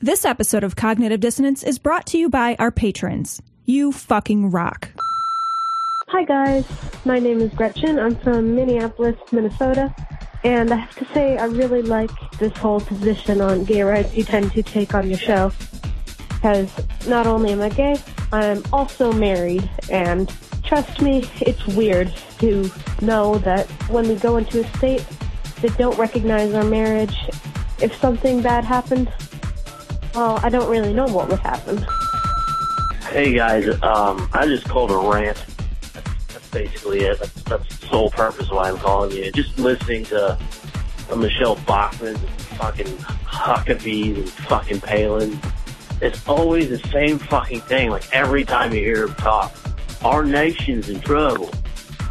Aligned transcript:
This 0.00 0.24
episode 0.24 0.62
of 0.62 0.76
Cognitive 0.76 1.18
Dissonance 1.18 1.64
is 1.64 1.80
brought 1.80 2.06
to 2.06 2.18
you 2.18 2.28
by 2.28 2.54
our 2.60 2.70
patrons. 2.70 3.42
You 3.64 3.90
fucking 3.90 4.52
rock. 4.52 4.90
Hi 6.06 6.22
guys, 6.22 6.64
my 7.04 7.18
name 7.18 7.40
is 7.40 7.52
Gretchen. 7.52 7.98
I'm 7.98 8.14
from 8.14 8.54
Minneapolis, 8.54 9.16
Minnesota. 9.32 9.92
And 10.44 10.72
I 10.72 10.76
have 10.76 10.94
to 10.98 11.04
say, 11.12 11.36
I 11.36 11.46
really 11.46 11.82
like 11.82 12.12
this 12.38 12.56
whole 12.56 12.78
position 12.78 13.40
on 13.40 13.64
gay 13.64 13.82
rights 13.82 14.14
you 14.14 14.22
tend 14.22 14.52
to 14.52 14.62
take 14.62 14.94
on 14.94 15.08
your 15.08 15.18
show. 15.18 15.50
Because 16.28 16.72
not 17.08 17.26
only 17.26 17.50
am 17.50 17.60
I 17.60 17.70
gay, 17.70 17.96
I'm 18.30 18.62
also 18.72 19.12
married. 19.12 19.68
And 19.90 20.32
trust 20.62 21.02
me, 21.02 21.28
it's 21.40 21.66
weird 21.66 22.14
to 22.38 22.70
know 23.02 23.38
that 23.38 23.66
when 23.90 24.06
we 24.06 24.14
go 24.14 24.36
into 24.36 24.60
a 24.60 24.76
state 24.76 25.04
that 25.60 25.76
don't 25.76 25.98
recognize 25.98 26.54
our 26.54 26.62
marriage, 26.62 27.16
if 27.82 27.92
something 27.96 28.42
bad 28.42 28.64
happened, 28.64 29.12
well, 30.18 30.40
I 30.42 30.48
don't 30.48 30.68
really 30.68 30.92
know 30.92 31.06
what 31.06 31.28
would 31.28 31.38
happen. 31.38 31.86
Hey 33.12 33.34
guys, 33.34 33.68
um, 33.84 34.28
I 34.32 34.46
just 34.46 34.68
called 34.68 34.90
a 34.90 34.96
rant. 34.96 35.44
That's, 35.92 36.48
basically 36.50 37.00
it. 37.02 37.20
That's, 37.20 37.42
that's 37.44 37.78
the 37.78 37.86
sole 37.86 38.10
purpose 38.10 38.50
why 38.50 38.70
I'm 38.70 38.78
calling 38.78 39.12
you. 39.12 39.30
Just 39.30 39.56
listening 39.60 40.04
to 40.06 40.36
uh, 41.10 41.16
Michele 41.16 41.54
Bachmann, 41.66 42.16
fucking 42.16 42.86
Huckabees 42.96 44.16
and 44.16 44.28
fucking 44.28 44.80
Palin. 44.80 45.38
It's 46.02 46.26
always 46.26 46.68
the 46.68 46.78
same 46.88 47.18
fucking 47.18 47.60
thing. 47.60 47.90
Like 47.90 48.12
every 48.12 48.44
time 48.44 48.72
you 48.72 48.80
hear 48.80 49.04
him 49.04 49.14
talk, 49.14 49.54
our 50.04 50.24
nation's 50.24 50.88
in 50.88 51.00
trouble. 51.00 51.50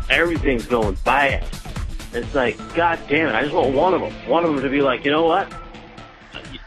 Everything's 0.10 0.66
going 0.66 0.98
bad. 1.04 1.46
It's 2.14 2.34
like, 2.34 2.58
god 2.74 3.00
damn 3.10 3.28
it! 3.28 3.36
I 3.36 3.42
just 3.42 3.54
want 3.54 3.76
one 3.76 3.94
of 3.94 4.00
them. 4.00 4.14
One 4.30 4.46
of 4.46 4.54
them 4.54 4.64
to 4.64 4.70
be 4.70 4.82
like, 4.82 5.04
you 5.04 5.12
know 5.12 5.26
what? 5.26 5.52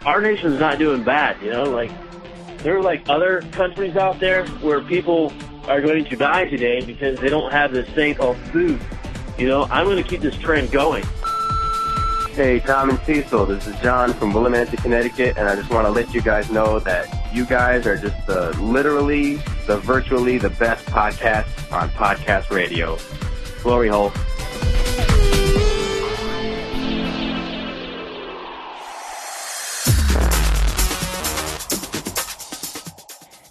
Our 0.04 0.20
nation's 0.20 0.59
not 0.59 0.78
doing 0.78 1.02
bad. 1.02 1.40
You 1.42 1.50
know, 1.50 1.64
like 1.64 1.90
there 2.58 2.77
are 2.77 2.82
like 2.82 3.08
other 3.08 3.42
countries 3.52 3.96
out 3.96 4.18
there 4.18 4.46
where 4.58 4.80
people 4.80 5.33
are 5.69 5.80
going 5.80 6.05
to 6.06 6.16
die 6.16 6.47
today 6.47 6.84
because 6.84 7.19
they 7.20 7.28
don't 7.28 7.52
have 7.52 7.72
this 7.72 7.88
thing 7.91 8.14
called 8.14 8.36
food. 8.52 8.80
You 9.38 9.48
know, 9.48 9.64
I'm 9.70 9.84
going 9.86 10.02
to 10.02 10.08
keep 10.08 10.20
this 10.20 10.36
trend 10.36 10.70
going. 10.70 11.05
Hey, 12.33 12.60
Tom 12.60 12.91
and 12.91 12.98
Cecil, 13.00 13.47
this 13.47 13.66
is 13.66 13.78
John 13.80 14.12
from 14.14 14.33
Willimantic, 14.33 14.83
Connecticut, 14.83 15.36
and 15.36 15.48
I 15.48 15.56
just 15.56 15.69
want 15.70 15.86
to 15.86 15.91
let 15.91 16.14
you 16.14 16.22
guys 16.22 16.50
know 16.50 16.78
that 16.78 17.34
you 17.34 17.44
guys 17.44 17.86
are 17.86 17.97
just 17.98 18.27
the 18.27 18.50
literally, 18.60 19.36
the 19.66 19.78
virtually 19.78 20.38
the 20.38 20.50
best 20.50 20.86
podcast 20.86 21.72
on 21.72 21.91
podcast 21.91 22.50
radio. 22.50 22.97
Glory 23.62 23.88
hole. 23.88 24.12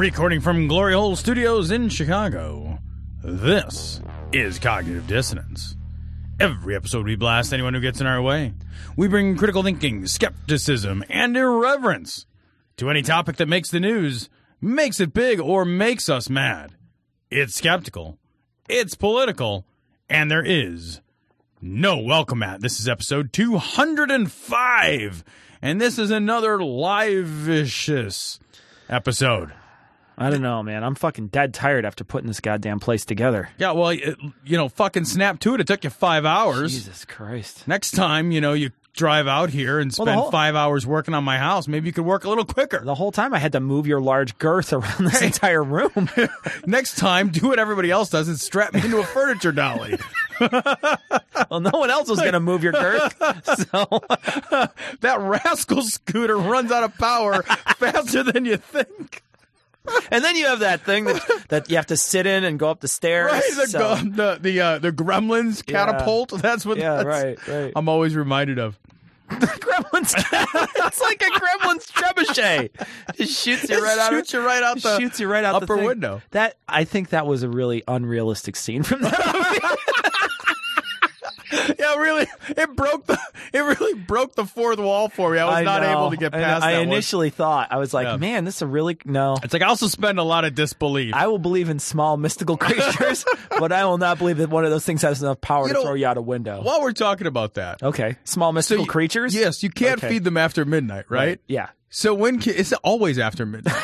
Recording 0.00 0.40
from 0.40 0.66
Glory 0.66 0.94
Hole 0.94 1.14
Studios 1.14 1.70
in 1.70 1.90
Chicago, 1.90 2.78
this 3.22 4.00
is 4.32 4.58
Cognitive 4.58 5.06
Dissonance. 5.06 5.76
Every 6.40 6.74
episode, 6.74 7.04
we 7.04 7.16
blast 7.16 7.52
anyone 7.52 7.74
who 7.74 7.82
gets 7.82 8.00
in 8.00 8.06
our 8.06 8.22
way. 8.22 8.54
We 8.96 9.08
bring 9.08 9.36
critical 9.36 9.62
thinking, 9.62 10.06
skepticism, 10.06 11.04
and 11.10 11.36
irreverence 11.36 12.24
to 12.78 12.88
any 12.88 13.02
topic 13.02 13.36
that 13.36 13.46
makes 13.46 13.70
the 13.70 13.78
news, 13.78 14.30
makes 14.58 15.00
it 15.00 15.12
big, 15.12 15.38
or 15.38 15.66
makes 15.66 16.08
us 16.08 16.30
mad. 16.30 16.76
It's 17.30 17.54
skeptical, 17.54 18.16
it's 18.70 18.94
political, 18.94 19.66
and 20.08 20.30
there 20.30 20.42
is 20.42 21.02
no 21.60 21.98
welcome 21.98 22.42
at. 22.42 22.62
This 22.62 22.80
is 22.80 22.88
episode 22.88 23.34
205, 23.34 25.24
and 25.60 25.78
this 25.78 25.98
is 25.98 26.10
another 26.10 26.64
live-ish 26.64 27.90
episode. 28.88 29.52
I 30.20 30.28
don't 30.28 30.42
know, 30.42 30.62
man. 30.62 30.84
I'm 30.84 30.94
fucking 30.94 31.28
dead 31.28 31.54
tired 31.54 31.86
after 31.86 32.04
putting 32.04 32.28
this 32.28 32.40
goddamn 32.40 32.78
place 32.78 33.06
together. 33.06 33.48
Yeah, 33.56 33.72
well, 33.72 33.88
it, 33.88 34.16
you 34.44 34.56
know, 34.58 34.68
fucking 34.68 35.06
snap 35.06 35.40
to 35.40 35.54
it. 35.54 35.60
It 35.62 35.66
took 35.66 35.82
you 35.82 35.88
five 35.90 36.26
hours. 36.26 36.72
Jesus 36.72 37.06
Christ. 37.06 37.66
Next 37.66 37.92
time, 37.92 38.30
you 38.30 38.42
know, 38.42 38.52
you 38.52 38.70
drive 38.92 39.26
out 39.26 39.48
here 39.48 39.78
and 39.78 39.94
spend 39.94 40.08
the 40.08 40.12
whole- 40.12 40.30
five 40.30 40.54
hours 40.54 40.86
working 40.86 41.14
on 41.14 41.24
my 41.24 41.38
house. 41.38 41.66
Maybe 41.66 41.86
you 41.86 41.92
could 41.94 42.04
work 42.04 42.24
a 42.24 42.28
little 42.28 42.44
quicker. 42.44 42.84
The 42.84 42.94
whole 42.94 43.12
time 43.12 43.32
I 43.32 43.38
had 43.38 43.52
to 43.52 43.60
move 43.60 43.86
your 43.86 44.00
large 44.00 44.36
girth 44.36 44.74
around 44.74 45.04
this 45.06 45.22
entire 45.22 45.64
room. 45.64 46.10
Next 46.66 46.98
time, 46.98 47.30
do 47.30 47.48
what 47.48 47.58
everybody 47.58 47.90
else 47.90 48.10
does 48.10 48.28
and 48.28 48.38
strap 48.38 48.74
me 48.74 48.82
into 48.84 48.98
a 48.98 49.04
furniture 49.04 49.52
dolly. 49.52 49.98
well, 50.40 51.60
no 51.60 51.70
one 51.78 51.88
else 51.90 52.10
was 52.10 52.18
going 52.18 52.32
to 52.34 52.40
move 52.40 52.62
your 52.62 52.72
girth. 52.72 53.16
So, 53.70 53.86
that 55.00 55.16
rascal 55.20 55.82
scooter 55.82 56.36
runs 56.36 56.70
out 56.72 56.82
of 56.82 56.94
power 56.98 57.42
faster 57.42 58.22
than 58.22 58.44
you 58.44 58.56
think. 58.58 59.22
and 60.10 60.24
then 60.24 60.36
you 60.36 60.46
have 60.46 60.60
that 60.60 60.82
thing 60.82 61.04
that, 61.04 61.44
that 61.48 61.70
you 61.70 61.76
have 61.76 61.86
to 61.86 61.96
sit 61.96 62.26
in 62.26 62.44
and 62.44 62.58
go 62.58 62.68
up 62.70 62.80
the 62.80 62.88
stairs. 62.88 63.30
Right, 63.32 63.42
the 63.56 63.66
so- 63.66 63.94
the 63.96 64.38
the, 64.40 64.60
uh, 64.60 64.78
the 64.78 64.92
Gremlins 64.92 65.62
Yeah. 65.66 65.86
catapult. 65.86 66.30
That's 66.42 66.64
what. 66.66 66.78
Yeah, 66.78 67.02
that's- 67.02 67.24
right, 67.24 67.48
right. 67.48 67.72
I'm 67.76 67.88
always 67.88 68.14
reminded 68.16 68.58
of. 68.58 68.78
The 69.30 69.46
Gremlins. 69.46 70.12
it's 70.86 71.00
like 71.00 71.22
a 71.22 71.26
Gremlins 71.26 71.86
trebuchet. 71.92 72.70
It 73.16 73.28
shoots 73.28 73.70
you 73.70 73.76
It 73.78 73.80
right 73.82 73.96
out. 73.98 74.10
shoots 74.10 74.32
you 74.32 74.40
right 74.44 74.60
out 74.62 74.82
the 74.82 74.98
shoots 74.98 75.20
you 75.20 75.28
right 75.28 75.44
out 75.44 75.52
the 75.60 75.64
upper 75.66 75.76
thing. 75.76 75.84
window. 75.86 76.20
That 76.32 76.56
I 76.68 76.82
think 76.82 77.10
that 77.10 77.26
was 77.28 77.44
a 77.44 77.48
really 77.48 77.84
unrealistic 77.86 78.56
scene 78.56 78.82
from 78.82 79.02
that 79.02 79.34
movie. 79.34 79.76
Yeah, 81.52 81.96
really, 81.96 82.26
it 82.48 82.76
broke 82.76 83.06
the 83.06 83.18
it 83.52 83.58
really 83.58 83.94
broke 84.00 84.34
the 84.34 84.44
fourth 84.44 84.78
wall 84.78 85.08
for 85.08 85.32
me. 85.32 85.38
I 85.38 85.44
was 85.46 85.54
I 85.56 85.62
not 85.64 85.82
know. 85.82 85.90
able 85.92 86.10
to 86.10 86.16
get 86.16 86.32
past 86.32 86.64
I 86.64 86.74
one. 86.74 86.82
initially 86.82 87.30
thought 87.30 87.68
I 87.72 87.78
was 87.78 87.92
like, 87.92 88.06
Yeah. 88.06 88.16
man, 88.16 88.44
this 88.44 88.56
is 88.56 88.62
a 88.62 88.66
really 88.66 88.96
no. 89.04 89.36
It's 89.42 89.52
like 89.52 89.62
I 89.62 89.66
also 89.66 89.86
spend 89.88 90.18
a 90.18 90.22
lot 90.22 90.44
of 90.44 90.54
disbelief. 90.54 91.14
I 91.14 91.26
will 91.26 91.38
believe 91.38 91.68
in 91.68 91.78
small 91.78 92.16
mystical 92.16 92.56
creatures, 92.56 93.24
but 93.58 93.72
I 93.72 93.84
will 93.86 93.98
not 93.98 94.18
believe 94.18 94.36
that 94.38 94.50
one 94.50 94.64
of 94.64 94.70
those 94.70 94.84
things 94.84 95.02
has 95.02 95.22
enough 95.22 95.40
power 95.40 95.66
You 95.66 95.72
to 95.72 95.78
know, 95.80 95.84
throw 95.86 95.94
you 95.94 96.06
out 96.06 96.16
a 96.16 96.22
window. 96.22 96.62
While 96.62 96.80
we're 96.82 96.92
talking 96.92 97.26
about 97.26 97.54
that, 97.54 97.82
Okay, 97.82 98.16
small 98.24 98.52
mystical 98.52 98.84
you- 98.84 98.90
creatures. 98.90 99.34
Yes, 99.34 99.62
you 99.62 99.70
can't 99.70 99.98
Okay. 99.98 100.08
feed 100.08 100.24
them 100.24 100.36
after 100.36 100.64
midnight, 100.64 101.06
right? 101.08 101.40
Yeah. 101.48 101.70
So 101.88 102.14
when 102.14 102.38
can, 102.38 102.54
it's 102.56 102.72
always 102.84 103.18
after 103.18 103.44
midnight. 103.44 103.74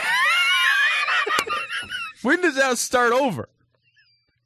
when 2.22 2.40
does 2.40 2.56
that 2.56 2.78
start 2.78 3.12
over? 3.12 3.48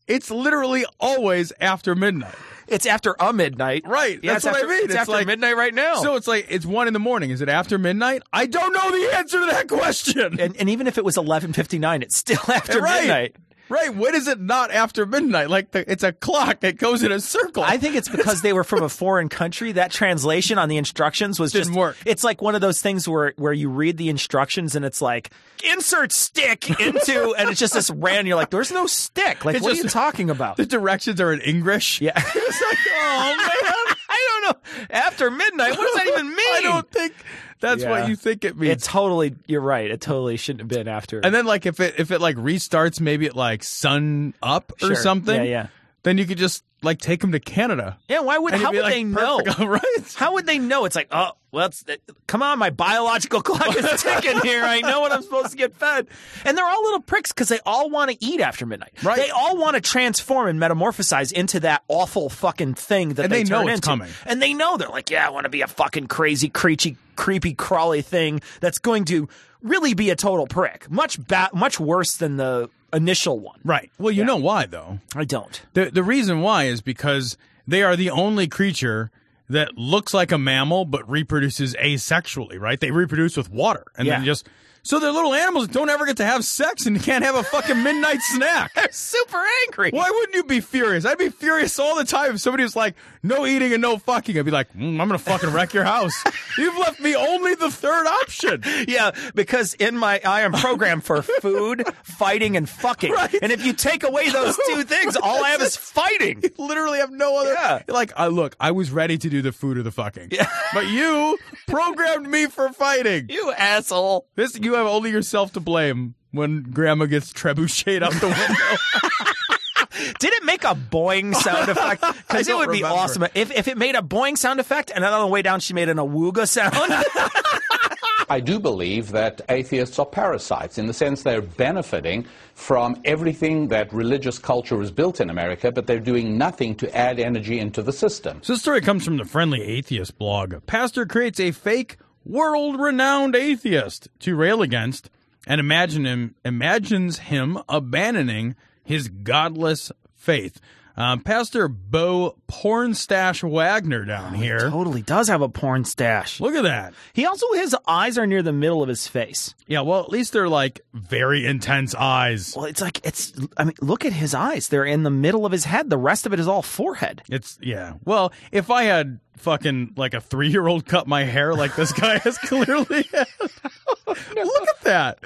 It's 0.06 0.30
literally 0.30 0.84
always 0.98 1.52
after 1.60 1.94
midnight. 1.94 2.34
It's 2.70 2.86
after 2.86 3.16
a 3.18 3.32
midnight. 3.32 3.82
Right, 3.86 4.18
Yeah, 4.22 4.34
that's 4.34 4.44
what 4.44 4.56
I 4.56 4.66
mean. 4.66 4.76
It's, 4.84 4.84
It's 4.86 4.94
after 4.94 5.12
like- 5.12 5.26
midnight 5.26 5.56
right 5.56 5.74
now. 5.74 5.96
So 5.96 6.14
it's 6.16 6.26
like 6.28 6.46
it's 6.48 6.64
one 6.64 6.86
in 6.86 6.92
the 6.92 7.00
morning. 7.00 7.30
Is 7.30 7.40
it 7.40 7.48
after 7.48 7.78
midnight? 7.78 8.22
I 8.32 8.46
don't 8.46 8.72
know 8.72 8.90
the 8.90 9.16
answer 9.16 9.40
to 9.40 9.46
that 9.46 9.68
question. 9.68 10.38
and, 10.40 10.56
and 10.56 10.70
even 10.70 10.86
if 10.86 10.96
it 10.98 11.04
was 11.04 11.16
eleven 11.16 11.52
fifty 11.52 11.78
nine, 11.78 12.02
it's 12.02 12.16
still 12.16 12.38
after 12.48 12.80
right. 12.80 13.00
midnight. 13.00 13.36
Right. 13.70 13.94
When 13.94 14.14
is 14.14 14.26
it 14.28 14.40
not 14.40 14.70
after 14.72 15.06
midnight? 15.06 15.48
Like 15.48 15.70
the, 15.70 15.90
it's 15.90 16.02
a 16.02 16.12
clock. 16.12 16.62
It 16.64 16.76
goes 16.76 17.02
in 17.02 17.12
a 17.12 17.20
circle. 17.20 17.62
I 17.62 17.78
think 17.78 17.94
it's 17.94 18.08
because 18.08 18.42
they 18.42 18.52
were 18.52 18.64
from 18.64 18.82
a 18.82 18.88
foreign 18.88 19.28
country. 19.28 19.72
That 19.72 19.92
translation 19.92 20.58
on 20.58 20.68
the 20.68 20.76
instructions 20.76 21.38
was 21.40 21.52
Didn't 21.52 21.68
just 21.68 21.78
work. 21.78 21.96
It's 22.04 22.24
like 22.24 22.42
one 22.42 22.54
of 22.56 22.60
those 22.60 22.82
things 22.82 23.08
where 23.08 23.32
where 23.36 23.52
you 23.52 23.70
read 23.70 23.96
the 23.96 24.08
instructions 24.08 24.74
and 24.74 24.84
it's 24.84 25.00
like 25.00 25.30
insert 25.72 26.10
stick 26.12 26.68
into, 26.80 27.34
and 27.38 27.48
it's 27.48 27.60
just 27.60 27.74
this 27.74 27.90
random. 27.90 28.26
You're 28.26 28.36
like, 28.36 28.50
there's 28.50 28.72
no 28.72 28.86
stick. 28.86 29.44
Like, 29.44 29.54
It's 29.56 29.62
what 29.62 29.72
are 29.72 29.74
just- 29.76 29.84
you 29.84 29.90
talking 29.90 30.30
about? 30.30 30.56
the 30.56 30.66
directions 30.66 31.20
are 31.20 31.32
in 31.32 31.40
English. 31.40 32.00
Yeah. 32.00 32.12
it's 32.16 32.60
like, 32.62 32.78
oh 32.92 33.36
man. 33.36 33.96
I 34.12 34.40
don't 34.42 34.52
know. 34.52 34.86
After 34.90 35.30
midnight, 35.30 35.78
what 35.78 35.84
does 35.86 35.94
that 35.94 36.06
even 36.08 36.28
mean? 36.34 36.54
I 36.56 36.60
don't 36.62 36.90
think 36.90 37.14
that's 37.60 37.82
Yeah. 37.82 37.90
what 37.90 38.08
you 38.08 38.16
think 38.16 38.44
it 38.44 38.56
means. 38.56 38.72
It 38.72 38.82
totally. 38.82 39.34
You're 39.46 39.60
right. 39.60 39.90
It 39.90 40.00
totally 40.00 40.36
shouldn't 40.36 40.60
have 40.60 40.68
been 40.68 40.88
after. 40.88 41.20
and 41.20 41.34
then 41.34 41.44
like 41.46 41.66
if 41.66 41.78
it 41.80 41.94
if 41.98 42.10
it 42.10 42.20
like 42.20 42.36
restarts 42.36 43.00
maybe 43.00 43.26
at 43.26 43.36
like 43.36 43.62
sun 43.62 44.34
up 44.42 44.72
or 44.82 44.88
Sure. 44.88 44.94
something. 44.96 45.36
Yeah, 45.44 45.50
yeah. 45.50 45.66
Then 46.02 46.18
you 46.18 46.26
could 46.26 46.38
just 46.38 46.64
like 46.82 46.98
take 46.98 47.20
them 47.20 47.32
to 47.32 47.40
Canada. 47.40 47.98
Yeah, 48.08 48.20
why 48.20 48.38
would 48.38 48.54
And 48.54 48.62
how 48.62 48.70
it'd 48.70 48.82
like, 48.82 48.92
they 48.94 49.04
know? 49.04 49.40
right? 49.58 50.14
How 50.16 50.32
would 50.34 50.46
they 50.46 50.58
know? 50.58 50.86
It's 50.86 50.96
like, 50.96 51.08
oh, 51.12 51.32
well, 51.52 51.66
it's, 51.66 51.84
come 52.26 52.42
on, 52.42 52.58
my 52.58 52.70
biological 52.70 53.42
clock 53.42 53.76
is 53.76 53.84
ticking 54.02 54.40
here. 54.40 54.62
I 54.62 54.80
know 54.80 55.02
when 55.02 55.12
I'm 55.12 55.22
supposed 55.22 55.50
to 55.50 55.56
get 55.58 55.74
fed. 55.74 56.06
And 56.44 56.56
they're 56.56 56.64
all 56.66 56.82
little 56.82 57.00
pricks 57.02 57.32
because 57.32 57.48
they 57.48 57.58
all 57.66 57.90
want 57.90 58.10
to 58.10 58.16
eat 58.24 58.40
after 58.40 58.64
midnight. 58.64 58.92
Right. 59.02 59.16
They 59.16 59.30
all 59.30 59.58
want 59.58 59.74
to 59.74 59.82
transform 59.82 60.48
and 60.48 60.58
metamorphosize 60.60 61.32
into 61.32 61.60
that 61.60 61.82
awful 61.88 62.30
fucking 62.30 62.74
thing 62.74 63.10
that 63.14 63.24
And 63.24 63.32
they, 63.32 63.42
they 63.42 63.50
know 63.50 63.60
turn 63.60 63.68
it's 63.68 63.76
into. 63.78 63.88
coming. 63.88 64.08
And 64.24 64.40
they 64.40 64.54
know 64.54 64.76
they're 64.78 64.88
like, 64.88 65.10
yeah, 65.10 65.26
I 65.26 65.30
want 65.30 65.44
to 65.44 65.50
be 65.50 65.60
a 65.60 65.66
fucking 65.66 66.06
crazy, 66.06 66.48
creepy, 66.48 66.96
creepy, 67.16 67.52
crawly 67.52 68.00
thing 68.00 68.40
that's 68.60 68.78
going 68.78 69.04
to 69.06 69.28
really 69.60 69.92
be 69.92 70.08
a 70.08 70.16
total 70.16 70.46
prick. 70.46 70.90
Much 70.90 71.18
ba- 71.26 71.50
much 71.52 71.78
worse 71.78 72.16
than 72.16 72.38
the 72.38 72.70
initial 72.92 73.38
one. 73.38 73.60
Right. 73.64 73.90
Well, 73.98 74.12
you 74.12 74.24
know 74.24 74.36
why 74.36 74.66
though. 74.66 75.00
I 75.14 75.24
don't. 75.24 75.62
The 75.74 75.90
the 75.90 76.02
reason 76.02 76.40
why 76.40 76.64
is 76.64 76.80
because 76.80 77.36
they 77.66 77.82
are 77.82 77.96
the 77.96 78.10
only 78.10 78.48
creature 78.48 79.10
that 79.48 79.76
looks 79.76 80.14
like 80.14 80.30
a 80.32 80.38
mammal 80.38 80.84
but 80.84 81.08
reproduces 81.10 81.74
asexually, 81.74 82.58
right? 82.58 82.78
They 82.78 82.90
reproduce 82.90 83.36
with 83.36 83.50
water 83.50 83.84
and 83.96 84.06
then 84.08 84.24
just 84.24 84.48
so 84.82 84.98
they're 84.98 85.12
little 85.12 85.34
animals 85.34 85.66
that 85.66 85.72
don't 85.74 85.90
ever 85.90 86.06
get 86.06 86.16
to 86.18 86.24
have 86.24 86.44
sex 86.44 86.86
and 86.86 87.00
can't 87.02 87.24
have 87.24 87.34
a 87.34 87.42
fucking 87.42 87.82
midnight 87.82 88.20
snack. 88.22 88.72
They're 88.74 88.88
Super 88.92 89.42
angry. 89.66 89.90
Why 89.90 90.10
wouldn't 90.10 90.34
you 90.34 90.44
be 90.44 90.60
furious? 90.60 91.04
I'd 91.04 91.18
be 91.18 91.28
furious 91.28 91.78
all 91.78 91.96
the 91.96 92.04
time 92.04 92.34
if 92.34 92.40
somebody 92.40 92.62
was 92.62 92.74
like, 92.76 92.94
no 93.22 93.46
eating 93.46 93.72
and 93.72 93.82
no 93.82 93.98
fucking. 93.98 94.38
I'd 94.38 94.44
be 94.44 94.50
like, 94.50 94.72
mm, 94.72 95.00
I'm 95.00 95.08
gonna 95.08 95.18
fucking 95.18 95.52
wreck 95.52 95.74
your 95.74 95.84
house. 95.84 96.22
You've 96.56 96.76
left 96.78 97.00
me 97.00 97.14
only 97.14 97.54
the 97.54 97.70
third 97.70 98.06
option. 98.06 98.62
Yeah, 98.90 99.10
because 99.34 99.74
in 99.74 99.96
my 99.96 100.20
I 100.24 100.40
am 100.40 100.52
programmed 100.52 101.04
for 101.04 101.22
food, 101.22 101.84
fighting, 102.02 102.56
and 102.56 102.68
fucking. 102.68 103.12
Right. 103.12 103.34
And 103.42 103.52
if 103.52 103.64
you 103.64 103.72
take 103.72 104.02
away 104.04 104.30
those 104.30 104.58
two 104.68 104.82
things, 104.84 105.16
all 105.16 105.44
I 105.44 105.50
have 105.50 105.60
is 105.60 105.76
fighting. 105.76 106.42
literally 106.56 106.98
have 106.98 107.10
no 107.12 107.38
other. 107.40 107.52
Yeah. 107.52 107.82
Like, 107.86 108.12
I 108.16 108.28
look, 108.28 108.56
I 108.58 108.70
was 108.70 108.90
ready 108.90 109.18
to 109.18 109.28
do 109.28 109.42
the 109.42 109.52
food 109.52 109.76
or 109.76 109.82
the 109.82 109.90
fucking. 109.92 110.28
Yeah. 110.32 110.48
But 110.72 110.88
you 110.88 111.38
programmed 111.68 112.28
me 112.28 112.46
for 112.46 112.70
fighting. 112.72 113.26
You 113.28 113.52
asshole. 113.52 114.26
This 114.34 114.58
you 114.58 114.69
have 114.74 114.86
only 114.86 115.10
yourself 115.10 115.52
to 115.54 115.60
blame 115.60 116.14
when 116.32 116.62
grandma 116.62 117.06
gets 117.06 117.32
trebucheted 117.32 118.02
out 118.02 118.12
the 118.14 118.28
window. 118.28 120.14
Did 120.18 120.32
it 120.32 120.44
make 120.44 120.64
a 120.64 120.74
boing 120.74 121.34
sound 121.34 121.68
effect? 121.68 122.04
Because 122.30 122.46
it 122.48 122.52
don't 122.52 122.60
would 122.60 122.72
be 122.72 122.84
awesome 122.84 123.24
if, 123.34 123.50
if 123.50 123.68
it 123.68 123.76
made 123.76 123.96
a 123.96 124.02
boing 124.02 124.38
sound 124.38 124.60
effect 124.60 124.92
and 124.94 125.02
then 125.04 125.12
on 125.12 125.20
the 125.20 125.26
way 125.26 125.42
down 125.42 125.60
she 125.60 125.74
made 125.74 125.88
an 125.88 125.96
awooga 125.96 126.48
sound. 126.48 126.74
I 128.30 128.38
do 128.38 128.60
believe 128.60 129.10
that 129.10 129.40
atheists 129.48 129.98
are 129.98 130.06
parasites 130.06 130.78
in 130.78 130.86
the 130.86 130.94
sense 130.94 131.24
they're 131.24 131.42
benefiting 131.42 132.24
from 132.54 132.96
everything 133.04 133.66
that 133.68 133.92
religious 133.92 134.38
culture 134.38 134.80
is 134.80 134.92
built 134.92 135.20
in 135.20 135.28
America, 135.30 135.72
but 135.72 135.88
they're 135.88 135.98
doing 135.98 136.38
nothing 136.38 136.76
to 136.76 136.96
add 136.96 137.18
energy 137.18 137.58
into 137.58 137.82
the 137.82 137.92
system. 137.92 138.38
so 138.42 138.52
this 138.52 138.62
story 138.62 138.80
comes 138.80 139.04
from 139.04 139.16
the 139.16 139.24
Friendly 139.24 139.60
Atheist 139.62 140.16
blog. 140.16 140.64
Pastor 140.66 141.04
creates 141.06 141.40
a 141.40 141.50
fake, 141.50 141.96
world-renowned 142.24 143.34
atheist 143.34 144.08
to 144.20 144.36
rail 144.36 144.62
against, 144.62 145.10
and 145.46 145.60
imagine 145.60 146.04
him 146.04 146.34
imagines 146.44 147.18
him 147.18 147.58
abandoning 147.68 148.54
his 148.84 149.08
godless 149.08 149.90
faith. 150.14 150.60
Um, 151.00 151.20
Pastor 151.20 151.66
Bo 151.66 152.36
Pornstash 152.46 153.42
Wagner 153.48 154.04
down 154.04 154.34
here. 154.34 154.68
totally 154.68 155.00
does 155.00 155.28
have 155.28 155.40
a 155.40 155.48
porn 155.48 155.86
stash. 155.86 156.40
Look 156.40 156.54
at 156.54 156.64
that. 156.64 156.92
He 157.14 157.24
also, 157.24 157.50
his 157.54 157.74
eyes 157.86 158.18
are 158.18 158.26
near 158.26 158.42
the 158.42 158.52
middle 158.52 158.82
of 158.82 158.88
his 158.90 159.08
face. 159.08 159.54
Yeah, 159.66 159.80
well, 159.80 160.00
at 160.00 160.10
least 160.10 160.34
they're 160.34 160.48
like 160.50 160.82
very 160.92 161.46
intense 161.46 161.94
eyes. 161.94 162.52
Well, 162.54 162.66
it's 162.66 162.82
like, 162.82 163.00
it's, 163.02 163.32
I 163.56 163.64
mean, 163.64 163.76
look 163.80 164.04
at 164.04 164.12
his 164.12 164.34
eyes. 164.34 164.68
They're 164.68 164.84
in 164.84 165.02
the 165.02 165.10
middle 165.10 165.46
of 165.46 165.52
his 165.52 165.64
head. 165.64 165.88
The 165.88 165.96
rest 165.96 166.26
of 166.26 166.34
it 166.34 166.40
is 166.40 166.46
all 166.46 166.60
forehead. 166.60 167.22
It's 167.30 167.58
yeah. 167.62 167.94
Well, 168.04 168.30
if 168.52 168.70
I 168.70 168.82
had 168.82 169.20
fucking 169.38 169.94
like 169.96 170.12
a 170.12 170.20
three 170.20 170.48
year 170.50 170.68
old 170.68 170.84
cut 170.84 171.06
my 171.06 171.24
hair 171.24 171.54
like 171.54 171.74
this 171.76 171.92
guy 171.94 172.18
has 172.18 172.36
clearly 172.44 173.04
had. 173.10 173.26
look 174.06 174.68
at 174.68 174.80
that. 174.82 175.18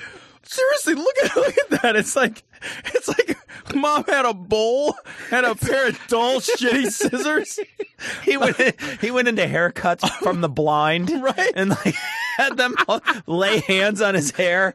Seriously, 0.47 0.95
look 0.95 1.17
at 1.25 1.37
look 1.37 1.59
at 1.59 1.83
that. 1.83 1.97
It's 1.97 2.15
like 2.17 2.43
it's 2.87 3.09
like 3.09 3.37
mom 3.75 4.05
had 4.05 4.25
a 4.25 4.35
bowl 4.35 4.95
and 5.31 5.45
a 5.47 5.55
pair 5.55 5.89
of 5.89 5.99
dull 6.09 6.41
shitty 6.41 6.91
scissors. 6.91 7.59
He 8.25 8.37
went 8.37 8.57
he 9.01 9.11
went 9.11 9.29
into 9.29 9.45
haircuts 9.47 10.09
from 10.19 10.41
the 10.41 10.49
blind, 10.49 11.11
Right. 11.23 11.53
And 11.55 11.71
like 11.71 11.95
had 12.37 12.57
them 12.57 12.75
lay 13.27 13.61
hands 13.61 14.01
on 14.01 14.15
his 14.15 14.31
hair, 14.33 14.75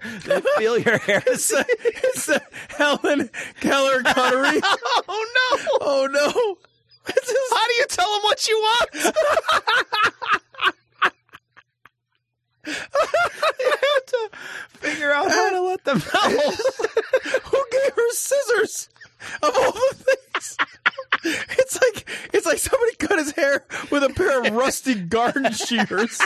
feel 0.58 0.78
your 0.78 0.98
hair. 0.98 1.22
It's 1.28 1.52
a, 1.52 1.66
it's 1.68 2.30
a 2.30 2.42
Helen 2.70 3.30
Keller 3.60 4.02
cuttery. 4.04 4.62
oh 4.64 5.28
no! 5.36 5.78
Oh 5.82 6.08
no. 6.12 6.58
How 7.06 7.68
do 7.68 7.74
you 7.74 7.86
tell 7.88 8.16
him 8.16 8.22
what 8.24 8.48
you 8.48 8.58
want? 8.60 9.14
you 13.60 13.72
have 13.72 14.06
to 14.06 14.30
figure 14.80 15.12
out 15.12 15.30
how 15.30 15.50
to 15.50 15.62
let 15.62 15.84
them 15.84 15.98
know. 15.98 16.30
Who 17.44 17.66
gave 17.72 17.94
her 17.96 18.12
scissors? 18.12 18.90
Of 19.44 19.54
all 19.56 19.72
the 19.74 19.96
things, 19.96 20.58
it's 21.24 21.82
like 21.82 22.10
it's 22.34 22.46
like 22.46 22.58
somebody 22.58 22.96
cut 22.96 23.20
his 23.20 23.32
hair 23.32 23.66
with 23.92 24.04
a 24.04 24.10
pair 24.10 24.42
of 24.42 24.54
rusty 24.54 24.96
garden 24.96 25.52
shears. 25.52 26.22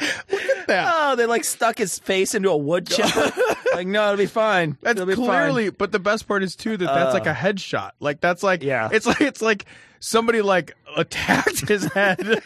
Look 0.00 0.42
at 0.42 0.66
that. 0.66 0.92
Oh, 0.94 1.16
they 1.16 1.26
like 1.26 1.44
stuck 1.44 1.78
his 1.78 1.98
face 1.98 2.34
into 2.34 2.50
a 2.50 2.56
wood 2.56 2.86
chipper. 2.86 3.32
like, 3.74 3.86
no, 3.86 4.04
it'll 4.06 4.16
be 4.18 4.26
fine. 4.26 4.76
That's 4.82 5.00
it'll 5.00 5.06
be 5.06 5.14
clearly, 5.14 5.70
but 5.70 5.92
the 5.92 5.98
best 5.98 6.26
part 6.28 6.42
is 6.42 6.56
too 6.56 6.76
that 6.76 6.86
that's 6.86 7.14
like 7.14 7.26
a 7.26 7.30
uh. 7.30 7.34
headshot. 7.34 7.92
Like 8.00 8.20
that's 8.20 8.42
like, 8.42 8.62
Yeah. 8.62 8.88
it's 8.92 9.06
like 9.06 9.20
it's 9.20 9.40
like 9.42 9.64
somebody 10.00 10.42
like 10.42 10.76
attacked 10.96 11.68
his 11.68 11.84
head 11.92 12.18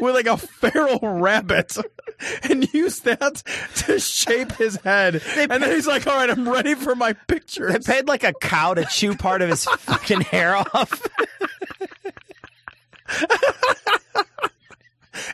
with 0.00 0.14
like 0.14 0.26
a 0.26 0.36
feral 0.36 0.98
rabbit 1.02 1.76
and 2.42 2.72
used 2.74 3.04
that 3.04 3.42
to 3.76 3.98
shape 3.98 4.52
his 4.52 4.76
head. 4.76 5.22
and 5.36 5.50
then 5.50 5.70
he's 5.70 5.86
like, 5.86 6.06
"All 6.06 6.14
right, 6.16 6.30
I'm 6.30 6.48
ready 6.48 6.74
for 6.74 6.94
my 6.94 7.12
picture. 7.12 7.70
They 7.72 7.78
paid 7.78 8.06
like 8.08 8.24
a 8.24 8.32
cow 8.34 8.74
to 8.74 8.84
chew 8.86 9.14
part 9.16 9.42
of 9.42 9.48
his 9.48 9.64
fucking 9.64 10.22
hair 10.22 10.56
off. 10.56 11.02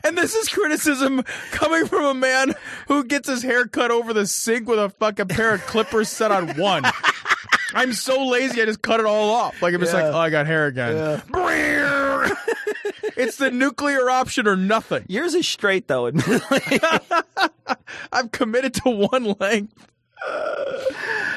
And 0.03 0.17
this 0.17 0.33
is 0.35 0.49
criticism 0.49 1.23
coming 1.51 1.85
from 1.87 2.05
a 2.05 2.13
man 2.13 2.53
who 2.87 3.03
gets 3.03 3.27
his 3.27 3.43
hair 3.43 3.65
cut 3.67 3.91
over 3.91 4.13
the 4.13 4.25
sink 4.25 4.67
with 4.67 4.79
a 4.79 4.89
fucking 4.89 5.27
pair 5.27 5.53
of 5.53 5.65
clippers 5.65 6.09
set 6.09 6.31
on 6.31 6.49
one. 6.57 6.83
I'm 7.75 7.93
so 7.93 8.25
lazy, 8.27 8.61
I 8.61 8.65
just 8.65 8.81
cut 8.81 8.99
it 8.99 9.05
all 9.05 9.31
off. 9.31 9.61
Like, 9.61 9.73
I'm 9.73 9.79
just 9.79 9.93
like, 9.93 10.03
oh, 10.03 10.17
I 10.17 10.29
got 10.29 10.45
hair 10.45 10.67
again. 10.67 11.21
it's 13.17 13.37
the 13.37 13.49
nuclear 13.51 14.09
option 14.09 14.47
or 14.47 14.55
nothing. 14.55 15.05
Yours 15.07 15.33
is 15.33 15.47
straight 15.47 15.87
though, 15.87 16.07
admittedly. 16.07 16.79
I'm 18.11 18.29
committed 18.29 18.75
to 18.75 18.89
one 18.89 19.35
length. 19.39 19.87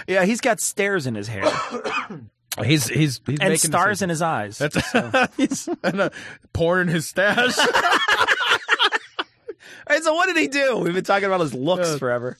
yeah, 0.06 0.24
he's 0.24 0.40
got 0.40 0.60
stairs 0.60 1.06
in 1.06 1.14
his 1.14 1.26
hair 1.26 1.44
He's 2.64 2.86
he's 2.86 3.20
he's 3.26 3.38
and 3.40 3.60
stars 3.60 4.00
in 4.00 4.08
his 4.08 4.22
eyes. 4.22 4.56
That's 4.56 4.76
he's 5.36 5.68
and 5.82 6.00
a 6.00 6.10
porn 6.54 6.88
in 6.88 6.88
his 6.88 7.06
stash. 7.06 7.54
All 9.88 9.94
right, 9.96 10.02
so 10.02 10.14
what 10.14 10.26
did 10.26 10.36
he 10.36 10.48
do? 10.48 10.78
We've 10.78 10.94
been 10.94 11.04
talking 11.04 11.26
about 11.26 11.40
his 11.40 11.54
looks 11.54 11.90
Uh, 11.90 11.98
forever. 11.98 12.36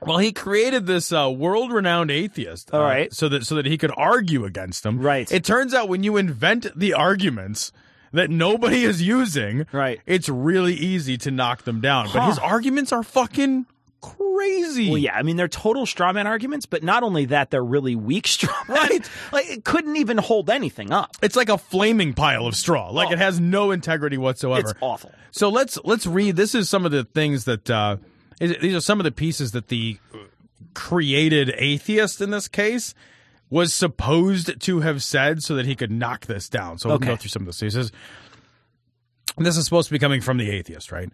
Well, 0.00 0.18
he 0.18 0.30
created 0.32 0.86
this 0.86 1.10
uh, 1.10 1.30
world-renowned 1.34 2.10
atheist, 2.10 2.72
All 2.72 2.80
uh, 2.82 2.84
right. 2.84 3.12
so 3.14 3.28
that 3.30 3.44
so 3.46 3.54
that 3.54 3.64
he 3.66 3.78
could 3.78 3.92
argue 3.96 4.44
against 4.44 4.82
them. 4.82 4.98
Right. 5.00 5.30
It 5.32 5.42
turns 5.42 5.72
out 5.74 5.88
when 5.88 6.02
you 6.02 6.16
invent 6.18 6.66
the 6.78 6.92
arguments 6.92 7.72
that 8.12 8.30
nobody 8.30 8.84
is 8.84 9.02
using, 9.02 9.66
Right. 9.72 10.00
it's 10.06 10.28
really 10.28 10.74
easy 10.74 11.16
to 11.18 11.30
knock 11.30 11.62
them 11.64 11.80
down. 11.80 12.08
But 12.12 12.26
his 12.28 12.38
arguments 12.38 12.92
are 12.92 13.02
fucking 13.02 13.66
crazy. 14.16 14.88
Well, 14.90 14.98
yeah, 14.98 15.14
I 15.16 15.22
mean 15.22 15.36
they're 15.36 15.48
total 15.48 15.86
straw 15.86 16.12
man 16.12 16.26
arguments, 16.26 16.66
but 16.66 16.82
not 16.82 17.02
only 17.02 17.24
that, 17.26 17.50
they're 17.50 17.64
really 17.64 17.96
weak 17.96 18.26
straw 18.36 18.54
man. 18.68 18.76
Right. 18.78 19.10
Like 19.32 19.46
it 19.50 19.64
couldn't 19.64 19.96
even 19.96 20.18
hold 20.18 20.50
anything 20.50 20.92
up. 20.92 21.16
It's 21.22 21.36
like 21.36 21.48
a 21.48 21.58
flaming 21.58 22.14
pile 22.14 22.46
of 22.46 22.54
straw. 22.56 22.90
Like 22.90 23.08
Oh. 23.08 23.12
it 23.12 23.18
has 23.18 23.40
no 23.40 23.70
integrity 23.70 24.18
whatsoever. 24.18 24.70
It's 24.70 24.74
awful. 24.80 25.12
So 25.30 25.48
let's 25.48 25.78
let's 25.84 26.06
read. 26.06 26.36
This 26.36 26.54
is 26.54 26.68
some 26.68 26.84
of 26.84 26.92
the 26.92 27.04
things 27.04 27.44
that 27.44 27.68
uh, 27.70 27.96
is- 28.40 28.56
these 28.60 28.74
are 28.74 28.80
some 28.80 29.00
of 29.00 29.04
the 29.04 29.12
pieces 29.12 29.52
that 29.52 29.68
the 29.68 29.98
created 30.74 31.54
atheist 31.56 32.20
in 32.20 32.30
this 32.30 32.48
case 32.48 32.94
was 33.48 33.72
supposed 33.72 34.60
to 34.60 34.80
have 34.80 35.02
said 35.02 35.42
so 35.42 35.54
that 35.54 35.66
he 35.66 35.74
could 35.76 35.90
knock 35.90 36.26
this 36.26 36.48
down. 36.48 36.78
So 36.78 36.88
we'll 36.88 36.98
go 36.98 37.16
through 37.16 37.28
some 37.30 37.42
of 37.42 37.46
this. 37.46 37.60
He 37.60 37.70
says, 37.70 37.92
"This 39.38 39.56
is 39.56 39.64
supposed 39.64 39.88
to 39.88 39.92
be 39.92 39.98
coming 39.98 40.20
from 40.20 40.36
the 40.38 40.50
atheist, 40.50 40.90
right?" 40.90 41.08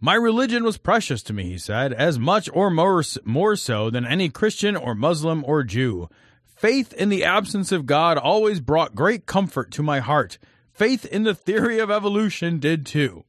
My 0.00 0.14
religion 0.14 0.62
was 0.62 0.76
precious 0.76 1.22
to 1.24 1.32
me, 1.32 1.44
he 1.44 1.58
said, 1.58 1.92
as 1.92 2.18
much 2.18 2.48
or 2.52 2.70
more, 2.70 3.02
more 3.24 3.56
so 3.56 3.88
than 3.88 4.06
any 4.06 4.28
Christian 4.28 4.76
or 4.76 4.94
Muslim 4.94 5.42
or 5.46 5.62
Jew. 5.62 6.08
Faith 6.44 6.92
in 6.94 7.08
the 7.08 7.24
absence 7.24 7.72
of 7.72 7.86
God 7.86 8.18
always 8.18 8.60
brought 8.60 8.94
great 8.94 9.26
comfort 9.26 9.70
to 9.72 9.82
my 9.82 10.00
heart. 10.00 10.38
Faith 10.72 11.04
in 11.06 11.22
the 11.22 11.34
theory 11.34 11.78
of 11.78 11.90
evolution 11.90 12.58
did 12.58 12.84
too. 12.84 13.24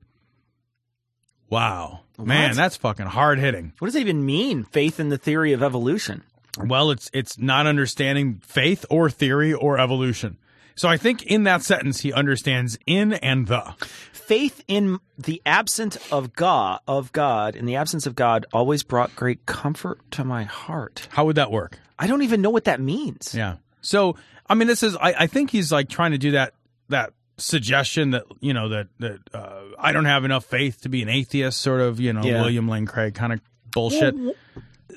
Wow. 1.49 2.01
Man, 2.17 2.55
that's 2.55 2.75
fucking 2.75 3.05
hard 3.05 3.39
hitting. 3.39 3.73
What 3.79 3.87
does 3.87 3.95
it 3.95 4.01
even 4.01 4.25
mean? 4.25 4.63
Faith 4.63 4.99
in 4.99 5.09
the 5.09 5.17
theory 5.17 5.53
of 5.53 5.63
evolution. 5.63 6.23
Well, 6.59 6.91
it's 6.91 7.09
it's 7.13 7.37
not 7.37 7.67
understanding 7.67 8.41
faith 8.43 8.85
or 8.89 9.09
theory 9.09 9.53
or 9.53 9.79
evolution. 9.79 10.37
So 10.77 10.87
I 10.87 10.95
think 10.95 11.23
in 11.23 11.43
that 11.43 11.63
sentence 11.63 11.99
he 12.01 12.13
understands 12.13 12.77
in 12.85 13.13
and 13.13 13.47
the. 13.47 13.73
Faith 14.13 14.63
in 14.67 14.99
the 15.17 15.41
absence 15.45 15.97
of 16.11 16.33
God, 16.33 16.79
of 16.87 17.11
God, 17.13 17.55
in 17.55 17.65
the 17.65 17.75
absence 17.75 18.05
of 18.05 18.15
God, 18.15 18.45
always 18.53 18.83
brought 18.83 19.15
great 19.15 19.45
comfort 19.45 19.99
to 20.11 20.23
my 20.23 20.43
heart. 20.43 21.07
How 21.11 21.25
would 21.25 21.37
that 21.37 21.51
work? 21.51 21.79
I 21.97 22.07
don't 22.07 22.21
even 22.21 22.41
know 22.41 22.49
what 22.49 22.65
that 22.65 22.79
means. 22.79 23.33
Yeah. 23.33 23.55
So 23.81 24.15
I 24.47 24.55
mean, 24.55 24.67
this 24.67 24.83
is 24.83 24.95
I, 24.95 25.13
I 25.19 25.27
think 25.27 25.49
he's 25.49 25.71
like 25.71 25.89
trying 25.89 26.11
to 26.11 26.17
do 26.17 26.31
that 26.31 26.53
that 26.89 27.13
suggestion 27.37 28.11
that 28.11 28.23
you 28.39 28.53
know 28.53 28.69
that 28.69 28.87
that 28.99 29.19
uh, 29.33 29.61
I 29.79 29.91
don't 29.93 30.05
have 30.05 30.25
enough 30.25 30.45
faith 30.45 30.81
to 30.81 30.89
be 30.89 31.01
an 31.01 31.09
atheist, 31.09 31.59
sort 31.61 31.81
of 31.81 31.99
you 31.99 32.13
know 32.13 32.21
Yeah. 32.23 32.41
William 32.41 32.67
Lane 32.67 32.85
Craig 32.85 33.13
kind 33.15 33.33
of 33.33 33.41
bullshit. 33.71 34.15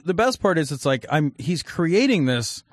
The 0.04 0.14
best 0.14 0.40
part 0.42 0.58
is 0.58 0.72
it's 0.72 0.84
like 0.87 1.06
I'm 1.10 1.34
he's 1.38 1.62
creating 1.62 2.26
this. 2.26 2.64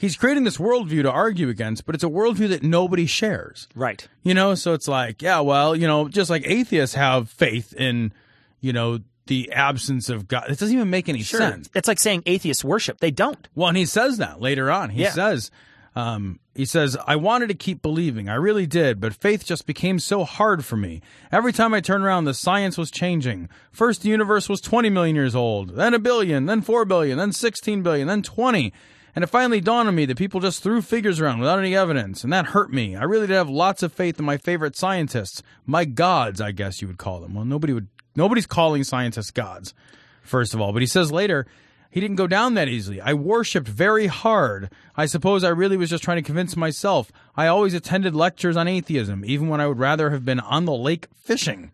He's 0.00 0.16
creating 0.16 0.44
this 0.44 0.56
worldview 0.56 1.02
to 1.02 1.10
argue 1.12 1.50
against, 1.50 1.84
but 1.84 1.94
it's 1.94 2.02
a 2.02 2.08
worldview 2.08 2.48
that 2.48 2.62
nobody 2.62 3.04
shares. 3.04 3.68
Right. 3.74 4.08
You 4.22 4.32
know, 4.32 4.54
so 4.54 4.72
it's 4.72 4.88
like, 4.88 5.20
yeah, 5.20 5.40
well, 5.40 5.76
you 5.76 5.86
know, 5.86 6.08
just 6.08 6.30
like 6.30 6.42
atheists 6.46 6.94
have 6.94 7.28
faith 7.28 7.74
in, 7.74 8.14
you 8.62 8.72
know, 8.72 9.00
the 9.26 9.52
absence 9.52 10.08
of 10.08 10.26
God. 10.26 10.44
It 10.48 10.58
doesn't 10.58 10.74
even 10.74 10.88
make 10.88 11.10
any 11.10 11.22
Sure. 11.22 11.40
sense. 11.40 11.68
It's 11.74 11.86
like 11.86 11.98
saying 11.98 12.22
atheists 12.24 12.64
worship. 12.64 13.00
They 13.00 13.10
don't. 13.10 13.46
Well, 13.54 13.68
and 13.68 13.76
he 13.76 13.84
says 13.84 14.16
that 14.16 14.40
later 14.40 14.70
on. 14.70 14.88
He 14.88 15.02
Yeah. 15.02 15.10
says, 15.12 15.50
um, 15.94 16.40
he 16.54 16.64
says, 16.64 16.96
I 17.06 17.16
wanted 17.16 17.48
to 17.48 17.54
keep 17.54 17.82
believing. 17.82 18.28
I 18.30 18.34
really 18.36 18.66
did, 18.66 19.00
but 19.00 19.12
faith 19.14 19.44
just 19.44 19.66
became 19.66 19.98
so 19.98 20.24
hard 20.24 20.64
for 20.64 20.78
me. 20.78 21.02
Every 21.30 21.52
time 21.52 21.74
I 21.74 21.80
turned 21.80 22.04
around, 22.04 22.24
the 22.24 22.32
science 22.34 22.78
was 22.78 22.90
changing. 22.90 23.48
First, 23.70 24.02
the 24.02 24.08
universe 24.08 24.48
was 24.48 24.62
20 24.62 24.88
million 24.88 25.14
years 25.14 25.34
old, 25.34 25.76
then 25.76 25.92
a 25.92 25.98
billion, 25.98 26.46
then 26.46 26.62
4 26.62 26.84
billion, 26.86 27.18
then 27.18 27.32
16 27.32 27.82
billion, 27.82 28.08
then 28.08 28.22
20. 28.22 28.72
And 29.14 29.24
it 29.24 29.28
finally 29.28 29.60
dawned 29.60 29.88
on 29.88 29.94
me 29.94 30.04
that 30.06 30.18
people 30.18 30.40
just 30.40 30.62
threw 30.62 30.82
figures 30.82 31.20
around 31.20 31.40
without 31.40 31.58
any 31.58 31.74
evidence, 31.74 32.22
and 32.22 32.32
that 32.32 32.46
hurt 32.46 32.72
me. 32.72 32.94
I 32.96 33.02
really 33.04 33.26
did 33.26 33.34
have 33.34 33.50
lots 33.50 33.82
of 33.82 33.92
faith 33.92 34.18
in 34.18 34.24
my 34.24 34.36
favorite 34.36 34.76
scientists, 34.76 35.42
my 35.66 35.84
gods, 35.84 36.40
I 36.40 36.52
guess 36.52 36.80
you 36.80 36.88
would 36.88 36.98
call 36.98 37.20
them. 37.20 37.34
Well, 37.34 37.44
nobody 37.44 37.72
would, 37.72 37.88
nobody's 38.14 38.46
calling 38.46 38.84
scientists 38.84 39.30
gods, 39.30 39.74
first 40.22 40.54
of 40.54 40.60
all. 40.60 40.72
But 40.72 40.82
he 40.82 40.86
says 40.86 41.10
later, 41.10 41.46
he 41.90 42.00
didn't 42.00 42.16
go 42.16 42.28
down 42.28 42.54
that 42.54 42.68
easily. 42.68 43.00
I 43.00 43.14
worshipped 43.14 43.66
very 43.66 44.06
hard. 44.06 44.70
I 44.96 45.06
suppose 45.06 45.42
I 45.42 45.48
really 45.48 45.76
was 45.76 45.90
just 45.90 46.04
trying 46.04 46.18
to 46.18 46.22
convince 46.22 46.56
myself. 46.56 47.10
I 47.36 47.48
always 47.48 47.74
attended 47.74 48.14
lectures 48.14 48.56
on 48.56 48.68
atheism, 48.68 49.24
even 49.24 49.48
when 49.48 49.60
I 49.60 49.66
would 49.66 49.80
rather 49.80 50.10
have 50.10 50.24
been 50.24 50.38
on 50.38 50.66
the 50.66 50.72
lake 50.72 51.08
fishing. 51.16 51.72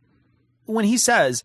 when 0.64 0.85
he 0.85 0.99
says 0.99 1.45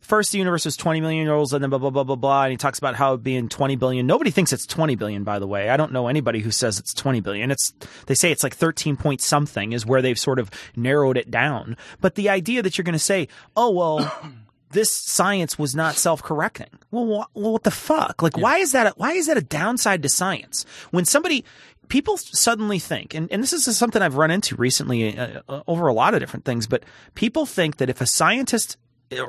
first 0.00 0.32
the 0.32 0.38
universe 0.38 0.64
was 0.64 0.76
20 0.76 1.00
million 1.00 1.24
years 1.24 1.32
old 1.32 1.52
and 1.52 1.62
then 1.62 1.70
blah 1.70 1.78
blah 1.78 1.90
blah 1.90 2.04
blah 2.04 2.16
blah 2.16 2.44
and 2.44 2.52
he 2.52 2.56
talks 2.56 2.78
about 2.78 2.94
how 2.94 3.14
it 3.14 3.22
being 3.22 3.48
20 3.48 3.76
billion 3.76 4.06
nobody 4.06 4.30
thinks 4.30 4.52
it's 4.52 4.66
20 4.66 4.94
billion 4.94 5.24
by 5.24 5.38
the 5.38 5.46
way. 5.46 5.68
I 5.68 5.76
don't 5.76 5.92
know 5.92 6.08
anybody 6.08 6.40
who 6.40 6.50
says 6.50 6.78
it's 6.78 6.94
20 6.94 7.20
billion. 7.20 7.50
It's 7.50 7.74
they 8.06 8.14
say 8.14 8.32
it's 8.32 8.42
like 8.42 8.54
13 8.54 8.96
point 8.96 9.20
something 9.20 9.72
is 9.72 9.84
where 9.86 10.02
they've 10.02 10.18
sort 10.18 10.38
of 10.38 10.50
narrowed 10.76 11.16
it 11.16 11.30
down. 11.30 11.76
But 12.00 12.14
the 12.14 12.28
idea 12.28 12.62
that 12.62 12.76
you're 12.78 12.84
going 12.84 12.92
to 12.92 12.98
say 12.98 13.28
oh 13.56 13.70
well 13.70 14.32
this 14.70 14.94
science 14.94 15.58
was 15.58 15.74
not 15.74 15.94
self-correcting. 15.94 16.70
Well, 16.90 17.04
wh- 17.04 17.36
well 17.36 17.52
what 17.52 17.62
the 17.62 17.70
fuck? 17.70 18.22
Like 18.22 18.36
why 18.36 18.58
is 18.58 18.72
that 18.72 18.88
a, 18.88 18.90
why 18.96 19.12
is 19.12 19.26
that 19.26 19.36
a 19.36 19.42
downside 19.42 20.02
to 20.02 20.08
science? 20.08 20.64
When 20.90 21.04
somebody 21.04 21.44
people 21.88 22.16
suddenly 22.16 22.78
think 22.78 23.14
and, 23.14 23.30
and 23.30 23.42
this 23.42 23.52
is 23.52 23.76
something 23.76 24.02
i've 24.02 24.16
run 24.16 24.30
into 24.30 24.56
recently 24.56 25.16
uh, 25.16 25.40
uh, 25.48 25.62
over 25.68 25.86
a 25.86 25.92
lot 25.92 26.14
of 26.14 26.20
different 26.20 26.44
things 26.44 26.66
but 26.66 26.82
people 27.14 27.46
think 27.46 27.76
that 27.76 27.88
if 27.88 28.00
a 28.00 28.06
scientist 28.06 28.76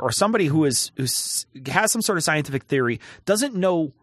or 0.01 0.11
somebody 0.11 0.45
who 0.47 0.65
is 0.65 0.91
who's 0.95 1.45
has 1.67 1.91
some 1.91 2.01
sort 2.01 2.17
of 2.17 2.23
scientific 2.23 2.63
theory 2.63 2.99
doesn't 3.25 3.55
know 3.55 3.93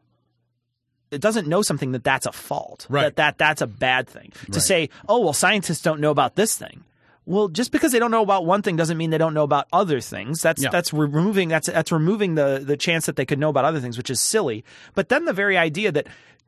it 1.10 1.20
doesn't 1.20 1.46
know 1.46 1.62
something 1.62 1.92
that 1.92 2.02
that's 2.04 2.26
a 2.26 2.32
fault 2.32 2.86
Right. 2.88 3.02
that, 3.04 3.16
that 3.16 3.38
that's 3.38 3.60
a 3.62 3.66
bad 3.66 4.08
thing. 4.08 4.32
To 4.52 4.60
say 4.60 4.88
oh 5.08 5.20
well 5.20 5.32
scientists 5.32 5.82
don't 5.82 6.00
know 6.00 6.10
about 6.10 6.34
this 6.36 6.56
thing. 6.56 6.84
Well 7.26 7.48
just 7.48 7.72
because 7.72 7.92
they 7.92 7.98
don't 7.98 8.10
know 8.10 8.22
about 8.22 8.46
one 8.46 8.62
thing 8.62 8.76
doesn't 8.76 8.96
mean 8.98 9.10
they 9.10 9.18
don't 9.18 9.34
know 9.34 9.42
about 9.44 9.66
other 9.72 10.00
things. 10.00 10.40
That's 10.42 10.62
Yeah. 10.62 10.70
that's 10.70 10.92
removing 10.92 11.48
that's 11.48 11.66
that's 11.68 11.92
removing 11.92 12.34
the 12.34 12.62
the 12.64 12.76
chance 12.76 13.06
that 13.06 13.16
they 13.16 13.26
could 13.26 13.38
know 13.38 13.48
about 13.50 13.64
other 13.64 13.80
things 13.80 13.96
which 13.96 14.10
is 14.10 14.20
silly. 14.22 14.64
But 14.94 15.08
then 15.08 15.24
the 15.24 15.32
very 15.32 15.56
idea 15.56 15.90
that 15.92 16.06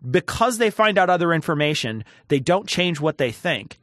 because 0.08 0.58
they 0.58 0.70
find 0.70 0.98
out 0.98 1.10
other 1.10 1.32
information 1.32 2.04
they 2.28 2.38
don't 2.40 2.68
change 2.68 3.00
what 3.00 3.18
they 3.18 3.32
think 3.32 3.78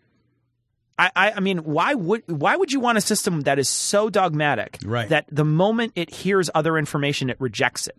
I, 0.98 1.34
I, 1.36 1.40
mean, 1.40 1.60
why 1.60 1.94
would 1.96 2.24
why 2.28 2.56
would 2.56 2.72
you 2.72 2.80
want 2.80 2.98
a 2.98 3.02
system 3.02 3.42
that 3.42 3.58
is 3.58 3.68
so 3.68 4.10
dogmatic 4.10 4.78
Right. 4.86 5.10
that 5.10 5.26
the 5.32 5.44
moment 5.44 5.94
it 5.96 6.10
hears 6.14 6.50
other 6.54 6.78
information, 6.78 7.30
it 7.30 7.38
rejects 7.40 7.88
it? 7.88 7.98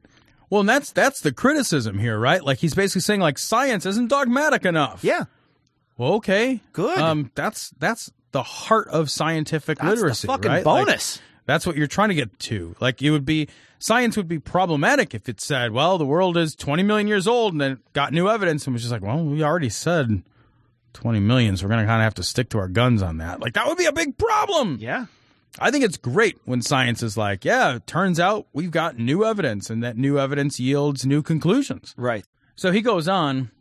Well, 0.49 0.61
and 0.61 0.69
that's 0.69 0.93
that's 0.93 1.21
the 1.21 1.33
criticism 1.33 1.99
here, 1.99 2.19
right? 2.19 2.43
Like 2.45 2.59
he's 2.59 2.75
basically 2.75 3.01
saying 3.01 3.21
like 3.21 3.39
science 3.39 3.85
isn't 3.87 4.09
dogmatic 4.09 4.65
enough. 4.65 5.03
Yeah, 5.03 5.25
Well, 5.99 6.15
okay. 6.15 6.61
Good. 6.73 6.99
Um 6.99 7.33
that's 7.35 7.71
that's 7.79 8.13
the 8.31 8.43
heart 8.45 8.89
of 8.89 9.11
scientific 9.11 9.79
That's 9.79 9.91
the 9.91 9.97
literacy, 9.97 10.27
fucking 10.29 10.51
right? 10.51 10.65
Like, 10.67 10.87
bonus. 10.87 11.21
that's 11.47 11.67
what 11.67 11.77
you're 11.77 11.87
trying 11.89 12.11
to 12.11 12.15
get 12.15 12.39
to. 12.41 12.77
Like 12.81 13.03
it 13.03 13.11
would 13.11 13.25
be 13.25 13.49
science 13.81 14.17
would 14.17 14.29
be 14.29 14.39
problematic 14.39 15.15
if 15.15 15.29
it 15.29 15.41
said, 15.41 15.73
well, 15.73 15.99
the 15.99 16.07
world 16.07 16.37
is 16.37 16.55
20 16.55 16.83
million 16.85 17.09
years 17.09 17.27
old 17.27 17.53
and 17.53 17.61
then 17.61 17.81
got 17.93 18.13
new 18.13 18.29
evidence 18.29 18.67
and 18.67 18.73
was 18.75 18.83
just 18.83 18.93
like, 18.93 19.03
well, 19.03 19.25
we 19.25 19.43
already 19.43 19.69
said 19.69 20.23
20 20.95 21.21
million, 21.21 21.57
so 21.57 21.65
we're 21.65 21.71
going 21.71 21.81
to 21.81 21.87
kind 21.87 22.01
of 22.01 22.05
have 22.05 22.15
to 22.15 22.23
stick 22.23 22.49
to 22.51 22.59
our 22.59 22.69
guns 22.69 23.03
on 23.03 23.19
that. 23.19 23.41
Like 23.41 23.53
that 23.55 23.67
would 23.67 23.79
be 23.79 23.87
a 23.87 23.93
big 23.93 24.17
problem. 24.17 24.79
yeah. 24.81 25.07
I 25.57 25.71
think 25.71 25.85
it's 25.85 25.97
great 25.97 26.37
when 26.47 26.63
science 26.63 27.01
is 27.01 27.17
like, 27.17 27.45
yeah, 27.45 27.77
it 27.77 27.87
turns 27.87 28.19
out 28.19 28.49
we've 28.53 28.73
got 28.73 28.99
new 28.99 29.25
evidence 29.25 29.71
and 29.71 29.85
that 29.85 29.97
new 29.97 30.19
evidence 30.19 30.59
yields 30.59 31.07
new 31.07 31.23
conclusions. 31.23 31.95
Right. 31.97 32.25
So 32.57 32.73
he 32.73 32.81
goes 32.81 33.07
on 33.07 33.53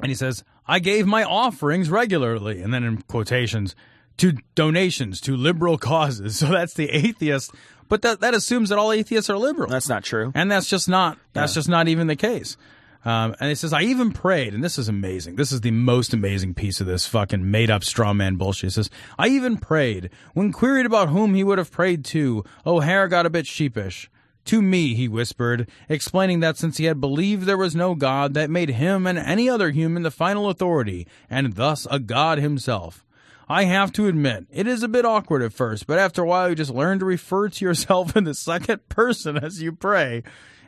and 0.00 0.08
he 0.08 0.14
says, 0.14 0.44
I 0.66 0.78
gave 0.78 1.06
my 1.06 1.24
offerings 1.24 1.90
regularly, 1.90 2.62
and 2.62 2.72
then 2.72 2.84
in 2.84 3.02
quotations, 3.02 3.74
to 4.18 4.34
donations 4.54 5.20
to 5.22 5.36
liberal 5.36 5.78
causes. 5.78 6.38
So 6.44 6.46
that's 6.46 6.74
the 6.74 6.90
atheist. 6.90 7.52
But 7.88 8.02
that, 8.02 8.20
that 8.20 8.32
assumes 8.34 8.70
that 8.70 8.78
all 8.78 8.92
atheists 8.92 9.28
are 9.28 9.36
liberal. 9.36 9.68
That's 9.68 9.88
not 9.88 10.04
true. 10.04 10.32
And 10.34 10.50
that's 10.50 10.68
just 10.68 10.88
not 10.88 11.18
that's 11.32 11.54
just 11.54 11.68
not 11.68 11.88
even 11.88 12.06
the 12.06 12.16
case. 12.16 12.56
Um, 13.04 13.36
and 13.38 13.50
he 13.50 13.54
says, 13.54 13.72
I 13.72 13.82
even 13.82 14.12
prayed, 14.12 14.54
and 14.54 14.64
this 14.64 14.78
is 14.78 14.88
amazing. 14.88 15.36
This 15.36 15.52
is 15.52 15.60
the 15.60 15.70
most 15.70 16.14
amazing 16.14 16.54
piece 16.54 16.80
of 16.80 16.86
this 16.86 17.06
fucking 17.06 17.50
made 17.50 17.70
up 17.70 17.84
straw 17.84 18.14
man 18.14 18.36
bullshit. 18.36 18.68
He 18.68 18.70
says, 18.70 18.90
I 19.18 19.28
even 19.28 19.58
prayed. 19.58 20.10
When 20.32 20.52
queried 20.52 20.86
about 20.86 21.10
whom 21.10 21.34
he 21.34 21.44
would 21.44 21.58
have 21.58 21.70
prayed 21.70 22.04
to, 22.06 22.44
O'Hare 22.66 23.08
got 23.08 23.26
a 23.26 23.30
bit 23.30 23.46
sheepish. 23.46 24.10
To 24.46 24.60
me, 24.60 24.94
he 24.94 25.08
whispered, 25.08 25.68
explaining 25.88 26.40
that 26.40 26.58
since 26.58 26.76
he 26.76 26.84
had 26.84 27.00
believed 27.00 27.44
there 27.44 27.56
was 27.56 27.74
no 27.74 27.94
God, 27.94 28.34
that 28.34 28.50
made 28.50 28.70
him 28.70 29.06
and 29.06 29.18
any 29.18 29.48
other 29.48 29.70
human 29.70 30.02
the 30.02 30.10
final 30.10 30.50
authority, 30.50 31.06
and 31.30 31.54
thus 31.54 31.86
a 31.90 31.98
God 31.98 32.38
himself. 32.38 33.04
I 33.48 33.64
have 33.64 33.92
to 33.92 34.06
admit, 34.06 34.46
it 34.50 34.66
is 34.66 34.82
a 34.82 34.88
bit 34.88 35.04
awkward 35.04 35.42
at 35.42 35.52
first, 35.52 35.86
but 35.86 35.98
after 35.98 36.22
a 36.22 36.26
while 36.26 36.48
you 36.48 36.54
just 36.54 36.70
learn 36.70 36.98
to 36.98 37.04
refer 37.04 37.48
to 37.48 37.64
yourself 37.64 38.16
in 38.16 38.24
the 38.24 38.34
second 38.34 38.88
person 38.88 39.36
as 39.36 39.62
you 39.62 39.72
pray. 39.72 40.22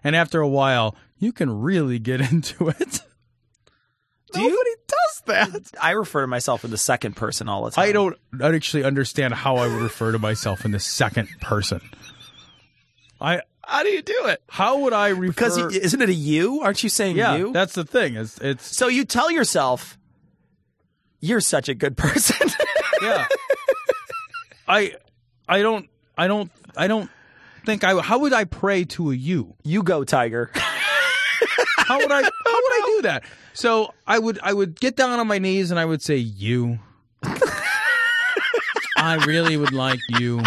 And 0.05 0.15
after 0.15 0.41
a 0.41 0.49
while, 0.49 0.95
you 1.19 1.33
can 1.33 1.61
really 1.61 1.99
get 1.99 2.21
into 2.33 2.69
it. 2.69 3.01
Nobody 4.35 4.71
does 4.87 5.23
that. 5.27 5.71
I 5.81 5.93
refer 5.93 6.23
to 6.23 6.27
myself 6.27 6.65
in 6.65 6.71
the 6.71 6.77
second 6.77 7.17
person 7.17 7.49
all 7.49 7.65
the 7.65 7.71
time. 7.71 7.89
I 7.89 7.93
don't 7.93 8.17
actually 8.43 8.85
understand 8.85 9.33
how 9.33 9.57
I 9.57 9.67
would 9.67 9.81
refer 9.81 10.13
to 10.13 10.19
myself 10.19 10.65
in 10.65 10.73
the 10.73 10.81
second 10.81 11.29
person. 11.41 11.81
I 13.21 13.41
How 13.65 13.83
do 13.83 13.89
you 13.89 14.03
do 14.03 14.27
it? 14.27 14.43
how 14.49 14.81
would 14.81 14.93
I 14.93 15.09
refer? 15.09 15.33
Because 15.33 15.57
isn't 15.77 16.03
it 16.03 16.09
a 16.11 16.15
you? 16.15 16.61
Aren't 16.61 16.83
you 16.83 16.91
saying 16.91 17.17
yeah, 17.17 17.37
you? 17.37 17.53
that's 17.53 17.75
the 17.75 17.85
thing. 17.85 18.17
It's 18.17 18.39
it's 18.41 18.77
so 18.77 18.89
you 18.89 19.05
tell 19.07 19.31
yourself, 19.31 19.97
"You're 21.21 21.41
such 21.41 21.71
a 21.71 21.75
good 21.75 21.97
person." 21.97 22.51
yeah. 23.03 23.27
I 24.69 24.95
I 25.49 25.63
don't 25.63 25.89
I 26.19 26.27
don't 26.27 26.51
I 26.77 26.89
don't 26.89 27.09
think 27.65 27.85
I 27.85 27.99
how 28.03 28.19
would 28.19 28.35
I 28.35 28.45
pray 28.45 28.85
to 28.85 29.13
a 29.13 29.15
you? 29.15 29.55
you 29.65 29.83
go, 29.83 30.05
Tiger. 30.05 30.51
How 31.87 31.99
would 31.99 32.11
I 32.13 32.23
how 32.23 32.23
would 32.23 32.33
I 32.45 32.83
do 32.97 33.03
that? 33.03 33.25
So 33.55 33.93
I 34.07 34.19
would 34.19 34.39
I 34.43 34.53
would 34.53 34.79
get 34.81 34.97
down 34.97 35.19
on 35.19 35.27
my 35.27 35.39
knees 35.39 35.71
and 35.71 35.81
I 35.81 35.85
would 35.85 36.03
say 36.03 36.17
you. 36.17 36.79
I 38.99 39.15
really 39.27 39.57
would 39.57 39.73
like 39.73 40.01
you 40.19 40.43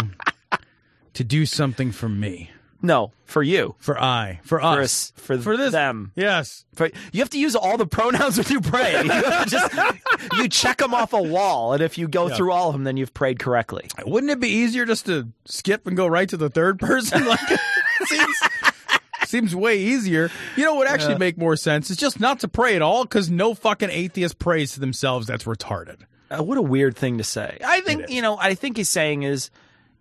to 1.14 1.24
do 1.24 1.46
something 1.46 1.92
for 1.92 2.10
me. 2.10 2.52
No, 2.82 3.12
for 3.26 3.44
you. 3.44 3.76
For 3.80 4.00
I. 4.02 4.40
For 4.44 4.60
For 4.60 4.62
us. 4.62 4.78
us. 4.80 5.14
For, 5.18 5.38
for 5.38 5.58
this 5.58 5.72
them. 5.74 6.14
Yes. 6.16 6.64
For, 6.74 6.90
you 7.12 7.20
have 7.20 7.30
to 7.32 7.40
use 7.40 7.56
all 7.56 7.78
the 7.78 7.86
pronouns 7.86 8.38
when 8.38 8.48
you 8.50 8.62
pray. 8.62 9.02
You, 9.04 9.46
just, 9.48 9.74
you 10.38 10.48
check 10.48 10.78
them 10.78 10.94
off 10.94 11.12
a 11.12 11.22
wall, 11.22 11.74
and 11.74 11.84
if 11.84 11.98
you 11.98 12.08
go 12.08 12.30
through 12.30 12.54
all 12.54 12.70
of 12.70 12.74
them, 12.74 12.86
then 12.86 12.96
you've 12.96 13.14
prayed 13.14 13.38
correctly. 13.38 13.90
Wouldn't 14.06 14.32
it 14.32 14.40
be 14.40 14.48
easier 14.48 14.86
just 14.86 15.06
to 15.08 15.28
skip 15.46 15.88
and 15.88 15.98
go 15.98 16.08
right 16.08 16.30
to 16.30 16.38
the 16.38 16.50
third 16.50 16.80
person? 16.80 17.26
Like 17.30 17.40
it 17.52 17.60
seems 18.08 18.38
seems 19.30 19.56
way 19.56 19.80
easier. 19.80 20.30
You 20.56 20.66
know 20.66 20.76
what 20.76 20.88
actually 20.88 21.18
make 21.18 21.38
more 21.38 21.56
sense 21.56 21.90
is 21.90 21.98
just 21.98 22.20
not 22.20 22.40
to 22.42 22.48
pray 22.48 22.76
at 22.76 22.82
all 22.82 23.04
because 23.04 23.30
no 23.30 23.54
fucking 23.54 23.90
atheist 23.90 24.40
prays 24.40 24.74
to 24.74 24.80
themselves. 24.80 25.28
That's 25.28 25.44
retarded. 25.44 26.02
Uh, 26.32 26.44
what 26.44 26.58
a 26.58 26.62
weird 26.62 26.96
thing 26.96 27.18
to 27.18 27.24
say. 27.24 27.58
I 27.66 27.82
think 27.82 28.10
you 28.10 28.22
know. 28.22 28.38
I 28.38 28.54
think 28.56 28.78
he's 28.78 28.90
saying 28.90 29.24
is, 29.24 29.50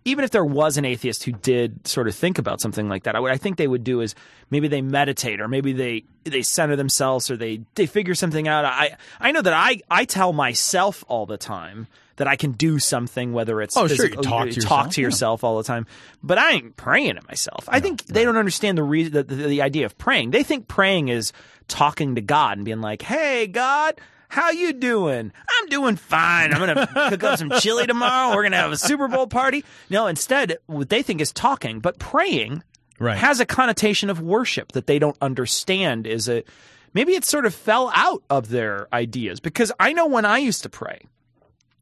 even 0.05 0.23
if 0.23 0.31
there 0.31 0.45
was 0.45 0.77
an 0.77 0.85
atheist 0.85 1.23
who 1.23 1.31
did 1.33 1.85
sort 1.87 2.07
of 2.07 2.15
think 2.15 2.37
about 2.39 2.61
something 2.61 2.87
like 2.89 3.03
that, 3.03 3.15
I, 3.15 3.19
what 3.19 3.31
I 3.31 3.37
think 3.37 3.57
they 3.57 3.67
would 3.67 3.83
do 3.83 4.01
is 4.01 4.15
maybe 4.49 4.67
they 4.67 4.81
meditate 4.81 5.41
or 5.41 5.47
maybe 5.47 5.73
they 5.73 6.03
they 6.23 6.41
center 6.41 6.75
themselves 6.75 7.29
or 7.29 7.37
they 7.37 7.61
they 7.75 7.85
figure 7.85 8.15
something 8.15 8.47
out. 8.47 8.65
I 8.65 8.95
I 9.19 9.31
know 9.31 9.41
that 9.41 9.53
I 9.53 9.81
I 9.91 10.05
tell 10.05 10.33
myself 10.33 11.03
all 11.07 11.25
the 11.25 11.37
time 11.37 11.87
that 12.15 12.27
I 12.27 12.35
can 12.35 12.51
do 12.53 12.79
something, 12.79 13.31
whether 13.33 13.61
it's 13.61 13.77
Oh, 13.77 13.87
sure, 13.87 13.95
you 13.95 14.01
physical- 14.03 14.23
talk 14.23 14.49
to 14.49 14.55
talk 14.55 14.55
yourself, 14.55 14.89
to 14.93 15.01
yeah. 15.01 15.07
yourself 15.07 15.43
all 15.43 15.57
the 15.57 15.63
time, 15.63 15.85
but 16.23 16.37
I 16.37 16.51
ain't 16.51 16.75
praying 16.75 17.15
to 17.15 17.21
myself. 17.27 17.65
I 17.67 17.79
think 17.79 18.05
they 18.07 18.23
don't 18.25 18.35
understand 18.37 18.77
the 18.77 18.83
reason 18.83 19.13
the, 19.13 19.23
the, 19.23 19.35
the 19.35 19.61
idea 19.61 19.85
of 19.85 19.97
praying. 19.97 20.31
They 20.31 20.43
think 20.43 20.67
praying 20.67 21.07
is 21.09 21.31
talking 21.67 22.15
to 22.15 22.21
God 22.21 22.57
and 22.57 22.65
being 22.65 22.81
like, 22.81 23.01
"Hey, 23.01 23.47
God." 23.47 23.99
How 24.29 24.51
you 24.51 24.73
doing? 24.73 25.31
I'm 25.49 25.67
doing 25.67 25.95
fine. 25.95 26.53
I'm 26.53 26.59
gonna 26.59 26.87
cook 27.09 27.23
up 27.23 27.39
some 27.39 27.51
chili 27.59 27.87
tomorrow. 27.87 28.35
We're 28.35 28.43
gonna 28.43 28.57
have 28.57 28.71
a 28.71 28.77
Super 28.77 29.07
Bowl 29.07 29.27
party. 29.27 29.65
No, 29.89 30.07
instead, 30.07 30.57
what 30.67 30.89
they 30.89 31.01
think 31.01 31.19
is 31.19 31.31
talking, 31.33 31.79
but 31.79 31.99
praying 31.99 32.63
Right. 32.99 33.17
has 33.17 33.39
a 33.39 33.45
connotation 33.45 34.09
of 34.09 34.21
worship 34.21 34.73
that 34.73 34.85
they 34.87 34.99
don't 34.99 35.17
understand. 35.21 36.05
Is 36.07 36.27
it? 36.27 36.47
maybe 36.93 37.13
it 37.13 37.23
sort 37.23 37.45
of 37.45 37.53
fell 37.53 37.91
out 37.93 38.23
of 38.31 38.49
their 38.49 38.87
ideas 38.91 39.39
because 39.39 39.71
I 39.79 39.93
know 39.93 40.07
when 40.07 40.25
I 40.25 40.39
used 40.39 40.63
to 40.63 40.69
pray, 40.69 41.01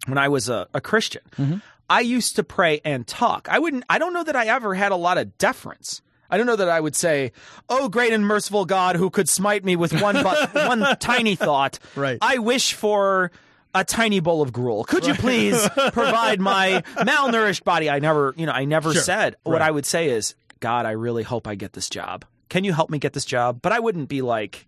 when 0.05 0.17
I 0.17 0.27
was 0.27 0.49
a, 0.49 0.67
a 0.73 0.81
Christian, 0.81 1.21
Mm-hmm. 1.37 1.57
I 1.89 2.01
used 2.01 2.35
to 2.35 2.43
pray 2.43 2.81
and 2.83 3.07
talk. 3.07 3.47
I 3.49 3.59
wouldn't. 3.59 3.85
I 3.89 3.97
don't 3.97 4.11
know 4.13 4.23
that 4.25 4.35
I 4.35 4.47
ever 4.47 4.73
had 4.75 4.91
a 4.91 4.97
lot 4.97 5.17
of 5.17 5.37
deference. 5.37 6.01
I 6.29 6.37
don't 6.37 6.45
know 6.45 6.55
that 6.55 6.69
I 6.69 6.79
would 6.79 6.95
say, 6.95 7.31
"Oh, 7.69 7.89
great 7.89 8.13
and 8.13 8.25
merciful 8.25 8.65
God, 8.65 8.95
who 8.95 9.09
could 9.09 9.29
smite 9.29 9.63
me 9.63 9.75
with 9.75 9.93
one 10.01 10.15
but 10.21 10.53
one 10.67 10.97
tiny 10.99 11.35
thought." 11.35 11.79
Right. 11.95 12.17
I 12.21 12.37
wish 12.39 12.73
for 12.73 13.31
a 13.75 13.83
tiny 13.83 14.19
bowl 14.19 14.41
of 14.41 14.51
gruel. 14.51 14.83
Could 14.83 15.05
you 15.05 15.13
please 15.13 15.67
provide 15.93 16.39
my 16.41 16.81
malnourished 16.95 17.63
body? 17.63 17.89
I 17.89 17.99
never, 17.99 18.33
you 18.37 18.45
know, 18.45 18.51
I 18.51 18.65
never 18.65 18.93
Sure. 18.93 19.01
said. 19.01 19.35
What 19.43 19.53
Right. 19.59 19.61
I 19.67 19.71
would 19.71 19.85
say 19.85 20.09
is, 20.09 20.35
God, 20.59 20.85
I 20.85 20.91
really 20.91 21.23
hope 21.23 21.47
I 21.47 21.55
get 21.55 21.73
this 21.73 21.89
job. 21.89 22.25
Can 22.49 22.63
you 22.63 22.73
help 22.73 22.89
me 22.89 22.97
get 22.97 23.13
this 23.13 23.25
job? 23.25 23.59
But 23.61 23.73
I 23.73 23.79
wouldn't 23.79 24.09
be 24.09 24.21
like, 24.21 24.65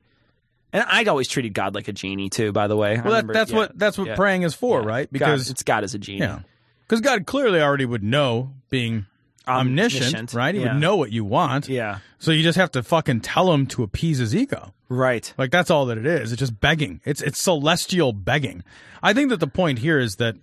and 0.73 0.83
I'd 0.87 1.07
always 1.07 1.27
treated 1.27 1.53
God 1.53 1.73
like 1.73 1.87
a 1.87 1.93
genie 1.93 2.29
too. 2.29 2.51
By 2.51 2.67
the 2.67 2.75
way, 2.77 2.95
Well, 2.95 3.03
that, 3.05 3.09
remember- 3.09 3.33
that's 3.33 3.51
yeah, 3.51 3.57
what 3.57 3.79
that's 3.79 3.97
what 3.97 4.07
yeah, 4.07 4.15
praying 4.15 4.43
is 4.43 4.53
for, 4.53 4.81
yeah. 4.81 4.87
right? 4.87 5.07
God- 5.07 5.11
Because 5.13 5.49
it's 5.49 5.63
God 5.63 5.83
as 5.83 5.95
a 5.95 5.97
genie. 5.97 6.27
because 6.87 7.01
God 7.01 7.25
clearly 7.25 7.61
already 7.61 7.85
would 7.85 8.03
know, 8.03 8.51
being 8.69 9.05
omniscient, 9.49 10.05
Omniscient, 10.05 10.33
right? 10.33 10.53
He 10.55 10.61
yeah. 10.61 10.73
would 10.73 10.81
know 10.81 10.95
what 10.95 11.11
you 11.11 11.25
want. 11.25 11.67
Yeah. 11.69 11.99
So 12.19 12.31
you 12.31 12.43
just 12.43 12.57
have 12.57 12.71
to 12.71 12.83
fucking 12.83 13.21
tell 13.21 13.51
him 13.53 13.65
to 13.67 13.83
appease 13.83 14.17
his 14.19 14.35
ego. 14.35 14.73
Right. 14.89 15.31
Like 15.37 15.51
that's 15.51 15.69
all 15.71 15.85
that 15.87 15.97
it 15.97 16.05
is. 16.05 16.31
It's 16.31 16.39
just 16.39 16.59
begging. 16.59 17.01
It's 17.05 17.21
it's 17.21 17.39
celestial 17.41 18.13
begging. 18.13 18.63
I 19.03 19.13
think 19.13 19.29
that 19.29 19.39
the 19.39 19.47
point 19.47 19.79
here 19.79 19.99
is 19.99 20.15
that 20.17 20.35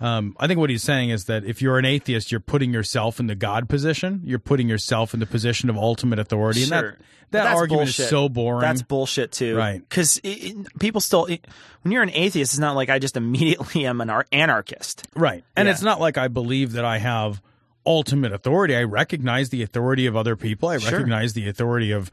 um, 0.00 0.36
I 0.40 0.48
think 0.48 0.58
what 0.58 0.68
he's 0.70 0.82
saying 0.82 1.10
is 1.10 1.26
that 1.26 1.44
if 1.44 1.62
you're 1.62 1.78
an 1.78 1.84
atheist, 1.84 2.32
you're 2.32 2.40
putting 2.40 2.72
yourself 2.72 3.20
in 3.20 3.28
the 3.28 3.36
God 3.36 3.68
position. 3.68 4.20
You're 4.24 4.40
putting 4.40 4.68
yourself 4.68 5.14
in 5.14 5.20
the 5.20 5.26
position 5.26 5.70
of 5.70 5.76
ultimate 5.76 6.18
authority, 6.18 6.62
Sure. 6.64 6.76
and 6.78 6.96
that 7.30 7.44
that 7.44 7.46
argument 7.54 7.86
bullshit. 7.86 8.00
is 8.04 8.10
so 8.10 8.28
boring. 8.28 8.60
That's 8.62 8.82
bullshit 8.82 9.30
too. 9.30 9.56
Right. 9.56 9.78
Because 9.88 10.20
people 10.80 11.00
still, 11.00 11.26
it- 11.26 11.46
when 11.82 11.92
you're 11.92 12.02
an 12.02 12.10
atheist, 12.10 12.52
it's 12.52 12.58
not 12.58 12.74
like 12.74 12.90
I 12.90 12.98
just 12.98 13.16
immediately 13.16 13.86
am 13.86 14.00
an 14.00 14.10
ar- 14.10 14.26
anarchist. 14.32 15.06
Right. 15.14 15.44
And 15.56 15.66
Yeah. 15.66 15.72
it's 15.72 15.82
not 15.82 16.00
like 16.00 16.18
I 16.18 16.26
believe 16.26 16.72
that 16.72 16.84
I 16.84 16.98
have 16.98 17.40
ultimate 17.86 18.32
authority. 18.32 18.74
I 18.76 18.82
recognize 18.84 19.50
the 19.50 19.62
authority 19.62 20.06
of 20.06 20.16
other 20.16 20.36
people. 20.36 20.68
I 20.68 20.78
Sure. 20.78 20.92
recognize 20.92 21.32
the 21.34 21.48
authority 21.48 21.90
of 21.90 22.10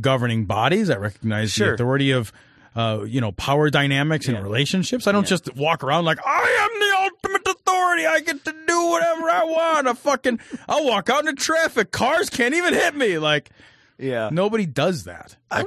governing 0.00 0.44
bodies. 0.46 0.90
I 0.90 0.96
recognize 0.96 1.52
Sure. 1.52 1.68
the 1.68 1.74
authority 1.74 2.10
of 2.10 2.32
uh, 2.74 3.04
you 3.06 3.20
know, 3.20 3.32
power 3.32 3.68
dynamics 3.68 4.26
Yeah. 4.26 4.40
relationships. 4.40 5.06
I 5.06 5.12
don't 5.12 5.26
just 5.26 5.54
walk 5.56 5.84
around 5.84 6.06
like 6.06 6.18
I 6.24 6.40
am 6.70 6.80
the 6.80 7.12
ultimate 7.34 7.46
authority. 7.58 8.06
I 8.06 8.20
get 8.20 8.42
to 8.46 8.54
do 8.66 8.86
whatever 8.86 9.28
I 9.28 9.44
want. 9.44 9.88
I 9.88 9.92
fucking 9.92 10.40
I'll 10.66 10.86
walk 10.86 11.10
out 11.10 11.26
into 11.26 11.34
traffic. 11.34 11.90
Cars 11.90 12.30
can't 12.30 12.54
even 12.54 12.72
hit 12.72 12.94
me. 12.96 13.18
Like 13.18 13.50
Yeah. 13.98 14.30
nobody 14.32 14.64
does 14.64 15.04
that. 15.04 15.36
I, 15.50 15.66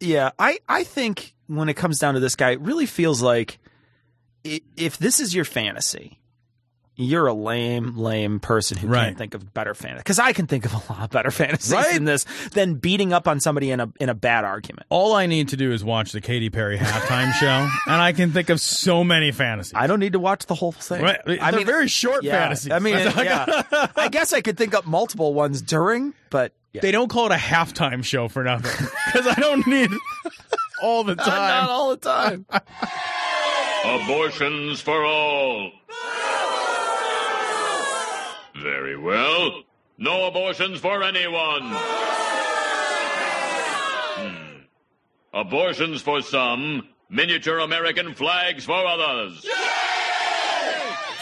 yeah, 0.00 0.32
I, 0.38 0.58
I 0.68 0.84
think 0.84 1.32
when 1.46 1.70
it 1.70 1.74
comes 1.74 1.98
down 1.98 2.12
to 2.12 2.20
this 2.20 2.36
guy, 2.36 2.50
it 2.50 2.60
really 2.60 2.84
feels 2.84 3.22
like 3.22 3.58
if 4.44 4.98
this 4.98 5.20
is 5.20 5.34
your 5.34 5.46
fantasy, 5.46 6.17
you're 7.00 7.26
a 7.28 7.32
lame, 7.32 7.96
lame 7.96 8.40
person 8.40 8.76
who 8.76 8.88
Right. 8.88 9.04
can't 9.04 9.16
think 9.18 9.34
of 9.34 9.54
better 9.54 9.72
fantasy. 9.74 10.00
Because 10.00 10.18
I 10.18 10.32
can 10.32 10.46
think 10.46 10.66
of 10.66 10.74
a 10.74 10.92
lot 10.92 11.10
better 11.10 11.30
fantasies 11.32 11.72
Right? 11.72 11.94
than 11.94 12.04
this, 12.04 12.24
than 12.52 12.74
beating 12.74 13.12
up 13.12 13.26
on 13.28 13.38
somebody 13.40 13.70
in 13.70 13.78
a 13.80 13.88
in 14.00 14.08
a 14.08 14.14
bad 14.14 14.44
argument. 14.44 14.86
All 14.90 15.14
I 15.14 15.26
need 15.26 15.48
to 15.50 15.56
do 15.56 15.72
is 15.72 15.84
watch 15.84 16.12
the 16.12 16.20
Katy 16.20 16.50
Perry 16.50 16.76
halftime 16.76 17.32
show, 17.34 17.46
and 17.86 18.02
I 18.02 18.12
can 18.12 18.32
think 18.32 18.50
of 18.50 18.60
so 18.60 19.04
many 19.04 19.30
fantasies. 19.32 19.72
I 19.76 19.86
don't 19.86 20.00
need 20.00 20.12
to 20.14 20.18
watch 20.18 20.46
the 20.46 20.54
whole 20.56 20.72
thing. 20.72 21.00
Right. 21.02 21.20
I 21.26 21.50
They're 21.50 21.60
mean, 21.60 21.66
very 21.66 21.88
short 21.88 22.24
yeah, 22.24 22.32
fantasies. 22.40 22.72
I 22.72 22.80
mean, 22.80 22.96
That's 22.96 23.16
I 23.16 23.22
yeah. 23.22 23.86
I 23.96 24.08
guess 24.08 24.32
I 24.32 24.40
could 24.40 24.56
think 24.58 24.74
up 24.74 24.84
multiple 24.86 25.32
ones 25.34 25.62
during, 25.62 26.14
but 26.30 26.52
yeah. 26.72 26.82
They 26.82 26.90
don't 26.90 27.08
call 27.08 27.26
it 27.26 27.32
a 27.32 27.36
halftime 27.36 28.04
show 28.04 28.28
for 28.28 28.44
nothing 28.44 28.86
because 29.06 29.26
I 29.26 29.34
don't 29.40 29.66
need 29.66 29.90
all 30.82 31.02
the 31.02 31.14
not 31.14 31.24
time. 31.24 31.68
all 31.70 31.90
the 31.90 31.96
time. 31.96 32.44
Abortions 33.84 34.80
for 34.80 35.02
all. 35.04 35.70
Very 38.62 38.96
well. 38.96 39.62
No 39.98 40.26
abortions 40.26 40.78
for 40.80 41.02
anyone. 41.02 41.62
Hmm. 44.16 44.62
Abortions 45.32 46.00
for 46.00 46.22
some, 46.22 46.88
miniature 47.10 47.58
American 47.58 48.14
flags 48.14 48.64
for 48.64 48.86
others. 48.86 49.46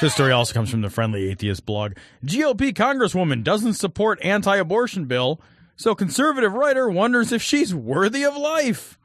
This 0.00 0.12
story 0.12 0.32
also 0.32 0.52
comes 0.52 0.70
from 0.70 0.82
the 0.82 0.90
Friendly 0.90 1.30
Atheist 1.30 1.64
blog. 1.64 1.94
GOP 2.24 2.74
Congresswoman 2.74 3.42
doesn't 3.42 3.74
support 3.74 4.18
anti-abortion 4.22 5.06
bill, 5.06 5.40
so 5.74 5.94
conservative 5.94 6.52
writer 6.52 6.90
wonders 6.90 7.32
if 7.32 7.40
she's 7.40 7.74
worthy 7.74 8.22
of 8.22 8.36
life. 8.36 8.98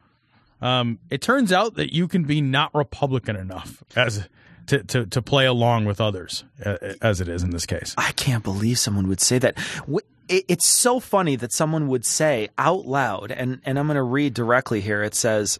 Um, 0.62 1.00
it 1.10 1.22
turns 1.22 1.54
out 1.54 1.76
that 1.76 1.94
you 1.94 2.10
can 2.10 2.26
be 2.26 2.42
not 2.42 2.76
Republican 2.76 3.38
enough 3.38 3.84
as 3.96 4.28
to, 4.72 4.84
to, 4.84 5.06
to 5.06 5.22
play 5.22 5.46
along 5.46 5.84
with 5.84 6.00
others, 6.00 6.46
uh, 6.66 6.78
as 7.02 7.20
it 7.20 7.28
is 7.28 7.44
in 7.44 7.50
this 7.50 7.66
case. 7.66 7.94
I 7.98 8.14
can't 8.14 8.42
believe 8.42 8.80
someone 8.80 9.10
would 9.10 9.20
say 9.20 9.38
that. 9.38 9.58
It's 10.30 10.66
so 10.66 11.02
funny 11.02 11.36
that 11.36 11.52
someone 11.52 11.90
would 11.90 12.06
say 12.06 12.48
out 12.58 12.86
loud, 12.86 13.32
and, 13.32 13.60
and 13.66 13.78
I'm 13.78 13.88
going 13.88 13.96
to 13.96 14.04
read 14.04 14.34
directly 14.34 14.80
here. 14.80 15.04
It 15.04 15.14
says, 15.14 15.60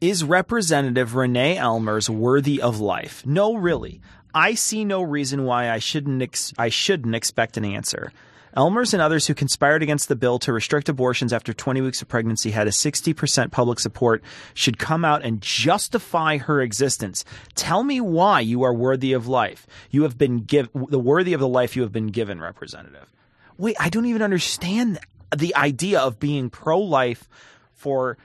Is 0.00 0.24
Representative 0.24 1.14
Renee 1.14 1.56
Ellmers 1.56 2.08
worthy 2.08 2.62
of 2.62 2.80
life? 2.80 3.26
No, 3.26 3.56
really. 3.56 4.00
I 4.32 4.54
see 4.54 4.86
no 4.86 5.02
reason 5.02 5.44
why 5.44 5.70
I 5.70 5.78
shouldn't 5.78 6.22
ex- 6.22 6.54
I 6.56 6.70
shouldn't 6.70 7.14
expect 7.14 7.58
an 7.58 7.66
answer. 7.66 8.10
Ellmers 8.56 8.92
and 8.92 9.00
others 9.00 9.26
who 9.26 9.34
conspired 9.34 9.82
against 9.82 10.08
the 10.08 10.16
bill 10.16 10.38
to 10.40 10.52
restrict 10.52 10.88
abortions 10.88 11.32
after 11.32 11.52
20 11.52 11.80
weeks 11.80 12.02
of 12.02 12.08
pregnancy 12.08 12.50
had 12.50 12.66
a 12.66 12.70
60% 12.70 13.50
public 13.50 13.78
support 13.78 14.22
should 14.54 14.78
come 14.78 15.04
out 15.04 15.24
and 15.24 15.40
justify 15.40 16.36
her 16.38 16.60
existence. 16.60 17.24
Tell 17.54 17.84
me 17.84 18.00
why 18.00 18.40
you 18.40 18.62
are 18.62 18.74
worthy 18.74 19.12
of 19.12 19.28
life. 19.28 19.66
You 19.90 20.02
have 20.02 20.18
been 20.18 20.38
give 20.38 20.68
the 20.74 20.98
worthy 20.98 21.32
of 21.32 21.40
the 21.40 21.48
life 21.48 21.76
you 21.76 21.82
have 21.82 21.92
been 21.92 22.08
given, 22.08 22.40
representative. 22.40 23.12
Wait, 23.56 23.76
I 23.78 23.88
don't 23.88 24.06
even 24.06 24.22
understand 24.22 24.98
the 25.36 25.54
idea 25.54 26.00
of 26.00 26.18
being 26.18 26.50
pro-life 26.50 27.28
for 27.72 28.18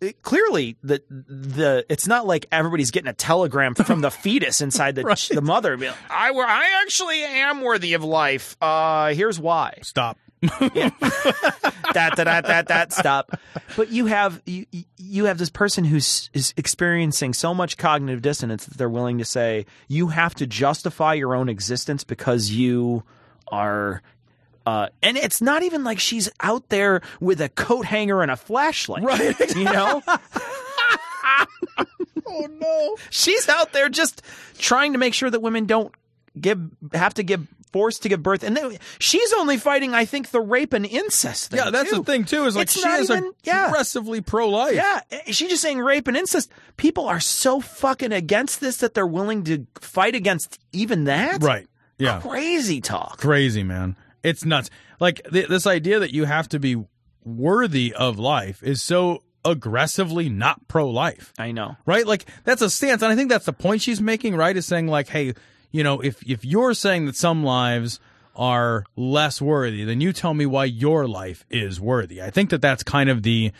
it- 0.00 0.22
clearly 0.22 0.76
the 0.82 1.02
the 1.08 1.84
it's 1.88 2.06
not 2.06 2.26
like 2.26 2.46
everybody's 2.52 2.90
getting 2.90 3.08
a 3.08 3.14
telegram 3.14 3.74
from 3.76 4.00
the 4.00 4.10
fetus 4.10 4.60
inside 4.60 4.94
the 4.94 5.28
the 5.32 5.42
mother. 5.42 5.76
Like, 5.76 5.94
I 6.10 6.30
were 6.32 6.44
I 6.44 6.82
actually 6.82 7.22
am 7.22 7.60
worthy 7.60 7.94
of 7.94 8.04
life. 8.04 8.56
Uh, 8.60 9.12
here's 9.14 9.38
why. 9.40 9.78
Stop. 9.82 10.18
that 10.40 10.92
that 11.94 12.14
that 12.16 12.46
that 12.46 12.68
that 12.68 12.92
stop. 12.92 13.36
But 13.76 13.90
you 13.90 14.06
have 14.06 14.40
you 14.46 14.66
you 14.96 15.24
have 15.24 15.36
this 15.38 15.50
person 15.50 15.84
who's 15.84 16.30
is 16.32 16.54
experiencing 16.56 17.34
so 17.34 17.52
much 17.52 17.76
cognitive 17.76 18.22
dissonance 18.22 18.64
that 18.66 18.78
they're 18.78 18.88
willing 18.88 19.18
to 19.18 19.24
say 19.24 19.66
you 19.88 20.08
have 20.08 20.34
to 20.36 20.46
justify 20.46 21.14
your 21.14 21.34
own 21.34 21.48
existence 21.48 22.04
because 22.04 22.50
you 22.50 23.02
are. 23.48 24.02
Uh, 24.66 24.88
and 25.02 25.16
it's 25.16 25.40
not 25.40 25.62
even 25.62 25.82
like 25.84 25.98
she's 25.98 26.28
out 26.40 26.68
there 26.68 27.00
with 27.20 27.40
a 27.40 27.48
coat 27.48 27.86
hanger 27.86 28.20
and 28.22 28.30
a 28.30 28.36
flashlight, 28.36 29.02
Right. 29.02 29.56
You 29.56 29.64
know, 29.64 30.02
Oh, 32.30 32.46
no. 32.60 32.96
she's 33.10 33.48
out 33.48 33.72
there 33.72 33.88
just 33.88 34.22
trying 34.58 34.92
to 34.92 34.98
make 34.98 35.14
sure 35.14 35.30
that 35.30 35.40
women 35.40 35.64
don't 35.66 35.94
give 36.38 36.60
have 36.92 37.14
to 37.14 37.22
give 37.22 37.46
forced 37.72 38.02
to 38.02 38.08
give 38.08 38.22
birth, 38.22 38.42
and 38.42 38.56
then 38.56 38.78
she's 38.98 39.32
only 39.34 39.56
fighting, 39.58 39.92
I 39.94 40.04
think, 40.06 40.30
the 40.30 40.40
rape 40.40 40.72
and 40.72 40.86
incest. 40.86 41.50
Thing 41.50 41.58
Yeah, 41.62 41.70
that's 41.70 41.90
too. 41.90 41.96
the 41.98 42.04
thing, 42.04 42.24
too, 42.24 42.44
is 42.46 42.54
like 42.56 42.62
It's 42.64 42.72
she 42.80 42.88
is 42.88 43.10
even- 43.10 43.32
yeah. 43.44 43.68
aggressively 43.68 44.20
pro-life. 44.22 44.74
Yeah, 44.74 45.00
she's 45.26 45.50
just 45.50 45.62
saying 45.62 45.78
rape 45.78 46.08
and 46.08 46.16
incest. 46.16 46.50
People 46.78 47.06
are 47.06 47.20
so 47.20 47.60
fucking 47.60 48.12
against 48.12 48.60
this 48.60 48.78
that 48.78 48.94
they're 48.94 49.06
willing 49.06 49.44
to 49.44 49.66
fight 49.80 50.14
against 50.14 50.58
even 50.72 51.04
that. 51.04 51.42
Right. 51.42 51.66
Yeah. 51.98 52.20
Crazy 52.20 52.80
talk. 52.80 53.18
crazy, 53.18 53.62
man. 53.62 53.96
It's 54.28 54.44
nuts. 54.44 54.70
Like 55.00 55.22
th- 55.30 55.48
this 55.48 55.66
idea 55.66 55.98
that 56.00 56.12
you 56.12 56.24
have 56.24 56.48
to 56.50 56.58
be 56.58 56.84
worthy 57.24 57.92
of 57.94 58.18
life 58.18 58.62
is 58.62 58.82
so 58.82 59.22
aggressively 59.44 60.28
not 60.28 60.66
pro-life, 60.68 61.32
I 61.38 61.52
know. 61.52 61.76
right? 61.86 62.06
Like 62.06 62.26
that's 62.44 62.62
a 62.62 62.70
stance, 62.70 63.02
and 63.02 63.12
I 63.12 63.16
think 63.16 63.30
that's 63.30 63.46
the 63.46 63.52
point 63.52 63.82
she's 63.82 64.00
making. 64.00 64.36
Right? 64.36 64.56
Is 64.56 64.66
saying 64.66 64.88
like, 64.88 65.08
hey, 65.08 65.34
you 65.70 65.82
know, 65.82 66.00
if 66.00 66.22
if 66.28 66.44
you're 66.44 66.74
saying 66.74 67.06
that 67.06 67.16
some 67.16 67.44
lives 67.44 68.00
are 68.36 68.84
less 68.96 69.42
worthy, 69.42 69.84
then 69.84 70.00
you 70.00 70.12
tell 70.12 70.32
me 70.32 70.46
why 70.46 70.64
your 70.64 71.08
life 71.08 71.44
is 71.50 71.80
worthy. 71.80 72.22
I 72.22 72.30
think 72.30 72.50
that 72.50 72.62
that's 72.62 72.82
kind 72.82 73.10
of 73.10 73.22
the 73.22 73.52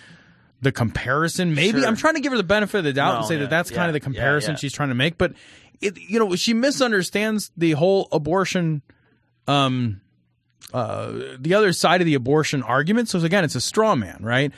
the 0.60 0.72
comparison. 0.72 1.54
Maybe 1.54 1.80
Sure. 1.80 1.88
I'm 1.88 1.96
trying 1.96 2.14
to 2.14 2.20
give 2.20 2.32
her 2.32 2.38
the 2.38 2.44
benefit 2.44 2.78
of 2.78 2.84
the 2.84 2.92
doubt 2.92 3.16
and 3.16 3.26
say 3.26 3.34
yeah, 3.34 3.40
that 3.42 3.50
that's 3.50 3.70
yeah, 3.70 3.76
kind 3.76 3.88
of 3.88 3.92
the 3.94 4.00
comparison 4.00 4.52
yeah. 4.52 4.56
she's 4.56 4.72
trying 4.72 4.88
to 4.90 4.94
make. 4.94 5.18
But 5.18 5.34
it, 5.80 5.96
you 5.98 6.18
know, 6.18 6.34
she 6.36 6.54
misunderstands 6.54 7.50
the 7.56 7.72
whole 7.72 8.08
abortion, 8.12 8.82
um, 9.46 10.00
uh, 10.72 11.12
the 11.38 11.54
other 11.54 11.72
side 11.72 12.00
of 12.00 12.06
the 12.06 12.14
abortion 12.14 12.62
argument. 12.62 13.08
So 13.08 13.18
again, 13.20 13.44
it's 13.44 13.54
a 13.54 13.60
straw 13.60 13.94
man, 13.94 14.18
right? 14.20 14.52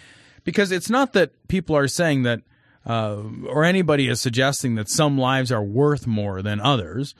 Because 0.44 0.72
it's 0.72 0.90
not 0.90 1.12
that 1.12 1.32
people 1.48 1.76
are 1.76 1.88
saying 1.88 2.22
that, 2.24 2.40
uh, 2.86 3.22
or 3.46 3.64
anybody 3.64 4.08
is 4.08 4.20
suggesting 4.20 4.74
that 4.74 4.88
some 4.88 5.18
lives 5.18 5.52
are 5.52 5.62
worth 5.62 6.06
more 6.06 6.42
than 6.42 6.60
others. 6.60 7.14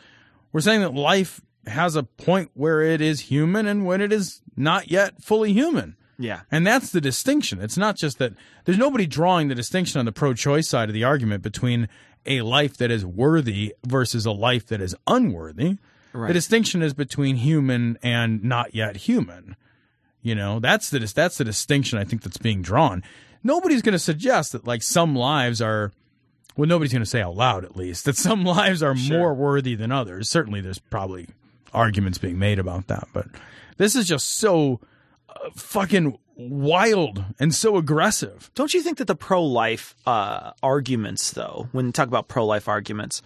We're 0.53 0.61
saying 0.61 0.81
that 0.81 0.95
life 0.95 1.41
has 1.67 1.95
a 1.95 2.03
point 2.03 2.51
where 2.55 2.81
it 2.81 3.01
is 3.01 3.21
human 3.21 3.67
and 3.67 3.85
when 3.85 4.01
it 4.01 4.13
is 4.13 4.41
not 4.57 4.91
yet 4.91 5.23
fully 5.23 5.53
human. 5.53 5.97
Yeah. 6.19 6.41
And 6.51 6.67
that's 6.67 6.91
the 6.91 7.01
distinction. 7.01 7.61
It's 7.61 7.79
not 7.79 7.97
just 7.97 8.19
that 8.19 8.35
there's 8.65 8.79
nobody 8.79 9.07
drawing 9.07 9.49
the 9.49 9.55
distinction 9.55 9.99
on 9.99 10.05
the 10.05 10.13
pro 10.13 10.35
choice 10.35 10.69
side 10.69 10.89
of 10.89 10.95
the 10.95 11.05
argument 11.05 11.43
between 11.43 11.89
a 12.27 12.43
life 12.43 12.77
that 12.77 12.91
is 12.91 13.07
worthy 13.07 13.75
versus 13.87 14.27
a 14.27 14.33
life 14.33 14.67
that 14.67 14.83
is 14.83 14.95
unworthy. 15.07 15.79
The 16.13 16.33
distinction 16.33 16.83
is 16.83 16.95
between 16.95 17.37
human 17.37 17.99
and 18.03 18.43
not 18.43 18.75
yet 18.75 18.97
human. 18.97 19.57
You 20.23 20.35
know, 20.35 20.61
that's 20.61 20.91
the 20.91 20.99
that's 20.99 21.39
the 21.39 21.45
distinction 21.45 21.99
I 21.99 22.05
think 22.05 22.23
that's 22.23 22.37
being 22.37 22.63
drawn. 22.63 23.03
Nobody's 23.43 23.83
going 23.83 23.93
to 23.93 23.99
suggest 23.99 24.53
that 24.53 24.67
like 24.67 24.83
some 24.83 25.17
lives 25.17 25.63
are 25.63 25.93
well 26.57 26.69
nobody's 26.69 26.93
going 26.93 27.03
to 27.03 27.09
say 27.09 27.23
out 27.23 27.37
loud 27.37 27.65
at 27.65 27.77
least 27.77 28.05
that 28.05 28.17
some 28.17 28.45
lives 28.45 28.83
are 28.83 28.95
more 28.95 29.33
worthy 29.33 29.75
than 29.75 29.93
others. 29.93 30.29
Certainly 30.29 30.61
there's 30.61 30.79
probably 30.79 31.29
arguments 31.73 32.19
being 32.19 32.39
made 32.39 32.59
about 32.59 32.89
that, 32.89 33.09
but 33.13 33.27
this 33.79 33.97
is 33.97 34.07
just 34.07 34.37
so 34.37 34.81
uh, 35.29 35.51
fucking 35.55 36.19
wild 36.37 37.25
and 37.39 37.55
so 37.55 37.77
aggressive. 37.77 38.51
Don't 38.55 38.75
you 38.75 38.83
think 38.83 38.99
that 38.99 39.07
the 39.07 39.15
pro 39.15 39.43
life 39.43 39.95
uh, 40.07 40.53
arguments, 40.63 41.31
though, 41.33 41.69
when 41.73 41.87
you 41.87 41.93
talk 41.93 42.09
about 42.09 42.29
pro 42.29 42.45
life 42.45 42.69
arguments, 42.69 43.23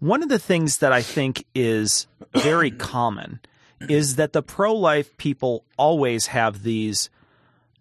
one 0.00 0.22
of 0.22 0.28
the 0.28 0.38
things 0.38 0.78
that 0.78 0.92
I 0.92 1.02
think 1.02 1.44
is 1.54 2.06
very 2.34 2.70
common 2.70 3.40
is 3.80 4.16
that 4.16 4.32
the 4.32 4.42
pro 4.42 4.74
life 4.74 5.16
people 5.16 5.64
always 5.76 6.26
have 6.26 6.62
these 6.62 7.10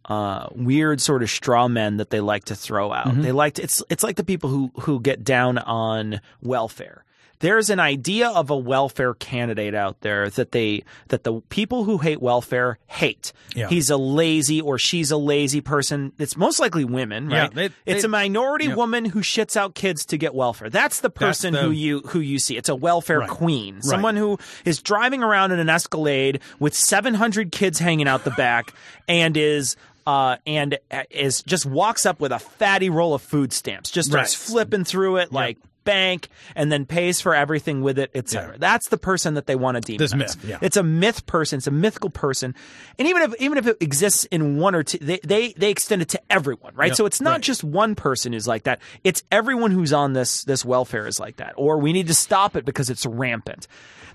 uh, 0.06 0.48
weird 0.52 1.02
sort 1.02 1.22
of 1.22 1.30
straw 1.30 1.68
men 1.68 1.98
that 1.98 2.10
they 2.10 2.20
like 2.22 2.46
to 2.46 2.56
throw 2.56 2.94
out. 2.94 3.22
They 3.22 3.32
like 3.32 3.56
to, 3.56 3.64
it's 3.64 3.84
it's 3.90 4.04
like 4.04 4.16
the 4.16 4.24
people 4.24 4.50
who 4.50 4.72
who 4.82 5.00
get 5.00 5.24
down 5.24 5.58
on 5.58 6.22
welfare. 6.42 7.04
There's 7.40 7.70
an 7.70 7.80
idea 7.80 8.30
of 8.30 8.50
a 8.50 8.58
welfare 8.58 9.14
candidate 9.14 9.76
out 9.76 10.02
there 10.02 10.30
that 10.32 10.52
they 10.52 10.84
that 11.10 11.24
the 11.24 11.42
people 11.50 11.84
who 11.84 12.00
hate 12.00 12.22
welfare 12.22 12.80
hate. 12.88 13.32
Yeah. 13.56 13.68
He's 13.70 13.90
a 13.90 13.98
lazy 13.98 14.60
or 14.60 14.80
she's 14.80 15.12
a 15.12 15.18
lazy 15.18 15.62
person. 15.62 16.14
It's 16.18 16.36
most 16.36 16.60
likely 16.60 16.84
women, 16.84 17.30
Yeah, 17.30 17.42
right? 17.42 17.54
they- 17.54 17.70
it's 17.86 18.02
they- 18.02 18.06
a 18.06 18.10
minority 18.10 18.66
yeah. 18.66 18.76
woman 18.76 19.06
who 19.06 19.20
shits 19.22 19.56
out 19.56 19.76
kids 19.76 20.06
to 20.08 20.18
get 20.18 20.34
welfare. 20.34 20.70
That's 20.70 21.02
the 21.02 21.10
person 21.12 21.54
the- 21.54 21.62
who 21.62 21.72
you 21.72 22.00
who 22.08 22.20
you 22.20 22.40
see. 22.40 22.58
It's 22.58 22.70
a 22.70 22.76
welfare 22.76 23.20
Right. 23.20 23.30
queen. 23.30 23.82
Someone 23.84 24.16
who 24.16 24.40
is 24.66 24.82
driving 24.82 25.22
around 25.22 25.52
in 25.52 25.60
an 25.60 25.70
Escalade 25.70 26.40
with 26.60 26.74
700 26.74 27.52
kids 27.52 27.78
hanging 27.80 28.08
out 28.08 28.24
the 28.24 28.32
back 28.32 28.74
and 29.08 29.38
is 29.38 29.76
uh, 30.08 30.38
and 30.48 30.80
is 31.12 31.44
just 31.44 31.66
walks 31.66 32.06
up 32.06 32.20
with 32.22 32.32
a 32.32 32.40
fatty 32.40 32.90
roll 32.90 33.14
of 33.14 33.22
food 33.22 33.52
stamps, 33.54 33.92
just 33.92 34.10
starts 34.10 34.34
Right. 34.40 34.48
flipping 34.54 34.86
through 34.86 35.18
it 35.18 35.34
like 35.34 35.58
bank, 35.88 36.28
and 36.56 36.72
then 36.72 36.86
pays 36.86 37.20
for 37.20 37.34
everything 37.34 37.82
with 37.82 37.98
it, 37.98 38.12
etc. 38.14 38.52
Yeah. 38.52 38.58
That's 38.60 38.90
the 38.90 38.98
person 38.98 39.34
that 39.34 39.48
they 39.48 39.56
want 39.56 39.84
to 39.84 39.92
demonize. 39.92 39.98
This 39.98 40.14
myth, 40.14 40.46
yeah. 40.46 40.60
It's 40.62 40.78
a 40.78 40.84
myth 40.84 41.26
person. 41.26 41.58
It's 41.58 41.66
a 41.68 41.72
mythical 41.72 42.12
person, 42.12 42.54
and 43.00 43.08
even 43.08 43.24
if 43.24 43.34
even 43.42 43.58
if 43.58 43.66
it 43.66 43.78
exists 43.82 44.26
in 44.26 44.58
one 44.58 44.76
or 44.76 44.84
two, 44.84 45.00
they 45.00 45.20
they, 45.24 45.54
they 45.54 45.72
extend 45.72 46.04
it 46.04 46.10
to 46.10 46.22
everyone, 46.30 46.76
right? 46.76 46.90
Yep, 46.90 46.98
So 46.98 47.06
it's 47.08 47.22
not 47.22 47.32
right. 47.32 47.42
just 47.42 47.64
one 47.64 47.96
person 47.96 48.34
who's 48.34 48.48
like 48.48 48.64
that. 48.64 48.80
It's 49.04 49.24
everyone 49.32 49.72
who's 49.72 49.94
on 49.94 50.14
this 50.14 50.44
this 50.44 50.64
welfare 50.64 51.08
is 51.08 51.20
like 51.20 51.38
that, 51.38 51.54
or 51.58 51.80
we 51.80 51.94
need 51.94 52.08
to 52.08 52.14
stop 52.14 52.56
it 52.56 52.66
because 52.66 52.90
it's 52.92 53.06
rampant. 53.06 53.68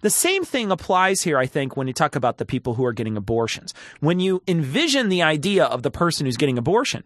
The 0.03 0.11
same 0.11 0.45
thing 0.45 0.71
applies 0.73 1.23
here, 1.23 1.39
I 1.39 1.47
think, 1.47 1.77
when 1.77 1.87
you 1.87 1.93
talk 1.93 2.17
about 2.17 2.39
the 2.39 2.45
people 2.45 2.75
who 2.75 2.85
are 2.85 2.93
getting 2.93 3.17
abortions. 3.17 3.73
When 4.01 4.19
you 4.19 4.43
envision 4.49 5.09
the 5.09 5.23
idea 5.23 5.65
of 5.65 5.83
the 5.83 5.93
person 5.93 6.27
who's 6.27 6.37
getting 6.37 6.59
abortion, 6.59 7.05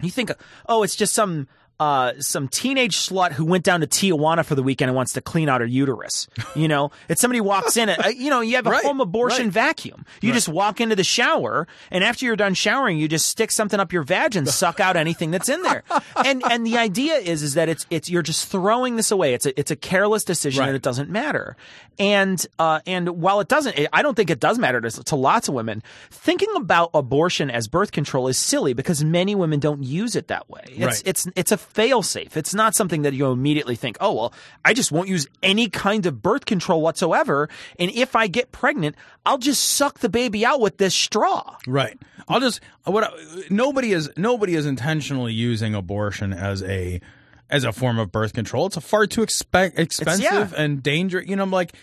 you 0.00 0.10
think, 0.10 0.30
oh, 0.68 0.82
it's 0.84 0.94
just 0.96 1.12
some 1.12 1.48
uh, 1.80 2.12
some 2.20 2.46
teenage 2.46 2.96
slut 2.96 3.32
who 3.32 3.44
went 3.44 3.64
down 3.64 3.80
to 3.80 3.86
Tijuana 3.88 4.44
for 4.44 4.54
the 4.54 4.62
weekend 4.62 4.90
and 4.90 4.96
wants 4.96 5.14
to 5.14 5.20
clean 5.20 5.48
out 5.48 5.60
her 5.62 5.66
uterus. 5.66 6.28
You 6.54 6.68
know, 6.68 6.92
it's 7.08 7.20
somebody 7.20 7.40
walks 7.40 7.76
in, 7.76 7.88
and, 7.88 8.04
uh, 8.04 8.08
you 8.08 8.30
know, 8.30 8.40
you 8.42 8.54
have 8.56 8.66
a 8.66 8.70
Right, 8.70 8.84
home 8.84 9.00
abortion 9.00 9.46
right. 9.46 9.52
vacuum. 9.52 10.04
You 10.20 10.32
just 10.32 10.48
walk 10.48 10.80
into 10.80 10.94
the 10.94 11.02
shower, 11.04 11.66
and 11.90 12.04
after 12.04 12.24
you're 12.26 12.36
done 12.36 12.54
showering, 12.54 12.98
you 12.98 13.08
just 13.08 13.28
stick 13.28 13.50
something 13.50 13.80
up 13.80 13.92
your 13.92 14.02
vag 14.04 14.36
and 14.36 14.46
suck 14.48 14.78
out 14.78 14.94
anything 14.96 15.30
that's 15.32 15.48
in 15.48 15.62
there. 15.62 15.82
and 16.24 16.42
and 16.50 16.64
the 16.66 16.76
idea 16.78 17.14
is 17.16 17.42
is 17.42 17.54
that 17.54 17.68
it's 17.68 17.86
it's 17.90 18.08
you're 18.10 18.22
just 18.22 18.46
throwing 18.48 18.96
this 18.96 19.10
away. 19.10 19.34
It's 19.34 19.46
a 19.46 19.58
it's 19.58 19.70
a 19.70 19.76
careless 19.76 20.22
decision, 20.22 20.60
Right. 20.60 20.68
and 20.68 20.76
it 20.76 20.82
doesn't 20.82 21.08
matter. 21.10 21.56
And 21.98 22.44
uh, 22.58 22.80
and 22.86 23.08
while 23.22 23.40
it 23.40 23.48
doesn't, 23.48 23.78
I 23.92 24.02
don't 24.02 24.14
think 24.14 24.30
it 24.30 24.40
does 24.40 24.58
matter 24.58 24.80
to, 24.80 24.90
to 25.04 25.16
lots 25.16 25.48
of 25.48 25.54
women. 25.54 25.82
Thinking 26.10 26.48
about 26.56 26.90
abortion 26.94 27.50
as 27.50 27.68
birth 27.68 27.92
control 27.92 28.28
is 28.28 28.38
silly 28.38 28.72
because 28.74 29.02
many 29.02 29.34
women 29.34 29.60
don't 29.60 29.82
use 29.82 30.16
it 30.16 30.28
that 30.28 30.48
way. 30.50 30.64
It's 30.68 30.80
Right. 30.80 31.02
it's 31.06 31.28
it's 31.36 31.52
a 31.52 31.56
fail 31.72 32.02
safe. 32.02 32.36
It's 32.36 32.54
not 32.54 32.74
something 32.74 33.02
that 33.02 33.14
you 33.14 33.30
immediately 33.30 33.76
think, 33.76 33.96
oh 34.00 34.12
well, 34.12 34.34
I 34.64 34.74
just 34.74 34.92
won't 34.92 35.08
use 35.08 35.26
any 35.42 35.68
kind 35.68 36.04
of 36.06 36.20
birth 36.22 36.44
control 36.46 36.82
whatsoever. 36.82 37.48
And 37.78 37.90
if 37.92 38.16
I 38.16 38.26
get 38.26 38.52
pregnant, 38.52 38.96
I'll 39.24 39.38
just 39.38 39.62
suck 39.62 40.00
the 40.00 40.08
baby 40.08 40.44
out 40.44 40.60
with 40.60 40.78
this 40.78 40.94
straw. 40.94 41.56
Right. 41.66 41.98
I'll 42.28 42.40
just 42.40 42.60
what 42.84 43.04
I- 43.04 43.44
nobody 43.50 43.92
is 43.92 44.10
nobody 44.16 44.54
is 44.54 44.66
intentionally 44.66 45.32
using 45.32 45.74
abortion 45.74 46.32
as 46.32 46.62
a 46.62 47.00
as 47.48 47.64
a 47.64 47.72
form 47.72 47.98
of 47.98 48.12
birth 48.12 48.32
control. 48.32 48.66
It's 48.66 48.76
a 48.76 48.80
far 48.80 49.06
too 49.06 49.22
expe- 49.22 49.78
expensive 49.78 50.22
yeah. 50.22 50.48
and 50.56 50.82
dangerous. 50.82 51.28
You 51.28 51.36
know, 51.36 51.42
I'm 51.42 51.50
like 51.50 51.74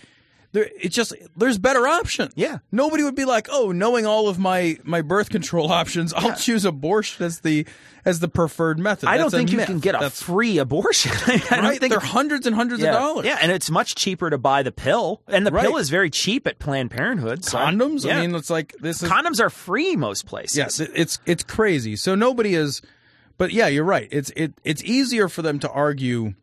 there. 0.58 0.70
It's 0.80 0.96
just 0.96 1.14
there's 1.36 1.58
better 1.58 1.88
options. 1.88 2.34
Yeah. 2.36 2.58
Nobody 2.72 3.04
would 3.04 3.16
be 3.16 3.26
like, 3.26 3.48
oh, 3.52 3.72
knowing 3.72 4.06
all 4.06 4.28
of 4.28 4.40
my 4.40 4.78
my 4.84 5.02
birth 5.02 5.30
control 5.30 5.72
options, 5.82 6.14
I'll 6.14 6.36
choose 6.36 6.66
abortion 6.66 7.26
as 7.26 7.40
the 7.42 7.66
as 8.06 8.20
the 8.22 8.28
preferred 8.28 8.80
method. 8.80 9.10
I 9.10 9.18
don't 9.18 9.30
think 9.32 9.52
you 9.52 9.58
myth. 9.58 9.66
can 9.68 9.80
get 9.80 9.96
a 9.96 10.00
That's 10.00 10.24
free 10.24 10.58
abortion. 10.60 11.12
I 11.28 11.38
don't 11.38 11.52
right. 11.64 11.80
think 11.80 11.92
They're 11.92 12.00
hundreds 12.00 12.46
and 12.48 12.56
hundreds 12.56 12.82
yeah. 12.82 12.90
of 12.90 12.94
dollars. 12.96 13.26
Yeah, 13.26 13.38
and 13.42 13.52
it's 13.52 13.70
much 13.70 13.96
cheaper 13.96 14.30
to 14.30 14.38
buy 14.38 14.64
the 14.64 14.72
pill, 14.72 15.22
and 15.28 15.46
the 15.46 15.52
Right. 15.52 15.66
pill 15.66 15.78
is 15.78 15.90
very 15.90 16.10
cheap 16.10 16.48
at 16.48 16.58
Planned 16.60 16.92
Parenthood. 16.92 17.44
so- 17.44 17.58
Condoms. 17.58 18.06
Yeah. 18.06 18.18
I 18.18 18.22
mean, 18.22 18.34
it's 18.36 18.50
like 18.50 18.74
this 18.80 19.04
is 19.04 19.10
condoms 19.10 19.40
are 19.42 19.50
free 19.50 19.96
most 19.96 20.26
places. 20.26 20.58
Yes, 20.58 20.80
it- 20.80 20.92
it's 20.96 21.20
it's 21.26 21.44
crazy. 21.44 21.96
So 21.98 22.16
nobody 22.16 22.56
is, 22.56 22.82
but 23.38 23.52
yeah, 23.52 23.68
you're 23.68 23.84
right. 23.84 24.08
It's 24.12 24.32
it 24.38 24.54
it's 24.64 24.84
easier 24.84 25.28
for 25.28 25.42
them 25.42 25.60
to 25.60 25.70
argue 25.70 26.34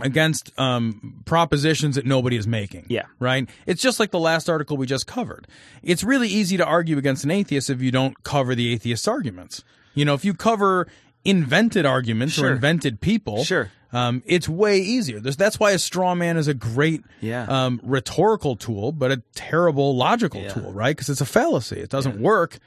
against 0.00 0.58
um, 0.58 1.22
propositions 1.26 1.96
that 1.96 2.06
nobody 2.06 2.36
is 2.36 2.46
making. 2.46 2.86
Yeah. 2.88 3.02
right. 3.18 3.48
It's 3.66 3.82
just 3.82 4.00
like 4.00 4.10
the 4.10 4.18
last 4.18 4.48
article 4.48 4.76
we 4.76 4.86
just 4.86 5.06
covered. 5.06 5.46
It's 5.82 6.02
really 6.02 6.28
easy 6.28 6.56
to 6.56 6.64
argue 6.64 6.96
against 6.98 7.24
an 7.24 7.30
atheist 7.30 7.68
if 7.68 7.82
you 7.82 7.90
don't 7.90 8.22
cover 8.24 8.54
the 8.54 8.72
atheist's 8.72 9.06
arguments. 9.06 9.62
You 9.94 10.04
know, 10.06 10.14
if 10.14 10.24
you 10.24 10.32
cover 10.34 10.86
invented 11.24 11.84
arguments 11.86 12.34
Sure. 12.34 12.48
or 12.48 12.52
invented 12.52 13.00
people, 13.00 13.44
Sure. 13.44 13.70
um, 13.92 14.22
it's 14.26 14.48
way 14.48 14.78
easier. 14.78 15.20
There's, 15.20 15.36
that's 15.36 15.60
why 15.60 15.72
a 15.72 15.78
straw 15.78 16.14
man 16.14 16.36
is 16.38 16.48
a 16.48 16.54
great 16.54 17.02
Yeah. 17.20 17.44
um, 17.48 17.78
rhetorical 17.84 18.56
tool, 18.56 18.92
but 18.92 19.12
a 19.12 19.22
terrible 19.34 19.94
logical 19.94 20.40
Yeah. 20.40 20.48
tool, 20.54 20.72
right? 20.72 20.96
Because 20.96 21.10
it's 21.10 21.20
a 21.20 21.26
fallacy. 21.26 21.80
It 21.80 21.90
doesn't 21.90 22.18
work. 22.20 22.58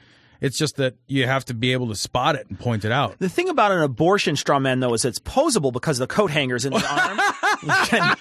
It's 0.46 0.56
just 0.56 0.76
that 0.76 0.94
you 1.08 1.26
have 1.26 1.44
to 1.46 1.54
be 1.54 1.72
able 1.72 1.88
to 1.88 1.96
spot 1.96 2.36
it 2.36 2.46
and 2.48 2.56
point 2.58 2.84
it 2.84 2.92
out. 2.92 3.18
The 3.18 3.28
thing 3.28 3.48
about 3.48 3.72
an 3.72 3.80
abortion 3.82 4.36
straw 4.36 4.60
man, 4.60 4.78
though, 4.78 4.94
is 4.94 5.04
it's 5.04 5.18
posable 5.18 5.72
because 5.72 5.98
the 5.98 6.06
coat 6.06 6.30
hanger's 6.30 6.64
in 6.64 6.72
the 6.72 6.86
arm. 6.88 7.18
You 7.62 7.72
can- 7.88 8.16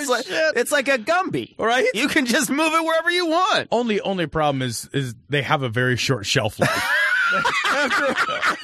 it's, 0.00 0.08
like, 0.10 0.26
it's 0.28 0.70
like 0.70 0.88
a 0.88 0.98
Gumby, 0.98 1.58
Right? 1.58 1.86
You 1.94 2.08
can 2.08 2.26
just 2.26 2.50
move 2.50 2.72
it 2.74 2.84
wherever 2.84 3.10
you 3.10 3.26
want. 3.26 3.68
Only 3.72 4.00
only 4.02 4.26
problem 4.26 4.60
is 4.62 4.88
is 4.92 5.14
they 5.30 5.40
have 5.42 5.62
a 5.62 5.68
very 5.68 5.96
short 5.96 6.24
shelf 6.26 6.60
life. 6.60 6.94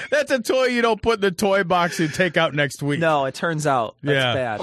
That's 0.10 0.30
a 0.32 0.40
toy 0.40 0.64
you 0.66 0.82
don't 0.82 1.00
put 1.00 1.14
in 1.16 1.20
the 1.20 1.30
toy 1.30 1.62
box 1.64 1.98
you 2.00 2.08
take 2.08 2.36
out 2.36 2.54
next 2.54 2.82
week. 2.82 2.98
No, 3.00 3.24
it 3.26 3.34
turns 3.34 3.66
out 3.66 3.94
that's 4.02 4.14
Yeah. 4.14 4.56
bad. 4.58 4.60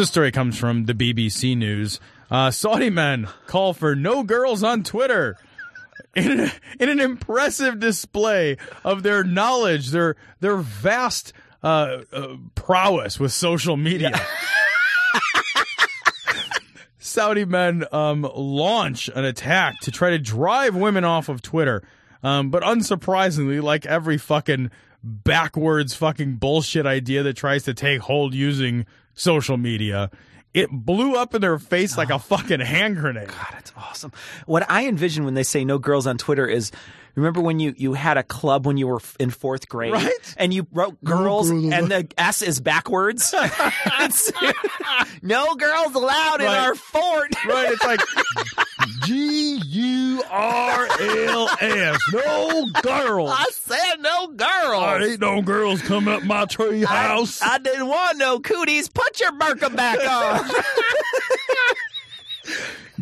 This 0.00 0.08
story 0.08 0.32
comes 0.32 0.56
from 0.56 0.86
the 0.86 0.94
BBC 0.94 1.56
News. 1.56 2.00
Uh, 2.30 2.50
Saudi 2.50 2.88
men 2.88 3.28
call 3.46 3.74
for 3.74 3.94
no 3.94 4.22
girls 4.22 4.62
on 4.62 4.82
Twitter. 4.82 5.36
In 6.16 6.40
an, 6.40 6.50
in 6.80 6.88
an 6.88 7.00
impressive 7.00 7.78
display 7.80 8.56
of 8.82 9.02
their 9.02 9.22
knowledge, 9.24 9.90
their 9.90 10.16
their 10.40 10.56
vast 10.56 11.32
uh, 11.62 11.98
uh, 12.12 12.36
prowess 12.54 13.20
with 13.20 13.32
social 13.32 13.76
media. 13.76 14.18
Saudi 17.10 17.44
men 17.44 17.84
um, 17.92 18.22
launch 18.34 19.08
an 19.08 19.24
attack 19.24 19.80
to 19.80 19.90
try 19.90 20.10
to 20.10 20.18
drive 20.18 20.74
women 20.76 21.04
off 21.04 21.28
of 21.28 21.42
Twitter. 21.42 21.82
Um, 22.22 22.50
but 22.50 22.62
unsurprisingly, 22.62 23.62
like 23.62 23.86
every 23.86 24.18
fucking 24.18 24.70
backwards 25.02 25.94
fucking 25.94 26.36
bullshit 26.36 26.86
idea 26.86 27.22
that 27.22 27.36
tries 27.36 27.64
to 27.64 27.74
take 27.74 28.02
hold 28.02 28.34
using 28.34 28.86
social 29.14 29.56
media, 29.56 30.10
it 30.54 30.70
blew 30.70 31.16
up 31.16 31.34
in 31.34 31.40
their 31.40 31.58
face 31.58 31.96
like 31.96 32.10
a 32.10 32.18
fucking 32.18 32.60
hand 32.60 32.96
grenade. 32.96 33.28
God, 33.28 33.54
it's 33.58 33.72
awesome. 33.76 34.12
What 34.46 34.70
I 34.70 34.86
envision 34.86 35.24
when 35.24 35.34
they 35.34 35.42
say 35.42 35.64
no 35.64 35.78
girls 35.78 36.06
on 36.06 36.18
Twitter 36.18 36.46
is 36.46 36.70
remember 37.14 37.40
when 37.40 37.60
you, 37.60 37.74
you 37.76 37.92
had 37.94 38.16
a 38.16 38.22
club 38.22 38.66
when 38.66 38.76
you 38.76 38.86
were 38.86 39.00
in 39.18 39.30
fourth 39.30 39.68
grade 39.68 39.92
Right. 39.92 40.34
and 40.36 40.52
you 40.54 40.66
wrote 40.72 41.02
girls 41.04 41.50
and 41.50 41.70
the 41.72 42.08
S 42.18 42.42
is 42.42 42.60
backwards? 42.60 43.34
No 45.22 45.54
girls 45.54 45.94
allowed 45.94 46.40
in 46.40 46.46
our 46.46 46.74
fort. 46.74 47.34
Right? 47.46 47.70
It's 47.72 47.84
like 47.84 48.00
G 49.04 49.60
U 49.64 50.22
R 50.30 50.88
L 51.00 51.48
S. 51.60 51.98
No 52.12 52.66
girls. 52.82 53.30
I 53.32 53.44
said 53.52 53.96
no 54.00 54.28
girls. 54.28 55.02
ain't 55.08 55.20
no 55.20 55.42
girls 55.42 55.82
coming 55.82 56.14
up 56.14 56.24
my 56.24 56.46
tree 56.46 56.82
house. 56.84 57.42
I 57.42 57.58
didn't 57.58 57.86
want 57.88 58.16
no 58.18 58.40
cooties. 58.40 58.88
Put 58.88 59.20
your 59.20 59.32
burka 59.32 59.68
back 59.70 59.98
on. 60.08 60.50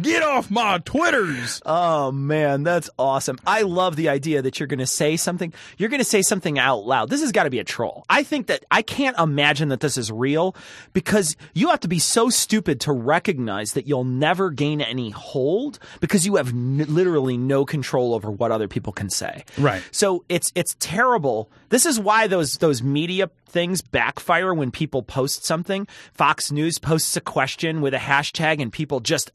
Get 0.00 0.22
off 0.22 0.50
my 0.50 0.78
Twitters. 0.78 1.60
Oh 1.66 2.12
man, 2.12 2.62
that's 2.62 2.90
awesome. 2.98 3.38
I 3.46 3.62
love 3.62 3.96
the 3.96 4.08
idea 4.08 4.42
that 4.42 4.60
you're 4.60 4.66
going 4.66 4.78
to 4.78 4.86
say 4.86 5.16
something. 5.16 5.52
You're 5.76 5.88
going 5.88 6.00
to 6.00 6.04
say 6.04 6.22
something 6.22 6.58
out 6.58 6.86
loud. 6.86 7.10
This 7.10 7.20
has 7.20 7.32
got 7.32 7.44
to 7.44 7.50
be 7.50 7.58
a 7.58 7.64
troll. 7.64 8.04
I 8.08 8.22
think 8.22 8.46
that 8.46 8.64
I 8.70 8.82
can't 8.82 9.18
imagine 9.18 9.68
that 9.70 9.80
this 9.80 9.96
is 9.96 10.12
real 10.12 10.54
because 10.92 11.36
you 11.54 11.68
have 11.70 11.80
to 11.80 11.88
be 11.88 11.98
so 11.98 12.30
stupid 12.30 12.80
to 12.82 12.92
recognize 12.92 13.72
that 13.72 13.86
you'll 13.86 14.04
never 14.04 14.50
gain 14.50 14.80
any 14.80 15.10
hold 15.10 15.78
because 16.00 16.26
you 16.26 16.36
have 16.36 16.48
n- 16.48 16.84
literally 16.88 17.36
no 17.36 17.64
control 17.64 18.14
over 18.14 18.30
what 18.30 18.50
other 18.50 18.68
people 18.68 18.92
can 18.92 19.10
say. 19.10 19.44
Right. 19.56 19.82
So 19.90 20.24
it's 20.28 20.52
it's 20.54 20.76
terrible. 20.78 21.50
This 21.70 21.86
is 21.86 21.98
why 21.98 22.26
those 22.26 22.58
those 22.58 22.82
media 22.82 23.30
things 23.48 23.80
backfire 23.80 24.54
when 24.54 24.70
people 24.70 25.02
post 25.02 25.44
something. 25.44 25.86
Fox 26.12 26.52
News 26.52 26.78
posts 26.78 27.16
a 27.16 27.20
question 27.20 27.80
with 27.80 27.94
a 27.94 27.98
hashtag 27.98 28.60
and 28.60 28.72
people 28.72 29.00
just 29.00 29.32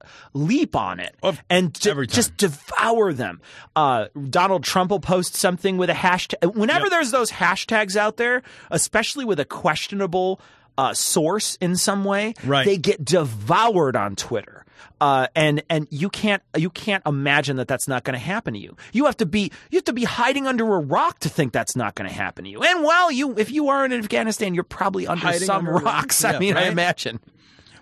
leap 0.53 0.75
on 0.75 0.99
it 0.99 1.15
and 1.49 1.73
ju- 1.73 2.05
just 2.05 2.37
devour 2.37 3.13
them. 3.13 3.41
Uh, 3.75 4.05
Donald 4.29 4.63
Trump 4.63 4.91
will 4.91 4.99
post 4.99 5.35
something 5.35 5.77
with 5.77 5.89
a 5.89 5.93
hashtag. 5.93 6.53
Whenever 6.55 6.85
Yep. 6.85 6.91
there's 6.91 7.11
those 7.11 7.31
hashtags 7.31 7.95
out 7.95 8.17
there, 8.17 8.43
especially 8.71 9.25
with 9.25 9.39
a 9.39 9.45
questionable 9.45 10.39
uh, 10.77 10.93
source 10.93 11.55
in 11.61 11.75
some 11.75 12.03
way, 12.03 12.33
Right. 12.43 12.65
they 12.65 12.77
get 12.77 13.03
devoured 13.05 13.95
on 13.95 14.15
Twitter. 14.15 14.65
Uh, 15.01 15.27
and 15.35 15.61
and 15.69 15.87
you 15.91 16.09
can't 16.09 16.41
you 16.55 16.69
can't 16.69 17.03
imagine 17.05 17.57
that 17.57 17.67
that's 17.67 17.87
not 17.87 18.03
going 18.03 18.13
to 18.13 18.25
happen 18.25 18.53
to 18.53 18.59
you. 18.59 18.75
You 18.93 19.05
have 19.05 19.17
to 19.17 19.25
be 19.25 19.51
you 19.69 19.77
have 19.77 19.83
to 19.85 19.93
be 19.93 20.03
hiding 20.05 20.47
under 20.47 20.63
a 20.75 20.79
rock 20.79 21.19
to 21.19 21.29
think 21.29 21.51
that's 21.51 21.75
not 21.75 21.95
going 21.95 22.07
to 22.09 22.15
happen 22.15 22.45
to 22.45 22.49
you. 22.49 22.61
And 22.63 22.83
while 22.83 23.11
you 23.11 23.33
if 23.37 23.51
you 23.51 23.67
are 23.69 23.83
in 23.85 23.91
Afghanistan, 23.91 24.53
you're 24.55 24.63
probably 24.63 25.05
under 25.07 25.25
Hiding 25.25 25.41
some 25.41 25.67
under 25.67 25.73
rocks. 25.83 26.23
I 26.23 26.33
Yeah, 26.33 26.39
mean, 26.39 26.57
I 26.57 26.67
imagine. 26.67 27.19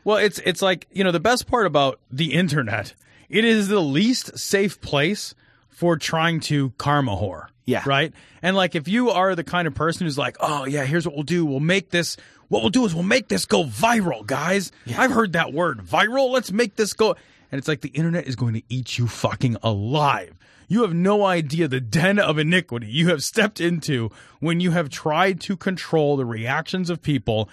Well, 0.03 0.17
it's 0.17 0.39
it's 0.39 0.61
like 0.61 0.87
you 0.91 1.03
know 1.03 1.11
the 1.11 1.19
best 1.19 1.47
part 1.47 1.65
about 1.65 1.99
the 2.11 2.33
internet. 2.33 2.93
It 3.29 3.45
is 3.45 3.67
the 3.67 3.79
least 3.79 4.37
safe 4.37 4.81
place 4.81 5.33
for 5.69 5.97
trying 5.97 6.39
to 6.41 6.71
karma 6.77 7.15
whore. 7.15 7.47
Yeah. 7.65 7.83
Right. 7.85 8.13
And 8.41 8.55
like 8.55 8.75
if 8.75 8.87
you 8.87 9.09
are 9.11 9.35
the 9.35 9.43
kind 9.43 9.67
of 9.67 9.73
person 9.73 10.05
who's 10.05 10.17
like, 10.17 10.37
oh 10.39 10.65
yeah, 10.65 10.83
here's 10.83 11.05
what 11.07 11.15
we'll 11.15 11.23
do. 11.23 11.45
We'll 11.45 11.59
make 11.59 11.91
this. 11.91 12.17
What 12.49 12.61
we'll 12.61 12.69
do 12.69 12.85
is 12.85 12.93
we'll 12.93 13.03
make 13.03 13.29
this 13.29 13.45
go 13.45 13.63
viral, 13.63 14.25
guys. 14.25 14.73
I've 14.97 15.11
heard 15.11 15.33
that 15.33 15.53
word, 15.53 15.79
viral. 15.79 16.31
Let's 16.31 16.51
make 16.51 16.75
this 16.75 16.91
go. 16.91 17.15
And 17.51 17.59
it's 17.59 17.67
like 17.67 17.81
the 17.81 17.89
internet 17.89 18.27
is 18.27 18.35
going 18.35 18.55
to 18.55 18.63
eat 18.67 18.97
you 18.97 19.07
fucking 19.07 19.55
alive. 19.63 20.33
You 20.67 20.81
have 20.83 20.93
no 20.93 21.25
idea 21.25 21.67
the 21.67 21.81
den 21.81 22.19
of 22.19 22.37
iniquity 22.37 22.87
you 22.87 23.09
have 23.09 23.23
stepped 23.23 23.59
into 23.59 24.09
when 24.39 24.59
you 24.59 24.71
have 24.71 24.89
tried 24.89 25.41
to 25.41 25.57
control 25.57 26.15
the 26.15 26.25
reactions 26.25 26.89
of 26.89 27.01
people 27.01 27.49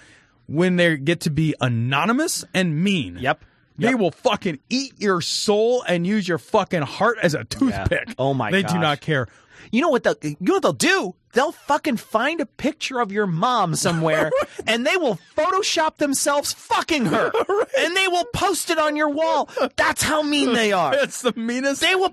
when 0.49 0.75
they 0.77 0.97
get 0.97 1.21
to 1.21 1.29
be 1.29 1.53
anonymous 1.61 2.43
and 2.53 2.83
mean. 2.83 3.17
Yep. 3.19 3.43
They 3.77 3.91
Yep. 3.91 3.99
will 3.99 4.11
fucking 4.11 4.59
eat 4.69 4.93
your 4.99 5.21
soul 5.21 5.83
and 5.87 6.05
use 6.05 6.27
your 6.27 6.37
fucking 6.37 6.81
heart 6.81 7.17
as 7.23 7.33
a 7.33 7.45
toothpick. 7.45 8.13
Oh 8.17 8.33
my 8.33 8.51
They 8.51 8.63
gosh. 8.63 8.73
do 8.73 8.79
not 8.79 8.99
care. 8.99 9.27
You 9.71 9.81
know 9.81 9.89
what 9.89 10.03
they'll 10.03 10.15
you 10.23 10.35
know 10.41 10.53
what 10.53 10.63
they'll 10.63 10.73
do? 10.73 11.15
They'll 11.33 11.51
fucking 11.51 11.97
find 11.97 12.41
a 12.41 12.47
picture 12.47 12.99
of 12.99 13.11
your 13.11 13.27
mom 13.27 13.75
somewhere 13.75 14.31
and 14.67 14.83
they 14.83 14.97
will 14.97 15.19
Photoshop 15.37 15.97
themselves 15.97 16.53
fucking 16.53 17.05
her. 17.05 17.31
And 17.79 17.95
they 17.95 18.07
will 18.09 18.25
post 18.33 18.71
it 18.71 18.79
on 18.79 18.95
your 18.97 19.09
wall. 19.09 19.47
That's 19.77 20.03
how 20.03 20.21
mean 20.21 20.53
they 20.53 20.73
are. 20.73 20.93
It's 21.01 21.21
the 21.21 21.31
meanest. 21.33 21.81
They 21.81 21.95
will 21.95 22.11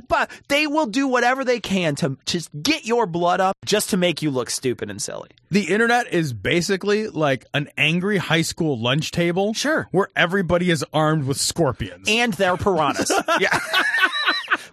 they 0.49 0.66
will 0.66 0.87
do 0.87 1.09
whatever 1.09 1.45
they 1.45 1.59
can 1.61 1.97
to 1.97 2.19
just 2.27 2.51
get 2.62 2.85
your 2.87 3.07
blood 3.07 3.40
up 3.40 3.57
just 3.64 3.90
to 3.90 3.97
make 3.97 4.23
you 4.23 4.31
look 4.31 4.49
stupid 4.51 4.90
and 4.90 5.01
silly. 5.03 5.31
the 5.51 5.73
internet 5.73 6.12
is 6.12 6.33
basically 6.33 7.09
like 7.09 7.47
an 7.55 7.69
angry 7.77 8.19
high 8.19 8.42
school 8.42 8.79
lunch 8.79 9.11
table. 9.11 9.55
Sure. 9.55 9.88
Where 9.90 10.09
everybody 10.14 10.71
is 10.71 10.85
armed 10.92 11.25
with 11.25 11.38
scorpions. 11.38 12.07
And 12.09 12.33
they're 12.35 12.57
piranhas. 12.57 13.11
yeah. 13.40 13.59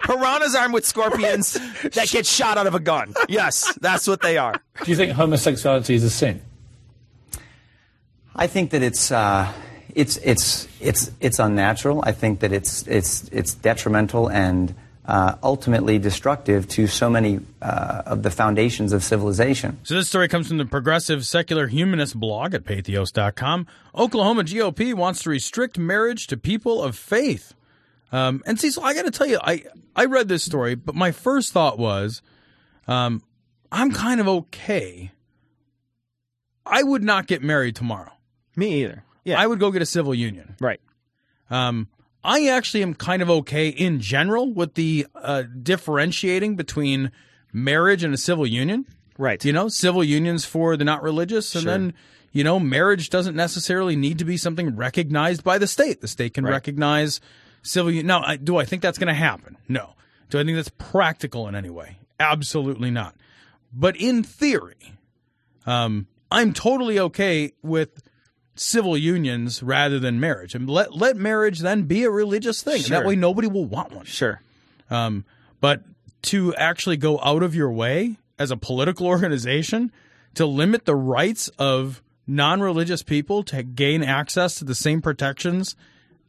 Piranhas 0.03 0.55
armed 0.55 0.73
with 0.73 0.85
scorpions 0.85 1.53
that 1.81 2.09
get 2.09 2.25
shot 2.25 2.57
out 2.57 2.67
of 2.67 2.75
a 2.75 2.79
gun. 2.79 3.13
Yes, 3.29 3.73
that's 3.81 4.07
what 4.07 4.21
they 4.21 4.37
are. 4.37 4.61
Do 4.83 4.91
you 4.91 4.97
think 4.97 5.13
homosexuality 5.13 5.95
is 5.95 6.03
a 6.03 6.09
sin? 6.09 6.41
I 8.35 8.47
think 8.47 8.71
that 8.71 8.81
it's 8.81 9.11
uh, 9.11 9.51
it's 9.95 10.17
it's 10.17 10.67
it's 10.81 11.11
it's 11.19 11.39
unnatural. 11.39 12.03
I 12.03 12.11
think 12.11 12.39
that 12.39 12.51
it's 12.51 12.87
it's 12.87 13.27
it's 13.29 13.53
detrimental 13.53 14.27
and 14.27 14.73
uh, 15.05 15.35
ultimately 15.43 15.99
destructive 15.99 16.67
to 16.69 16.87
so 16.87 17.09
many 17.09 17.39
uh, 17.61 18.03
of 18.05 18.23
the 18.23 18.31
foundations 18.31 18.93
of 18.93 19.03
civilization. 19.03 19.77
So 19.83 19.95
this 19.95 20.07
story 20.07 20.27
comes 20.27 20.47
from 20.47 20.57
the 20.57 20.65
Progressive 20.65 21.25
Secular 21.25 21.67
Humanist 21.67 22.19
blog 22.19 22.53
at 22.53 22.63
patheos.com. 22.63 23.67
Oklahoma 23.95 24.43
GOP 24.43 24.93
wants 24.93 25.23
to 25.23 25.29
restrict 25.29 25.77
marriage 25.77 26.27
to 26.27 26.37
people 26.37 26.81
of 26.81 26.95
faith. 26.95 27.53
Um, 28.13 28.43
and 28.45 28.59
see, 28.59 28.69
so 28.71 28.81
I 28.83 28.93
got 28.93 29.03
to 29.05 29.11
tell 29.11 29.27
you, 29.27 29.39
I, 29.43 29.63
I 29.95 30.05
read 30.05 30.27
this 30.29 30.43
story, 30.43 30.75
but 30.75 30.93
my 30.95 31.11
first 31.11 31.51
thought 31.51 31.77
was, 31.79 32.21
um, 32.87 33.21
I'm 33.71 33.91
kind 33.91 34.21
of 34.21 34.27
okay. 34.27 35.11
I 36.65 36.83
would 36.83 37.03
not 37.03 37.27
get 37.27 37.41
married 37.41 37.75
tomorrow. 37.75 38.11
Me 38.55 38.83
either. 38.83 39.03
Yeah. 39.25 39.41
I 39.41 39.47
would 39.47 39.59
go 39.59 39.71
get 39.71 39.81
a 39.81 39.85
civil 39.85 40.13
union. 40.13 40.55
right. 40.61 40.79
Um, 41.49 41.87
I 42.23 42.47
actually 42.47 42.83
am 42.83 42.93
kind 42.93 43.21
of 43.21 43.29
okay 43.29 43.67
in 43.67 43.99
general 43.99 44.53
with 44.53 44.75
the 44.75 45.05
uh, 45.13 45.43
differentiating 45.61 46.55
between 46.55 47.11
marriage 47.51 48.03
and 48.03 48.13
a 48.13 48.17
civil 48.17 48.47
union. 48.47 48.85
Right. 49.17 49.43
You 49.43 49.51
know, 49.53 49.67
civil 49.67 50.03
unions 50.03 50.45
for 50.45 50.77
the 50.77 50.85
not 50.85 51.03
religious, 51.03 51.53
and 51.53 51.63
Sure. 51.63 51.71
then 51.71 51.93
you 52.31 52.43
know, 52.43 52.59
marriage 52.59 53.09
doesn't 53.09 53.35
necessarily 53.35 53.95
need 53.95 54.17
to 54.19 54.25
be 54.25 54.37
something 54.37 54.75
recognized 54.75 55.43
by 55.43 55.57
the 55.59 55.67
state. 55.67 56.01
The 56.01 56.07
state 56.07 56.33
can 56.33 56.45
Right. 56.45 56.51
recognize 56.51 57.19
civil. 57.63 57.91
un- 57.91 58.05
Now, 58.05 58.21
I, 58.23 58.35
do 58.37 58.57
I 58.57 58.65
think 58.65 58.81
that's 58.81 58.99
going 58.99 59.07
to 59.07 59.13
happen? 59.13 59.57
No. 59.67 59.95
Do 60.29 60.39
I 60.39 60.43
think 60.43 60.55
that's 60.55 60.71
practical 60.77 61.47
in 61.47 61.55
any 61.55 61.69
way? 61.69 61.97
Absolutely 62.19 62.91
not. 62.91 63.15
But 63.73 63.95
in 63.97 64.23
theory, 64.23 64.93
um, 65.65 66.07
I'm 66.31 66.53
totally 66.53 66.99
okay 66.99 67.53
with 67.63 68.03
civil 68.55 68.95
unions 68.95 69.63
rather 69.63 69.99
than 69.99 70.19
marriage, 70.19 70.53
and 70.53 70.69
let 70.69 70.95
let 70.95 71.17
marriage 71.17 71.59
then 71.59 71.83
be 71.83 72.03
a 72.03 72.09
religious 72.11 72.61
thing. 72.61 72.83
And 72.83 72.91
that 72.91 73.05
way, 73.05 73.15
nobody 73.15 73.47
will 73.47 73.65
want 73.65 73.91
one. 73.91 74.05
Sure. 74.05 74.41
Um, 74.91 75.25
but 75.59 75.81
to 76.23 76.53
actually 76.55 76.97
go 76.97 77.19
out 77.21 77.41
of 77.43 77.55
your 77.55 77.71
way 77.71 78.17
as 78.37 78.51
a 78.51 78.57
political 78.57 79.07
organization 79.15 79.91
to 80.35 80.45
limit 80.45 80.85
the 80.85 80.95
rights 80.95 81.47
of 81.59 82.01
non-religious 82.25 83.03
people 83.03 83.43
to 83.43 83.63
gain 83.63 84.01
access 84.03 84.55
to 84.55 84.63
the 84.65 84.75
same 84.75 85.01
protections 85.01 85.75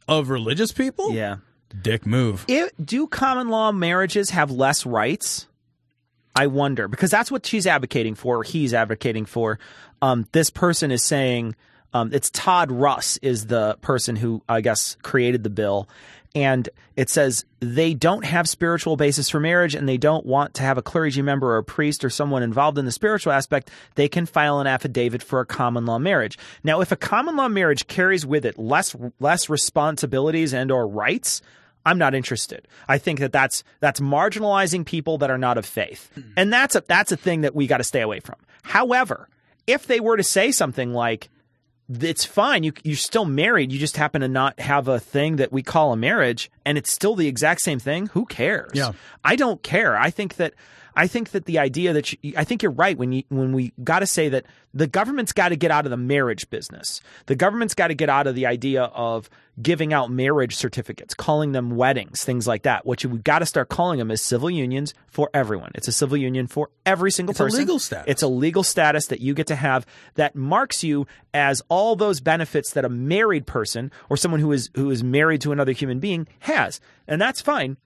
of 0.07 0.29
religious 0.29 0.71
people, 0.71 1.11
Yeah. 1.13 1.37
dick 1.81 2.05
move. 2.05 2.45
If, 2.47 2.71
do 2.83 3.07
common 3.07 3.49
law 3.49 3.71
marriages 3.71 4.29
have 4.31 4.51
less 4.51 4.85
rights? 4.85 5.47
I 6.35 6.47
wonder 6.47 6.87
because 6.87 7.11
that's 7.11 7.31
what 7.31 7.45
she's 7.45 7.65
advocating 7.65 8.15
for. 8.15 8.37
Or 8.39 8.43
he's 8.43 8.73
advocating 8.73 9.25
for. 9.25 9.57
Um, 10.01 10.27
this 10.33 10.49
person 10.49 10.91
is 10.91 11.01
saying 11.01 11.55
um, 11.93 12.11
it's 12.13 12.29
Todd 12.29 12.71
Russ 12.71 13.17
is 13.21 13.47
the 13.47 13.77
person 13.81 14.17
who 14.17 14.43
I 14.49 14.59
guess 14.59 14.97
created 15.01 15.43
the 15.43 15.49
bill, 15.49 15.87
and 16.35 16.67
it 16.97 17.09
says 17.09 17.45
they 17.61 17.93
don't 17.93 18.25
have 18.25 18.47
spiritual 18.47 18.97
basis 18.97 19.29
for 19.29 19.39
marriage, 19.39 19.73
and 19.73 19.87
they 19.87 19.97
don't 19.97 20.25
want 20.25 20.53
to 20.55 20.63
have 20.63 20.77
a 20.77 20.81
clergy 20.81 21.21
member 21.21 21.53
or 21.53 21.57
a 21.57 21.63
priest 21.63 22.03
or 22.03 22.09
someone 22.09 22.43
involved 22.43 22.77
in 22.77 22.85
the 22.85 22.91
spiritual 22.91 23.31
aspect. 23.31 23.71
They 23.95 24.09
can 24.09 24.25
file 24.25 24.59
an 24.59 24.67
affidavit 24.67 25.23
for 25.23 25.39
a 25.39 25.45
common 25.45 25.85
law 25.85 25.97
marriage. 25.97 26.37
Now, 26.63 26.81
if 26.81 26.91
a 26.91 26.97
common 26.97 27.37
law 27.37 27.47
marriage 27.47 27.87
carries 27.87 28.25
with 28.25 28.45
it 28.45 28.59
less 28.59 28.95
less 29.19 29.49
responsibilities 29.49 30.53
and 30.53 30.69
or 30.69 30.87
rights. 30.87 31.41
I'm 31.87 31.99
not 31.99 32.15
interested. 32.15 32.67
I 32.87 32.97
think 32.97 33.19
that 33.19 33.31
that's 33.31 33.63
that's 33.79 33.99
marginalizing 33.99 34.87
people 34.87 35.19
that 35.19 35.29
are 35.29 35.37
not 35.37 35.59
of 35.59 35.67
faith, 35.67 36.09
hmm. 36.15 36.21
and 36.35 36.51
that's 36.51 36.75
a 36.75 36.83
that's 36.87 37.11
a 37.11 37.17
thing 37.17 37.41
that 37.41 37.53
we 37.53 37.67
got 37.67 37.77
to 37.77 37.83
stay 37.83 38.01
away 38.01 38.19
from. 38.21 38.37
However, 38.63 39.29
if 39.67 39.85
they 39.85 39.99
were 39.99 40.17
to 40.17 40.23
say 40.23 40.51
something 40.51 40.93
like, 40.93 41.29
it's 41.89 42.25
fine. 42.25 42.63
You 42.63 42.73
you're 42.83 42.95
still 42.95 43.25
married. 43.25 43.71
You 43.71 43.79
just 43.79 43.97
happen 43.97 44.21
to 44.21 44.27
not 44.27 44.59
have 44.59 44.87
a 44.87 44.99
thing 44.99 45.35
that 45.37 45.51
we 45.51 45.63
call 45.63 45.93
a 45.93 45.97
marriage, 45.97 46.51
and 46.65 46.77
it's 46.77 46.91
still 46.91 47.15
the 47.15 47.27
exact 47.27 47.61
same 47.61 47.79
thing. 47.79 48.07
Who 48.07 48.25
cares? 48.25 48.71
Yeah. 48.73 48.93
I 49.23 49.35
don't 49.35 49.61
care. 49.61 49.97
I 49.97 50.09
think 50.09 50.35
that 50.37 50.53
I 50.95 51.07
think 51.07 51.31
that 51.31 51.45
the 51.45 51.59
idea 51.59 51.93
that 51.93 52.13
you, 52.23 52.33
I 52.37 52.43
think 52.43 52.63
you're 52.63 52.71
right 52.71 52.97
when 52.97 53.11
you 53.11 53.23
when 53.29 53.51
we 53.53 53.73
got 53.83 53.99
to 53.99 54.05
say 54.07 54.29
that 54.29 54.45
the 54.73 54.87
government's 54.87 55.31
got 55.33 55.49
to 55.49 55.55
get 55.55 55.71
out 55.71 55.85
of 55.85 55.91
the 55.91 55.97
marriage 55.97 56.49
business. 56.49 57.01
The 57.25 57.35
government's 57.35 57.73
got 57.73 57.87
to 57.87 57.95
get 57.95 58.09
out 58.09 58.27
of 58.27 58.35
the 58.35 58.45
idea 58.45 58.83
of 58.83 59.29
giving 59.61 59.93
out 59.93 60.11
marriage 60.11 60.55
certificates, 60.55 61.13
calling 61.13 61.53
them 61.53 61.77
weddings, 61.77 62.23
things 62.23 62.45
like 62.45 62.63
that. 62.63 62.85
What 62.85 63.03
you've 63.03 63.23
got 63.23 63.39
to 63.39 63.45
start 63.45 63.69
calling 63.69 63.99
them 63.99 64.11
is 64.11 64.21
civil 64.21 64.49
unions 64.49 64.93
for 65.07 65.29
everyone. 65.33 65.71
It's 65.75 65.87
a 65.87 65.93
civil 65.93 66.17
union 66.17 66.47
for 66.47 66.69
every 66.85 67.11
single 67.11 67.31
It's 67.31 67.39
a 67.39 67.43
person. 67.43 67.59
legal 67.59 67.79
status. 67.79 68.05
It's 68.07 68.21
a 68.21 68.27
legal 68.27 68.63
status 68.63 69.07
that 69.07 69.21
you 69.21 69.33
get 69.33 69.47
to 69.47 69.55
have 69.55 69.85
that 70.15 70.35
marks 70.35 70.83
you 70.83 71.07
as 71.33 71.61
all 71.69 71.95
those 71.95 72.19
benefits 72.19 72.71
that 72.73 72.83
a 72.83 72.89
married 72.89 73.47
person 73.47 73.91
or 74.09 74.17
someone 74.17 74.41
who 74.41 74.51
is 74.51 74.69
who 74.75 74.89
is 74.91 75.03
married 75.03 75.41
to 75.41 75.51
another 75.53 75.71
human 75.71 75.99
being 75.99 76.27
has. 76.39 76.81
And 77.07 77.21
that's 77.21 77.41
fine. 77.41 77.77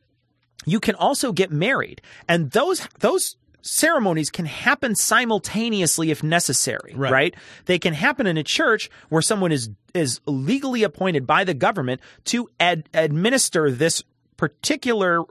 You 0.66 0.80
can 0.80 0.96
also 0.96 1.32
get 1.32 1.52
married. 1.52 2.02
And 2.28 2.52
those 2.52 2.88
those 3.00 3.36
ceremonies 3.62 4.30
can 4.30 4.46
happen 4.46 4.96
simultaneously 4.96 6.12
if 6.12 6.24
necessary, 6.24 6.94
right. 6.96 7.36
They 7.66 7.80
can 7.80 7.94
happen 7.94 8.28
in 8.28 8.38
a 8.38 8.44
church 8.44 8.90
where 9.10 9.22
someone 9.22 9.52
is 9.52 9.70
is 9.94 10.20
legally 10.26 10.84
appointed 10.84 11.26
by 11.28 11.44
the 11.44 11.54
government 11.54 12.02
to 12.26 12.50
ad- 12.60 12.90
administer 12.94 13.72
this 13.72 14.04
particular 14.38 15.24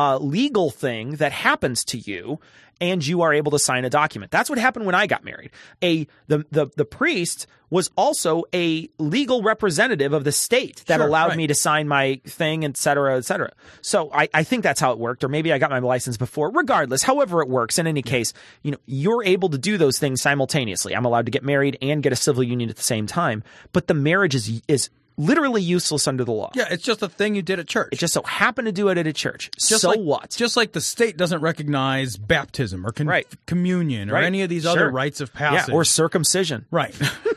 uh, 0.00 0.18
legal 0.38 0.68
thing 0.70 1.04
that 1.22 1.32
happens 1.32 1.84
to 1.84 1.98
you 1.98 2.40
and 2.80 3.06
you 3.06 3.20
are 3.22 3.32
able 3.40 3.52
to 3.52 3.58
sign 3.58 3.84
a 3.84 3.90
document. 3.90 4.30
That's 4.30 4.48
what 4.50 4.58
happened 4.58 4.86
when 4.86 4.94
I 4.94 5.06
got 5.06 5.22
married. 5.30 5.50
A 5.82 6.06
the 6.28 6.38
the, 6.50 6.64
the 6.76 6.84
priest 6.84 7.46
was 7.68 7.88
also 7.96 8.42
a 8.52 8.88
legal 8.98 9.42
representative 9.42 10.12
of 10.12 10.24
the 10.24 10.32
state 10.32 10.82
that 10.86 10.98
Sure, 10.98 11.06
allowed 11.06 11.28
right. 11.28 11.36
me 11.36 11.46
to 11.46 11.54
sign 11.54 11.86
my 11.86 12.20
thing, 12.26 12.64
et 12.64 12.76
cetera, 12.76 13.16
et 13.16 13.24
cetera. 13.24 13.52
So 13.80 14.10
I, 14.12 14.28
I 14.34 14.42
think 14.42 14.64
that's 14.64 14.80
how 14.80 14.90
it 14.90 14.98
worked, 14.98 15.22
or 15.22 15.28
maybe 15.28 15.52
I 15.52 15.58
got 15.58 15.70
my 15.70 15.78
license 15.78 16.16
before. 16.16 16.50
Regardless, 16.50 17.04
however 17.04 17.42
it 17.42 17.48
works, 17.48 17.78
in 17.78 17.86
any 17.86 18.02
case, 18.02 18.32
you 18.64 18.72
know, 18.72 18.78
you're 18.86 19.22
able 19.22 19.50
to 19.50 19.58
do 19.58 19.78
those 19.78 20.00
things 20.00 20.20
simultaneously. 20.20 20.96
I'm 20.96 21.04
allowed 21.04 21.26
to 21.26 21.30
get 21.30 21.44
married 21.44 21.78
and 21.80 22.02
get 22.02 22.12
a 22.12 22.16
civil 22.16 22.42
union 22.42 22.70
at 22.70 22.76
the 22.76 22.82
same 22.94 23.06
time, 23.06 23.44
but 23.72 23.86
the 23.86 23.94
marriage 23.94 24.34
is 24.34 24.62
is 24.66 24.90
literally 25.20 25.62
useless 25.62 26.08
under 26.08 26.24
the 26.24 26.32
law. 26.32 26.50
Yeah, 26.54 26.66
it's 26.70 26.82
just 26.82 27.02
a 27.02 27.08
thing 27.08 27.34
you 27.34 27.42
did 27.42 27.58
at 27.58 27.66
church. 27.68 27.88
It 27.92 27.98
just 27.98 28.14
so 28.14 28.22
happened 28.22 28.66
to 28.66 28.72
do 28.72 28.88
it 28.88 28.98
at 28.98 29.06
a 29.06 29.12
church. 29.12 29.50
Just 29.58 29.82
so 29.82 29.90
like, 29.90 30.00
what? 30.00 30.30
Just 30.30 30.56
like 30.56 30.72
the 30.72 30.80
state 30.80 31.16
doesn't 31.16 31.40
recognize 31.40 32.16
baptism 32.16 32.86
or 32.86 32.92
con- 32.92 33.06
Right. 33.06 33.26
communion 33.46 34.10
or 34.10 34.14
Right. 34.14 34.24
any 34.24 34.42
of 34.42 34.48
these 34.48 34.62
Sure. 34.62 34.72
other 34.72 34.90
rites 34.90 35.20
of 35.20 35.32
passage. 35.32 35.68
Yeah, 35.68 35.74
or 35.74 35.84
circumcision. 35.84 36.66
right. 36.70 36.94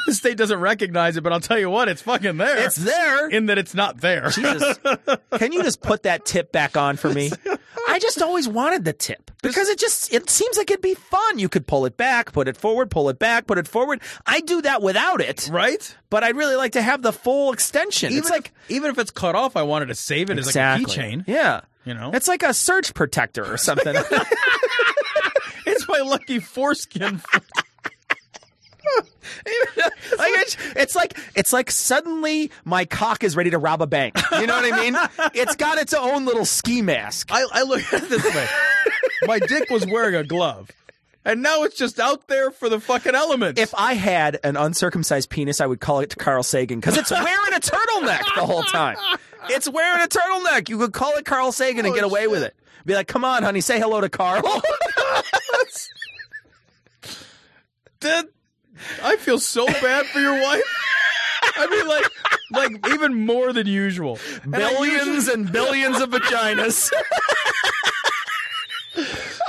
the 0.06 0.14
state 0.14 0.36
doesn't 0.36 0.60
recognize 0.60 1.16
it, 1.16 1.22
but 1.22 1.32
I'll 1.32 1.40
tell 1.40 1.58
you 1.58 1.70
what, 1.70 1.88
it's 1.88 2.02
fucking 2.02 2.36
there. 2.36 2.66
It's 2.66 2.76
there. 2.76 3.28
in 3.28 3.46
that 3.46 3.58
it's 3.58 3.74
not 3.74 4.00
there. 4.00 4.30
Jesus. 4.30 4.78
Can 5.38 5.52
you 5.52 5.62
just 5.62 5.80
put 5.80 6.04
that 6.04 6.24
tip 6.24 6.52
back 6.52 6.76
on 6.76 6.96
for 6.96 7.12
me? 7.12 7.30
I 7.88 7.98
just 7.98 8.22
always 8.22 8.48
wanted 8.48 8.84
the 8.84 8.92
tip 8.92 9.30
because 9.42 9.68
it 9.68 9.78
just 9.78 10.12
it 10.12 10.30
seems 10.30 10.56
like 10.56 10.70
it'd 10.70 10.82
be 10.82 10.94
fun. 10.94 11.38
You 11.38 11.48
could 11.48 11.66
pull 11.66 11.86
it 11.86 11.96
back, 11.96 12.32
put 12.32 12.48
it 12.48 12.56
forward, 12.56 12.90
pull 12.90 13.08
it 13.08 13.18
back, 13.18 13.46
put 13.46 13.58
it 13.58 13.66
forward. 13.66 14.00
I 14.26 14.40
do 14.40 14.62
that 14.62 14.82
without 14.82 15.20
it, 15.20 15.48
right? 15.52 15.96
But 16.08 16.24
I'd 16.24 16.36
really 16.36 16.56
like 16.56 16.72
to 16.72 16.82
have 16.82 17.02
the 17.02 17.12
full 17.12 17.52
extension. 17.52 18.12
Even 18.12 18.18
it's 18.18 18.30
like 18.30 18.52
if, 18.68 18.70
even 18.76 18.90
if 18.90 18.98
it's 18.98 19.10
cut 19.10 19.34
off, 19.34 19.56
I 19.56 19.62
wanted 19.62 19.86
to 19.86 19.94
save 19.94 20.30
it 20.30 20.38
exactly. 20.38 20.84
as 20.84 20.96
like 20.96 20.98
a 20.98 21.00
keychain. 21.00 21.24
Yeah. 21.26 21.60
You 21.84 21.94
know? 21.94 22.10
It's 22.12 22.28
like 22.28 22.42
a 22.42 22.52
surge 22.52 22.92
protector 22.92 23.44
or 23.44 23.56
something. 23.56 23.96
It's 25.66 25.86
my 25.88 25.98
lucky 25.98 26.40
foreskin. 26.40 27.20
Like, 30.18 30.30
it's, 30.34 30.56
it's 30.76 30.94
like 30.94 31.18
it's 31.34 31.52
like 31.52 31.70
suddenly 31.70 32.50
my 32.64 32.84
cock 32.84 33.22
is 33.24 33.36
ready 33.36 33.50
to 33.50 33.58
rob 33.58 33.80
a 33.82 33.86
bank. 33.86 34.16
You 34.32 34.46
know 34.46 34.54
what 34.60 34.72
I 34.72 34.76
mean? 34.80 34.96
It's 35.34 35.56
got 35.56 35.78
its 35.78 35.94
own 35.94 36.24
little 36.24 36.44
ski 36.44 36.82
mask. 36.82 37.28
I, 37.30 37.46
I 37.52 37.62
look 37.62 37.80
at 37.92 38.02
it 38.02 38.08
this 38.08 38.24
way. 38.34 38.46
my 39.26 39.38
dick 39.38 39.70
was 39.70 39.86
wearing 39.86 40.14
a 40.14 40.24
glove. 40.24 40.70
And 41.24 41.42
now 41.42 41.64
it's 41.64 41.76
just 41.76 42.00
out 42.00 42.28
there 42.28 42.50
for 42.50 42.68
the 42.70 42.80
fucking 42.80 43.14
elements. 43.14 43.60
If 43.60 43.74
I 43.76 43.92
had 43.92 44.38
an 44.42 44.56
uncircumcised 44.56 45.28
penis, 45.28 45.60
I 45.60 45.66
would 45.66 45.80
call 45.80 46.00
it 46.00 46.16
Carl 46.18 46.42
Sagan 46.42 46.80
because 46.80 46.96
it's 46.96 47.10
wearing 47.10 47.54
a 47.54 47.60
turtleneck 47.60 48.22
the 48.34 48.46
whole 48.46 48.62
time. 48.62 48.96
It's 49.50 49.68
wearing 49.68 50.02
a 50.02 50.06
turtleneck. 50.08 50.68
You 50.70 50.78
could 50.78 50.92
call 50.94 51.16
it 51.16 51.24
Carl 51.26 51.52
Sagan 51.52 51.84
and 51.84 51.94
get 51.94 52.04
away 52.04 52.26
with 52.26 52.42
it. 52.42 52.54
Be 52.86 52.94
like, 52.94 53.06
come 53.06 53.24
on, 53.26 53.42
honey, 53.42 53.60
say 53.60 53.78
hello 53.78 54.00
to 54.00 54.08
Carl. 54.08 54.42
That- 58.00 58.28
I 59.02 59.16
feel 59.16 59.38
so 59.38 59.66
bad 59.66 60.06
for 60.06 60.20
your 60.20 60.40
wife. 60.40 60.62
I 61.56 61.66
mean, 61.68 61.86
like, 61.88 62.10
like 62.52 62.92
even 62.94 63.14
more 63.26 63.52
than 63.52 63.66
usual. 63.66 64.18
And 64.42 64.52
billions 64.52 65.06
usually- 65.26 65.34
and 65.34 65.52
billions 65.52 66.00
of 66.00 66.10
vaginas. 66.10 66.90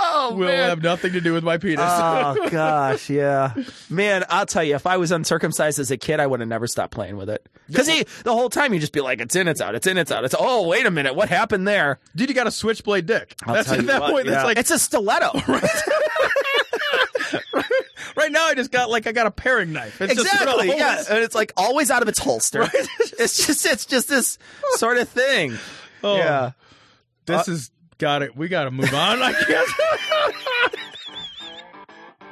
oh 0.04 0.34
will 0.36 0.48
man. 0.48 0.70
have 0.70 0.82
nothing 0.84 1.14
to 1.14 1.22
do 1.22 1.34
with 1.34 1.44
my 1.44 1.58
penis. 1.58 1.80
Oh 1.82 2.48
gosh, 2.52 3.10
yeah, 3.10 3.54
man. 3.90 4.24
I'll 4.30 4.46
tell 4.46 4.64
you, 4.64 4.76
if 4.76 4.86
I 4.86 4.98
was 4.98 5.12
uncircumcised 5.12 5.80
as 5.80 5.90
a 5.92 5.98
kid, 5.98 6.20
I 6.20 6.28
would 6.28 6.40
have 6.40 6.50
never 6.50 6.68
stopped 6.68 6.94
playing 6.94 7.18
with 7.18 7.30
it. 7.30 7.48
Because 7.68 7.88
the 7.88 8.34
whole 8.34 8.50
time 8.50 8.74
you'd 8.74 8.82
just 8.82 8.94
be 8.94 9.02
like, 9.02 9.20
"It's 9.20 9.36
in, 9.36 9.48
it's 9.48 9.62
out, 9.62 9.76
it's 9.76 9.88
in, 9.88 9.98
it's 9.98 10.12
out." 10.12 10.24
It's 10.24 10.36
oh, 10.38 10.68
wait 10.68 10.86
a 10.86 10.92
minute, 10.92 11.16
what 11.16 11.30
happened 11.30 11.68
there? 11.68 12.00
Dude, 12.16 12.30
you 12.30 12.36
got 12.36 12.48
a 12.48 12.52
switchblade 12.52 13.06
dick. 13.06 13.36
I'll 13.46 13.54
That's 13.56 13.72
at 13.72 13.86
that 13.88 14.02
what, 14.02 14.12
point. 14.12 14.26
yeah. 14.28 14.32
That's 14.34 14.46
like 14.46 14.58
it's 14.58 14.72
a 14.72 14.80
stiletto. 14.80 15.32
right 15.48 15.64
now. 18.18 18.46
I 18.48 18.56
just 18.56 18.72
got 18.72 18.90
like 18.90 19.08
I 19.08 19.12
got 19.12 19.28
a 19.28 19.32
paring 19.32 19.72
knife. 19.74 20.02
It's 20.02 20.14
just 20.14 20.26
exactly. 20.26 20.52
always- 20.70 20.80
yeah, 20.80 21.04
and 21.10 21.20
it's 21.20 21.36
like 21.36 21.52
always 21.58 21.92
out 21.92 22.02
of 22.02 22.08
its 22.08 22.20
holster. 22.20 22.64
it's 22.74 23.46
just 23.46 23.66
it's 23.66 23.86
just 23.86 24.10
this 24.10 24.38
sort 24.76 24.98
of 24.98 25.10
thing. 25.10 25.58
Oh, 26.04 26.18
Yeah. 26.18 26.52
This 27.28 27.48
uh, 27.48 27.52
is 27.52 27.70
got 28.00 28.24
it. 28.24 28.36
We 28.36 28.48
got 28.48 28.64
to 28.64 28.72
move 28.72 28.92
on. 28.92 29.22
I 29.22 29.34
guess. 29.48 29.72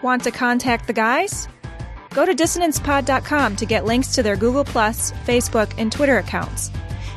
Want 0.02 0.24
to 0.24 0.32
contact 0.32 0.88
the 0.88 0.94
guys? 0.94 1.48
Go 2.12 2.26
to 2.26 2.34
dissonancepod.com 2.34 3.56
to 3.58 3.66
get 3.68 3.86
links 3.86 4.16
to 4.16 4.24
their 4.24 4.36
Google, 4.36 4.64
Plus, 4.64 5.12
Facebook, 5.28 5.72
and 5.78 5.92
Twitter 5.92 6.18
accounts. 6.18 6.72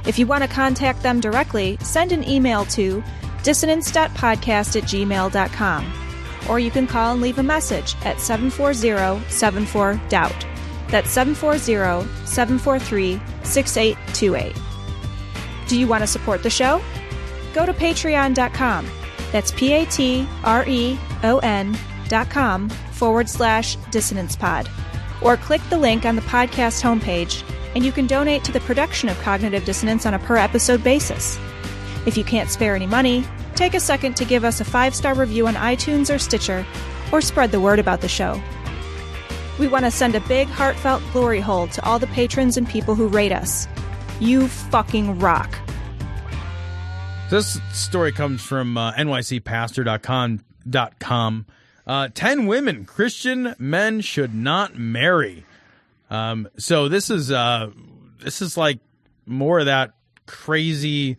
If 0.06 0.18
you 0.18 0.26
want 0.26 0.42
to 0.42 0.48
contact 0.48 1.02
them 1.02 1.20
directly, 1.20 1.78
send 1.80 2.12
an 2.12 2.28
email 2.28 2.64
to 2.66 3.02
dissonance.podcast 3.44 4.76
at 4.76 4.82
gmail.com. 4.82 6.01
Or 6.48 6.58
you 6.58 6.70
can 6.70 6.86
call 6.86 7.12
and 7.12 7.22
leave 7.22 7.38
a 7.38 7.42
message 7.42 7.94
at 8.04 8.20
740 8.20 9.28
74 9.30 10.00
Doubt. 10.08 10.46
That's 10.88 11.10
740 11.10 12.06
743 12.26 13.20
6828. 13.44 14.54
Do 15.68 15.78
you 15.78 15.86
want 15.86 16.02
to 16.02 16.06
support 16.06 16.42
the 16.42 16.50
show? 16.50 16.82
Go 17.54 17.64
to 17.64 17.72
patreon.com. 17.72 18.86
That's 19.30 19.50
P 19.52 19.72
A 19.72 19.86
T 19.86 20.28
R 20.44 20.64
E 20.68 20.98
O 21.22 21.38
N 21.38 21.76
dot 22.08 22.28
com 22.28 22.68
forward 22.68 23.28
slash 23.28 23.76
dissonance 23.90 24.36
pod. 24.36 24.68
Or 25.22 25.36
click 25.36 25.62
the 25.70 25.78
link 25.78 26.04
on 26.04 26.16
the 26.16 26.22
podcast 26.22 26.82
homepage 26.82 27.42
and 27.74 27.84
you 27.84 27.92
can 27.92 28.06
donate 28.06 28.44
to 28.44 28.52
the 28.52 28.60
production 28.60 29.08
of 29.08 29.18
Cognitive 29.20 29.64
Dissonance 29.64 30.04
on 30.04 30.14
a 30.14 30.18
per 30.18 30.36
episode 30.36 30.84
basis. 30.84 31.38
If 32.04 32.18
you 32.18 32.24
can't 32.24 32.50
spare 32.50 32.74
any 32.76 32.86
money, 32.86 33.24
take 33.52 33.74
a 33.74 33.80
second 33.80 34.16
to 34.16 34.24
give 34.24 34.44
us 34.44 34.60
a 34.60 34.64
five 34.64 34.94
star 34.94 35.14
review 35.14 35.46
on 35.46 35.54
iTunes 35.54 36.14
or 36.14 36.18
Stitcher, 36.18 36.66
or 37.12 37.20
spread 37.20 37.52
the 37.52 37.60
word 37.60 37.78
about 37.78 38.00
the 38.00 38.08
show. 38.08 38.40
We 39.58 39.68
want 39.68 39.84
to 39.84 39.90
send 39.90 40.14
a 40.14 40.20
big, 40.20 40.48
heartfelt 40.48 41.02
glory 41.12 41.40
hole 41.40 41.66
to 41.68 41.84
all 41.84 41.98
the 41.98 42.06
patrons 42.08 42.56
and 42.56 42.68
people 42.68 42.94
who 42.94 43.08
rate 43.08 43.32
us. 43.32 43.68
You 44.18 44.48
fucking 44.48 45.18
rock. 45.18 45.54
This 47.30 47.60
story 47.72 48.12
comes 48.12 48.42
from 48.42 48.76
uh, 48.76 48.92
nycpastor.com. 48.92 51.46
Uh, 51.86 52.08
Ten 52.14 52.46
women 52.46 52.84
Christian 52.84 53.54
men 53.58 54.00
should 54.00 54.34
not 54.34 54.78
marry. 54.78 55.44
Um, 56.10 56.48
so 56.58 56.88
this 56.88 57.10
is 57.10 57.32
uh, 57.32 57.70
this 58.18 58.42
is 58.42 58.56
like 58.56 58.78
more 59.26 59.60
of 59.60 59.66
that 59.66 59.92
crazy. 60.26 61.16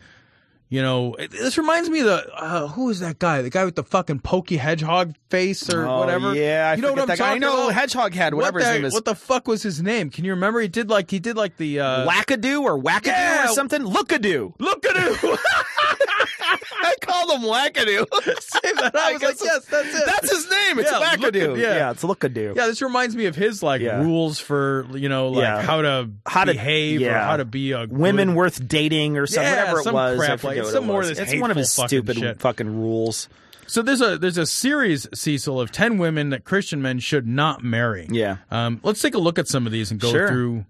You 0.73 0.81
know, 0.81 1.13
it- 1.19 1.29
this 1.29 1.59
reminds 1.59 1.87
me 1.87 1.99
of 1.99 2.07
the 2.07 2.33
uh, 2.35 2.67
who 2.69 2.89
is 2.89 2.99
that 3.01 3.19
guy? 3.19 3.43
The 3.43 3.51
guy 3.51 3.63
with 3.63 3.75
the 3.75 3.83
fucking 3.83 4.21
pokey 4.21 4.57
hedgehog 4.57 5.13
face 5.29 5.71
or 5.71 5.85
Oh, 5.85 5.99
whatever. 5.99 6.33
yeah, 6.33 6.71
I 6.71 6.73
you 6.75 6.81
know 6.81 6.89
what 6.93 7.01
I'm 7.01 7.07
that 7.09 7.19
guy. 7.19 7.33
I 7.33 7.37
know, 7.37 7.65
about? 7.65 7.75
Hedgehog 7.75 8.13
Head, 8.15 8.33
whatever 8.33 8.55
what 8.57 8.63
his 8.63 8.69
the, 8.69 8.73
name 8.79 8.85
is. 8.85 8.93
What 8.93 9.05
the 9.05 9.13
fuck 9.13 9.47
was 9.47 9.61
his 9.61 9.83
name? 9.83 10.09
Can 10.09 10.25
you 10.25 10.31
remember? 10.31 10.59
He 10.61 10.67
did 10.67 10.89
like 10.89 11.11
he 11.11 11.19
did 11.19 11.37
like 11.37 11.57
the 11.57 11.79
uh, 11.79 12.07
Wackadoo 12.09 12.63
or 12.63 12.81
wackadoo 12.81 13.05
Yeah. 13.05 13.45
or 13.45 13.47
something? 13.49 13.83
Lookadoo. 13.83 14.57
Lookadoo. 14.57 15.37
I 15.99 16.95
called 17.01 17.31
him 17.31 17.41
wackadoo. 17.47 18.05
That. 18.83 18.95
I 18.95 19.13
was 19.13 19.21
like, 19.21 19.37
yes, 19.41 19.65
that's 19.65 19.95
it. 19.95 20.03
That's 20.05 20.29
his 20.31 20.49
name. 20.49 20.79
It's 20.79 20.91
Yeah, 20.91 20.99
wackadoo. 21.15 21.55
Lookadoo, 21.55 21.57
yeah. 21.61 21.91
it's 21.91 22.03
lookadoo. 22.03 22.55
Yeah, 22.55 22.65
this 22.67 22.81
reminds 22.81 23.15
me 23.15 23.25
of 23.27 23.35
his 23.35 23.61
like 23.63 23.81
Yeah. 23.81 24.01
rules 24.01 24.39
for 24.39 24.85
you 24.93 25.09
know 25.09 25.29
like 25.29 25.43
Yeah. 25.43 25.61
how 25.61 25.81
to 25.81 26.09
How 26.25 26.43
to- 26.43 26.51
behave 26.53 27.01
or 27.01 27.13
how 27.13 27.37
to 27.37 27.45
be 27.45 27.71
a 27.71 27.85
Women 27.87 28.29
good- 28.29 28.35
worth 28.37 28.67
dating 28.67 29.17
or 29.17 29.27
some, 29.27 29.43
Yeah, 29.43 29.71
whatever 29.73 29.89
it 29.89 29.93
was. 29.93 30.17
Crap 30.19 30.43
like- 30.43 30.63
some 30.65 30.83
it 30.83 30.87
more 30.87 31.01
of 31.01 31.07
was. 31.09 31.17
this 31.17 31.31
It's 31.33 31.41
one 31.41 31.51
of 31.51 31.57
his 31.57 31.73
fucking 31.75 31.87
stupid 31.87 32.17
shit. 32.17 32.39
fucking 32.41 32.67
rules. 32.81 33.29
So 33.67 33.81
there's 33.81 34.01
a 34.01 34.17
there's 34.17 34.37
a 34.37 34.45
series, 34.45 35.07
Cecil, 35.13 35.59
of 35.61 35.71
ten 35.71 35.97
women 35.97 36.29
that 36.31 36.43
Christian 36.43 36.81
men 36.81 36.99
should 36.99 37.27
not 37.27 37.63
marry. 37.63 38.07
Yeah. 38.11 38.37
Um, 38.51 38.79
let's 38.83 39.01
take 39.01 39.15
a 39.15 39.19
look 39.19 39.39
at 39.39 39.47
some 39.47 39.65
of 39.65 39.71
these 39.71 39.91
and 39.91 39.99
go 39.99 40.11
Sure. 40.11 40.27
through 40.27 40.65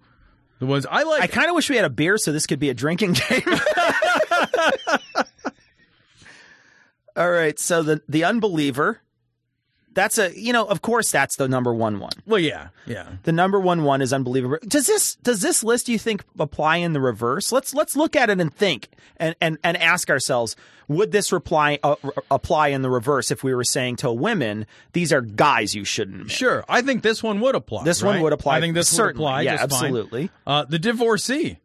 the 0.60 0.66
ones 0.66 0.86
I 0.90 1.04
like. 1.04 1.22
I 1.24 1.28
kind 1.28 1.50
of 1.50 1.56
wish 1.56 1.70
we 1.70 1.76
had 1.76 1.86
a 1.86 1.90
beer 1.90 2.18
so 2.18 2.32
this 2.32 2.46
could 2.46 2.60
be 2.60 2.70
a 2.70 2.74
drinking 2.74 3.14
game. 3.14 3.42
All 7.16 7.30
right, 7.30 7.60
so 7.60 7.84
the 7.84 8.02
the 8.10 8.24
unbeliever. 8.24 9.00
That's 9.96 10.18
a 10.18 10.36
you 10.36 10.54
know 10.54 10.66
of 10.66 10.82
course 10.82 11.12
that's 11.12 11.36
the 11.36 11.48
number 11.48 11.72
one 11.72 12.00
one. 12.00 12.14
well, 12.26 12.40
yeah, 12.40 12.70
yeah. 12.88 13.12
The 13.24 13.32
number 13.32 13.60
one 13.60 13.84
one 13.84 14.02
is 14.02 14.12
unbelievable. 14.12 14.58
Does 14.68 14.88
this 14.88 15.16
does 15.18 15.42
this 15.42 15.64
list 15.64 15.88
you 15.88 16.00
think 16.00 16.24
apply 16.40 16.78
in 16.78 16.94
the 16.94 17.00
reverse? 17.00 17.52
Let's 17.52 17.76
let's 17.76 17.96
look 17.96 18.16
at 18.16 18.32
it 18.32 18.42
and 18.42 18.52
think 18.52 18.90
and 19.18 19.36
and, 19.40 19.60
and 19.64 19.78
ask 19.78 20.10
ourselves: 20.10 20.56
Would 20.88 21.12
this 21.12 21.32
reply 21.32 21.78
uh, 21.84 21.98
apply 22.32 22.70
in 22.70 22.82
the 22.82 22.90
reverse 22.90 23.30
if 23.30 23.44
we 23.44 23.54
were 23.54 23.64
saying 23.64 23.98
to 23.98 24.12
women, 24.12 24.66
these 24.94 25.14
are 25.14 25.22
guys 25.22 25.76
you 25.76 25.86
shouldn't? 25.86 26.18
marry? 26.18 26.30
Sure, 26.30 26.66
I 26.68 26.82
think 26.82 27.04
this 27.04 27.22
one 27.22 27.40
would 27.42 27.54
apply. 27.54 27.84
This 27.84 28.02
one 28.02 28.20
would 28.22 28.34
apply 28.34 28.58
I 28.58 28.62
think 28.62 28.74
this 28.74 28.90
certainly. 28.90 29.24
would 29.24 29.30
apply. 29.30 29.42
Yeah, 29.44 29.58
absolutely. 29.62 30.32
Uh, 30.48 30.66
the 30.66 30.80
divorcee. 30.80 31.60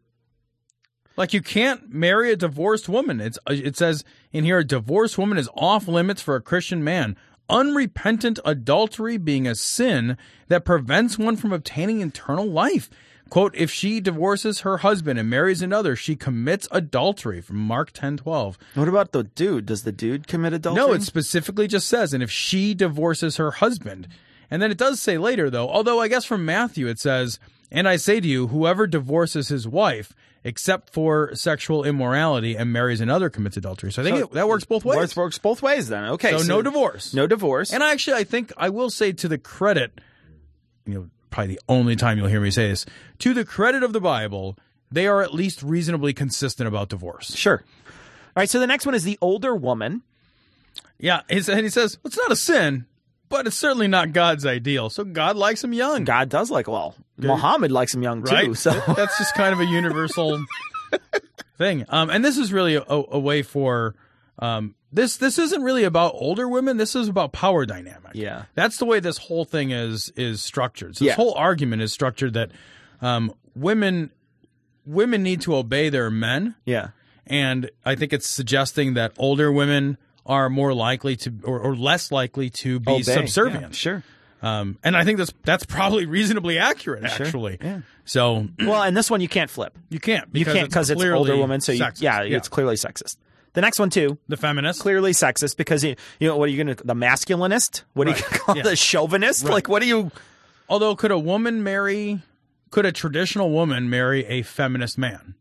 Like 1.19 1.35
you 1.35 1.43
can't 1.43 1.93
marry 1.93 2.31
a 2.31 2.37
divorced 2.37 2.89
woman. 2.89 3.21
It's 3.21 3.39
uh, 3.39 3.53
it 3.53 3.77
says 3.77 4.05
in 4.33 4.45
here 4.45 4.59
a 4.59 4.65
divorced 4.65 5.19
woman 5.19 5.37
is 5.37 5.51
off 5.55 5.89
limits 5.89 6.23
for 6.23 6.37
a 6.37 6.41
Christian 6.41 6.85
man. 6.85 7.17
Unrepentant 7.51 8.39
adultery 8.45 9.17
being 9.17 9.47
a 9.47 9.57
sin 9.57 10.17
that 10.47 10.65
prevents 10.65 11.19
one 11.19 11.37
from 11.37 11.53
obtaining 11.53 12.03
eternal 12.03 12.47
life. 12.47 12.89
Quote, 13.31 13.55
if 13.57 13.71
she 13.71 14.01
divorces 14.01 14.61
her 14.61 14.79
husband 14.79 15.19
and 15.19 15.29
marries 15.29 15.61
another, 15.61 15.97
she 15.97 16.15
commits 16.15 16.69
adultery 16.71 17.41
from 17.41 17.57
Mark 17.57 17.91
ten 17.91 18.17
twelve. 18.17 18.57
What 18.75 18.89
about 18.89 19.11
the 19.11 19.25
dude? 19.25 19.67
Does 19.67 19.83
the 19.83 19.93
dude 19.93 20.29
commit 20.29 20.53
adultery? 20.53 20.87
No, 20.87 20.93
it 20.93 21.03
specifically 21.03 21.67
just 21.67 21.89
says, 21.89 22.15
and 22.15 22.23
if 22.23 22.31
she 22.31 22.75
divorces 22.75 23.39
her 23.39 23.51
husband. 23.51 24.07
And 24.51 24.63
then 24.63 24.71
it 24.71 24.79
does 24.79 25.03
say 25.03 25.19
later, 25.19 25.51
though, 25.51 25.69
although 25.69 26.01
I 26.01 26.09
guess 26.09 26.25
from 26.25 26.47
Matthew 26.47 26.87
it 26.87 27.01
says, 27.01 27.41
and 27.71 27.89
I 27.89 27.97
say 27.97 28.21
to 28.21 28.27
you, 28.29 28.49
whoever 28.49 28.87
divorces 28.87 29.49
his 29.49 29.67
wife, 29.69 30.15
except 30.45 30.91
for 30.91 31.35
sexual 31.35 31.85
immorality, 31.85 32.57
and 32.57 32.73
marries 32.73 33.01
another 33.01 33.29
commits 33.29 33.57
adultery. 33.57 33.93
So 33.93 34.03
I 34.03 34.05
think 34.05 34.17
So- 34.19 34.25
it, 34.25 34.33
that 34.33 34.49
works 34.49 34.65
both 34.65 34.85
ways. 34.85 34.97
Works, 34.97 35.17
works 35.17 35.39
both 35.39 35.63
ways 35.63 35.89
then. 35.89 36.05
Okay, 36.05 36.39
so, 36.39 36.45
no 36.45 36.63
divorce. 36.63 37.13
No 37.15 37.27
divorce. 37.27 37.73
And 37.73 37.83
actually, 37.83 38.15
I 38.17 38.25
think 38.25 38.53
I 38.57 38.69
will 38.71 38.91
say 38.91 39.13
to 39.13 39.29
the 39.29 39.39
credit, 39.39 40.01
you 40.87 40.95
know, 40.95 41.11
probably 41.31 41.55
the 41.55 41.61
only 41.69 41.97
time 41.97 42.19
you'll 42.19 42.29
hear 42.29 42.41
me 42.41 42.51
say 42.51 42.69
this, 42.69 42.87
to 43.19 43.35
the 43.35 43.45
credit 43.45 43.83
of 43.83 43.93
the 43.93 44.01
Bible, 44.01 44.57
they 44.91 45.07
are 45.07 45.21
at 45.23 45.35
least 45.35 45.63
reasonably 45.63 46.15
consistent 46.15 46.67
about 46.67 46.89
divorce. 46.89 47.35
Sure. 47.37 47.63
All 47.67 48.41
right, 48.43 48.49
so 48.49 48.59
the 48.61 48.67
next 48.67 48.87
one 48.87 48.95
is 48.95 49.05
the 49.05 49.19
older 49.21 49.55
woman. 49.55 50.03
Yeah, 50.99 51.21
and 51.29 51.45
he 51.45 51.69
says 51.69 51.99
it's 52.05 52.17
not 52.17 52.33
a 52.33 52.37
sin, 52.37 52.87
but 53.29 53.47
it's 53.47 53.57
certainly 53.57 53.89
not 53.89 54.13
God's 54.13 54.45
ideal. 54.47 54.91
So 54.91 55.05
God 55.05 55.37
likes 55.37 55.63
him 55.65 55.73
young, 55.73 56.05
God 56.05 56.29
does 56.29 56.51
like 56.51 56.67
well, 56.69 56.95
Muhammad 57.17 57.71
likes 57.73 57.95
him 57.95 58.03
young 58.03 58.23
right? 58.23 58.47
too. 58.47 58.55
So 58.55 58.71
that's 58.97 59.19
just 59.19 59.35
kind 59.35 59.53
of 59.53 59.61
a 59.61 59.67
universal 59.67 60.45
thing. 61.59 61.85
Um, 61.89 62.11
and 62.11 62.25
this 62.25 62.39
is 62.39 62.53
really 62.53 62.77
a, 62.77 62.85
a 62.89 63.19
way 63.19 63.43
for 63.43 63.95
um, 64.39 64.75
this. 64.93 65.17
This 65.17 65.39
isn't 65.39 65.63
really 65.63 65.85
about 65.85 66.13
older 66.15 66.49
women. 66.49 66.77
This 66.77 66.95
is 66.95 67.09
about 67.09 67.33
power 67.33 67.67
dynamic. 67.67 68.13
Yeah. 68.15 68.45
that's 68.55 68.79
the 68.79 68.85
way 68.85 69.01
this 69.01 69.19
whole 69.19 69.45
thing 69.45 69.71
is 69.71 70.13
is 70.17 70.43
structured. 70.43 70.97
So 70.97 71.05
this 71.05 71.11
Yeah. 71.13 71.17
whole 71.17 71.35
argument 71.35 71.83
is 71.83 71.93
structured 71.93 72.35
that 72.35 72.51
um, 73.01 73.33
women 73.55 74.11
women 74.87 75.23
need 75.23 75.41
to 75.43 75.55
obey 75.55 75.89
their 75.91 76.11
men. 76.11 76.55
yeah. 76.65 76.89
and 77.27 77.71
I 77.85 77.95
think 77.95 78.13
it's 78.15 78.27
suggesting 78.29 78.95
that 78.95 79.13
older 79.19 79.53
women 79.53 79.99
are 80.29 80.49
more 80.51 80.73
likely 80.75 81.17
to 81.17 81.33
or, 81.43 81.59
or 81.59 81.75
less 81.75 82.13
likely 82.13 82.51
to 82.51 82.79
be 82.81 82.93
Obey. 82.93 83.03
subservient. 83.03 83.63
Yeah, 83.63 83.71
sure. 83.71 84.03
Um, 84.41 84.79
and 84.85 84.97
I 84.97 85.03
think 85.03 85.19
that's 85.19 85.33
that's 85.43 85.67
probably 85.67 86.07
reasonably 86.07 86.59
accurate, 86.59 87.03
actually. 87.05 87.59
Yeah. 87.61 87.81
So 88.05 88.47
Well, 88.61 88.83
and 88.85 88.97
this 88.97 89.11
one 89.11 89.21
you 89.21 89.29
can't 89.29 89.51
flip. 89.51 89.77
you 89.89 89.99
can't 89.99 90.27
You 90.27 90.45
because 90.45 90.55
can't 90.55 90.69
because 90.69 90.91
it's, 90.91 90.99
clearly 91.01 91.19
older 91.19 91.37
woman. 91.37 91.61
So 91.61 91.73
you, 91.73 91.81
sexist. 91.83 92.03
yeah, 92.03 92.23
it's 92.23 92.49
clearly 92.49 92.77
sexist. 92.77 93.17
The 93.55 93.63
next 93.63 93.81
one 93.81 93.91
too, 93.91 94.19
the 94.29 94.37
feminist. 94.37 94.81
clearly 94.81 95.11
sexist 95.11 95.57
because 95.57 95.83
you, 95.83 95.97
you 96.21 96.29
know 96.29 96.37
what 96.37 96.49
are 96.49 96.53
you 96.53 96.63
going 96.63 96.77
to 96.77 96.85
the 96.85 96.95
masculinist? 96.95 97.83
What 97.95 98.07
are 98.07 98.11
you 98.11 98.17
Right. 98.17 98.23
going 98.23 98.33
to 98.33 98.39
call 98.39 98.57
Yeah. 98.59 98.63
the 98.63 98.77
chauvinist? 98.77 99.43
Right. 99.45 99.55
Like 99.55 99.69
what 99.69 99.83
do 99.83 99.89
you? 99.89 100.13
Although, 100.69 100.95
could 100.95 101.11
a 101.11 101.19
woman 101.19 101.63
marry? 101.65 102.21
Could 102.71 102.85
a 102.87 102.93
traditional 102.93 103.51
woman 103.51 103.89
marry 103.91 104.25
a 104.27 104.43
feminist 104.43 104.99
man? 104.99 105.35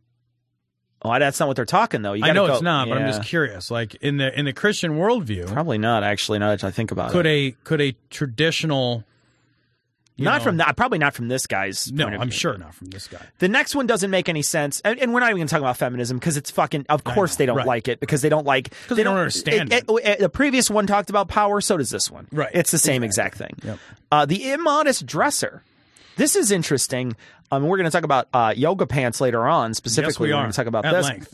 Oh, 1.01 1.17
that's 1.19 1.39
not 1.39 1.47
what 1.47 1.55
they're 1.55 1.65
talking 1.65 2.01
though. 2.01 2.13
You 2.13 2.25
I 2.25 2.31
know 2.31 2.47
go- 2.47 2.53
it's 2.53 2.61
not, 2.63 2.89
but 2.89 2.97
I'm 2.97 3.07
just 3.07 3.23
curious. 3.23 3.69
Like 3.69 3.95
in 3.95 4.17
the 4.17 4.37
in 4.37 4.45
the 4.45 4.53
Christian 4.53 4.93
worldview, 4.93 5.51
probably 5.51 5.77
not 5.77 6.03
actually. 6.03 6.39
Now 6.39 6.49
that 6.49 6.63
I 6.63 6.71
think 6.71 6.91
about 6.91 7.11
could 7.11 7.25
it, 7.25 7.29
a 7.29 7.51
could 7.63 7.81
a 7.81 7.95
traditional 8.09 9.03
not 10.17 10.39
know- 10.39 10.43
from 10.43 10.57
that. 10.57 10.75
Probably 10.75 10.97
not 10.97 11.13
from 11.13 11.27
this 11.27 11.45
guy's. 11.45 11.91
no, 11.91 12.05
point 12.05 12.15
of 12.15 12.21
I'm 12.21 12.31
sure 12.31 12.57
not 12.57 12.73
from 12.73 12.87
this 12.87 13.07
guy. 13.07 13.21
The 13.37 13.47
next 13.47 13.75
one 13.75 13.85
doesn't 13.85 14.09
make 14.09 14.27
any 14.27 14.41
sense, 14.41 14.81
and, 14.83 14.99
and 14.99 15.13
we're 15.13 15.19
not 15.19 15.27
even 15.27 15.37
going 15.37 15.47
to 15.47 15.51
talk 15.51 15.59
about 15.61 15.77
feminism 15.77 16.17
because 16.17 16.37
it's 16.37 16.49
fucking. 16.49 16.87
Of 16.89 17.03
course, 17.03 17.33
know, 17.33 17.37
they 17.37 17.45
don't 17.45 17.57
right. 17.57 17.67
like 17.67 17.87
it 17.87 17.99
because 17.99 18.23
they 18.23 18.29
don't 18.29 18.45
like. 18.45 18.69
Because 18.83 18.97
they 18.97 19.03
don't 19.03 19.17
understand 19.17 19.71
it, 19.71 19.85
it- 19.87 20.19
The 20.19 20.29
previous 20.29 20.69
one 20.71 20.87
talked 20.87 21.11
about 21.11 21.27
power, 21.27 21.61
so 21.61 21.77
does 21.77 21.91
this 21.91 22.09
one. 22.09 22.27
Right. 22.31 22.51
It's 22.53 22.71
the 22.71 22.79
same 22.79 23.03
exact 23.03 23.37
thing. 23.37 23.53
Yep. 23.63 23.79
Uh, 24.11 24.25
the 24.25 24.51
immodest 24.51 25.05
dresser. 25.05 25.61
This 26.17 26.35
is 26.35 26.51
interesting. 26.51 27.15
Um, 27.51 27.63
we're 27.63 27.77
going 27.77 27.85
to 27.85 27.91
talk 27.91 28.03
about 28.03 28.27
uh, 28.33 28.53
yoga 28.55 28.85
pants 28.85 29.21
later 29.21 29.45
on. 29.47 29.73
Specifically, 29.73 30.09
yes, 30.11 30.19
we 30.19 30.31
are 30.33 30.35
are. 30.35 30.41
going 30.43 30.51
to 30.51 30.55
talk 30.55 30.67
about 30.67 30.85
At 30.85 30.93
this. 30.93 31.05
length. 31.05 31.33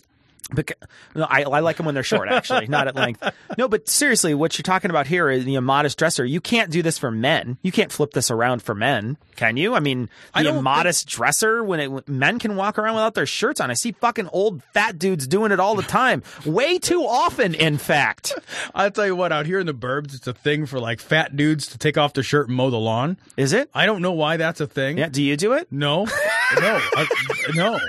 Beca- 0.51 0.73
no, 1.15 1.25
I, 1.29 1.43
I 1.43 1.59
like 1.61 1.77
them 1.77 1.85
when 1.85 1.95
they're 1.95 2.03
short, 2.03 2.29
actually, 2.29 2.67
not 2.67 2.87
at 2.87 2.95
length. 2.95 3.23
No, 3.57 3.67
but 3.67 3.87
seriously, 3.87 4.33
what 4.33 4.57
you're 4.57 4.63
talking 4.63 4.91
about 4.91 5.07
here 5.07 5.29
is 5.29 5.45
the 5.45 5.55
immodest 5.55 5.97
dresser. 5.97 6.25
You 6.25 6.41
can't 6.41 6.69
do 6.69 6.81
this 6.81 6.97
for 6.97 7.11
men. 7.11 7.57
You 7.61 7.71
can't 7.71 7.91
flip 7.91 8.11
this 8.11 8.29
around 8.29 8.61
for 8.61 8.75
men, 8.75 9.17
can 9.35 9.57
you? 9.57 9.73
I 9.73 9.79
mean, 9.79 10.09
the 10.35 10.43
don't 10.43 10.57
immodest 10.57 11.07
dresser 11.07 11.63
when 11.63 11.79
it, 11.79 12.09
men 12.09 12.39
can 12.39 12.55
walk 12.55 12.77
around 12.77 12.95
without 12.95 13.13
their 13.13 13.25
shirts 13.25 13.61
on. 13.61 13.71
I 13.71 13.73
see 13.73 13.93
fucking 13.93 14.29
old 14.33 14.61
fat 14.73 14.99
dudes 14.99 15.27
doing 15.27 15.51
it 15.51 15.59
all 15.59 15.75
the 15.75 15.83
time, 15.83 16.23
way 16.45 16.77
too 16.77 17.03
often, 17.03 17.53
in 17.53 17.77
fact. 17.77 18.33
I'll 18.75 18.91
tell 18.91 19.05
you 19.05 19.15
what, 19.15 19.31
out 19.31 19.45
here 19.45 19.59
in 19.59 19.65
the 19.65 19.73
burbs, 19.73 20.13
it's 20.13 20.27
a 20.27 20.33
thing 20.33 20.65
for 20.65 20.79
like 20.79 20.99
fat 20.99 21.35
dudes 21.35 21.67
to 21.67 21.77
take 21.77 21.97
off 21.97 22.13
their 22.13 22.23
shirt 22.23 22.47
and 22.47 22.57
mow 22.57 22.69
the 22.69 22.77
lawn. 22.77 23.17
Is 23.37 23.53
it? 23.53 23.69
I 23.73 23.85
don't 23.85 24.01
know 24.01 24.11
why 24.11 24.37
that's 24.37 24.61
a 24.61 24.67
thing. 24.67 24.97
Yeah. 24.97 25.09
Do 25.09 25.23
you 25.23 25.37
do 25.37 25.53
it? 25.53 25.67
No, 25.71 26.03
no, 26.59 26.79
I, 26.95 27.07
no. 27.55 27.79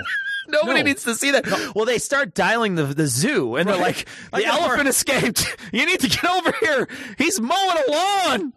Nobody 0.61 0.81
No. 0.81 0.85
needs 0.87 1.03
to 1.03 1.15
see 1.15 1.31
that. 1.31 1.45
Well, 1.75 1.85
they 1.85 1.97
start 1.97 2.33
dialing 2.33 2.75
the 2.75 2.83
the 2.85 3.07
zoo, 3.07 3.55
and 3.55 3.67
they're 3.69 3.77
like, 3.77 4.05
"The 4.33 4.39
know. 4.39 4.51
elephant 4.59 4.87
escaped. 4.89 5.45
You 5.73 5.85
need 5.85 5.99
to 6.01 6.07
get 6.09 6.23
over 6.25 6.53
here. 6.61 6.87
He's 7.17 7.39
mowing 7.39 7.77
a 7.87 7.91
lawn." 7.91 8.53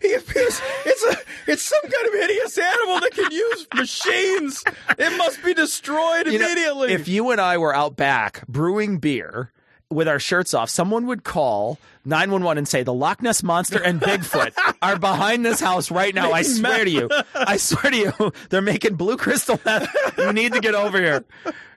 He 0.00 0.14
appears 0.14 0.60
it's 0.86 1.02
a 1.04 1.16
it's 1.50 1.62
some 1.62 1.82
kind 1.82 2.06
of 2.06 2.12
hideous 2.14 2.56
animal 2.56 3.00
that 3.00 3.10
can 3.12 3.30
use 3.32 3.66
machines. 3.74 4.62
It 4.98 5.18
must 5.18 5.42
be 5.44 5.52
destroyed 5.52 6.26
You 6.28 6.38
know, 6.38 6.46
immediately. 6.46 6.92
if 6.92 7.08
you 7.08 7.30
and 7.30 7.40
I 7.40 7.58
were 7.58 7.74
out 7.74 7.96
back 7.96 8.46
brewing 8.46 8.98
beer 8.98 9.50
with 9.90 10.08
our 10.08 10.18
shirts 10.18 10.54
off, 10.54 10.70
someone 10.70 11.06
would 11.06 11.24
call 11.24 11.78
911 12.04 12.58
and 12.58 12.68
say, 12.68 12.82
The 12.82 12.94
Loch 12.94 13.22
Ness 13.22 13.42
Monster 13.42 13.82
and 13.82 14.00
Bigfoot 14.00 14.52
are 14.82 14.98
behind 14.98 15.44
this 15.44 15.60
house 15.60 15.90
right 15.90 16.14
now. 16.14 16.32
I 16.32 16.42
swear 16.42 16.84
to 16.84 16.90
you. 16.90 17.08
I 17.34 17.56
swear 17.56 17.90
to 17.90 17.96
you. 17.96 18.32
They're 18.50 18.62
making 18.62 18.96
blue 18.96 19.16
crystal 19.16 19.60
meth. 19.64 19.88
You 20.18 20.32
need 20.32 20.52
to 20.54 20.60
get 20.60 20.74
over 20.74 20.98
here. 20.98 21.24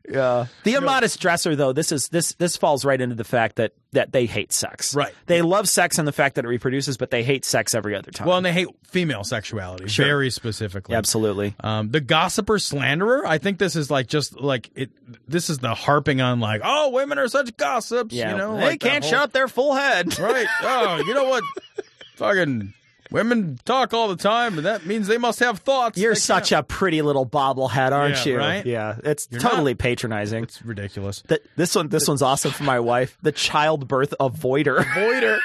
Yeah. 0.09 0.45
The 0.63 0.75
immodest 0.75 1.19
dresser, 1.19 1.55
though, 1.55 1.73
this 1.73 1.91
is 1.91 2.07
this 2.09 2.33
this 2.35 2.55
falls 2.55 2.85
right 2.85 2.99
into 2.99 3.15
the 3.15 3.23
fact 3.25 3.57
that 3.57 3.73
that 3.91 4.11
they 4.11 4.25
hate 4.25 4.53
sex. 4.53 4.95
Right. 4.95 5.13
They 5.25 5.41
love 5.41 5.67
sex 5.67 5.97
and 5.97 6.07
the 6.07 6.11
fact 6.11 6.35
that 6.35 6.45
it 6.45 6.47
reproduces, 6.47 6.97
but 6.97 7.09
they 7.11 7.23
hate 7.23 7.43
sex 7.43 7.73
every 7.75 7.95
other 7.95 8.11
time. 8.11 8.27
well, 8.27 8.37
and 8.37 8.45
they 8.45 8.53
hate 8.53 8.67
female 8.87 9.23
sexuality 9.23 9.87
Sure. 9.87 10.05
very 10.05 10.29
specifically. 10.29 10.95
absolutely. 10.95 11.55
Um, 11.61 11.89
the 11.91 11.99
gossiper 11.99 12.57
slanderer. 12.59 13.25
I 13.27 13.37
think 13.37 13.57
this 13.59 13.75
is 13.75 13.91
like 13.91 14.07
just 14.07 14.39
like 14.39 14.69
it. 14.75 14.91
This 15.27 15.49
is 15.49 15.59
the 15.59 15.73
harping 15.73 16.21
on 16.21 16.39
like, 16.39 16.61
oh, 16.63 16.89
women 16.91 17.17
are 17.17 17.27
such 17.27 17.57
gossips. 17.57 18.13
Yeah. 18.15 18.31
you 18.31 18.37
know, 18.37 18.55
they 18.57 18.63
like 18.63 18.79
that 18.81 18.89
can't 18.89 19.03
whole- 19.03 19.11
shut 19.11 19.21
up 19.23 19.33
their 19.33 19.47
full 19.47 19.73
head. 19.75 20.17
Right. 20.19 20.47
Oh, 20.61 21.03
you 21.05 21.13
know 21.13 21.25
what? 21.25 21.43
Fucking 22.15 22.73
women 23.11 23.59
talk 23.65 23.93
all 23.93 24.07
the 24.07 24.15
time, 24.15 24.57
and 24.57 24.65
that 24.65 24.85
means 24.85 25.07
they 25.07 25.17
must 25.17 25.39
have 25.39 25.59
thoughts. 25.59 25.97
You're 25.97 26.15
such 26.15 26.51
a 26.51 26.61
pretty 26.63 27.01
little 27.01 27.25
bobblehead, 27.25 27.91
aren't 27.91 28.25
Yeah, 28.25 28.31
you? 28.33 28.37
right? 28.37 28.65
Yeah, 28.65 28.95
it's 29.03 29.27
You're 29.31 29.41
totally 29.41 29.73
not- 29.73 29.79
patronizing. 29.79 30.43
It's 30.43 30.61
ridiculous. 30.63 31.21
Th- 31.27 31.41
this 31.55 31.75
one, 31.75 31.89
this 31.89 32.07
one's 32.07 32.21
awesome 32.21 32.51
for 32.51 32.63
my 32.63 32.79
wife. 32.79 33.17
The 33.21 33.31
childbirth 33.31 34.13
avoider. 34.19 34.83
Voider. 34.83 35.39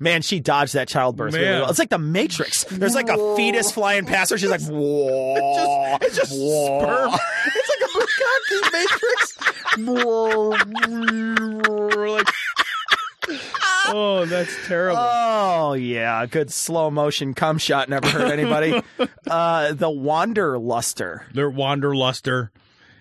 Man, 0.00 0.22
she 0.22 0.40
dodged 0.40 0.72
that 0.74 0.88
childbirth. 0.88 1.34
Really 1.34 1.60
well. 1.60 1.68
It's 1.70 1.78
like 1.78 1.90
the 1.90 1.98
Matrix. 1.98 2.64
There's 2.64 2.94
like 2.94 3.08
a 3.10 3.36
fetus 3.36 3.70
flying 3.70 4.06
past 4.06 4.30
her. 4.30 4.38
She's 4.38 4.48
like, 4.50 4.62
whoa. 4.62 5.98
It's 6.00 6.16
just 6.16 6.32
Whoa. 6.32 6.80
sperm. 6.80 7.12
It's 7.54 7.68
like 7.68 7.82
a 7.84 7.88
Bukkake 7.98 8.72
matrix. 8.72 9.36
like, 11.98 12.28
oh, 13.88 14.26
that's 14.26 14.54
terrible. 14.66 14.98
Oh 15.00 15.74
yeah, 15.74 16.26
good 16.26 16.52
slow 16.52 16.90
motion 16.90 17.34
cum 17.34 17.58
shot 17.58 17.88
never 17.88 18.08
hurt 18.08 18.30
anybody. 18.30 18.82
uh, 19.26 19.72
the 19.72 19.88
wanderluster. 19.88 21.32
Their 21.32 21.50
wanderluster. 21.50 22.50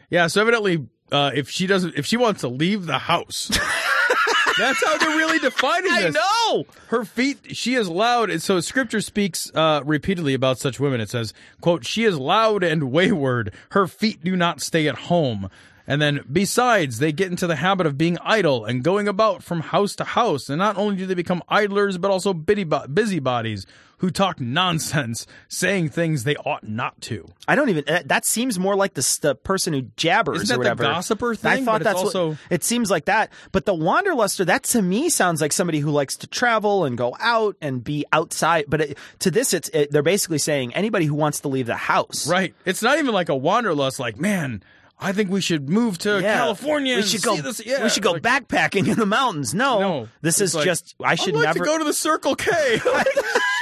Yeah, 0.09 0.27
so 0.27 0.41
evidently, 0.41 0.87
uh, 1.11 1.31
if 1.33 1.49
she 1.49 1.67
doesn't, 1.67 1.95
if 1.95 2.05
she 2.05 2.17
wants 2.17 2.41
to 2.41 2.47
leave 2.47 2.85
the 2.85 2.97
house, 2.99 3.49
That's 4.57 4.83
how 4.83 4.97
they're 4.97 5.15
really 5.15 5.39
defining 5.39 5.91
I 5.91 6.01
this. 6.03 6.15
know. 6.15 6.65
Her 6.87 7.05
feet, 7.05 7.55
she 7.55 7.75
is 7.75 7.89
loud. 7.89 8.29
And 8.29 8.41
so 8.41 8.59
scripture 8.59 9.01
speaks 9.01 9.51
uh, 9.53 9.81
repeatedly 9.85 10.33
about 10.33 10.57
such 10.57 10.79
women. 10.79 10.99
It 10.99 11.09
says, 11.09 11.33
quote, 11.61 11.85
she 11.85 12.05
is 12.05 12.17
loud 12.17 12.63
and 12.63 12.91
wayward. 12.91 13.53
Her 13.71 13.87
feet 13.87 14.23
do 14.23 14.35
not 14.35 14.61
stay 14.61 14.87
at 14.87 14.95
home. 14.95 15.49
And 15.89 16.01
then 16.01 16.25
besides, 16.29 16.99
they 16.99 17.13
get 17.13 17.31
into 17.31 17.47
the 17.47 17.55
habit 17.55 17.87
of 17.87 17.97
being 17.97 18.17
idle 18.21 18.65
and 18.65 18.83
going 18.83 19.07
about 19.07 19.41
from 19.41 19.61
house 19.61 19.95
to 19.95 20.03
house. 20.03 20.49
And 20.49 20.57
not 20.59 20.77
only 20.77 20.97
do 20.97 21.05
they 21.05 21.13
become 21.13 21.41
idlers, 21.47 21.97
but 21.97 22.11
also 22.11 22.33
busybodies 22.33 23.65
who 23.99 24.11
talk 24.11 24.39
nonsense, 24.39 25.25
saying 25.47 25.89
things 25.89 26.23
they 26.23 26.35
ought 26.35 26.67
not 26.67 26.99
to. 27.01 27.27
I 27.47 27.55
don't 27.55 27.69
even. 27.69 27.83
uh, 27.87 28.03
That 28.05 28.25
seems 28.25 28.59
more 28.59 28.75
like 28.75 28.93
the, 28.93 29.17
the 29.21 29.33
person 29.33 29.73
who 29.73 29.83
jabbers 29.95 30.43
Isn't 30.43 30.47
that 30.49 30.53
or 30.59 30.63
the 30.63 30.69
whatever. 30.69 30.83
gossiper 30.83 31.31
I 31.43 31.61
thought 31.63 31.65
But 31.65 31.81
it's 31.81 31.83
that's 31.85 31.99
also- 32.03 32.29
what, 32.29 32.37
it 32.51 32.63
seems 32.63 32.91
like 32.91 33.05
that. 33.05 33.31
But 33.51 33.65
the 33.65 33.73
wanderluster, 33.73 34.45
that 34.45 34.63
to 34.65 34.81
me 34.83 35.09
sounds 35.09 35.41
like 35.41 35.51
somebody 35.51 35.79
who 35.79 35.89
likes 35.89 36.15
to 36.17 36.27
travel 36.27 36.85
and 36.85 36.95
go 36.95 37.15
out 37.19 37.55
and 37.59 37.83
be 37.83 38.05
outside. 38.13 38.65
But 38.67 38.81
it, 38.81 38.97
to 39.19 39.31
this, 39.31 39.53
it's 39.53 39.69
it, 39.69 39.89
they're 39.91 40.03
basically 40.03 40.37
saying 40.37 40.75
anybody 40.75 41.05
who 41.05 41.15
wants 41.15 41.39
to 41.39 41.47
leave 41.47 41.65
the 41.65 41.75
house. 41.75 42.27
Right. 42.29 42.53
It's 42.65 42.83
not 42.83 42.99
even 42.99 43.13
like 43.15 43.29
a 43.29 43.35
wanderlust, 43.35 43.99
like, 43.99 44.19
man, 44.19 44.61
I 44.99 45.11
think 45.11 45.29
we 45.29 45.41
should 45.41 45.69
move 45.69 45.97
to 45.99 46.19
Yeah. 46.21 46.33
California. 46.35 46.95
We 46.95 47.01
and 47.01 47.09
should 47.09 47.21
see 47.21 47.25
go. 47.25 47.37
This. 47.41 47.61
Yeah. 47.65 47.83
we 47.83 47.89
should 47.89 48.01
go 48.03 48.13
Like, 48.13 48.23
backpacking 48.23 48.87
in 48.87 48.97
the 48.97 49.05
mountains. 49.05 49.53
No, 49.53 49.79
No, 49.79 50.09
this 50.21 50.41
It's 50.41 50.51
is 50.51 50.55
like, 50.55 50.65
just. 50.65 50.95
I 51.03 51.15
should 51.15 51.35
I'd 51.35 51.37
like 51.37 51.45
never 51.45 51.59
to 51.59 51.65
go 51.65 51.77
to 51.77 51.83
the 51.83 51.93
Circle 51.93 52.35
K. 52.35 52.51
Like, 52.85 53.07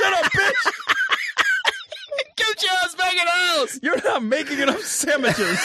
Shut 0.02 0.14
up, 0.14 0.32
bitch! 0.32 0.72
Get 2.38 2.64
your 2.64 2.72
ass 2.84 2.96
back 2.96 3.12
in 3.12 3.26
the 3.26 3.32
house. 3.32 3.80
You're 3.82 4.02
not 4.04 4.24
making 4.24 4.60
enough 4.60 4.82
sandwiches. 4.82 5.58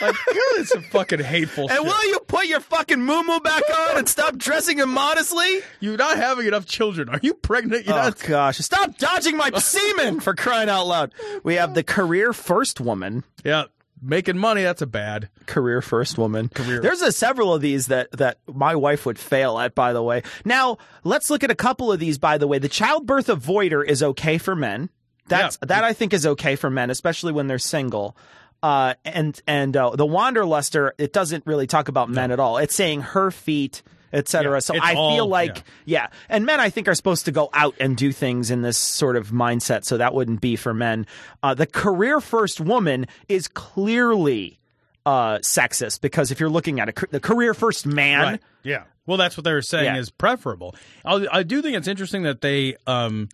like, 0.00 0.14
God, 0.14 0.36
it's 0.58 0.70
some 0.70 0.82
fucking 0.84 1.20
hateful 1.20 1.64
And 1.68 1.78
shit. 1.78 1.82
will 1.84 2.06
you 2.06 2.18
put 2.20 2.46
your 2.46 2.60
fucking 2.60 3.00
moo 3.02 3.40
back 3.40 3.62
on 3.90 3.98
and 3.98 4.08
stop 4.08 4.36
dressing 4.36 4.78
immodestly? 4.78 5.60
You're 5.80 5.96
not 5.96 6.16
having 6.18 6.46
enough 6.46 6.66
children. 6.66 7.08
Are 7.08 7.20
you 7.22 7.34
pregnant 7.34 7.84
Oh 7.88 7.94
yet? 8.04 8.22
gosh! 8.26 8.58
Stop 8.58 8.96
dodging 8.98 9.36
my 9.36 9.50
semen 9.58 10.20
for 10.20 10.34
crying 10.34 10.68
out 10.68 10.86
loud. 10.86 11.12
We 11.44 11.54
have 11.54 11.74
the 11.74 11.82
career 11.82 12.32
first 12.32 12.80
woman. 12.80 13.24
Yeah, 13.44 13.64
making 14.02 14.36
money. 14.36 14.62
That's 14.62 14.82
a 14.82 14.86
bad. 14.86 15.28
Career 15.46 15.80
first 15.80 16.18
woman. 16.18 16.48
Career. 16.48 16.80
There's 16.80 17.00
a, 17.02 17.12
several 17.12 17.54
of 17.54 17.62
these 17.62 17.86
that 17.86 18.10
that 18.12 18.38
my 18.52 18.74
wife 18.74 19.06
would 19.06 19.18
fail 19.18 19.58
at. 19.58 19.74
By 19.74 19.92
the 19.92 20.02
way, 20.02 20.22
now 20.44 20.78
let's 21.04 21.30
look 21.30 21.44
at 21.44 21.50
a 21.50 21.54
couple 21.54 21.92
of 21.92 22.00
these. 22.00 22.18
By 22.18 22.38
the 22.38 22.46
way, 22.48 22.58
the 22.58 22.68
childbirth 22.68 23.28
avoider 23.28 23.84
is 23.86 24.02
okay 24.02 24.38
for 24.38 24.54
men. 24.56 24.90
That's 25.28 25.58
Yeah. 25.62 25.66
that 25.68 25.84
I 25.84 25.92
think 25.92 26.12
is 26.12 26.26
okay 26.26 26.56
for 26.56 26.68
men, 26.68 26.90
especially 26.90 27.32
when 27.32 27.46
they're 27.46 27.58
single. 27.58 28.16
Uh, 28.62 28.94
and 29.04 29.40
and 29.46 29.76
uh, 29.76 29.90
the 29.96 30.06
wanderluster, 30.06 30.92
it 30.98 31.12
doesn't 31.12 31.44
really 31.46 31.66
talk 31.66 31.88
about 31.88 32.08
men 32.08 32.30
at 32.30 32.38
all. 32.40 32.58
It's 32.58 32.74
saying 32.74 33.00
her 33.00 33.30
feet, 33.30 33.82
etc. 34.12 34.52
Yeah, 34.54 34.58
so 34.60 34.74
I 34.80 34.94
all- 34.94 35.14
feel 35.16 35.26
like 35.26 35.56
yeah. 35.84 36.02
yeah. 36.02 36.06
And 36.28 36.46
men, 36.46 36.60
I 36.60 36.70
think, 36.70 36.88
are 36.88 36.94
supposed 36.94 37.24
to 37.26 37.32
go 37.32 37.48
out 37.52 37.74
and 37.80 37.96
do 37.96 38.12
things 38.12 38.50
in 38.50 38.62
this 38.62 38.78
sort 38.78 39.16
of 39.16 39.30
mindset. 39.30 39.84
So 39.84 39.96
that 39.98 40.14
wouldn't 40.14 40.40
be 40.40 40.56
for 40.56 40.74
men. 40.74 41.06
Uh, 41.42 41.54
the 41.54 41.66
career 41.66 42.20
first 42.20 42.60
woman 42.60 43.06
is 43.28 43.48
clearly 43.48 44.58
uh, 45.04 45.38
sexist 45.38 46.00
because 46.00 46.30
if 46.30 46.38
you're 46.40 46.48
looking 46.50 46.78
at 46.80 46.88
a, 46.88 47.06
the 47.10 47.20
career 47.20 47.54
first 47.54 47.86
man, 47.86 48.22
Right. 48.22 48.40
Yeah. 48.62 48.84
Well, 49.06 49.16
that's 49.18 49.36
what 49.36 49.42
they 49.42 49.52
were 49.52 49.62
saying 49.62 49.86
Yeah. 49.86 49.96
is 49.98 50.10
preferable. 50.10 50.76
I, 51.04 51.26
I 51.32 51.42
do 51.42 51.60
think 51.60 51.76
it's 51.76 51.88
interesting 51.88 52.22
that 52.22 52.40
they 52.40 52.76
um 52.86 53.28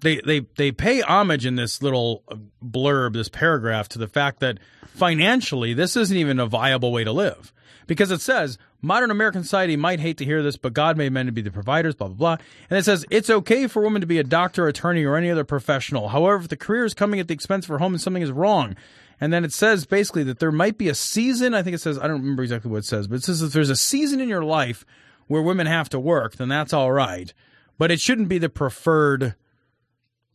they 0.00 0.20
they 0.24 0.40
they 0.58 0.70
pay 0.70 1.00
homage 1.00 1.46
in 1.46 1.54
this 1.56 1.80
little 1.82 2.22
blurb, 2.62 3.14
this 3.14 3.30
paragraph, 3.30 3.88
to 3.90 3.98
the 3.98 4.06
fact 4.08 4.40
that 4.40 4.58
financially 4.88 5.72
this 5.72 5.96
isn't 5.96 6.16
even 6.16 6.38
a 6.38 6.46
viable 6.46 6.92
way 6.92 7.04
to 7.04 7.12
live 7.12 7.52
because 7.86 8.10
it 8.10 8.20
says 8.20 8.58
modern 8.80 9.10
American 9.10 9.42
society 9.42 9.76
might 9.76 10.00
hate 10.00 10.18
to 10.18 10.24
hear 10.24 10.42
this, 10.42 10.56
but 10.56 10.72
God 10.72 10.96
made 10.96 11.12
men 11.12 11.26
to 11.26 11.32
be 11.32 11.42
the 11.42 11.50
providers, 11.50 11.94
blah 11.94 12.08
blah 12.08 12.16
blah, 12.16 12.44
and 12.70 12.78
it 12.78 12.84
says 12.84 13.04
it's 13.10 13.30
okay 13.30 13.66
for 13.66 13.82
women 13.82 14.00
to 14.00 14.06
be 14.06 14.18
a 14.18 14.24
doctor, 14.24 14.66
attorney, 14.66 15.04
or 15.04 15.16
any 15.16 15.30
other 15.30 15.44
professional. 15.44 16.08
However, 16.08 16.42
if 16.42 16.48
the 16.48 16.56
career 16.56 16.84
is 16.84 16.94
coming 16.94 17.20
at 17.20 17.28
the 17.28 17.34
expense 17.34 17.64
of 17.64 17.70
her 17.70 17.78
home 17.78 17.94
and 17.94 18.00
something 18.00 18.22
is 18.22 18.32
wrong. 18.32 18.76
And 19.20 19.32
then 19.32 19.44
it 19.44 19.52
says 19.52 19.84
basically 19.84 20.22
that 20.24 20.38
there 20.38 20.52
might 20.52 20.78
be 20.78 20.88
a 20.88 20.94
season. 20.94 21.52
I 21.52 21.62
think 21.62 21.74
it 21.74 21.80
says 21.80 21.98
I 21.98 22.06
don't 22.06 22.20
remember 22.20 22.44
exactly 22.44 22.70
what 22.70 22.78
it 22.78 22.84
says, 22.84 23.08
but 23.08 23.16
it 23.16 23.24
says 23.24 23.42
if 23.42 23.52
there's 23.52 23.70
a 23.70 23.76
season 23.76 24.20
in 24.20 24.28
your 24.28 24.44
life 24.44 24.84
where 25.26 25.42
women 25.42 25.66
have 25.66 25.88
to 25.90 25.98
work, 25.98 26.36
then 26.36 26.48
that's 26.48 26.72
all 26.72 26.92
right. 26.92 27.32
But 27.78 27.90
it 27.90 28.00
shouldn't 28.00 28.28
be 28.28 28.38
the 28.38 28.48
preferred 28.48 29.34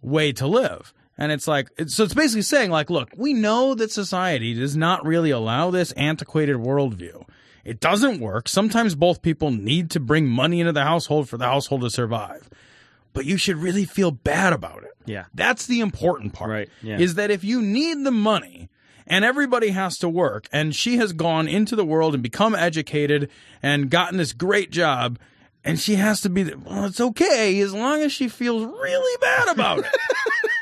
way 0.02 0.34
to 0.34 0.48
live. 0.48 0.94
And 1.18 1.32
it's 1.32 1.48
like, 1.48 1.70
so 1.88 2.04
it's 2.04 2.14
basically 2.14 2.42
saying, 2.42 2.72
like, 2.72 2.90
look, 2.90 3.10
we 3.16 3.34
know 3.34 3.76
that 3.76 3.92
society 3.92 4.54
does 4.54 4.76
not 4.76 5.06
really 5.06 5.30
allow 5.30 5.70
this 5.70 5.92
antiquated 5.94 6.58
worldview. 6.58 7.24
It 7.64 7.80
doesn't 7.80 8.20
work. 8.20 8.50
Sometimes 8.50 8.96
both 8.96 9.22
people 9.22 9.52
need 9.52 9.90
to 9.92 10.00
bring 10.00 10.28
money 10.28 10.60
into 10.60 10.74
the 10.74 10.84
household 10.84 11.30
for 11.30 11.38
the 11.38 11.46
household 11.46 11.82
to 11.82 11.90
survive. 11.90 12.50
But 13.14 13.26
you 13.26 13.38
should 13.38 13.58
really 13.58 13.86
feel 13.86 14.12
bad 14.12 14.54
about 14.54 14.84
it. 14.84 14.92
Yeah. 15.06 15.26
That's 15.34 15.68
the 15.68 15.80
important 15.80 16.34
part. 16.34 16.50
Right, 16.50 16.70
yeah. 16.82 17.00
Is 17.00 17.16
that 17.16 17.32
if 17.32 17.44
you 17.44 17.62
need 17.62 18.04
the 18.04 18.12
money 18.12 18.70
and 19.06 19.24
everybody 19.24 19.70
has 19.70 19.98
to 20.00 20.10
work 20.10 20.48
and 20.52 20.76
she 20.76 20.98
has 20.98 21.14
gone 21.14 21.48
into 21.48 21.76
the 21.76 21.86
world 21.86 22.14
and 22.14 22.24
become 22.24 22.56
educated 22.56 23.30
and 23.62 23.90
gotten 23.90 24.18
this 24.18 24.34
great 24.34 24.72
job 24.72 25.20
and 25.64 25.80
she 25.80 25.96
has 25.96 26.22
to 26.22 26.30
be, 26.30 26.44
the, 26.44 26.58
well, 26.58 26.86
it's 26.86 27.00
okay 27.00 27.60
as 27.62 27.74
long 27.74 28.02
as 28.02 28.12
she 28.12 28.28
feels 28.28 28.64
really 28.64 29.18
bad 29.22 29.48
about 29.50 29.80
it. 29.80 29.86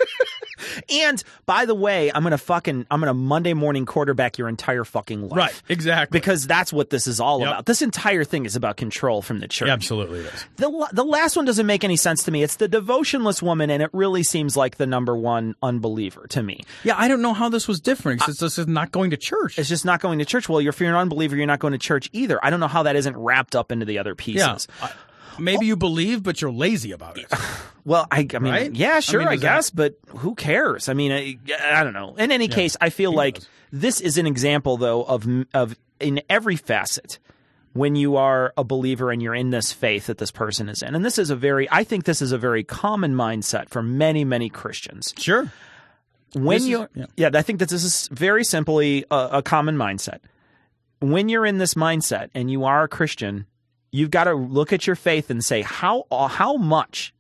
And 0.92 1.24
by 1.46 1.66
the 1.66 1.76
way, 1.76 2.12
I'm 2.14 2.24
gonna 2.24 2.38
fucking 2.38 2.86
I'm 2.92 3.00
gonna 3.00 3.14
Monday 3.14 3.54
morning 3.54 3.86
quarterback 3.86 4.38
your 4.38 4.50
entire 4.50 4.84
fucking 4.84 5.30
life. 5.30 5.38
Right, 5.38 5.62
exactly. 5.70 6.20
Because 6.20 6.48
that's 6.48 6.74
what 6.74 6.90
this 6.90 7.08
is 7.08 7.20
all 7.20 7.40
Yep. 7.40 7.48
about. 7.48 7.66
This 7.66 7.82
entire 7.82 8.24
thing 8.24 8.46
is 8.46 8.56
about 8.56 8.78
control 8.78 9.22
from 9.22 9.40
the 9.40 9.48
church. 9.48 9.70
Absolutely 9.70 10.20
it 10.20 10.34
is. 10.34 10.46
The 10.58 10.88
the 10.94 11.06
last 11.06 11.36
one 11.36 11.46
doesn't 11.46 11.66
make 11.66 11.84
any 11.84 11.96
sense 11.96 12.24
to 12.24 12.32
me. 12.32 12.44
It's 12.44 12.58
the 12.58 12.68
devotionless 12.70 13.42
woman, 13.42 13.70
and 13.70 13.82
it 13.82 13.90
really 13.94 14.24
seems 14.24 14.58
like 14.58 14.78
the 14.78 14.86
number 14.88 15.16
one 15.16 15.56
unbeliever 15.64 16.28
to 16.30 16.44
me. 16.44 16.62
Yeah, 16.84 16.96
I 16.98 17.08
don't 17.08 17.22
know 17.22 17.34
how 17.34 17.50
this 17.50 17.68
was 17.68 17.80
different. 17.80 18.22
It's 18.28 18.40
just 18.40 18.68
not 18.68 18.92
going 18.92 19.12
to 19.12 19.18
church. 19.18 19.58
It's 19.58 19.70
just 19.70 19.86
not 19.86 20.02
going 20.02 20.20
to 20.20 20.26
church. 20.26 20.50
Well, 20.50 20.60
if 20.60 20.80
you're 20.80 20.90
an 20.90 20.96
unbeliever, 20.96 21.36
you're 21.36 21.46
not 21.46 21.60
going 21.60 21.74
to 21.74 21.78
church 21.80 22.10
either. 22.14 22.40
I 22.44 22.50
don't 22.50 22.60
know 22.60 22.68
how 22.68 22.84
that 22.84 22.96
isn't 22.96 23.16
wrapped 23.18 23.56
up 23.56 23.72
into 23.72 23.86
the 23.86 24.00
other 24.00 24.16
pieces. 24.16 24.68
Yeah. 24.80 24.86
I- 24.88 24.92
Maybe 25.40 25.66
you 25.66 25.76
believe, 25.76 26.24
but 26.24 26.42
you're 26.42 26.52
lazy 26.52 26.92
about 26.92 27.18
it. 27.18 27.32
Well, 27.84 28.06
I, 28.12 28.28
I 28.32 28.38
mean, 28.38 28.54
Right? 28.54 28.76
yeah, 28.76 28.98
I 28.98 29.00
sure, 29.00 29.22
mean, 29.22 29.28
I, 29.30 29.32
does 29.32 29.42
that- 29.42 29.56
guess, 29.56 29.70
but 29.72 29.96
who 30.10 30.36
cares? 30.36 30.88
I 30.88 30.94
mean, 30.94 31.12
I, 31.12 31.38
I 31.80 31.84
don't 31.84 31.94
know. 31.94 32.14
In 32.16 32.32
any 32.32 32.48
case, 32.48 32.78
I 32.80 32.92
feel 32.92 33.12
like 33.12 33.38
knows? 33.38 33.48
this 33.72 34.02
is 34.02 34.20
an 34.20 34.28
example, 34.28 34.78
though, 34.78 35.02
of 35.02 35.26
of 35.56 35.76
in 36.00 36.22
every 36.30 36.58
facet 36.58 37.18
when 37.74 37.96
you 37.96 38.18
are 38.18 38.54
a 38.56 38.64
believer 38.64 39.10
and 39.10 39.20
you're 39.20 39.34
in 39.34 39.50
this 39.50 39.72
faith 39.74 40.06
that 40.06 40.20
this 40.20 40.30
person 40.30 40.70
is 40.70 40.84
in, 40.84 40.94
and 40.94 41.04
this 41.04 41.18
is 41.18 41.32
a 41.32 41.36
very, 41.36 41.68
I 41.72 41.84
think 41.84 42.04
this 42.04 42.22
is 42.22 42.32
a 42.32 42.38
very 42.38 42.64
common 42.64 43.16
mindset 43.16 43.70
for 43.70 43.82
many, 43.82 44.24
many 44.26 44.48
Christians. 44.48 45.12
Sure. 45.18 45.52
When 46.36 46.62
you, 46.64 46.88
yeah. 46.94 47.06
yeah. 47.18 47.30
I 47.34 47.42
think 47.42 47.58
that 47.60 47.70
this 47.70 47.84
is 47.84 48.08
very 48.12 48.44
simply 48.44 49.06
a, 49.10 49.30
a 49.34 49.42
common 49.42 49.76
mindset. 49.76 50.20
When 51.00 51.30
you're 51.30 51.48
in 51.48 51.58
this 51.58 51.74
mindset 51.74 52.30
and 52.36 52.52
you 52.52 52.64
are 52.66 52.84
a 52.84 52.88
Christian, 52.88 53.48
you've 53.92 54.12
got 54.12 54.26
to 54.26 54.34
look 54.34 54.74
at 54.74 54.88
your 54.88 54.96
faith 54.96 55.30
and 55.30 55.44
say 55.44 55.62
how 55.62 56.06
how 56.12 56.56
much 56.56 57.14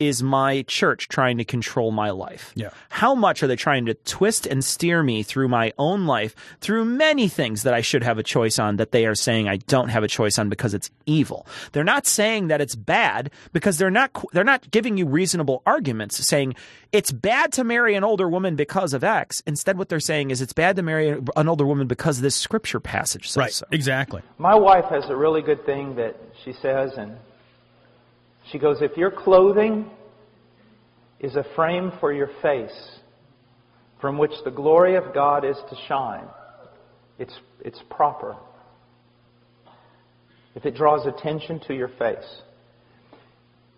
is 0.00 0.22
my 0.22 0.62
church 0.62 1.06
trying 1.08 1.38
to 1.38 1.44
control 1.44 1.92
my 1.92 2.10
life? 2.10 2.52
Yeah. 2.56 2.70
How 2.88 3.14
much 3.14 3.42
are 3.42 3.46
they 3.46 3.54
trying 3.56 3.86
to 3.86 3.94
twist 3.94 4.46
and 4.46 4.64
steer 4.64 5.02
me 5.02 5.22
through 5.22 5.48
my 5.48 5.72
own 5.78 6.06
life 6.06 6.34
through 6.60 6.86
many 6.86 7.28
things 7.28 7.62
that 7.62 7.74
I 7.74 7.82
should 7.82 8.02
have 8.02 8.18
a 8.18 8.22
choice 8.22 8.58
on 8.58 8.76
that 8.76 8.90
they 8.92 9.06
are 9.06 9.14
saying 9.14 9.48
I 9.48 9.58
don't 9.58 9.90
have 9.90 10.02
a 10.02 10.08
choice 10.08 10.38
on 10.38 10.48
because 10.48 10.74
it's 10.74 10.90
evil. 11.06 11.46
They're 11.72 11.84
not 11.84 12.06
saying 12.06 12.48
that 12.48 12.60
it's 12.60 12.74
bad 12.74 13.30
because 13.52 13.78
they're 13.78 13.90
not 13.90 14.10
they're 14.32 14.42
not 14.42 14.70
giving 14.70 14.96
you 14.96 15.06
reasonable 15.06 15.62
arguments 15.66 16.16
saying 16.26 16.54
it's 16.92 17.12
bad 17.12 17.52
to 17.52 17.62
marry 17.62 17.94
an 17.94 18.02
older 18.02 18.28
woman 18.28 18.56
because 18.56 18.94
of 18.94 19.04
X. 19.04 19.42
Instead 19.46 19.78
what 19.78 19.88
they're 19.90 20.00
saying 20.00 20.30
is 20.30 20.40
it's 20.40 20.52
bad 20.54 20.76
to 20.76 20.82
marry 20.82 21.10
an 21.36 21.48
older 21.48 21.66
woman 21.66 21.86
because 21.86 22.20
this 22.20 22.34
scripture 22.34 22.80
passage 22.80 23.28
says 23.28 23.36
Right. 23.36 23.52
so. 23.52 23.66
Exactly. 23.70 24.22
My 24.38 24.54
wife 24.54 24.86
has 24.86 25.04
a 25.10 25.14
really 25.16 25.42
good 25.42 25.64
thing 25.66 25.94
that 25.96 26.16
she 26.44 26.52
says, 26.54 26.92
and 26.96 27.16
she 28.50 28.58
goes, 28.58 28.78
If 28.80 28.96
your 28.96 29.10
clothing 29.10 29.90
is 31.20 31.36
a 31.36 31.44
frame 31.54 31.92
for 32.00 32.12
your 32.12 32.30
face 32.42 32.98
from 34.00 34.18
which 34.18 34.32
the 34.44 34.50
glory 34.50 34.96
of 34.96 35.12
God 35.14 35.44
is 35.44 35.56
to 35.68 35.76
shine, 35.86 36.26
it's, 37.18 37.34
it's 37.64 37.80
proper. 37.90 38.36
If 40.54 40.64
it 40.64 40.74
draws 40.74 41.06
attention 41.06 41.60
to 41.68 41.74
your 41.74 41.88
face. 41.88 42.42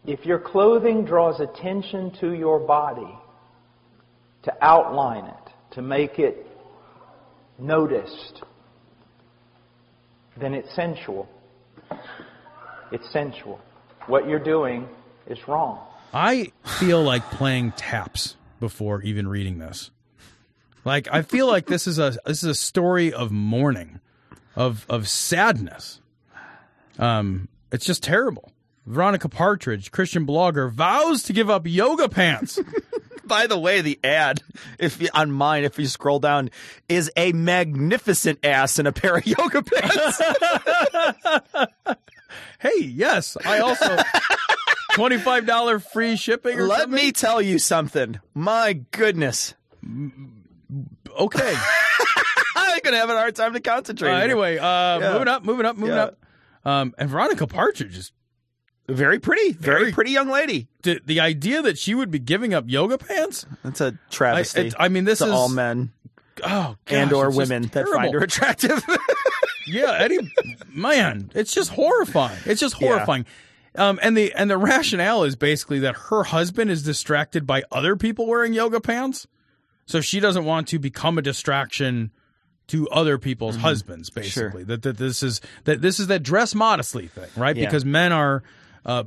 If 0.05 0.25
your 0.25 0.39
clothing 0.39 1.05
draws 1.05 1.41
attention 1.41 2.12
to 2.20 2.33
your 2.33 2.59
body, 2.61 3.18
to 4.45 4.53
outline 4.64 5.27
it, 5.27 5.75
to 5.75 5.83
make 5.83 6.18
it 6.18 6.47
noticed, 7.59 8.43
then 10.41 10.55
it's 10.55 10.75
sensual. 10.75 11.29
It's 12.91 13.11
sensual. 13.12 13.61
What 14.07 14.28
you're 14.28 14.38
doing 14.38 14.88
is 15.26 15.46
wrong. 15.48 15.78
I 16.12 16.53
feel 16.64 17.03
like 17.03 17.22
playing 17.30 17.72
taps 17.72 18.36
before 18.61 19.03
even 19.03 19.26
reading 19.28 19.59
this. 19.59 19.90
Like 20.84 21.09
I 21.11 21.22
feel 21.22 21.46
like 21.46 21.66
this 21.66 21.86
is 21.86 21.98
a 21.98 22.16
this 22.26 22.42
is 22.42 22.50
a 22.50 22.55
story 22.55 23.12
of 23.12 23.30
mourning, 23.30 24.00
of 24.57 24.84
of 24.88 25.09
sadness. 25.09 26.00
Um 26.98 27.48
it's 27.70 27.86
just 27.86 28.03
terrible. 28.03 28.53
Veronica 28.86 29.28
Partridge, 29.28 29.92
Christian 29.92 30.26
blogger, 30.26 30.70
vows 30.70 31.22
to 31.24 31.32
give 31.32 31.48
up 31.48 31.66
yoga 31.66 32.09
pants. 32.09 32.59
By 33.24 33.46
the 33.46 33.59
way, 33.59 33.80
the 33.80 34.00
ad, 34.03 34.42
if 34.80 35.00
you, 35.00 35.09
on 35.14 35.30
mine, 35.30 35.62
if 35.62 35.78
you 35.78 35.86
scroll 35.86 36.18
down, 36.18 36.50
is 36.88 37.11
a 37.16 37.32
magnificent 37.32 38.44
ass 38.44 38.80
in 38.80 38.86
a 38.88 38.92
pair 38.92 39.16
of 39.16 39.26
yoga 39.26 39.62
pants. 39.62 40.20
hey, 42.63 42.81
yes, 42.85 43.37
I 43.45 43.59
also 43.59 43.97
twenty-five 44.95 45.45
dollar 45.47 45.79
free 45.79 46.17
shipping. 46.17 46.59
Or 46.59 46.65
Let 46.67 46.83
something? 46.83 46.97
me 46.97 47.13
tell 47.13 47.43
you 47.43 47.59
something. 47.59 48.21
My 48.35 48.75
goodness. 48.91 49.55
Okay. 51.19 51.55
I'm 52.57 52.81
gonna 52.83 52.97
have 52.97 53.11
a 53.11 53.17
hard 53.19 53.37
time 53.37 53.53
to 53.53 53.61
concentrate. 53.61 54.11
Uh, 54.13 54.17
anyway, 54.19 54.59
uh, 54.59 54.99
Yeah. 54.99 55.13
moving 55.13 55.29
up, 55.29 55.45
moving 55.45 55.67
up, 55.67 55.77
moving 55.77 55.95
Yeah. 55.97 56.03
up. 56.05 56.19
Um, 56.65 56.95
and 56.97 57.11
Veronica 57.11 57.47
Partridge 57.47 57.97
is 57.99 58.13
very 58.89 59.19
pretty, 59.19 59.53
very, 59.53 59.81
Very- 59.81 59.93
pretty 59.93 60.11
young 60.13 60.29
lady. 60.29 60.69
the, 60.83 61.01
the 61.05 61.21
idea 61.21 61.61
that 61.63 61.77
she 61.79 61.95
would 61.95 62.11
be 62.11 62.19
giving 62.19 62.55
up 62.55 62.65
yoga 62.69 62.99
pants. 62.99 63.47
That's 63.65 63.81
a 63.81 63.99
travesty. 64.11 64.61
I, 64.61 64.65
it- 64.67 64.75
I 64.79 64.89
mean, 64.89 65.05
this 65.05 65.19
to 65.19 65.27
is 65.27 65.31
all 65.33 65.49
men 65.49 65.93
Oh, 66.45 66.77
and 66.87 67.13
or 67.13 67.31
women 67.31 67.65
that 67.73 67.87
find 67.89 68.15
her 68.15 68.21
attractive. 68.21 68.83
yeah, 69.67 69.93
Eddie, 69.99 70.19
man, 70.69 71.31
it's 71.35 71.53
just 71.55 71.71
horrifying. 71.71 72.39
It's 72.47 72.61
just 72.61 72.81
Yeah. 72.81 72.89
horrifying. 72.89 73.27
Um, 73.75 73.99
and 74.03 74.17
the 74.17 74.33
and 74.35 74.51
the 74.51 74.59
rationale 74.59 75.25
is 75.25 75.35
basically 75.37 75.79
that 75.81 75.95
her 76.11 76.25
husband 76.25 76.71
is 76.71 76.83
distracted 76.83 77.47
by 77.47 77.63
other 77.73 77.97
people 77.97 78.27
wearing 78.27 78.53
yoga 78.53 78.81
pants, 78.81 79.27
so 79.87 80.01
she 80.01 80.21
doesn't 80.21 80.45
want 80.45 80.69
to 80.69 80.79
become 80.79 81.17
a 81.17 81.23
distraction 81.23 82.11
to 82.69 82.89
other 82.91 83.17
people's 83.19 83.57
husbands. 83.57 84.11
Basically, 84.11 84.63
that, 84.65 84.83
that 84.83 84.99
this 84.99 85.23
is 85.23 85.41
that 85.65 85.81
this 85.81 85.99
is 85.99 86.09
that 86.09 86.23
dress 86.23 86.55
modestly 86.55 87.07
thing, 87.09 87.31
right? 87.37 87.57
Yeah. 87.57 87.65
Because 87.65 87.85
men 87.87 88.13
are 88.13 88.43
uh, 88.85 89.05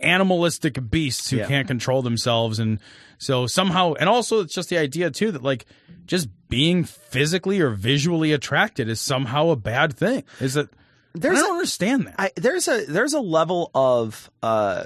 animalistic 0.00 0.78
beasts 0.90 1.30
who 1.30 1.38
Yeah. 1.38 1.46
can't 1.48 1.66
control 1.66 2.02
themselves, 2.02 2.58
and 2.58 2.78
so 3.18 3.46
somehow, 3.46 3.94
and 3.94 4.08
also 4.08 4.40
it's 4.40 4.54
just 4.54 4.68
the 4.68 4.78
idea 4.78 5.10
too 5.10 5.32
that 5.32 5.42
like 5.42 5.66
just 6.06 6.28
being 6.48 6.84
physically 6.84 7.60
or 7.60 7.70
visually 7.70 8.32
attracted 8.32 8.88
is 8.88 9.00
somehow 9.00 9.50
a 9.50 9.56
bad 9.56 9.96
thing. 9.96 10.22
Is 10.40 10.54
that 10.54 10.68
There's 11.14 11.36
I 11.38 11.40
a- 11.40 11.42
don't 11.44 11.52
understand 11.54 12.06
that. 12.06 12.14
I, 12.18 12.30
there's 12.36 12.68
a 12.68 12.84
there's 12.86 13.12
a 13.14 13.20
level 13.20 13.70
of 13.74 14.30
uh, 14.42 14.84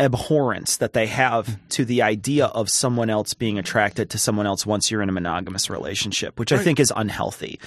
abhorrence 0.00 0.76
that 0.76 0.92
they 0.92 1.06
have 1.08 1.58
to 1.70 1.84
the 1.84 2.02
idea 2.02 2.46
of 2.46 2.70
someone 2.70 3.10
else 3.10 3.34
being 3.34 3.58
attracted 3.58 4.10
to 4.10 4.18
someone 4.18 4.46
else 4.46 4.64
once 4.64 4.90
you're 4.90 5.02
in 5.02 5.08
a 5.08 5.12
monogamous 5.12 5.68
relationship, 5.68 6.38
which 6.38 6.52
I 6.52 6.58
think 6.58 6.78
is 6.78 6.92
unhealthy. 6.94 7.58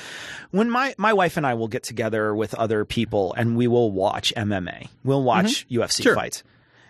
When 0.51 0.69
my 0.69 0.95
my 0.97 1.11
wife 1.13 1.35
and 1.37 1.45
I 1.45 1.55
will 1.55 1.67
get 1.67 1.83
together 1.83 2.33
with 2.33 2.53
other 2.55 2.85
people 2.85 3.33
and 3.33 3.57
we 3.57 3.67
will 3.67 3.91
watch 3.91 4.33
MMA, 4.37 4.87
we'll 5.03 5.23
watch 5.23 5.67
UFC 5.69 6.03
Sure. 6.03 6.15
fights, 6.15 6.43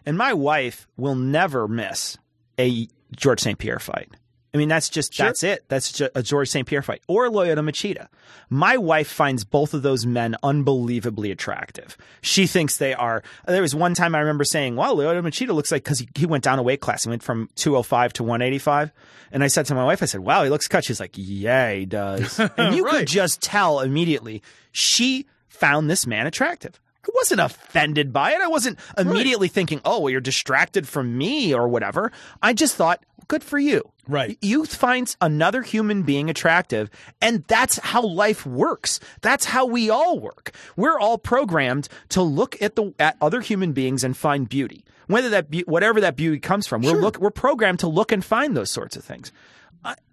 and 0.06 0.16
my 0.18 0.34
wife 0.34 0.88
will 0.96 1.16
never 1.16 1.68
miss 1.68 2.18
a 2.60 2.88
George 3.16 3.40
St. 3.40 3.58
Pierre 3.58 3.80
fight. 3.80 4.10
I 4.54 4.58
mean, 4.58 4.68
that's 4.68 4.90
just 4.90 5.18
that's 5.18 5.44
it. 5.44 5.64
That's 5.70 5.94
just 5.94 6.12
a 6.14 6.22
George 6.22 6.50
St. 6.50 6.68
Pierre 6.68 6.82
fight 6.82 7.02
or 7.08 7.30
Lyoto 7.30 7.60
Machida. 7.60 8.08
My 8.50 8.76
wife 8.76 9.08
finds 9.08 9.46
both 9.46 9.74
of 9.74 9.82
those 9.82 10.06
men 10.06 10.36
unbelievably 10.44 11.32
attractive. 11.32 11.98
She 12.22 12.48
thinks 12.48 12.76
they 12.76 12.94
are. 12.94 13.24
There 13.48 13.62
was 13.62 13.74
one 13.74 13.94
time 13.94 14.14
I 14.14 14.20
remember 14.20 14.44
saying, 14.44 14.76
"Wow, 14.76 14.94
Lyoto 14.94 15.22
Machida 15.22 15.54
looks 15.56 15.72
like 15.72 15.86
because 15.86 16.00
he, 16.00 16.10
he 16.16 16.26
went 16.26 16.44
down 16.44 16.60
a 16.60 16.64
weight 16.64 16.82
class. 16.82 17.06
He 17.06 17.10
went 17.10 17.24
from 17.24 17.50
205 17.56 18.12
to 18.14 18.24
185." 18.24 18.92
And 19.32 19.42
I 19.42 19.48
said 19.48 19.68
to 19.68 19.76
my 19.76 19.86
wife, 19.86 20.04
"I 20.04 20.06
said, 20.06 20.20
wow, 20.20 20.44
he 20.44 20.50
looks 20.50 20.68
cut." 20.68 20.84
She's 20.84 21.00
like, 21.00 21.12
"Yeah, 21.16 21.72
he 21.72 21.86
does." 21.86 22.38
And 22.58 22.76
you 22.76 22.84
Right. 22.84 23.00
could 23.00 23.08
just 23.08 23.42
tell 23.42 23.80
immediately 23.80 24.44
she 24.74 25.28
found 25.48 25.90
this 25.90 26.06
man 26.06 26.28
attractive. 26.28 26.78
I 27.04 27.10
wasn't 27.16 27.42
offended 27.42 28.14
by 28.14 28.32
it. 28.34 28.42
I 28.42 28.48
wasn't 28.48 28.78
immediately 28.98 29.48
thinking, 29.48 29.82
"Oh, 29.84 30.02
well, 30.02 30.10
you're 30.12 30.22
distracted 30.22 30.88
from 30.88 31.18
me" 31.18 31.54
or 31.54 31.68
whatever. 31.68 32.12
I 32.42 32.54
just 32.54 32.76
thought, 32.76 33.04
"Good 33.28 33.44
for 33.44 33.58
you." 33.58 33.92
Right. 34.08 34.38
You 34.42 34.66
find 34.66 35.16
another 35.22 35.62
human 35.62 36.04
being 36.04 36.30
attractive, 36.30 36.90
and 37.22 37.44
that's 37.48 37.78
how 37.80 38.02
life 38.02 38.46
works. 38.46 39.00
That's 39.22 39.46
how 39.46 39.66
we 39.66 39.90
all 39.90 40.20
work. 40.20 40.52
We're 40.76 41.00
all 41.00 41.18
programmed 41.18 41.88
to 42.10 42.22
look 42.22 42.62
at 42.62 42.76
the 42.76 42.94
at 43.00 43.18
other 43.22 43.42
human 43.42 43.72
beings 43.72 44.04
and 44.04 44.16
find 44.18 44.50
beauty. 44.50 44.84
Whether 45.08 45.30
that 45.30 45.50
be, 45.50 45.62
whatever 45.62 46.02
that 46.02 46.16
beauty 46.16 46.40
comes 46.40 46.68
from, 46.68 46.82
we're 46.82 47.00
look 47.00 47.18
we're 47.20 47.32
programmed 47.32 47.80
to 47.80 47.88
look 47.88 48.12
and 48.12 48.24
find 48.24 48.56
those 48.56 48.72
sorts 48.72 48.96
of 48.96 49.04
things. 49.04 49.32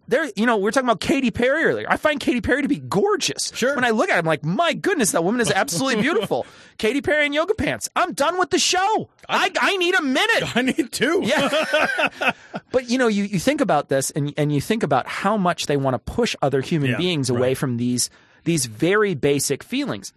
I, 0.08 0.10
there, 0.10 0.30
you 0.36 0.46
know, 0.46 0.56
we 0.56 0.68
are 0.68 0.72
talking 0.72 0.88
about 0.88 1.00
Katy 1.00 1.30
Perry 1.30 1.64
earlier. 1.64 1.86
I 1.88 1.96
find 1.96 2.18
Katy 2.18 2.40
Perry 2.40 2.62
to 2.62 2.68
be 2.68 2.78
gorgeous. 2.78 3.52
Sure. 3.54 3.74
When 3.74 3.84
I 3.84 3.90
look 3.90 4.08
at 4.10 4.16
it, 4.16 4.18
I'm 4.18 4.24
like, 4.26 4.44
my 4.44 4.72
goodness, 4.72 5.12
that 5.12 5.22
woman 5.24 5.40
is 5.40 5.50
absolutely 5.50 6.02
beautiful. 6.02 6.46
Katy 6.78 7.00
Perry 7.02 7.26
in 7.26 7.32
yoga 7.32 7.54
pants. 7.54 7.88
I'm 7.94 8.12
done 8.12 8.38
with 8.38 8.50
the 8.50 8.58
show. 8.58 9.08
I, 9.28 9.50
I 9.60 9.76
need 9.76 9.94
a 9.94 10.02
minute. 10.02 10.56
I 10.56 10.62
need 10.62 10.92
two. 10.92 11.22
Yeah. 11.28 12.32
but 12.72 12.88
you 12.88 12.96
know, 12.98 13.08
you, 13.08 13.24
you 13.24 13.38
think 13.38 13.60
about 13.60 13.88
this 13.88 14.10
and 14.12 14.32
and 14.38 14.50
you 14.52 14.60
think 14.60 14.82
about 14.82 15.06
how 15.06 15.36
much 15.36 15.66
they 15.66 15.76
want 15.76 15.94
to 15.94 15.98
push 15.98 16.34
other 16.40 16.60
human 16.60 16.90
Yeah, 16.92 16.96
beings 16.96 17.28
away 17.28 17.48
right. 17.48 17.58
from 17.58 17.76
these 17.76 18.08
these 18.44 18.66
very 18.66 19.14
basic 19.14 19.62
feelings. 19.62 20.12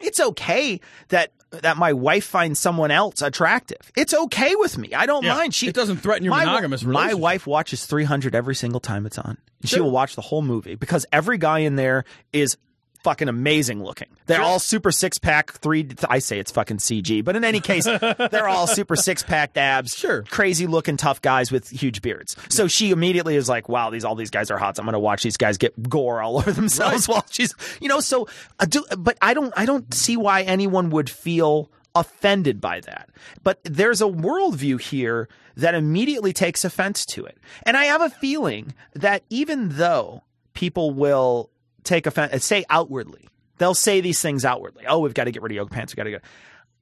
It's 0.00 0.20
okay 0.20 0.80
that 1.08 1.32
that 1.62 1.76
my 1.76 1.92
wife 1.92 2.24
finds 2.24 2.58
someone 2.60 2.90
else 2.90 3.22
attractive. 3.22 3.78
It's 3.96 4.14
okay 4.14 4.54
with 4.56 4.76
me. 4.78 4.92
I 4.94 5.06
don't 5.06 5.24
Yeah. 5.24 5.34
mind. 5.34 5.54
She 5.54 5.68
It 5.68 5.74
doesn't 5.74 5.98
threaten 5.98 6.24
your 6.24 6.30
my, 6.34 6.44
monogamous 6.44 6.84
My 6.84 7.14
wife 7.14 7.46
watches 7.46 7.86
300 7.86 8.34
every 8.34 8.54
single 8.54 8.80
time 8.80 9.06
it's 9.06 9.18
on. 9.18 9.38
She 9.64 9.80
will 9.80 9.90
watch 9.90 10.14
the 10.14 10.22
whole 10.22 10.42
movie 10.42 10.74
because 10.74 11.06
every 11.12 11.38
guy 11.38 11.60
in 11.60 11.76
there 11.76 12.04
is 12.32 12.56
fucking 13.04 13.28
amazing 13.28 13.84
looking. 13.84 14.08
They're 14.26 14.40
all 14.40 14.58
super 14.58 14.90
six 14.90 15.18
pack, 15.18 15.52
three. 15.52 15.88
I 16.08 16.18
say 16.18 16.38
it's 16.38 16.50
fucking 16.50 16.78
CG, 16.78 17.22
but 17.22 17.36
in 17.36 17.44
any 17.44 17.60
case, 17.60 17.84
they're 18.30 18.48
all 18.48 18.66
super 18.66 18.96
six 18.96 19.22
pack 19.22 19.56
abs. 19.56 19.94
Sure. 19.94 20.22
Crazy 20.24 20.66
looking 20.66 20.96
tough 20.96 21.22
guys 21.22 21.52
with 21.52 21.68
huge 21.68 22.02
beards. 22.02 22.34
So 22.48 22.66
she 22.66 22.90
immediately 22.90 23.36
is 23.36 23.48
like, 23.48 23.68
wow, 23.68 23.90
these, 23.90 24.04
all 24.04 24.14
these 24.16 24.30
guys 24.30 24.50
are 24.50 24.58
hot. 24.58 24.76
So 24.76 24.80
I'm 24.80 24.86
going 24.86 24.94
to 24.94 24.98
watch 24.98 25.22
these 25.22 25.36
guys 25.36 25.58
get 25.58 25.88
gore 25.88 26.20
all 26.22 26.36
over 26.38 26.50
themselves 26.50 27.06
while 27.06 27.24
she's, 27.30 27.54
you 27.80 27.88
know, 27.88 28.00
so, 28.00 28.26
uh, 28.58 28.64
do, 28.64 28.84
but 28.98 29.18
I 29.22 29.34
don't, 29.34 29.52
I 29.56 29.66
don't 29.66 29.92
see 29.92 30.16
why 30.16 30.42
anyone 30.42 30.90
would 30.90 31.10
feel 31.10 31.70
offended 31.94 32.60
by 32.60 32.80
that. 32.80 33.10
But 33.44 33.60
there's 33.64 34.00
a 34.00 34.06
worldview 34.06 34.80
here 34.80 35.28
that 35.56 35.74
immediately 35.74 36.32
takes 36.32 36.64
offense 36.64 37.06
to 37.06 37.24
it. 37.26 37.38
And 37.64 37.76
I 37.76 37.84
have 37.84 38.00
a 38.00 38.10
feeling 38.10 38.74
that 38.94 39.22
even 39.30 39.68
though 39.76 40.22
people 40.54 40.90
will 40.92 41.50
take 41.84 42.06
offense, 42.06 42.32
uh, 42.32 42.38
say 42.38 42.64
outwardly, 42.68 43.28
they'll 43.58 43.74
say 43.74 44.00
these 44.00 44.20
things 44.20 44.44
outwardly. 44.44 44.84
Oh, 44.86 44.98
we've 44.98 45.14
got 45.14 45.24
to 45.24 45.30
get 45.30 45.42
rid 45.42 45.52
of 45.52 45.56
yoga 45.56 45.70
pants. 45.70 45.92
We've 45.92 45.98
got 45.98 46.04
to 46.04 46.10
go. 46.10 46.18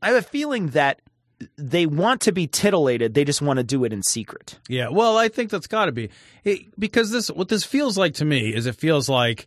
I 0.01 0.09
have 0.09 0.17
a 0.17 0.23
feeling 0.23 0.69
that 0.69 1.01
they 1.59 1.87
want 1.87 2.21
to 2.23 2.33
be 2.33 2.47
titillated. 2.47 3.15
They 3.15 3.25
just 3.25 3.43
want 3.43 3.59
to 3.59 3.65
do 3.65 3.85
it 3.85 3.93
in 3.93 4.03
secret. 4.03 4.59
Yeah, 4.69 4.89
well, 4.91 5.17
I 5.17 5.29
think 5.29 5.51
that's 5.51 5.67
got 5.67 5.87
to 5.87 5.93
be 5.93 6.11
it, 6.45 6.61
because 6.79 7.11
this 7.11 7.29
what 7.29 7.49
this 7.49 7.65
feels 7.65 7.99
like 7.99 8.15
to 8.15 8.25
me 8.25 8.55
is 8.55 8.67
it 8.67 8.77
feels 8.77 9.09
like 9.09 9.47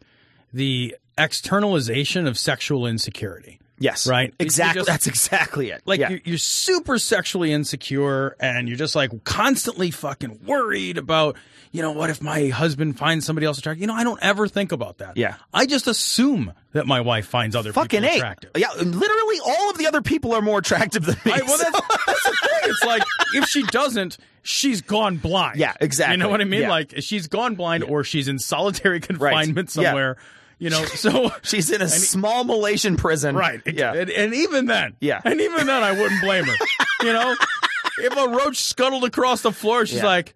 the 0.53 0.95
externalization 1.17 2.27
of 2.27 2.37
sexual 2.37 2.85
insecurity. 2.85 3.59
Yes. 3.77 4.07
Right? 4.07 4.33
Exactly. 4.39 4.79
just- 4.79 4.87
That's 4.87 5.07
exactly 5.07 5.69
it. 5.71 5.81
Like 5.85 5.99
Yeah. 5.99 6.09
you're, 6.11 6.19
you're 6.23 6.37
super 6.37 6.97
sexually 6.97 7.51
insecure 7.51 8.35
and 8.39 8.67
you're 8.67 8.77
just 8.77 8.95
like 8.95 9.23
constantly 9.25 9.91
fucking 9.91 10.39
worried 10.45 10.97
about, 10.97 11.35
you 11.71 11.81
know, 11.81 11.91
what 11.91 12.09
if 12.09 12.21
my 12.21 12.47
husband 12.47 12.97
finds 12.97 13.25
somebody 13.25 13.45
else 13.45 13.57
attractive? 13.57 13.81
You 13.81 13.87
know, 13.87 13.93
I 13.95 14.05
don't 14.05 14.21
ever 14.23 14.47
think 14.47 14.71
about 14.71 14.99
that. 14.99 15.17
Yeah. 15.17 15.35
I 15.53 15.65
just 15.65 15.87
assume 15.87 16.53
that 16.71 16.87
my 16.87 17.01
wife 17.01 17.27
finds 17.27 17.53
other 17.55 17.73
fucking 17.73 18.01
people 18.01 18.13
a. 18.13 18.17
attractive. 18.17 18.51
Yeah. 18.55 18.71
Literally, 18.77 19.39
all 19.45 19.69
of 19.71 19.77
the 19.77 19.87
other 19.87 20.01
people 20.01 20.33
are 20.33 20.41
more 20.41 20.59
attractive 20.59 21.05
than 21.05 21.17
me. 21.25 21.33
I, 21.33 21.39
well, 21.41 21.57
So- 21.57 21.63
that's, 21.71 21.87
that's 22.05 22.23
the 22.23 22.37
thing. 22.47 22.69
It's 22.71 22.83
like 22.85 23.03
if 23.35 23.45
she 23.49 23.63
doesn't, 23.63 24.17
she's 24.41 24.81
gone 24.81 25.17
blind. 25.17 25.57
Yeah, 25.59 25.73
exactly. 25.81 26.13
You 26.13 26.17
know 26.23 26.29
what 26.29 26.39
I 26.39 26.45
mean? 26.45 26.61
Yeah. 26.61 26.69
Like 26.69 26.93
she's 26.99 27.27
gone 27.27 27.55
blind, 27.55 27.83
or 27.83 28.03
she's 28.05 28.29
in 28.29 28.39
solitary 28.39 28.99
confinement 29.01 29.75
Yeah. 29.75 29.83
somewhere. 29.83 30.17
You 30.59 30.69
know, 30.69 30.83
so 30.85 31.31
She's 31.43 31.69
in 31.69 31.81
a 31.81 31.89
small 31.89 32.43
Malaysian 32.45 32.95
prison. 32.97 33.35
right. 33.35 33.61
Yeah. 33.65 33.93
and, 33.93 34.09
and 34.09 34.33
even 34.33 34.65
then, 34.67 34.95
Yeah. 35.01 35.21
and 35.25 35.39
even 35.41 35.67
then, 35.67 35.83
I 35.83 35.91
wouldn't 35.91 36.21
blame 36.21 36.45
her. 36.45 36.55
you 37.01 37.11
know, 37.13 37.35
if 37.99 38.15
a 38.15 38.29
roach 38.29 38.63
scuttled 38.63 39.03
across 39.03 39.41
the 39.41 39.51
floor, 39.51 39.85
she's 39.85 39.97
Yeah. 39.97 40.05
like, 40.05 40.33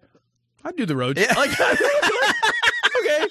"I'd 0.64 0.76
do 0.76 0.84
the 0.86 0.96
roach." 0.96 1.18
Yeah. 1.18 1.32
Like, 1.36 1.50
okay, 1.60 3.26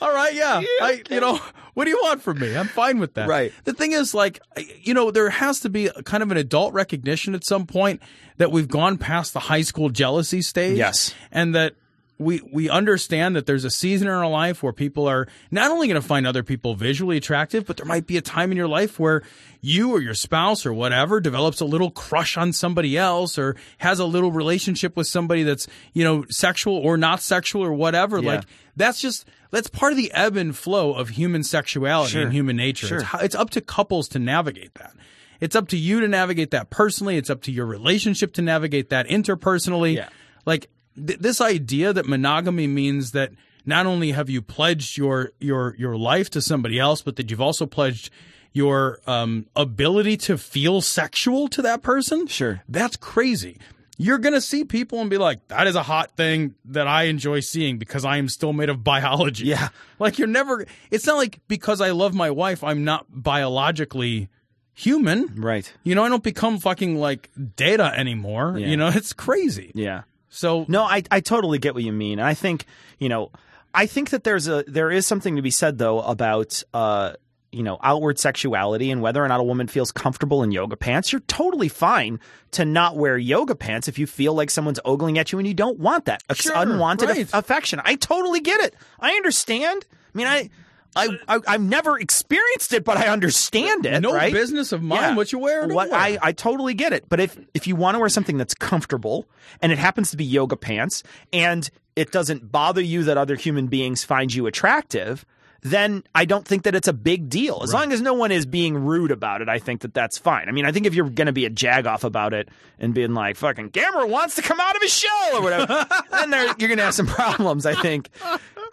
all 0.00 0.12
right, 0.12 0.34
yeah. 0.34 0.62
I, 0.80 1.02
you 1.10 1.20
know, 1.20 1.38
what 1.74 1.84
do 1.84 1.90
you 1.90 2.00
want 2.02 2.22
from 2.22 2.38
me? 2.40 2.56
I'm 2.56 2.66
fine 2.68 2.98
with 2.98 3.14
that. 3.14 3.28
Right. 3.28 3.52
The 3.64 3.72
thing 3.72 3.92
is, 3.92 4.14
like, 4.14 4.40
you 4.82 4.94
know, 4.94 5.10
there 5.10 5.30
has 5.30 5.60
to 5.60 5.68
be 5.70 5.86
a, 5.86 6.02
kind 6.02 6.22
of 6.22 6.30
an 6.30 6.36
adult 6.36 6.74
recognition 6.74 7.34
at 7.34 7.44
some 7.44 7.66
point 7.66 8.02
that 8.38 8.50
we've 8.50 8.68
gone 8.68 8.98
past 8.98 9.32
the 9.32 9.40
high 9.40 9.62
school 9.62 9.88
jealousy 9.90 10.42
stage. 10.42 10.76
Yes. 10.76 11.14
and 11.30 11.54
that. 11.54 11.74
We, 12.22 12.40
we 12.52 12.68
understand 12.70 13.36
that 13.36 13.46
there's 13.46 13.64
a 13.64 13.70
season 13.70 14.08
in 14.08 14.14
our 14.14 14.28
life 14.28 14.62
where 14.62 14.72
people 14.72 15.06
are 15.08 15.26
not 15.50 15.70
only 15.70 15.88
going 15.88 16.00
to 16.00 16.06
find 16.06 16.26
other 16.26 16.42
people 16.42 16.74
visually 16.74 17.16
attractive, 17.16 17.66
but 17.66 17.76
there 17.76 17.86
might 17.86 18.06
be 18.06 18.16
a 18.16 18.20
time 18.22 18.50
in 18.50 18.56
your 18.56 18.68
life 18.68 18.98
where 18.98 19.22
you 19.60 19.90
or 19.92 20.00
your 20.00 20.14
spouse 20.14 20.64
or 20.66 20.72
whatever 20.72 21.20
develops 21.20 21.60
a 21.60 21.64
little 21.64 21.90
crush 21.90 22.36
on 22.36 22.52
somebody 22.52 22.96
else 22.96 23.38
or 23.38 23.56
has 23.78 23.98
a 23.98 24.04
little 24.04 24.32
relationship 24.32 24.96
with 24.96 25.06
somebody 25.06 25.42
that's, 25.42 25.66
you 25.92 26.04
know, 26.04 26.24
sexual 26.30 26.76
or 26.76 26.96
not 26.96 27.20
sexual 27.20 27.62
or 27.62 27.72
whatever. 27.72 28.18
Yeah. 28.20 28.36
Like 28.36 28.44
that's 28.76 29.00
just 29.00 29.26
that's 29.50 29.68
part 29.68 29.92
of 29.92 29.96
the 29.98 30.10
ebb 30.12 30.36
and 30.36 30.56
flow 30.56 30.94
of 30.94 31.10
human 31.10 31.42
sexuality 31.44 32.12
Sure. 32.12 32.22
and 32.22 32.32
human 32.32 32.56
nature. 32.56 32.86
Sure. 32.86 32.98
It's, 33.00 33.14
it's 33.22 33.34
up 33.34 33.50
to 33.50 33.60
couples 33.60 34.08
to 34.08 34.18
navigate 34.18 34.74
that. 34.74 34.92
It's 35.40 35.56
up 35.56 35.68
to 35.68 35.76
you 35.76 36.00
to 36.00 36.08
navigate 36.08 36.52
that 36.52 36.70
personally. 36.70 37.16
It's 37.16 37.28
up 37.28 37.42
to 37.42 37.52
your 37.52 37.66
relationship 37.66 38.32
to 38.34 38.42
navigate 38.42 38.90
that 38.90 39.08
interpersonally. 39.08 39.96
Yeah. 39.96 40.08
Like 40.46 40.68
th- 40.96 41.18
this 41.18 41.40
idea 41.40 41.92
that 41.92 42.06
monogamy 42.06 42.66
means 42.66 43.12
that 43.12 43.32
not 43.64 43.86
only 43.86 44.12
have 44.12 44.28
you 44.28 44.42
pledged 44.42 44.96
your 44.96 45.30
your 45.38 45.74
your 45.78 45.96
life 45.96 46.30
to 46.30 46.40
somebody 46.40 46.78
else, 46.78 47.02
but 47.02 47.16
that 47.16 47.30
you've 47.30 47.40
also 47.40 47.66
pledged 47.66 48.10
your 48.52 48.98
um, 49.06 49.46
ability 49.56 50.16
to 50.18 50.36
feel 50.36 50.80
sexual 50.80 51.48
to 51.48 51.62
that 51.62 51.82
person. 51.82 52.26
Sure. 52.26 52.62
That's 52.68 52.96
crazy. 52.96 53.58
You're 53.96 54.18
going 54.18 54.34
to 54.34 54.40
see 54.40 54.64
people 54.64 55.00
and 55.00 55.08
be 55.08 55.18
like, 55.18 55.46
that 55.48 55.66
is 55.66 55.76
a 55.76 55.82
hot 55.82 56.16
thing 56.16 56.54
that 56.64 56.88
I 56.88 57.04
enjoy 57.04 57.40
seeing 57.40 57.78
because 57.78 58.04
I 58.04 58.16
am 58.16 58.28
still 58.28 58.52
made 58.52 58.68
of 58.68 58.82
biology. 58.82 59.46
Yeah. 59.46 59.68
Like, 59.98 60.18
you're 60.18 60.28
never, 60.28 60.66
it's 60.90 61.06
not 61.06 61.16
like 61.16 61.40
because 61.46 61.80
I 61.80 61.90
love 61.92 62.14
my 62.14 62.30
wife, 62.30 62.64
I'm 62.64 62.84
not 62.84 63.06
biologically 63.08 64.28
human. 64.74 65.34
Right. 65.36 65.72
You 65.84 65.94
know, 65.94 66.04
I 66.04 66.08
don't 66.08 66.22
become 66.22 66.58
fucking 66.58 66.96
like 66.96 67.30
data 67.56 67.92
anymore. 67.96 68.56
Yeah. 68.58 68.68
You 68.68 68.76
know, 68.76 68.88
it's 68.88 69.12
crazy. 69.12 69.70
Yeah. 69.74 70.02
So, 70.34 70.64
No, 70.66 70.82
I 70.84 71.02
I 71.10 71.20
totally 71.20 71.58
get 71.58 71.74
what 71.74 71.82
you 71.84 71.92
mean. 71.92 72.18
And 72.18 72.26
I 72.26 72.34
think 72.34 72.64
you 72.98 73.08
know, 73.08 73.30
I 73.74 73.86
think 73.86 74.10
that 74.10 74.24
there's 74.24 74.48
a 74.48 74.64
there 74.66 74.90
is 74.90 75.06
something 75.06 75.36
to 75.36 75.42
be 75.42 75.50
said 75.50 75.78
though 75.78 76.00
about 76.00 76.62
uh 76.72 77.12
you 77.52 77.62
know 77.62 77.78
outward 77.82 78.18
sexuality 78.18 78.90
and 78.90 79.02
whether 79.02 79.22
or 79.22 79.28
not 79.28 79.40
a 79.40 79.42
woman 79.42 79.66
feels 79.66 79.92
comfortable 79.92 80.42
in 80.42 80.50
yoga 80.50 80.74
pants. 80.76 81.12
You're 81.12 81.20
totally 81.28 81.68
fine 81.68 82.18
to 82.52 82.64
not 82.64 82.96
wear 82.96 83.18
yoga 83.18 83.54
pants 83.54 83.88
if 83.88 83.98
you 83.98 84.06
feel 84.06 84.32
like 84.32 84.48
someone's 84.50 84.80
ogling 84.86 85.18
at 85.18 85.32
you 85.32 85.38
and 85.38 85.46
you 85.46 85.52
don't 85.52 85.78
want 85.78 86.06
that 86.06 86.22
Sure, 86.32 86.54
unwanted 86.56 87.10
right. 87.10 87.18
aff- 87.20 87.34
affection. 87.34 87.80
I 87.84 87.96
totally 87.96 88.40
get 88.40 88.58
it. 88.60 88.74
I 88.98 89.10
understand. 89.12 89.84
I 90.14 90.18
mean, 90.18 90.26
I. 90.26 90.48
I, 90.94 91.08
I 91.28 91.40
I've 91.46 91.62
never 91.62 91.98
experienced 91.98 92.72
it, 92.72 92.84
but 92.84 92.96
I 92.96 93.08
understand 93.08 93.86
it. 93.86 94.00
no 94.00 94.14
right? 94.14 94.32
business 94.32 94.72
of 94.72 94.82
mine 94.82 95.16
what 95.16 95.32
you 95.32 95.38
wear 95.38 95.66
What 95.68 95.90
wear. 95.90 95.98
I, 95.98 96.18
I 96.20 96.32
totally 96.32 96.74
get 96.74 96.92
it. 96.92 97.08
But 97.08 97.20
if 97.20 97.38
if 97.54 97.66
you 97.66 97.76
want 97.76 97.94
to 97.94 97.98
wear 97.98 98.08
something 98.08 98.36
that's 98.36 98.54
comfortable 98.54 99.26
and 99.60 99.72
it 99.72 99.78
happens 99.78 100.10
to 100.10 100.16
be 100.16 100.24
yoga 100.24 100.56
pants 100.56 101.02
and 101.32 101.68
it 101.96 102.10
doesn't 102.10 102.50
bother 102.50 102.80
you 102.80 103.04
that 103.04 103.16
other 103.16 103.36
human 103.36 103.66
beings 103.66 104.04
find 104.04 104.32
you 104.32 104.46
attractive, 104.46 105.24
then 105.62 106.02
I 106.14 106.24
don't 106.24 106.44
think 106.46 106.64
that 106.64 106.74
it's 106.74 106.88
a 106.88 106.92
big 106.92 107.28
deal. 107.28 107.60
As 107.62 107.72
long 107.72 107.92
as 107.92 108.00
no 108.00 108.14
one 108.14 108.32
is 108.32 108.46
being 108.46 108.74
rude 108.76 109.12
about 109.12 109.42
it, 109.42 109.48
I 109.48 109.58
think 109.60 109.82
that 109.82 109.94
that's 109.94 110.18
fine. 110.18 110.48
I 110.48 110.52
mean, 110.52 110.66
I 110.66 110.72
think 110.72 110.86
if 110.86 110.94
you're 110.94 111.08
going 111.08 111.26
to 111.26 111.32
be 111.32 111.44
a 111.46 111.50
jagoff 111.50 112.02
about 112.02 112.34
it 112.34 112.48
and 112.80 112.92
being 112.92 113.14
like, 113.14 113.36
fucking 113.36 113.70
Gamera 113.70 114.08
wants 114.08 114.34
to 114.36 114.42
come 114.42 114.58
out 114.58 114.74
of 114.74 114.82
his 114.82 114.92
shell 114.92 115.30
or 115.34 115.40
whatever, 115.42 115.86
then 116.10 116.30
there, 116.30 116.46
you're 116.58 116.68
going 116.68 116.78
to 116.78 116.84
have 116.84 116.94
some 116.94 117.06
problems, 117.06 117.64
I 117.64 117.74
think. 117.80 118.08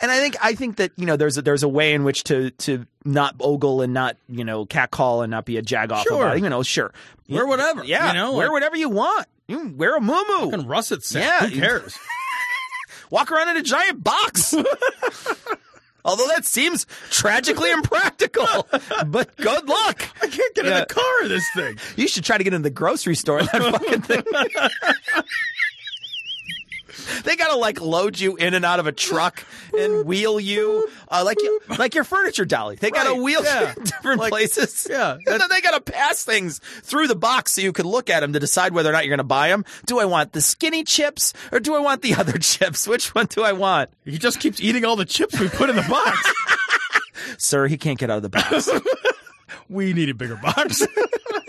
And 0.02 0.10
I 0.10 0.18
think 0.20 0.38
I 0.42 0.56
think 0.56 0.78
that 0.78 0.92
you 0.96 1.06
know 1.06 1.16
there's 1.18 1.38
a, 1.38 1.42
there's 1.42 1.62
a 1.64 1.68
way 1.68 1.94
in 1.94 2.06
which 2.06 2.24
to 2.26 2.52
to 2.52 2.86
not 3.06 3.36
ogle 3.42 3.82
and 3.82 3.94
not 3.94 4.16
you 4.30 4.46
know 4.46 4.66
catcall 4.66 5.22
and 5.24 5.30
not 5.30 5.44
be 5.46 5.58
a 5.58 5.62
jagoff 5.62 6.04
Sure. 6.04 6.24
about 6.24 6.38
it. 6.38 6.44
You 6.44 6.50
know, 6.50 6.64
sure, 6.64 6.94
Wear 7.28 7.46
whatever, 7.46 7.84
Yeah, 7.84 8.08
you 8.08 8.14
know, 8.14 8.34
wear 8.34 8.48
like- 8.48 8.54
whatever 8.54 8.78
you 8.78 8.90
want. 8.90 9.28
You 9.48 9.58
can 9.60 9.78
wear 9.78 9.98
a 9.98 10.00
muumuu. 10.00 10.52
fucking 10.52 10.68
russet 10.68 11.04
set. 11.04 11.22
Yeah, 11.24 11.48
Who 11.50 11.60
cares? 11.60 11.98
Walk 13.12 13.32
around 13.32 13.50
in 13.50 13.58
a 13.58 13.62
giant 13.64 14.04
box. 14.04 14.54
Although 16.06 16.28
that 16.28 16.46
seems 16.46 16.86
tragically 17.10 17.72
impractical, 17.72 18.68
but 19.08 19.36
good 19.38 19.68
luck. 19.68 20.08
I 20.22 20.28
can't 20.28 20.56
get 20.56 20.66
in 20.66 20.74
the 20.74 20.86
car 20.86 21.24
of 21.24 21.30
this 21.30 21.46
thing. 21.54 21.78
You 21.96 22.08
should 22.08 22.24
try 22.24 22.38
to 22.38 22.44
get 22.44 22.54
in 22.54 22.62
the 22.62 22.70
grocery 22.70 23.16
store. 23.16 23.42
That 23.44 23.52
fucking 23.74 24.02
thing. 24.02 24.24
They 27.24 27.36
gotta 27.36 27.56
like 27.56 27.82
load 27.82 28.20
you 28.20 28.36
in 28.36 28.54
and 28.54 28.64
out 28.66 28.80
of 28.80 28.88
a 28.88 28.92
truck 28.92 29.44
and 29.78 30.06
wheel 30.06 30.40
you 30.40 30.88
uh, 31.10 31.24
like 31.26 31.42
you 31.42 31.60
like 31.78 31.96
your 31.96 32.04
furniture 32.04 32.46
dolly. 32.46 32.76
They 32.76 32.92
gotta 32.92 33.12
Right, 33.12 33.22
wheel 33.22 33.44
yeah. 33.44 33.62
you 33.62 33.68
in 33.78 33.84
different 33.84 34.20
Like- 34.20 34.32
places. 34.32 34.88
yeah, 34.90 35.14
and 35.26 35.42
then 35.42 35.50
they 35.50 35.62
gotta 35.62 35.82
pass 35.82 36.24
things 36.24 36.60
through 36.84 37.08
the 37.08 37.16
box 37.16 37.54
so 37.54 37.62
you 37.62 37.74
can 37.74 37.86
look 37.88 38.10
at 38.10 38.20
them 38.22 38.34
to 38.34 38.40
decide 38.40 38.74
whether 38.74 38.90
or 38.90 38.94
not 38.94 39.06
you're 39.06 39.16
gonna 39.16 39.24
buy 39.24 39.50
them. 39.50 39.66
Do 39.86 40.00
I 40.00 40.06
want 40.06 40.34
the 40.34 40.42
skinny 40.42 40.84
chips 40.84 41.34
or 41.52 41.60
do 41.60 41.76
I 41.76 41.80
want 41.80 42.02
the 42.02 42.16
other 42.16 42.38
chips? 42.40 42.88
Which 42.88 43.14
one 43.16 43.26
do 43.28 43.44
I 43.44 43.52
want? 43.54 43.90
He 44.06 44.18
just 44.18 44.40
keeps 44.40 44.60
eating 44.62 44.86
all 44.86 44.96
the 44.96 45.06
chips 45.06 45.40
we 45.40 45.48
put 45.50 45.70
in 45.70 45.76
the 45.76 45.82
box. 45.90 46.34
Sir, 47.38 47.68
he 47.68 47.78
can't 47.78 47.98
get 48.00 48.10
out 48.10 48.18
of 48.18 48.24
the 48.24 48.30
box. 48.30 48.70
We 49.70 49.94
need 49.94 50.10
a 50.10 50.14
bigger 50.14 50.36
box. 50.36 50.86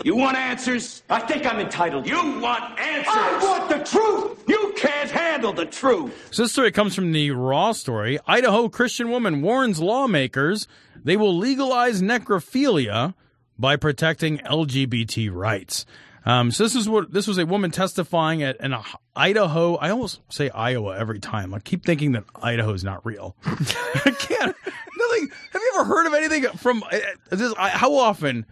You 0.03 0.15
want 0.15 0.35
answers? 0.35 1.03
I 1.11 1.19
think 1.19 1.45
I'm 1.45 1.59
entitled. 1.59 2.07
You 2.07 2.15
want 2.39 2.79
answers? 2.79 3.13
I 3.13 3.39
want 3.43 3.69
the 3.69 3.83
truth. 3.83 4.43
You 4.47 4.73
can't 4.75 5.11
handle 5.11 5.53
the 5.53 5.67
truth. 5.67 6.29
So 6.31 6.43
this 6.43 6.51
story 6.51 6.71
comes 6.71 6.95
from 6.95 7.11
the 7.11 7.29
Raw 7.31 7.71
story. 7.71 8.17
Idaho 8.25 8.67
Christian 8.67 9.11
woman 9.11 9.43
warns 9.43 9.79
lawmakers 9.79 10.67
they 11.03 11.17
will 11.17 11.37
legalize 11.37 12.01
necrophilia 12.01 13.13
by 13.59 13.75
protecting 13.75 14.39
LGBT 14.39 15.31
rights. 15.31 15.85
Um, 16.25 16.51
so 16.51 16.63
this 16.63 16.75
is 16.75 16.87
what 16.87 17.11
this 17.11 17.27
was 17.27 17.37
a 17.39 17.45
woman 17.45 17.71
testifying 17.71 18.43
at 18.43 18.59
an 18.59 18.75
Idaho. 19.15 19.75
I 19.75 19.89
almost 19.89 20.21
say 20.29 20.49
Iowa 20.49 20.97
every 20.97 21.19
time. 21.19 21.53
I 21.53 21.59
keep 21.59 21.83
thinking 21.85 22.11
that 22.13 22.23
Idaho 22.41 22.73
is 22.73 22.83
not 22.83 23.05
real. 23.05 23.35
I 23.45 24.15
can't. 24.17 24.55
Nothing. 24.97 25.29
Have 25.51 25.60
you 25.73 25.79
ever 25.79 25.85
heard 25.87 26.07
of 26.07 26.13
anything 26.13 26.43
from 26.57 26.83
uh, 26.83 26.97
this? 27.29 27.53
How 27.57 27.93
often 27.95 28.45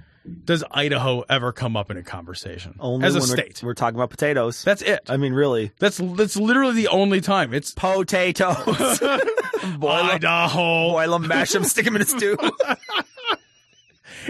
does 0.45 0.63
Idaho 0.72 1.24
ever 1.30 1.51
come 1.51 1.76
up 1.78 1.89
in 1.89 1.97
a 1.97 2.03
conversation 2.03 2.76
Only 2.80 3.07
as 3.07 3.15
a 3.15 3.20
when 3.20 3.30
we're- 3.30 3.41
state? 3.41 3.63
We're, 3.63 3.74
talking 3.74 3.95
about 3.95 4.09
potatoes. 4.11 4.63
That's 4.63 4.82
it. 4.82 4.99
I 5.09 5.17
mean, 5.17 5.34
really. 5.34 5.72
That's 5.80 5.97
that's 5.97 6.36
literally 6.38 6.74
the 6.74 6.88
only 6.89 7.22
time. 7.22 7.53
It's 7.53 7.72
Potatoes. 7.74 8.99
boil 9.78 9.91
Idaho. 9.91 10.91
boil 10.91 11.15
'em, 11.15 11.28
mash 11.28 11.51
them, 11.51 11.63
stick 11.63 11.86
them 11.86 11.95
in 11.95 12.01
a 12.01 12.05
stew. 12.05 12.38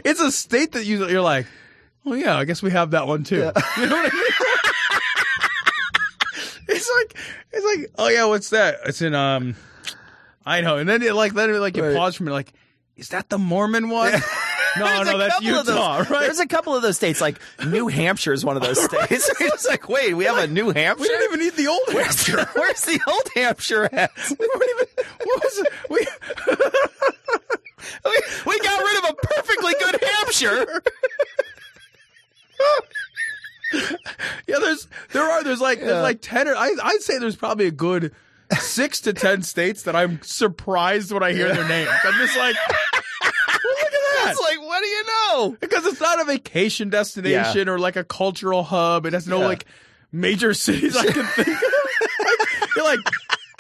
It's 0.06 0.20
a 0.22 0.32
state 0.32 0.74
that 0.74 0.86
you 0.86 1.08
you're 1.08 1.22
like, 1.22 1.48
oh 2.06 2.14
yeah, 2.14 2.38
I 2.38 2.46
guess 2.46 2.62
we 2.62 2.72
have 2.72 2.92
that 2.92 3.08
one 3.08 3.24
too. 3.24 3.38
You 3.78 3.88
know 3.88 3.96
what 3.96 4.12
I 4.14 4.16
mean? 4.16 4.24
it's 6.68 6.90
like 6.98 7.18
it's 7.52 7.66
like 7.66 7.92
oh 7.98 8.08
yeah, 8.08 8.26
what's 8.26 8.50
that? 8.52 8.78
It's 8.86 9.02
in 9.02 9.14
um 9.16 9.56
Idaho, 10.46 10.78
and 10.78 10.88
then 10.88 11.02
it 11.02 11.14
like 11.16 11.34
then 11.34 11.50
it, 11.50 11.60
like 11.60 11.76
you 11.76 11.84
Right. 11.84 11.96
pause 11.96 12.16
from 12.16 12.28
it 12.28 12.32
like, 12.32 12.54
is 13.00 13.10
that 13.10 13.30
the 13.30 13.38
Mormon 13.40 13.90
one? 13.90 14.14
No, 14.78 14.86
There's 14.86 15.08
no, 15.08 15.16
a 15.16 15.18
that's 15.18 15.38
of 15.40 15.44
those- 15.44 15.68
Utah, 15.68 15.98
right? 15.98 16.08
There's 16.10 16.40
a 16.40 16.46
couple 16.46 16.76
of 16.76 16.84
those 16.84 16.96
states, 16.96 17.20
like 17.20 17.40
New 17.66 17.88
Hampshire 17.88 18.34
is 18.34 18.46
one 18.46 18.56
of 18.56 18.62
those 18.62 18.80
states. 18.84 19.28
it's 19.40 19.68
like, 19.68 19.90
wait, 19.90 20.14
we 20.14 20.26
have 20.26 20.38
a 20.38 20.46
New 20.46 20.70
Hampshire? 20.70 21.02
we 21.02 21.08
didn't 21.08 21.24
even 21.24 21.40
need 21.40 21.54
the 21.56 21.66
old 21.68 21.90
Hampshire. 21.92 22.48
Where's 22.54 22.82
the 22.84 23.00
old 23.08 23.30
Hampshire 23.34 23.90
at? 23.92 24.12
we 24.30 24.48
weren't 24.48 24.70
even. 24.76 25.06
What 25.24 25.44
was 25.44 25.58
it? 25.58 25.74
We 25.90 25.98
we, 28.06 28.22
we 28.46 28.60
got 28.60 28.84
rid 28.84 29.04
of 29.04 29.10
a 29.10 29.14
perfectly 29.16 29.74
good 29.80 30.04
Hampshire. 30.04 30.84
yeah. 34.48 34.58
There's 34.60 34.88
there 35.12 35.24
are 35.24 35.44
there's 35.44 35.62
like 35.62 35.80
Yeah. 35.80 35.86
there's 35.88 36.04
like 36.04 36.20
ten 36.22 36.48
or 36.48 36.56
I 36.56 36.76
I'd 36.84 37.02
say 37.02 37.18
there's 37.18 37.36
probably 37.36 37.66
a 37.66 37.72
good 37.72 38.14
six 38.60 39.02
to 39.02 39.14
ten 39.14 39.42
states 39.44 39.84
that 39.84 39.96
I'm 39.96 40.22
surprised 40.24 41.12
when 41.12 41.24
I 41.24 41.34
hear 41.34 41.54
their 41.54 41.68
names. 41.68 41.90
I'm 42.04 42.14
just 42.20 42.38
like, 42.38 42.56
well, 42.72 43.02
look 43.64 43.84
at 43.84 43.92
that. 43.92 44.28
It's 44.32 44.40
like, 44.42 44.62
what 44.68 44.82
do 44.82 44.88
you 44.88 45.04
know? 45.06 45.58
because 45.60 45.86
it's 45.86 46.02
not 46.02 46.20
a 46.20 46.26
vacation 46.26 46.90
destination 46.90 47.70
or 47.70 47.78
like 47.80 47.96
a 47.96 48.04
cultural 48.04 48.64
hub. 48.64 49.06
It 49.06 49.14
has 49.14 49.28
no 49.28 49.40
Yeah. 49.40 49.46
like 49.48 49.66
major 50.12 50.54
cities 50.56 50.96
I 50.98 51.06
can 51.06 51.26
think 51.26 51.48
of. 51.48 51.64
Like, 52.26 52.70
you're 52.76 52.86
like 52.86 53.00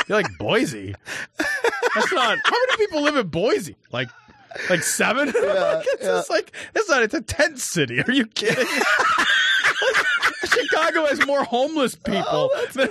you're 0.07 0.17
like 0.23 0.37
Boise. 0.39 0.95
That's 1.37 2.11
not 2.11 2.37
how 2.43 2.51
many 2.51 2.77
people 2.77 3.01
live 3.03 3.15
in 3.15 3.27
Boise? 3.27 3.75
Like 3.91 4.09
like 4.69 4.81
seven? 4.83 5.27
Like, 5.35 5.85
it's 5.93 6.03
just 6.03 6.29
like 6.29 6.51
it's 6.75 6.89
not 6.89 7.03
it's 7.03 7.13
a 7.13 7.21
tent 7.21 7.59
city. 7.59 8.01
Are 8.01 8.11
you 8.11 8.25
kidding? 8.25 8.65
Chicago 10.49 11.05
has 11.07 11.25
more 11.25 11.43
homeless 11.43 11.97
oh, 12.07 12.11
people 12.11 12.49
than, 12.73 12.89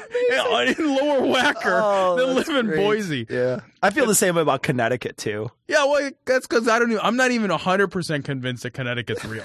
in 0.77 0.97
Lower 0.97 1.21
Wacker 1.21 1.81
Oh, 1.83 2.17
than 2.17 2.35
live 2.35 2.49
in 2.49 2.67
great. 2.67 2.77
Boise. 2.77 3.27
Yeah. 3.29 3.61
I 3.83 3.91
feel 3.91 4.07
the 4.07 4.15
same 4.15 4.35
way 4.37 4.43
about 4.43 4.63
Connecticut, 4.63 5.17
too. 5.17 5.51
Yeah, 5.67 5.85
well, 5.85 6.11
that's 6.25 6.47
because 6.47 6.69
I 6.69 6.79
don't. 6.79 6.91
Even, 6.93 7.03
I'm 7.05 7.17
not 7.17 7.31
even 7.31 7.51
hundred 7.51 7.89
percent 7.89 8.25
convinced 8.25 8.63
that 8.63 8.71
Connecticut's 8.73 9.25
real. 9.25 9.45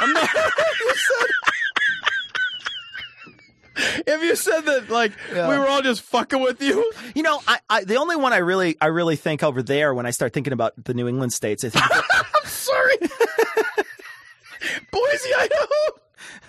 I'm 0.00 0.12
not. 0.12 0.28
if 3.76 4.22
you 4.22 4.36
said 4.36 4.60
that, 4.62 4.90
like 4.90 5.12
Yeah. 5.34 5.48
we 5.48 5.58
were 5.58 5.66
all 5.66 5.82
just 5.82 6.02
fucking 6.02 6.40
with 6.40 6.60
you, 6.62 6.92
You 7.14 7.22
know, 7.22 7.40
I, 7.46 7.58
I 7.70 7.84
the 7.84 7.96
only 7.96 8.16
one 8.16 8.32
I 8.32 8.38
really 8.38 8.76
I 8.80 8.86
really 8.86 9.16
think 9.16 9.42
over 9.42 9.62
there 9.62 9.94
when 9.94 10.06
I 10.06 10.10
start 10.10 10.32
thinking 10.32 10.52
about 10.52 10.72
the 10.82 10.94
New 10.94 11.08
England 11.08 11.32
states, 11.32 11.64
I 11.64 11.70
think 11.70 11.84
I'm 12.34 12.46
sorry. 12.46 12.96
Boise, 14.90 15.34
Idaho 15.38 15.66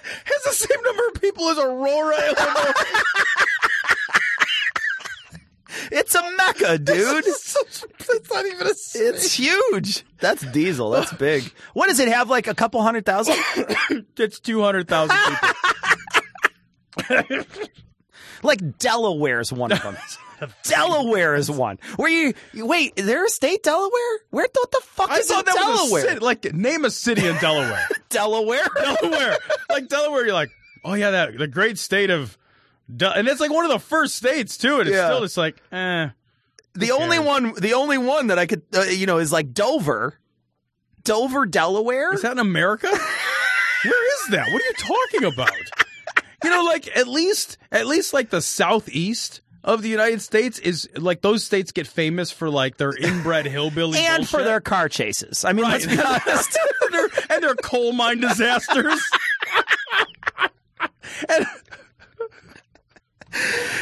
has 0.04 0.44
the 0.44 0.52
same 0.52 0.82
number 0.84 1.08
of 1.08 1.22
people 1.22 1.48
as 1.50 1.58
Aurora, 1.58 2.16
Illinois. 2.18 2.74
it's 5.92 6.16
a 6.16 6.22
mecca, 6.38 6.78
dude. 6.78 7.26
it's, 7.26 7.50
such, 7.52 7.86
it's 8.10 8.32
not 8.32 8.46
even 8.46 8.68
a 8.68 8.74
city. 8.74 9.06
It's 9.06 9.34
huge. 9.34 10.04
That's 10.20 10.44
diesel. 10.52 10.90
That's 10.92 11.14
big. 11.18 11.52
What 11.74 11.88
does 11.88 12.00
it 12.00 12.08
have? 12.10 12.30
Like 12.30 12.48
a 12.48 12.54
couple 12.56 12.82
hundred 12.82 13.06
thousand? 13.06 13.36
It's 14.18 14.40
two 14.40 14.62
hundred 14.62 14.88
thousand 14.88 15.18
people. 17.10 17.46
like 18.44 18.78
Delaware's 18.80 19.52
one 19.52 19.72
of 19.72 19.82
them. 19.82 19.98
Delaware 20.64 21.36
is 21.36 21.50
one. 21.52 21.80
Where 21.98 22.10
you, 22.10 22.34
you- 22.54 22.66
wait? 22.66 22.94
Is 22.96 23.06
there 23.06 23.26
a 23.26 23.30
state 23.30 23.64
Delaware? 23.64 23.92
Where 24.30 24.48
what 24.54 24.72
the 24.72 24.82
fuck 24.84 25.10
I 25.10 25.18
is 25.20 25.28
thought 25.28 25.46
that 25.46 25.56
was 25.56 25.64
a 25.64 25.84
Delaware? 25.86 26.02
city. 26.10 26.20
Like, 26.20 26.54
name 26.54 26.86
a 26.86 26.90
city 26.92 27.28
in 27.28 27.36
Delaware. 27.38 27.88
Delaware. 28.10 28.68
Delaware, 28.76 29.38
like 29.70 29.88
Delaware, 29.90 30.26
you're 30.26 30.34
like, 30.34 30.52
oh 30.86 30.94
yeah, 30.94 31.12
that 31.12 31.38
the 31.38 31.48
great 31.48 31.78
state 31.78 32.10
of, 32.10 32.38
Del-. 32.96 33.14
and 33.14 33.28
it's 33.28 33.40
like 33.40 33.52
one 33.52 33.66
of 33.66 33.72
the 33.72 33.80
first 33.80 34.16
states 34.16 34.58
too, 34.58 34.80
and 34.80 34.88
it's 34.88 34.96
Yeah. 34.96 35.08
still 35.08 35.22
just 35.22 35.38
like, 35.38 35.62
eh. 35.72 36.10
The 36.76 36.92
only 36.92 37.20
one, 37.20 37.54
the 37.60 37.74
only 37.74 37.98
one 38.00 38.28
that 38.28 38.40
I 38.40 38.46
could, 38.48 38.64
uh, 38.76 38.82
you 38.82 39.06
know, 39.06 39.20
is 39.20 39.32
like 39.32 39.54
Dover, 39.54 40.18
Dover, 41.04 41.46
Delaware. 41.46 42.14
Is 42.14 42.22
that 42.24 42.32
in 42.32 42.40
America? 42.40 42.88
Where 43.84 44.14
is 44.24 44.28
that? 44.32 44.48
What 44.52 44.62
are 44.62 44.66
you 44.66 44.74
talking 44.78 45.24
about? 45.34 45.52
You 46.44 46.50
know, 46.50 46.64
like 46.64 46.88
at 46.98 47.08
least, 47.08 47.58
at 47.72 47.86
least 47.86 48.12
like 48.14 48.30
the 48.30 48.42
southeast 48.42 49.42
of 49.64 49.82
the 49.82 49.90
United 49.90 50.22
States 50.22 50.60
is 50.60 50.90
like 50.96 51.22
those 51.22 51.44
states 51.44 51.72
get 51.72 51.88
famous 51.88 52.32
for 52.32 52.50
like 52.50 52.78
their 52.78 52.96
inbred 52.96 53.46
hillbilly 53.46 54.00
and 54.02 54.28
for 54.28 54.44
their 54.44 54.60
car 54.60 54.90
chases. 54.90 55.46
I 55.46 55.54
mean, 55.54 55.64
Right. 55.64 55.74
let's 55.74 55.86
be 55.86 56.00
honest. 56.02 56.58
and, 56.84 56.94
their, 56.94 57.10
and 57.30 57.44
their 57.44 57.56
coal 57.56 57.94
mine 57.94 58.20
disasters. 58.20 59.02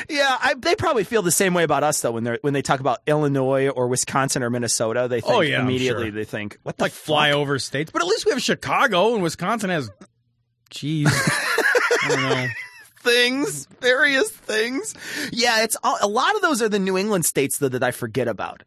yeah, 0.09 0.37
I, 0.39 0.53
they 0.57 0.75
probably 0.75 1.03
feel 1.03 1.21
the 1.21 1.31
same 1.31 1.53
way 1.53 1.63
about 1.63 1.83
us 1.83 1.99
though 2.01 2.11
when 2.11 2.23
they 2.23 2.37
when 2.41 2.53
they 2.53 2.61
talk 2.61 2.79
about 2.79 2.99
Illinois 3.07 3.67
or 3.69 3.87
Wisconsin 3.87 4.43
or 4.43 4.49
Minnesota. 4.49 5.07
They 5.09 5.17
oh, 5.17 5.21
think 5.21 5.33
Oh, 5.35 5.41
yeah, 5.41 5.61
immediately 5.61 6.05
sure. 6.05 6.11
they 6.11 6.23
think 6.25 6.57
what 6.63 6.77
the 6.77 6.85
like 6.85 6.93
flyover 6.93 7.61
states, 7.61 7.91
but 7.91 8.01
at 8.01 8.07
least 8.07 8.25
we 8.25 8.31
have 8.31 8.41
Chicago 8.41 9.13
and 9.13 9.23
Wisconsin 9.23 9.69
has. 9.69 9.89
Jeez, 10.71 11.07
I 11.07 12.07
don't 12.07 12.21
know. 12.21 12.47
Things, 13.01 13.65
various 13.81 14.31
things. 14.31 14.93
Yeah, 15.31 15.63
it's 15.63 15.77
a 15.83 16.07
lot 16.07 16.35
of 16.35 16.41
those 16.41 16.61
are 16.61 16.69
the 16.69 16.79
New 16.79 16.97
England 16.97 17.25
states 17.25 17.57
though 17.57 17.69
that 17.69 17.83
I 17.83 17.91
forget 17.91 18.27
about. 18.27 18.63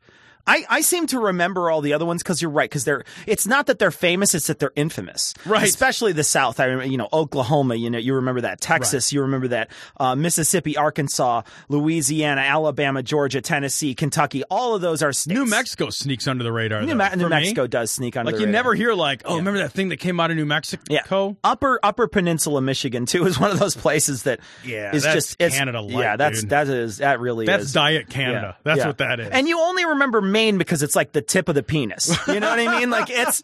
I, 0.46 0.64
I 0.68 0.80
seem 0.82 1.06
to 1.08 1.18
remember 1.18 1.70
all 1.70 1.80
the 1.80 1.92
other 1.94 2.04
ones 2.04 2.22
because 2.22 2.42
you're 2.42 2.50
right 2.50 2.68
because 2.68 2.84
they're 2.84 3.04
it's 3.26 3.46
not 3.46 3.66
that 3.66 3.78
they're 3.78 3.90
famous 3.90 4.34
it's 4.34 4.46
that 4.48 4.58
they're 4.58 4.72
infamous 4.76 5.34
Right. 5.46 5.62
especially 5.64 6.12
the 6.12 6.24
South 6.24 6.60
I 6.60 6.64
remember 6.66 6.86
you 6.90 6.98
know 6.98 7.08
Oklahoma 7.12 7.74
you 7.76 7.88
know 7.90 7.98
you 7.98 8.14
remember 8.14 8.42
that 8.42 8.60
Texas 8.60 9.12
you 9.12 9.22
remember 9.22 9.48
that 9.48 9.70
uh, 9.98 10.14
Mississippi 10.14 10.76
Arkansas 10.76 11.42
Louisiana 11.68 12.42
Alabama 12.42 13.02
Georgia 13.02 13.40
Tennessee 13.40 13.94
Kentucky 13.94 14.42
all 14.50 14.74
of 14.74 14.80
those 14.82 15.02
are 15.02 15.12
states. 15.12 15.34
New 15.38 15.46
Mexico 15.46 15.90
sneaks 15.90 16.26
under 16.28 16.44
the 16.44 16.52
radar. 16.52 16.82
New, 16.82 16.88
though, 16.88 16.94
Me- 16.96 17.16
New 17.16 17.24
me. 17.24 17.30
Mexico 17.30 17.66
does 17.66 17.90
sneak 17.90 18.16
under 18.16 18.30
Like 18.30 18.40
you 18.40 18.46
radar. 18.46 18.52
never 18.52 18.74
hear 18.74 18.94
like, 18.94 19.22
oh, 19.24 19.36
remember 19.36 19.58
that 19.60 19.72
thing 19.72 19.88
that 19.88 19.96
came 19.98 20.20
out 20.20 20.30
of 20.30 20.36
New 20.36 20.46
Mexico? 20.46 20.82
Yeah, 20.90 21.34
upper 21.42 21.80
Upper 21.82 22.06
Peninsula 22.08 22.60
Michigan 22.60 23.06
too 23.06 23.26
is 23.26 23.38
one 23.40 23.50
of 23.50 23.58
those 23.58 23.74
places 23.76 24.24
that 24.24 24.40
Yeah, 24.64 24.94
is 24.94 25.02
just 25.04 25.36
it's, 25.40 25.56
Canada 25.56 25.80
light, 25.80 25.92
yeah, 26.02 26.16
that's 26.16 26.40
dude. 26.42 26.50
that 26.50 26.68
is 26.68 26.98
that 26.98 27.20
really 27.20 27.46
That's 27.46 27.64
is 27.64 27.72
diet 27.72 28.08
Canada. 28.08 28.56
That's 28.62 28.84
what 28.84 28.98
that 28.98 29.20
is. 29.20 29.28
And 29.30 29.48
you 29.48 29.58
only 29.60 29.84
remember 29.86 30.20
Maine 30.34 30.58
because 30.58 30.82
it's 30.82 30.96
like 30.96 31.12
the 31.12 31.22
tip 31.22 31.48
of 31.48 31.54
the 31.54 31.62
penis. 31.62 32.14
You 32.28 32.40
know 32.40 32.50
what 32.50 32.58
I 32.58 32.80
mean? 32.80 32.90
Like 32.90 33.08
it's. 33.08 33.42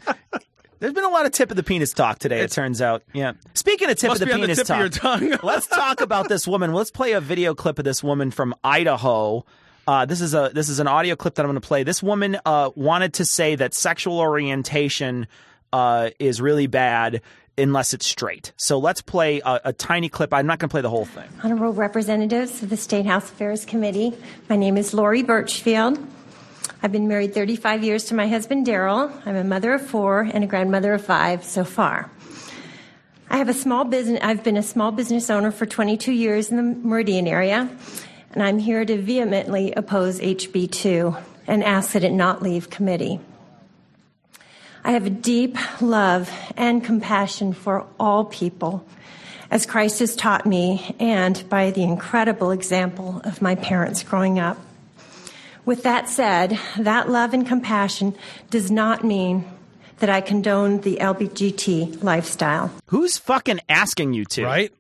There's 0.81 0.95
been 0.95 1.05
a 1.05 1.11
lot 1.11 1.27
of 1.27 1.33
tip 1.33 1.51
of 1.51 1.57
the 1.57 1.63
penis 1.63 1.93
talk 1.93 2.19
today. 2.19 2.41
It 2.41 2.51
turns 2.51 2.81
out. 2.81 3.03
Yeah. 3.13 3.35
Speaking 3.55 3.91
of 3.91 3.97
tip 3.99 4.09
Must 4.09 4.23
of 4.23 4.27
the 4.27 4.27
be 4.27 4.33
on 4.33 4.41
the 4.41 4.47
penis 4.47 4.59
tip 4.59 4.65
of 4.65 4.91
talk, 4.93 5.21
your 5.21 5.31
tongue. 5.31 5.39
let's 5.47 5.67
talk 5.67 6.01
about 6.01 6.29
this 6.29 6.49
woman. 6.49 6.73
Let's 6.73 6.91
play 6.91 7.13
a 7.13 7.21
video 7.21 7.55
clip 7.55 7.79
of 7.79 7.85
this 7.85 8.03
woman 8.03 8.31
from 8.31 8.55
Idaho. 8.65 9.45
Uh, 9.87 10.07
this 10.07 10.21
is 10.23 10.35
a 10.35 10.51
this 10.55 10.69
is 10.69 10.81
an 10.81 10.87
audio 10.87 11.17
clip 11.17 11.35
that 11.35 11.43
I'm 11.43 11.51
going 11.51 11.61
to 11.61 11.67
play. 11.67 11.83
This 11.83 12.03
woman 12.03 12.39
uh, 12.47 12.71
wanted 12.75 13.15
to 13.15 13.25
say 13.25 13.57
that 13.57 13.75
sexual 13.75 14.19
orientation 14.19 15.27
uh, 15.73 16.11
is 16.19 16.41
really 16.41 16.67
bad 16.67 17.21
unless 17.59 17.93
it's 17.93 18.07
straight. 18.07 18.53
So 18.57 18.79
let's 18.79 19.03
play 19.03 19.41
a, 19.45 19.61
a 19.67 19.73
tiny 19.73 20.09
clip. 20.09 20.33
I'm 20.33 20.47
not 20.47 20.59
going 20.59 20.69
to 20.69 20.73
play 20.73 20.81
the 20.81 20.91
whole 20.91 21.05
thing. 21.05 21.29
Honorable 21.43 21.73
Representatives 21.73 22.63
of 22.63 22.71
the 22.71 22.77
State 22.77 23.05
House 23.05 23.31
Affairs 23.31 23.65
Committee, 23.67 24.15
my 24.49 24.57
name 24.57 24.77
is 24.77 24.95
Lori 24.95 25.23
Birchfield. 25.23 25.99
I've 26.83 26.93
been 26.93 27.09
married 27.09 27.35
35 27.35 27.85
years 27.85 28.05
to 28.07 28.15
my 28.15 28.27
husband 28.27 28.67
Daryl. 28.67 29.13
I'm 29.27 29.37
a 29.37 29.45
mother 29.45 29.75
of 29.75 29.87
four 29.87 30.23
and 30.23 30.43
a 30.43 30.47
grandmother 30.47 30.95
of 30.95 31.05
five 31.05 31.45
so 31.45 31.63
far. 31.63 32.11
I 33.29 33.37
have 33.37 33.51
a 33.51 33.55
small 33.55 33.85
business. 33.85 34.19
I've 34.23 34.43
been 34.43 34.57
a 34.57 34.63
small 34.63 34.91
business 34.91 35.29
owner 35.29 35.51
for 35.51 35.67
22 35.67 36.11
years 36.11 36.51
in 36.51 36.57
the 36.57 36.63
Meridian 36.63 37.27
area, 37.27 37.69
and 38.33 38.43
I'm 38.43 38.59
here 38.59 38.87
to 38.87 38.97
vehemently 38.97 39.75
oppose 39.75 40.21
HB2 40.21 41.23
and 41.47 41.63
ask 41.63 41.93
that 41.93 42.03
it 42.03 42.13
not 42.13 42.43
leave 42.43 42.71
committee. 42.71 43.21
I 44.83 44.93
have 44.93 45.05
a 45.05 45.11
deep 45.11 45.59
love 45.83 46.33
and 46.57 46.83
compassion 46.83 47.53
for 47.53 47.87
all 48.01 48.25
people, 48.25 48.87
as 49.51 49.67
Christ 49.67 49.99
has 49.99 50.17
taught 50.17 50.47
me, 50.47 50.97
and 50.99 51.47
by 51.51 51.73
the 51.73 51.83
incredible 51.83 52.53
example 52.53 53.21
of 53.25 53.43
my 53.43 53.55
parents 53.55 54.03
growing 54.03 54.39
up. 54.39 54.57
With 55.65 55.83
that 55.83 56.09
said, 56.09 56.59
that 56.79 57.09
love 57.09 57.35
and 57.35 57.47
compassion 57.47 58.17
does 58.51 58.71
not 58.71 59.05
mean 59.05 59.45
that 59.99 60.09
I 60.11 60.21
condone 60.21 60.81
the 60.81 60.97
LBGT 60.97 62.03
lifestyle. 62.03 62.71
Who's 62.87 63.19
fucking 63.19 63.61
asking 63.69 64.15
you 64.15 64.25
to? 64.27 64.45
Right? 64.45 64.73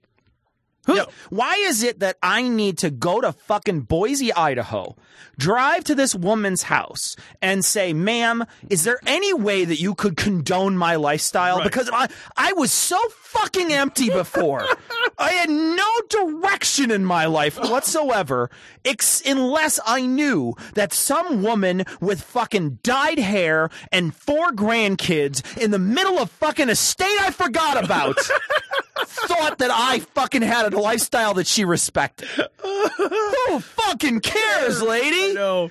Who, 0.86 1.00
Why 1.28 1.54
is 1.56 1.82
it 1.82 2.00
that 2.00 2.16
I 2.22 2.48
need 2.48 2.78
to 2.78 2.90
go 2.90 3.20
to 3.20 3.32
fucking 3.32 3.82
Boise, 3.82 4.32
Idaho, 4.32 4.96
drive 5.38 5.84
to 5.84 5.94
this 5.94 6.14
woman's 6.14 6.64
house 6.64 7.16
and 7.42 7.64
say, 7.64 7.92
ma'am, 7.92 8.44
is 8.68 8.84
there 8.84 8.98
any 9.06 9.32
way 9.34 9.64
that 9.64 9.80
you 9.80 9.94
could 9.94 10.16
condone 10.16 10.78
my 10.78 10.96
lifestyle? 10.96 11.62
Because 11.62 11.90
I, 11.92 12.08
I 12.36 12.54
was 12.54 12.72
so 12.72 12.98
fucking 13.20 13.72
empty 13.72 14.08
before. 14.08 14.64
I 15.18 15.32
had 15.32 15.50
no 15.50 15.88
direction 16.08 16.90
in 16.90 17.04
my 17.04 17.26
life 17.26 17.58
whatsoever, 17.58 18.50
ex- 18.84 19.22
unless 19.26 19.78
I 19.86 20.06
knew 20.06 20.54
that 20.74 20.92
some 20.94 21.42
woman 21.42 21.84
with 22.00 22.22
fucking 22.22 22.78
dyed 22.82 23.18
hair 23.18 23.68
and 23.92 24.14
four 24.14 24.50
grandkids 24.52 25.58
in 25.58 25.70
the 25.72 25.78
middle 25.78 26.18
of 26.18 26.30
fucking 26.30 26.70
a 26.70 26.74
state 26.74 27.20
I 27.20 27.30
forgot 27.30 27.82
about 27.84 28.16
thought 29.10 29.58
that 29.58 29.70
I 29.72 30.00
fucking 30.14 30.42
had 30.42 30.72
a 30.72 30.78
lifestyle 30.78 31.34
that 31.34 31.46
she 31.46 31.64
respected. 31.64 32.28
Who 32.62 33.60
fucking 33.60 34.20
cares, 34.20 34.82
lady? 34.82 35.34
No. 35.34 35.70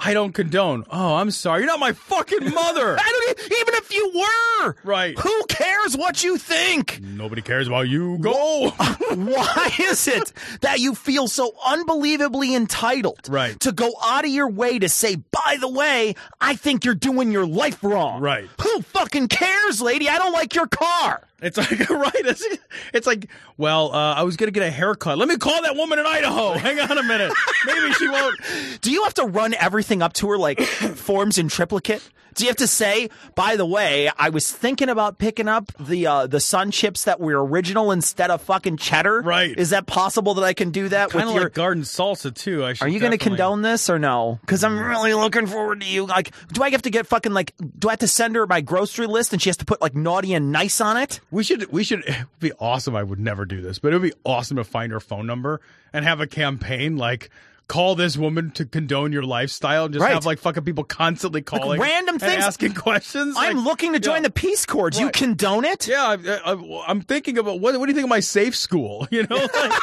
I 0.00 0.14
don't 0.14 0.32
condone. 0.32 0.84
Oh, 0.90 1.16
I'm 1.16 1.30
sorry. 1.32 1.60
You're 1.60 1.66
not 1.66 1.80
my 1.80 1.92
fucking 1.92 2.44
mother. 2.54 2.96
I 3.00 3.34
don't 3.36 3.38
e- 3.40 3.56
even 3.60 3.74
if 3.74 3.92
you 3.92 4.12
were. 4.14 4.76
Right. 4.84 5.18
Who 5.18 5.44
cares 5.48 5.96
what 5.96 6.22
you 6.22 6.38
think? 6.38 7.00
Nobody 7.02 7.42
cares 7.42 7.66
about 7.66 7.88
you. 7.88 8.16
Go. 8.18 8.70
Why 9.10 9.72
is 9.80 10.06
it 10.06 10.32
that 10.60 10.78
you 10.78 10.94
feel 10.94 11.26
so 11.26 11.52
unbelievably 11.66 12.54
entitled 12.54 13.28
Right. 13.28 13.58
to 13.60 13.72
go 13.72 13.90
out 14.04 14.24
of 14.24 14.30
your 14.30 14.48
way 14.48 14.78
to 14.78 14.88
say, 14.88 15.16
by 15.16 15.56
the 15.60 15.68
way, 15.68 16.14
I 16.40 16.54
think 16.54 16.84
you're 16.84 16.94
doing 16.94 17.32
your 17.32 17.46
life 17.46 17.82
wrong? 17.82 18.20
Right. 18.20 18.48
Who 18.60 18.82
fucking 18.82 19.28
cares, 19.28 19.80
lady? 19.82 20.08
I 20.08 20.18
don't 20.18 20.32
like 20.32 20.54
your 20.54 20.68
car. 20.68 21.22
It's 21.40 21.56
like 21.56 21.70
right. 21.90 22.12
It's, 22.16 22.44
it's 22.92 23.06
like, 23.06 23.28
well, 23.56 23.92
uh, 23.94 24.14
I 24.14 24.24
was 24.24 24.36
gonna 24.36 24.50
get 24.50 24.64
a 24.64 24.70
haircut. 24.72 25.18
Let 25.18 25.28
me 25.28 25.36
call 25.36 25.62
that 25.62 25.76
woman 25.76 26.00
in 26.00 26.04
Idaho. 26.06 26.54
Hang 26.54 26.80
on 26.80 26.98
a 26.98 27.02
minute. 27.04 27.32
Maybe 27.64 27.92
she 27.92 28.08
won't. 28.08 28.36
Do 28.80 28.90
you 28.90 29.04
have 29.04 29.14
to 29.14 29.24
run 29.24 29.54
everything 29.54 29.87
up 30.02 30.12
to 30.14 30.28
her 30.30 30.38
like 30.38 30.60
forms 30.96 31.38
in 31.38 31.48
triplicate? 31.48 32.08
Do 32.34 32.44
you 32.44 32.50
have 32.50 32.56
to 32.58 32.68
say, 32.68 33.08
by 33.34 33.56
the 33.56 33.66
way, 33.66 34.08
I 34.16 34.28
was 34.28 34.52
thinking 34.52 34.88
about 34.88 35.18
picking 35.18 35.48
up 35.48 35.72
the 35.80 36.06
uh, 36.06 36.26
the 36.28 36.38
sun 36.38 36.70
chips 36.70 37.02
that 37.04 37.18
were 37.18 37.44
original 37.44 37.90
instead 37.90 38.30
of 38.30 38.40
fucking 38.42 38.76
cheddar? 38.76 39.22
Right. 39.22 39.58
Is 39.58 39.70
that 39.70 39.86
possible 39.86 40.34
that 40.34 40.44
I 40.44 40.52
can 40.52 40.70
do 40.70 40.88
that 40.90 41.10
Kind 41.10 41.24
with 41.24 41.30
of 41.30 41.34
your 41.34 41.44
like 41.44 41.54
garden 41.54 41.82
salsa 41.82 42.32
too. 42.32 42.64
I 42.64 42.74
should 42.74 42.84
Are 42.84 42.88
you 42.88 43.00
going 43.00 43.10
to 43.10 43.16
definitely- 43.18 43.38
condone 43.38 43.62
this 43.62 43.90
or 43.90 43.98
no? 43.98 44.38
Because 44.42 44.62
I'm 44.62 44.78
really 44.78 45.14
looking 45.14 45.48
forward 45.48 45.80
to 45.80 45.86
you. 45.88 46.06
Like, 46.06 46.30
do 46.52 46.62
I 46.62 46.70
have 46.70 46.82
to 46.82 46.90
get 46.90 47.08
fucking 47.08 47.32
like? 47.32 47.54
Do 47.76 47.88
I 47.88 47.92
have 47.92 48.00
to 48.00 48.08
send 48.08 48.36
her 48.36 48.46
my 48.46 48.60
grocery 48.60 49.08
list 49.08 49.32
and 49.32 49.42
she 49.42 49.48
has 49.48 49.56
to 49.56 49.64
put 49.64 49.80
like 49.80 49.96
naughty 49.96 50.32
and 50.34 50.52
nice 50.52 50.80
on 50.80 50.96
it? 50.96 51.18
We 51.32 51.42
should. 51.42 51.72
We 51.72 51.82
should. 51.82 52.04
It'd 52.06 52.26
be 52.38 52.52
awesome. 52.60 52.94
I 52.94 53.02
would 53.02 53.18
never 53.18 53.46
do 53.46 53.60
this, 53.62 53.80
but 53.80 53.92
it 53.92 53.96
would 53.98 54.10
be 54.12 54.16
awesome 54.24 54.58
to 54.58 54.64
find 54.64 54.92
her 54.92 55.00
phone 55.00 55.26
number 55.26 55.60
and 55.92 56.04
have 56.04 56.20
a 56.20 56.26
campaign 56.28 56.96
like. 56.96 57.30
Call 57.68 57.94
this 57.96 58.16
woman 58.16 58.50
to 58.52 58.64
condone 58.64 59.12
your 59.12 59.22
lifestyle. 59.24 59.84
and 59.84 59.92
Just 59.94 60.02
Right. 60.02 60.14
have 60.14 60.24
like 60.24 60.38
fucking 60.38 60.64
people 60.64 60.84
constantly 60.84 61.42
calling, 61.42 61.78
random 61.78 62.14
and 62.14 62.20
things. 62.22 62.42
asking 62.42 62.72
questions. 62.74 63.36
I'm 63.38 63.56
Like, 63.58 63.64
looking 63.66 63.92
to 63.92 64.00
join 64.00 64.16
yeah. 64.16 64.22
the 64.22 64.30
Peace 64.30 64.64
Corps. 64.64 64.88
Do 64.90 65.00
you 65.00 65.10
condone 65.10 65.66
it? 65.66 65.86
Yeah, 65.86 66.16
I, 66.16 66.52
I, 66.52 66.84
I'm 66.88 67.02
thinking 67.02 67.36
about 67.36 67.60
what. 67.60 67.78
What 67.78 67.84
do 67.86 67.90
you 67.92 67.94
think 67.94 68.04
of 68.06 68.08
my 68.10 68.20
safe 68.20 68.56
school? 68.56 69.06
You 69.12 69.26
know, 69.28 69.36
like, 69.36 69.72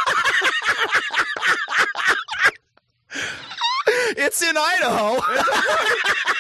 It's 4.18 4.42
in 4.42 4.56
Idaho. 4.58 5.22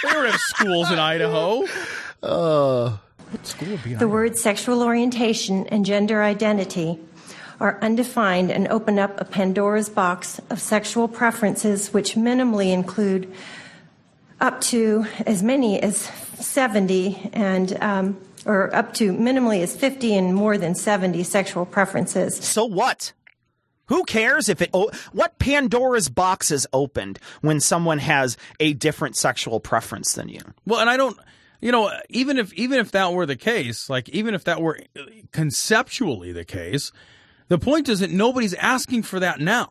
they 0.03 0.09
don't 0.09 0.25
have 0.31 0.39
schools 0.39 0.91
in 0.91 0.99
Idaho. 0.99 1.63
Uh, 2.23 2.97
What 3.31 3.45
school 3.45 3.69
would 3.69 3.83
be 3.83 3.93
The 3.93 4.07
word 4.07 4.35
sexual 4.37 4.81
orientation 4.81 5.67
and 5.67 5.85
gender 5.85 6.23
identity 6.23 6.99
are 7.59 7.77
undefined 7.81 8.51
and 8.51 8.67
open 8.67 8.99
up 8.99 9.19
a 9.19 9.25
Pandora's 9.25 9.89
box 9.89 10.39
of 10.49 10.59
sexual 10.59 11.07
preferences, 11.07 11.93
which 11.93 12.15
minimally 12.15 12.73
include 12.73 13.31
up 14.41 14.61
to 14.61 15.05
as 15.25 15.41
many 15.41 15.81
as 15.81 15.97
70 15.97 17.29
and 17.33 17.81
um, 17.81 18.17
or 18.45 18.73
up 18.75 18.93
to 18.95 19.13
minimally 19.13 19.61
as 19.63 19.75
50 19.75 20.15
and 20.15 20.35
more 20.35 20.57
than 20.57 20.75
70 20.75 21.23
sexual 21.23 21.65
preferences. 21.65 22.35
So 22.35 22.65
what? 22.65 23.13
Who 23.87 24.03
cares 24.03 24.49
if 24.49 24.61
it? 24.61 24.69
Oh, 24.73 24.89
what 25.11 25.37
Pandora's 25.37 26.09
box 26.09 26.51
is 26.51 26.67
opened 26.73 27.19
when 27.41 27.59
someone 27.59 27.99
has 27.99 28.35
a 28.59 28.73
different 28.73 29.15
sexual 29.15 29.59
preference 29.59 30.13
than 30.13 30.29
you? 30.29 30.41
Well, 30.65 30.79
and 30.79 30.89
I 30.89 30.97
don't. 30.97 31.17
you 31.61 31.71
know, 31.71 31.91
even 32.09 32.37
if 32.37 32.51
even 32.53 32.79
if 32.79 32.91
that 32.91 33.13
were 33.13 33.25
the 33.25 33.35
case, 33.35 33.89
like 33.89 34.09
even 34.09 34.33
if 34.33 34.43
that 34.45 34.59
were 34.59 34.79
conceptually 35.31 36.31
the 36.31 36.45
case, 36.45 36.91
the 37.47 37.57
point 37.57 37.89
is 37.89 37.99
that 37.99 38.11
nobody's 38.11 38.53
asking 38.55 39.03
for 39.03 39.19
that 39.19 39.39
now. 39.39 39.69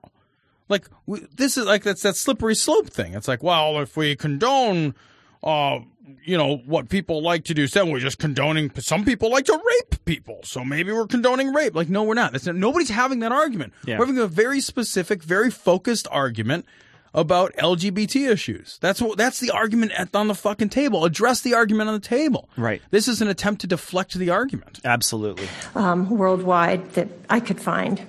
Like 0.68 0.86
this 1.34 1.56
is 1.56 1.66
like 1.66 1.82
that's 1.82 2.02
that 2.02 2.16
slippery 2.16 2.54
slope 2.54 2.88
thing. 2.88 3.14
It's 3.14 3.28
like, 3.28 3.42
well, 3.42 3.80
if 3.80 3.96
we 3.96 4.16
condone, 4.16 4.94
uh, 5.42 5.80
you 6.24 6.38
know, 6.38 6.56
what 6.56 6.88
people 6.88 7.22
like 7.22 7.44
to 7.44 7.54
do, 7.54 7.66
then 7.68 7.90
we're 7.90 8.00
just 8.00 8.18
condoning. 8.18 8.70
Some 8.78 9.04
people 9.04 9.30
like 9.30 9.44
to 9.46 9.52
rape 9.52 10.04
people, 10.04 10.40
so 10.42 10.64
maybe 10.64 10.90
we're 10.92 11.06
condoning 11.06 11.52
rape. 11.52 11.74
Like, 11.74 11.90
no, 11.90 12.02
we're 12.02 12.14
not. 12.14 12.32
That's, 12.32 12.46
nobody's 12.46 12.90
having 12.90 13.20
that 13.20 13.32
argument. 13.32 13.74
Yeah. 13.86 13.98
We're 13.98 14.06
having 14.06 14.22
a 14.22 14.26
very 14.26 14.60
specific, 14.60 15.22
very 15.22 15.50
focused 15.50 16.08
argument 16.10 16.64
about 17.14 17.54
LGBT 17.54 18.30
issues. 18.30 18.78
That's 18.80 19.00
what 19.00 19.16
that's 19.16 19.40
the 19.40 19.50
argument 19.50 19.92
at, 19.92 20.14
on 20.14 20.28
the 20.28 20.34
fucking 20.34 20.70
table. 20.70 21.04
Address 21.04 21.42
the 21.42 21.54
argument 21.54 21.88
on 21.88 21.94
the 21.94 22.06
table. 22.06 22.48
Right. 22.56 22.82
This 22.90 23.08
is 23.08 23.22
an 23.22 23.28
attempt 23.28 23.60
to 23.62 23.66
deflect 23.66 24.14
the 24.14 24.30
argument. 24.30 24.80
Absolutely. 24.84 25.48
um, 25.74 26.10
worldwide 26.10 26.90
that 26.94 27.08
I 27.30 27.40
could 27.40 27.60
find. 27.60 28.02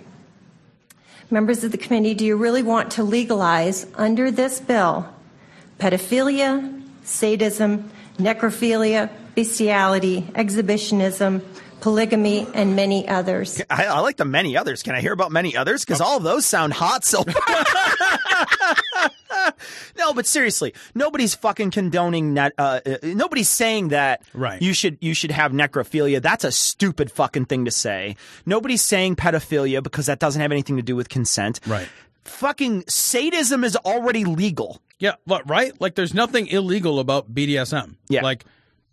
Members 1.31 1.63
of 1.63 1.71
the 1.71 1.77
committee, 1.77 2.13
do 2.13 2.25
you 2.25 2.35
really 2.35 2.63
want 2.63 2.91
to 2.91 3.03
legalize 3.03 3.87
under 3.95 4.31
this 4.31 4.59
bill 4.59 5.09
pedophilia, 5.79 6.81
sadism, 7.03 7.89
necrophilia, 8.17 9.09
bestiality, 9.35 10.25
exhibitionism, 10.35 11.41
polygamy, 11.81 12.47
and 12.53 12.75
many 12.75 13.07
others? 13.07 13.61
I, 13.69 13.85
I 13.85 13.99
like 13.99 14.17
the 14.17 14.25
many 14.25 14.57
others. 14.57 14.81
Can 14.83 14.95
I 14.95 15.01
hear 15.01 15.13
about 15.13 15.31
many 15.31 15.55
others? 15.55 15.83
Because 15.85 16.01
all 16.01 16.17
of 16.17 16.23
those 16.23 16.45
sound 16.45 16.73
hot 16.73 17.03
so 17.05 17.23
no, 19.97 20.13
but 20.13 20.25
seriously, 20.25 20.73
nobody's 20.93 21.35
fucking 21.35 21.71
condoning 21.71 22.33
net. 22.33 22.53
Uh, 22.57 22.79
uh, 22.85 22.97
nobody's 23.03 23.49
saying 23.49 23.89
that 23.89 24.21
Right. 24.33 24.61
you 24.61 24.73
should 24.73 24.97
you 25.01 25.13
should 25.13 25.31
have 25.31 25.51
necrophilia. 25.51 26.21
That's 26.21 26.43
a 26.43 26.51
stupid 26.51 27.11
fucking 27.11 27.45
thing 27.45 27.65
to 27.65 27.71
say. 27.71 28.15
Nobody's 28.45 28.81
saying 28.81 29.15
pedophilia 29.17 29.83
because 29.83 30.05
that 30.07 30.19
doesn't 30.19 30.41
have 30.41 30.51
anything 30.51 30.77
to 30.77 30.83
do 30.83 30.95
with 30.95 31.09
consent. 31.09 31.59
Right. 31.67 31.87
Fucking 32.23 32.85
sadism 32.87 33.63
is 33.63 33.75
already 33.75 34.25
legal. 34.25 34.81
Yeah, 34.99 35.15
but 35.27 35.47
right? 35.49 35.79
Like 35.79 35.95
there's 35.95 36.13
nothing 36.13 36.47
illegal 36.47 36.99
about 36.99 37.33
BDSM. 37.33 37.95
Yeah. 38.09 38.21
Like, 38.21 38.45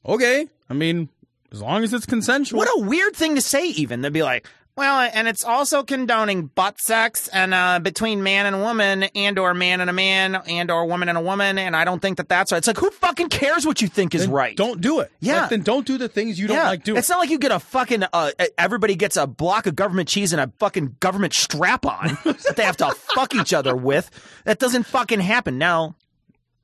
okay, 0.07 0.47
I 0.69 0.75
mean, 0.75 1.09
as 1.53 1.61
long 1.61 1.85
as 1.85 1.93
it's 1.93 2.07
consensual. 2.07 2.59
What 2.59 2.69
a 2.69 2.85
weird 2.87 3.15
thing 3.15 3.35
to 3.35 3.41
say. 3.41 3.67
Even 3.67 4.01
they'd 4.01 4.13
be 4.13 4.23
like. 4.23 4.49
Well, 4.75 5.11
and 5.13 5.29
it's 5.29 5.45
also 5.45 5.83
condoning 5.83 6.47
butt 6.47 6.81
sex 6.81 7.29
and 7.29 7.53
uh, 7.53 7.79
between 7.79 8.23
man 8.23 8.47
and 8.47 8.63
woman, 8.63 9.03
and 9.03 9.39
or 9.39 9.53
man 9.53 9.83
and 9.83 9.91
a 9.91 9.93
man, 9.93 10.35
and 10.35 10.71
or 10.71 10.87
woman 10.87 11.11
and 11.11 11.19
a 11.19 11.21
woman, 11.21 11.59
and 11.59 11.77
I 11.77 11.85
don't 11.85 12.01
think 12.01 12.17
that 12.17 12.31
that's 12.31 12.53
right. 12.53 12.59
It's 12.59 12.67
like 12.67 12.79
who 12.79 12.91
fucking 12.91 13.29
cares 13.29 13.67
what 13.67 13.83
you 13.83 13.89
think 13.89 14.15
is 14.15 14.23
Then 14.23 14.31
right? 14.31 14.57
Don't 14.57 14.81
do 14.81 15.01
it. 15.01 15.13
Yeah. 15.21 15.43
Like, 15.43 15.51
then 15.51 15.61
don't 15.61 15.87
do 15.87 15.99
the 15.99 16.09
things 16.09 16.39
you 16.39 16.49
don't 16.49 16.57
yeah. 16.57 16.69
like 16.69 16.85
doing. 16.85 16.97
It's 16.97 17.11
not 17.11 17.19
like 17.19 17.29
you 17.29 17.39
get 17.39 17.53
a 17.53 17.61
fucking 17.61 18.05
uh, 18.15 18.31
everybody 18.57 18.97
gets 18.97 19.19
a 19.19 19.27
block 19.27 19.67
of 19.67 19.77
government 19.77 20.09
cheese 20.09 20.33
and 20.33 20.41
a 20.41 20.51
fucking 20.59 20.97
government 21.01 21.35
strap 21.35 21.85
on 21.85 22.17
that 22.25 22.55
they 22.57 22.65
have 22.65 22.79
to 22.79 22.95
fuck 23.15 23.35
each 23.35 23.53
other 23.53 23.77
with. 23.77 24.11
That 24.47 24.59
doesn't 24.59 24.85
fucking 24.85 25.21
happen. 25.21 25.59
Now, 25.59 25.97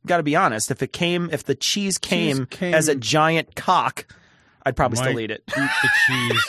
got 0.09 0.19
to 0.19 0.23
be 0.23 0.35
honest. 0.37 0.71
If 0.71 0.83
it 0.83 0.93
came, 0.93 1.31
if 1.33 1.45
the 1.45 1.55
cheese 1.55 1.99
came, 1.99 2.47
came- 2.47 2.75
as 2.75 2.89
a 2.89 2.95
giant 2.95 3.55
cock, 3.55 4.07
I'd 4.65 4.77
probably 4.77 4.97
Might 4.97 5.05
still 5.05 5.21
eat 5.21 5.31
it. 5.31 5.43
Eat 5.49 5.71
the 5.83 5.91
cheese. 6.07 6.45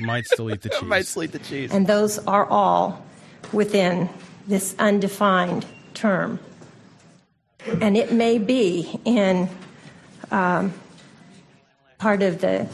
Might 0.00 0.24
still 0.26 0.50
eat 0.50 0.62
the 0.62 0.70
cheese. 0.70 0.82
Might 0.82 1.06
still 1.06 1.22
eat 1.24 1.32
the 1.32 1.38
cheese. 1.38 1.72
And 1.72 1.86
those 1.86 2.18
are 2.26 2.46
all 2.46 3.04
within 3.52 4.08
this 4.48 4.74
undefined 4.78 5.66
term. 5.94 6.40
And 7.80 7.96
it 7.96 8.12
may 8.12 8.38
be 8.38 9.00
in 9.04 9.48
um, 10.30 10.72
part 11.98 12.22
of 12.22 12.40
the 12.40 12.68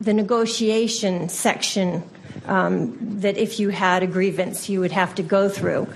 the 0.00 0.14
negotiation 0.14 1.28
section 1.28 2.02
um, 2.46 2.96
that 3.20 3.36
if 3.36 3.60
you 3.60 3.68
had 3.70 4.02
a 4.02 4.06
grievance, 4.06 4.68
you 4.68 4.80
would 4.80 4.92
have 4.92 5.14
to 5.16 5.22
go 5.22 5.48
through. 5.48 5.86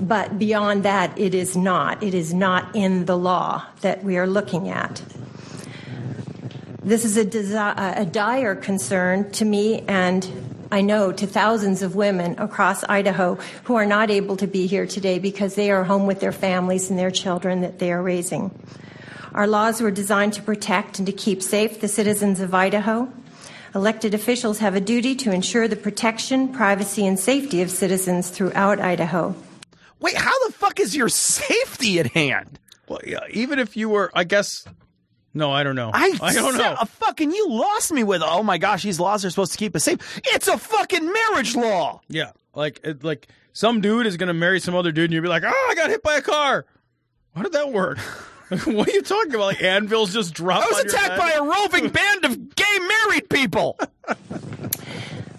But 0.00 0.38
beyond 0.38 0.84
that, 0.84 1.18
it 1.18 1.34
is 1.34 1.56
not. 1.56 2.02
It 2.02 2.14
is 2.14 2.32
not 2.32 2.74
in 2.74 3.04
the 3.04 3.16
law 3.16 3.64
that 3.82 4.02
we 4.02 4.16
are 4.16 4.26
looking 4.26 4.68
at. 4.68 5.02
This 6.82 7.04
is 7.04 7.18
a, 7.18 7.24
desi- 7.24 7.98
a 7.98 8.06
dire 8.06 8.54
concern 8.56 9.30
to 9.32 9.44
me 9.44 9.80
and 9.86 10.26
I 10.72 10.82
know 10.82 11.10
to 11.10 11.26
thousands 11.26 11.82
of 11.82 11.96
women 11.96 12.38
across 12.38 12.84
Idaho 12.84 13.34
who 13.64 13.74
are 13.74 13.86
not 13.86 14.08
able 14.08 14.36
to 14.36 14.46
be 14.46 14.68
here 14.68 14.86
today 14.86 15.18
because 15.18 15.56
they 15.56 15.72
are 15.72 15.82
home 15.82 16.06
with 16.06 16.20
their 16.20 16.32
families 16.32 16.90
and 16.90 16.98
their 16.98 17.10
children 17.10 17.62
that 17.62 17.80
they 17.80 17.92
are 17.92 18.02
raising. 18.02 18.52
Our 19.34 19.48
laws 19.48 19.80
were 19.80 19.90
designed 19.90 20.34
to 20.34 20.42
protect 20.42 20.98
and 20.98 21.06
to 21.06 21.12
keep 21.12 21.42
safe 21.42 21.80
the 21.80 21.88
citizens 21.88 22.40
of 22.40 22.54
Idaho. 22.54 23.12
Elected 23.74 24.14
officials 24.14 24.58
have 24.58 24.74
a 24.74 24.80
duty 24.80 25.14
to 25.16 25.32
ensure 25.32 25.68
the 25.68 25.76
protection, 25.76 26.48
privacy, 26.48 27.06
and 27.06 27.18
safety 27.18 27.62
of 27.62 27.70
citizens 27.70 28.28
throughout 28.30 28.80
Idaho. 28.80 29.34
Wait, 30.00 30.16
how 30.16 30.46
the 30.46 30.52
fuck 30.52 30.80
is 30.80 30.96
your 30.96 31.08
safety 31.38 32.00
at 32.00 32.08
hand? 32.08 32.58
Well, 32.88 33.00
yeah, 33.06 33.20
even 33.30 33.58
if 33.58 33.76
you 33.76 33.88
were, 33.88 34.10
I 34.14 34.24
guess. 34.24 34.64
No, 35.32 35.52
I 35.52 35.62
don't 35.62 35.76
know. 35.76 35.92
I, 35.94 36.10
don't 36.32 36.58
know. 36.58 36.74
A 36.80 36.86
fucking 36.86 37.30
you 37.30 37.48
lost 37.48 37.92
me 37.92 38.02
with. 38.02 38.20
Oh 38.24 38.42
my 38.42 38.58
gosh, 38.58 38.82
these 38.82 38.98
laws 38.98 39.24
are 39.24 39.30
supposed 39.30 39.52
to 39.52 39.58
keep 39.58 39.76
us 39.76 39.84
safe. 39.84 40.20
It's 40.24 40.48
a 40.48 40.58
fucking 40.58 41.12
marriage 41.12 41.54
law. 41.54 42.00
Yeah, 42.08 42.32
like 42.52 42.80
it, 42.82 43.04
like 43.04 43.28
some 43.52 43.80
dude 43.80 44.06
is 44.06 44.16
gonna 44.16 44.34
marry 44.34 44.58
some 44.58 44.74
other 44.74 44.90
dude, 44.90 45.04
and 45.04 45.12
you'll 45.12 45.22
be 45.22 45.28
like, 45.28 45.44
"Oh, 45.46 45.68
I 45.70 45.76
got 45.76 45.90
hit 45.90 46.02
by 46.02 46.16
a 46.16 46.22
car." 46.22 46.66
How 47.36 47.42
did 47.42 47.52
that 47.52 47.72
work? 47.72 47.98
what 48.64 48.88
are 48.88 48.92
you 48.92 49.02
talking 49.02 49.32
about? 49.32 49.46
Like 49.46 49.62
anvils 49.62 50.12
just 50.12 50.34
dropped. 50.34 50.66
I 50.66 50.68
was 50.68 50.78
on 50.80 50.84
your 50.86 50.94
attacked 50.94 51.10
head? 51.10 51.18
by 51.18 51.30
a 51.32 51.42
roving 51.42 51.88
band 51.92 52.24
of 52.24 52.56
gay 52.56 52.78
married 52.78 53.28
people. 53.30 53.78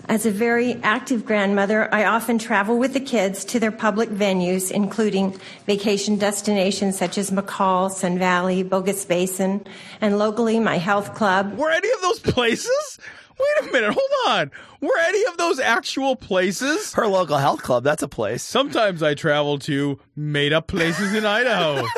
As 0.07 0.25
a 0.25 0.31
very 0.31 0.75
active 0.81 1.25
grandmother, 1.25 1.93
I 1.93 2.05
often 2.05 2.37
travel 2.37 2.77
with 2.77 2.93
the 2.93 3.01
kids 3.01 3.43
to 3.45 3.59
their 3.59 3.71
public 3.71 4.09
venues, 4.09 4.71
including 4.71 5.37
vacation 5.65 6.17
destinations 6.17 6.97
such 6.97 7.17
as 7.17 7.31
McCall, 7.31 7.91
Sun 7.91 8.17
Valley, 8.17 8.63
Bogus 8.63 9.03
Basin, 9.03 9.65
and 9.99 10.17
locally 10.17 10.59
my 10.59 10.77
health 10.77 11.13
club. 11.13 11.57
Were 11.57 11.69
any 11.69 11.91
of 11.91 12.01
those 12.01 12.19
places? 12.19 12.99
Wait 13.39 13.69
a 13.69 13.71
minute, 13.73 13.93
hold 13.93 14.37
on. 14.37 14.51
Were 14.79 14.99
any 14.99 15.25
of 15.25 15.37
those 15.37 15.59
actual 15.59 16.15
places? 16.15 16.93
Her 16.93 17.07
local 17.07 17.37
health 17.37 17.61
club, 17.61 17.83
that's 17.83 18.03
a 18.03 18.07
place. 18.07 18.43
Sometimes 18.43 19.03
I 19.03 19.15
travel 19.15 19.59
to 19.59 19.99
made 20.15 20.53
up 20.53 20.67
places 20.67 21.13
in 21.13 21.25
Idaho. 21.25 21.85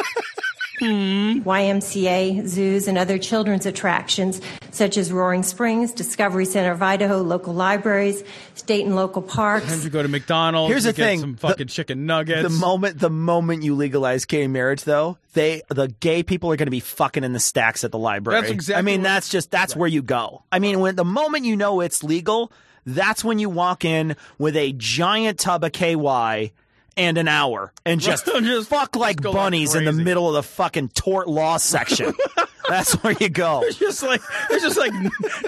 Mm-hmm. 0.84 1.48
YMCA, 1.48 2.48
zoos, 2.48 2.88
and 2.88 2.98
other 2.98 3.18
children's 3.18 3.66
attractions 3.66 4.42
such 4.72 4.98
as 4.98 5.12
Roaring 5.12 5.44
Springs, 5.44 5.92
Discovery 5.92 6.46
Center 6.46 6.72
of 6.72 6.82
Idaho, 6.82 7.22
local 7.22 7.54
libraries, 7.54 8.24
state 8.56 8.86
and 8.86 8.96
local 8.96 9.22
parks. 9.22 9.66
Sometimes 9.66 9.86
you 9.86 9.90
go 9.92 10.02
to 10.02 10.10
McDonald's. 10.10 10.72
Here's 10.72 10.86
you 10.86 10.92
the 10.92 10.98
get 10.98 11.04
thing, 11.06 11.20
some 11.20 11.32
the- 11.34 11.40
fucking 11.40 11.68
chicken 11.68 12.06
nuggets. 12.06 12.44
The 12.44 12.50
moment 12.50 13.00
the 13.00 13.10
moment 13.10 13.64
you 13.64 13.76
legalize 13.76 14.26
gay 14.26 14.48
marriage, 14.48 14.84
though, 14.84 15.18
they 15.34 15.62
the 15.70 15.88
gay 16.00 16.24
people 16.24 16.52
are 16.52 16.56
going 16.58 16.68
to 16.68 16.72
be 16.72 16.80
fucking 16.80 17.24
in 17.24 17.34
the 17.34 17.40
stacks 17.40 17.84
at 17.84 17.92
the 17.92 18.00
library. 18.00 18.42
That's 18.42 18.52
exactly 18.52 18.80
I 18.80 18.82
mean, 18.82 19.02
what- 19.02 19.08
that's 19.10 19.30
just 19.30 19.52
that's 19.52 19.76
where 19.76 19.88
you 19.88 20.02
go. 20.02 20.44
I 20.52 20.60
mean, 20.60 20.80
when 20.80 20.96
the 20.96 21.06
moment 21.06 21.46
you 21.46 21.56
know 21.56 21.80
it's 21.82 22.04
legal, 22.04 22.52
that's 22.86 23.24
when 23.24 23.40
you 23.40 23.50
walk 23.50 23.86
in 23.86 24.16
with 24.38 24.56
a 24.58 24.74
giant 24.74 25.40
tub 25.40 25.64
of 25.64 25.72
KY. 25.72 26.52
And 26.96 27.18
an 27.18 27.28
hour, 27.28 27.74
and 27.86 28.00
just, 28.02 28.26
Just 28.26 28.70
fuck 28.70 28.96
like 28.96 29.24
like 29.24 29.34
bunnies 29.34 29.74
in 29.74 29.86
the 29.86 29.92
middle 29.92 30.28
of 30.28 30.36
the 30.36 30.44
fucking 30.44 30.90
tort 30.90 31.28
law 31.28 31.58
section. 31.58 32.14
That's 32.70 32.94
where 33.04 33.16
you 33.20 33.30
go. 33.30 33.62
There's 33.62 33.78
just 33.78 34.04
like 34.04 34.22
there's 34.50 34.62
just 34.62 34.78
like 34.78 34.94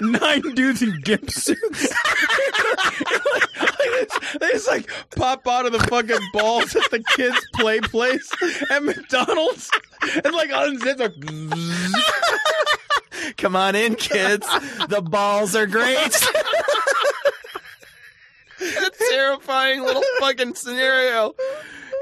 nine 0.00 0.42
dudes 0.54 0.82
in 0.82 1.00
gimp 1.00 1.30
suits. 1.30 1.88
they 4.40 4.50
just 4.50 4.68
like 4.68 4.90
pop 5.16 5.46
out 5.46 5.66
of 5.66 5.72
the 5.72 5.78
fucking 5.88 6.18
balls 6.32 6.76
at 6.76 6.90
the 6.90 7.02
kids' 7.16 7.38
play 7.54 7.80
place 7.80 8.30
at 8.70 8.82
McDonald's 8.82 9.70
and 10.24 10.34
like 10.34 10.50
unzip 10.50 10.98
like 10.98 11.14
Come 13.38 13.56
on 13.56 13.74
in, 13.74 13.94
kids. 13.94 14.46
The 14.88 15.00
balls 15.00 15.56
are 15.56 15.66
great. 15.66 16.12
A 18.60 18.90
terrifying 19.10 19.82
little 19.82 20.02
fucking 20.20 20.54
scenario. 20.54 21.34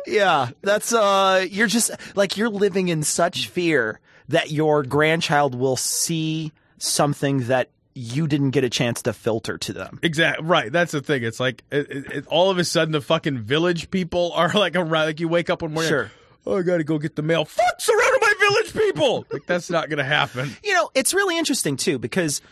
Yeah, 0.07 0.51
that's 0.63 0.93
uh 0.93 1.47
you're 1.51 1.67
just 1.67 1.91
like 2.15 2.37
you're 2.37 2.49
living 2.51 2.89
in 2.89 3.03
such 3.03 3.49
fear 3.49 4.01
that 4.29 4.51
your 4.51 4.83
grandchild 4.83 5.55
will 5.55 5.77
see 5.77 6.53
something 6.79 7.47
that 7.49 7.71
you 7.95 8.27
didn't 8.27 8.51
get 8.51 8.65
a 8.65 8.69
chance 8.71 9.03
to 9.03 9.13
filter 9.13 9.57
to 9.57 9.73
them. 9.73 10.01
Exactly 10.03 10.45
right. 10.45 10.71
That's 10.73 10.93
the 10.93 11.01
thing. 11.01 11.23
It's 11.23 11.39
like 11.41 11.63
it, 11.71 11.91
it, 11.91 12.07
it- 12.13 12.27
all 12.27 12.51
of 12.51 12.59
a 12.59 12.65
sudden 12.65 12.93
the 12.93 13.01
fucking 13.01 13.39
village 13.39 13.91
people 13.91 14.33
are 14.35 14.53
like 14.53 14.75
around. 14.77 14.91
Like 15.07 15.21
you 15.21 15.29
wake 15.29 15.49
up 15.49 15.63
one 15.63 15.73
morning. 15.73 15.89
Sure. 15.89 16.11
Oh, 16.47 16.59
I 16.59 16.63
got 16.63 16.77
to 16.77 16.85
go 16.85 16.99
get 16.99 17.17
the 17.17 17.23
mail. 17.23 17.47
Fuck! 17.47 17.81
Surrounded 17.81 18.21
by 18.21 18.33
village 18.39 18.75
people. 18.75 19.25
Like 19.33 19.47
that's 19.47 19.71
not 19.71 19.89
gonna 19.89 20.05
happen. 20.05 20.51
You 20.63 20.75
know, 20.75 20.91
it's 20.95 21.15
really 21.15 21.39
interesting 21.39 21.77
too 21.79 21.99
because 21.99 22.43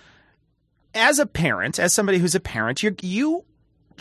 as 0.95 1.19
a 1.19 1.27
parent, 1.27 1.79
as 1.79 1.93
somebody 1.93 2.19
who's 2.19 2.35
a 2.35 2.41
parent, 2.41 2.83
you 2.83 2.97
you 3.03 3.45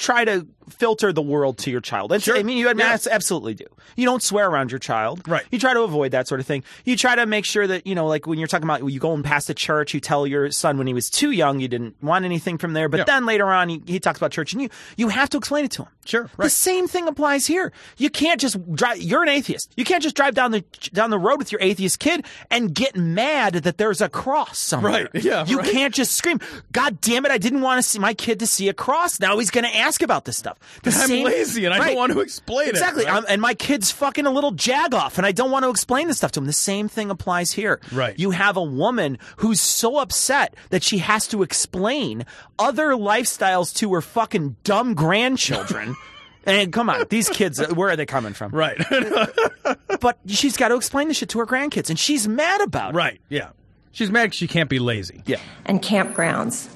try 0.02 0.26
to 0.26 0.48
filter 0.70 1.12
the 1.14 1.22
world 1.22 1.58
to 1.60 1.72
your 1.72 1.82
child. 1.82 2.12
It's, 2.14 2.28
I 2.30 2.44
mean, 2.44 2.58
you 2.58 2.68
Yeah. 2.68 2.98
absolutely 3.12 3.54
do. 3.54 3.66
You 3.96 4.06
don't 4.06 4.24
swear 4.24 4.48
around 4.50 4.72
your 4.72 4.80
child. 4.80 5.28
Right. 5.28 5.44
You 5.52 5.60
try 5.60 5.74
to 5.74 5.82
avoid 5.82 6.12
that 6.12 6.28
sort 6.28 6.40
of 6.40 6.46
thing. 6.48 6.64
You 6.86 6.96
try 6.96 7.16
to 7.16 7.26
make 7.26 7.46
sure 7.46 7.68
that, 7.68 7.86
you 7.86 7.96
know, 7.96 8.08
like 8.08 8.26
when 8.28 8.40
you're 8.40 8.48
talking 8.48 8.64
about 8.64 8.84
you 8.90 9.00
going 9.00 9.24
past 9.24 9.50
a 9.50 9.54
church, 9.54 9.94
you 9.94 10.00
tell 10.00 10.26
your 10.26 10.50
son 10.52 10.78
when 10.78 10.88
he 10.88 10.94
was 10.94 11.10
too 11.10 11.32
young 11.32 11.60
you 11.60 11.68
didn't 11.68 11.96
want 12.02 12.24
anything 12.26 12.58
from 12.58 12.74
there, 12.74 12.88
but 12.90 12.98
Yeah. 13.00 13.04
then 13.06 13.26
later 13.26 13.48
on 13.52 13.70
he, 13.70 13.82
he 13.86 14.00
talks 14.00 14.18
about 14.18 14.32
church 14.32 14.54
and 14.54 14.62
you 14.62 14.70
you 14.98 15.10
have 15.10 15.30
to 15.32 15.38
explain 15.38 15.66
it 15.66 15.72
to 15.72 15.84
him. 15.84 15.90
Sure, 16.06 16.24
Right. 16.38 16.46
The 16.46 16.50
same 16.50 16.88
thing 16.88 17.08
applies 17.08 17.46
here. 17.46 17.72
You 17.98 18.10
can't 18.10 18.40
just 18.42 18.58
drive 18.74 19.02
you're 19.02 19.22
an 19.24 19.30
atheist. 19.30 19.72
You 19.78 19.84
can't 19.86 20.02
just 20.02 20.16
drive 20.16 20.34
down 20.36 20.52
the 20.52 20.64
down 20.94 21.10
the 21.10 21.20
road 21.20 21.38
with 21.38 21.52
your 21.52 21.62
atheist 21.62 22.00
kid 22.00 22.26
and 22.50 22.74
get 22.74 22.96
mad 22.96 23.54
that 23.54 23.78
there's 23.78 24.02
a 24.02 24.10
cross 24.10 24.58
somewhere. 24.60 25.10
Right. 25.14 25.24
Yeah, 25.32 25.46
You 25.46 25.60
right. 25.60 25.70
can't 25.72 25.94
just 25.94 26.14
scream, 26.14 26.40
God 26.72 27.00
damn 27.02 27.26
it, 27.26 27.32
I 27.32 27.38
didn't 27.38 27.62
want 27.62 27.78
to 27.78 27.84
see 27.88 28.00
my 28.00 28.14
kid 28.14 28.40
to 28.40 28.48
see 28.48 28.70
a 28.70 28.74
cross. 28.74 29.20
Now 29.20 29.38
he's 29.38 29.52
going 29.52 29.66
to 29.66 29.76
ask 29.78 30.02
about 30.02 30.26
this 30.26 30.38
stuff. 30.38 30.51
The 30.84 30.92
I'm 30.94 31.24
lazy 31.24 31.66
and 31.66 31.74
I 31.74 31.88
don't 31.88 31.96
want 31.96 32.12
to 32.14 32.20
explain 32.22 32.68
it, 32.70 32.72
Exactly. 32.72 33.06
right? 33.06 33.24
And 33.28 33.42
my 33.42 33.54
kid's 33.54 33.92
fucking 33.92 34.26
a 34.26 34.32
little 34.32 34.54
jagoff 34.54 35.18
and 35.18 35.26
I 35.26 35.32
don't 35.32 35.52
want 35.52 35.64
to 35.64 35.70
explain 35.70 36.08
this 36.08 36.18
stuff 36.18 36.32
to 36.34 36.40
him. 36.40 36.46
The 36.46 36.54
same 36.54 36.88
thing 36.88 37.10
applies 37.10 37.52
here. 37.52 37.80
Right. 37.92 38.18
You 38.20 38.32
have 38.32 38.58
a 38.58 38.64
woman 38.64 39.18
who's 39.38 39.62
so 39.62 39.98
upset 40.00 40.56
that 40.70 40.84
she 40.84 41.00
has 41.00 41.28
to 41.28 41.44
explain 41.44 42.26
other 42.60 42.90
lifestyles 42.92 43.76
to 43.78 43.94
her 43.94 44.02
fucking 44.02 44.56
dumb 44.64 44.94
grandchildren. 44.94 45.96
And 46.44 46.74
come 46.74 46.90
on, 46.90 47.06
these 47.12 47.30
kids, 47.30 47.60
uh, 47.60 47.68
where 47.76 47.92
are 47.92 47.96
they 47.96 48.08
coming 48.08 48.34
from? 48.34 48.52
Right. 48.52 48.76
but 50.02 50.18
she's 50.26 50.58
got 50.58 50.70
to 50.70 50.76
explain 50.76 51.08
this 51.08 51.18
shit 51.18 51.30
to 51.30 51.40
her 51.40 51.46
grandkids, 51.46 51.92
and 51.92 52.00
she's 52.00 52.28
mad 52.28 52.62
about 52.62 52.96
it. 52.96 52.98
Right. 52.98 53.22
Yeah. 53.30 53.50
She's 53.92 54.10
mad 54.10 54.32
'cause 54.32 54.38
she 54.38 54.48
can't 54.48 54.68
be 54.68 54.80
lazy. 54.80 55.22
Yeah. 55.28 55.38
and 55.66 55.84
campgrounds. 55.84 56.68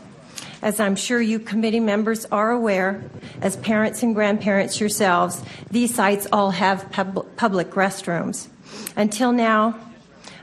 As 0.66 0.80
I'm 0.80 0.96
sure 0.96 1.22
you 1.22 1.38
committee 1.38 1.80
members 1.80 2.26
are 2.32 2.50
aware, 2.50 3.04
as 3.40 3.56
parents 3.56 4.02
and 4.02 4.16
grandparents 4.16 4.80
yourselves, 4.80 5.44
these 5.70 5.94
sites 5.94 6.26
all 6.34 6.50
have 6.50 6.90
pub- 6.92 7.28
public 7.36 7.70
restrooms. 7.76 8.48
Until 8.96 9.32
now, 9.32 9.80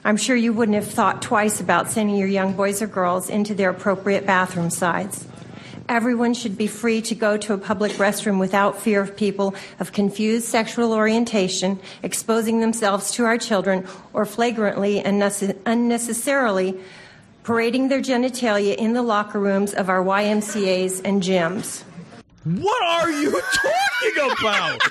I'm 0.04 0.16
sure 0.16 0.36
you 0.36 0.52
wouldn't 0.52 0.76
have 0.76 0.86
thought 0.86 1.22
twice 1.22 1.60
about 1.60 1.90
sending 1.90 2.14
your 2.14 2.28
young 2.28 2.52
boys 2.52 2.80
or 2.80 2.86
girls 2.86 3.28
into 3.28 3.52
their 3.52 3.70
appropriate 3.70 4.24
bathroom 4.24 4.70
sites. 4.70 5.26
Everyone 5.88 6.34
should 6.34 6.56
be 6.56 6.68
free 6.68 7.02
to 7.02 7.16
go 7.16 7.36
to 7.38 7.52
a 7.54 7.58
public 7.58 7.90
restroom 7.94 8.38
without 8.38 8.80
fear 8.80 9.00
of 9.00 9.16
people 9.16 9.56
of 9.80 9.90
confused 9.90 10.46
sexual 10.46 10.92
orientation 10.92 11.80
exposing 12.04 12.60
themselves 12.60 13.10
to 13.14 13.24
our 13.24 13.38
children 13.38 13.88
or 14.12 14.24
flagrantly 14.24 15.00
and 15.00 15.20
unnecessarily 15.66 16.78
parading 17.44 17.88
their 17.88 18.00
genitalia 18.00 18.74
in 18.76 18.92
the 18.92 19.02
locker 19.02 19.38
rooms 19.40 19.74
of 19.74 19.88
our 19.88 20.02
YMCAs 20.04 21.00
and 21.04 21.22
gyms. 21.22 21.82
What 22.44 22.82
are 22.82 23.10
you 23.10 23.30
talking 23.40 24.30
about? 24.40 24.82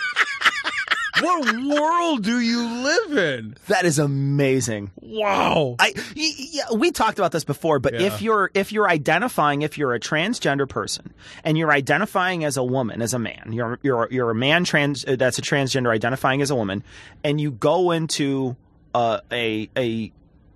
what 1.22 1.56
world 1.80 2.24
do 2.24 2.40
you 2.40 2.62
live 2.68 3.18
in? 3.18 3.56
That 3.68 3.86
is 3.86 4.00
amazing. 4.00 4.92
Wow. 5.02 5.76
I 5.78 5.94
y- 6.16 6.32
y- 6.72 6.76
we 6.76 6.92
talked 6.92 7.20
about 7.20 7.32
this 7.32 7.44
before, 7.44 7.80
but 7.80 7.94
Yeah. 7.94 8.08
if 8.08 8.22
you're 8.22 8.50
if 8.54 8.72
you're 8.72 8.90
identifying 8.90 9.62
if 9.62 9.78
you're 9.78 9.94
a 9.94 10.00
transgender 10.00 10.68
person 10.68 11.14
and 11.44 11.58
you're 11.58 11.72
identifying 11.72 12.44
as 12.44 12.58
a 12.58 12.64
woman 12.64 13.02
as 13.02 13.14
a 13.14 13.20
man, 13.20 13.50
you're 13.52 13.78
you're 13.84 14.08
you're 14.10 14.32
a 14.32 14.36
man 14.36 14.64
trans 14.64 15.06
uh, 15.06 15.16
that's 15.18 15.38
a 15.38 15.42
transgender 15.42 15.94
identifying 15.94 16.42
as 16.42 16.50
a 16.50 16.56
woman, 16.56 16.84
and 17.24 17.40
you 17.40 17.52
go 17.52 17.92
into 17.92 18.56
uh, 18.96 19.20
a 19.32 19.70
a 19.78 20.12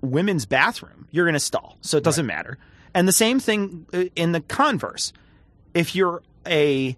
women's 0.06 0.46
bathroom, 0.46 1.08
you're 1.12 1.26
going 1.26 1.34
to 1.34 1.40
stall, 1.40 1.78
so 1.82 1.98
it 1.98 2.04
doesn't 2.04 2.26
matter. 2.26 2.58
And 2.94 3.08
the 3.08 3.12
same 3.14 3.40
thing 3.40 3.86
uh, 3.94 4.06
in 4.16 4.32
the 4.32 4.42
converse. 4.42 5.12
If 5.74 5.96
you're 5.96 6.24
a 6.48 6.96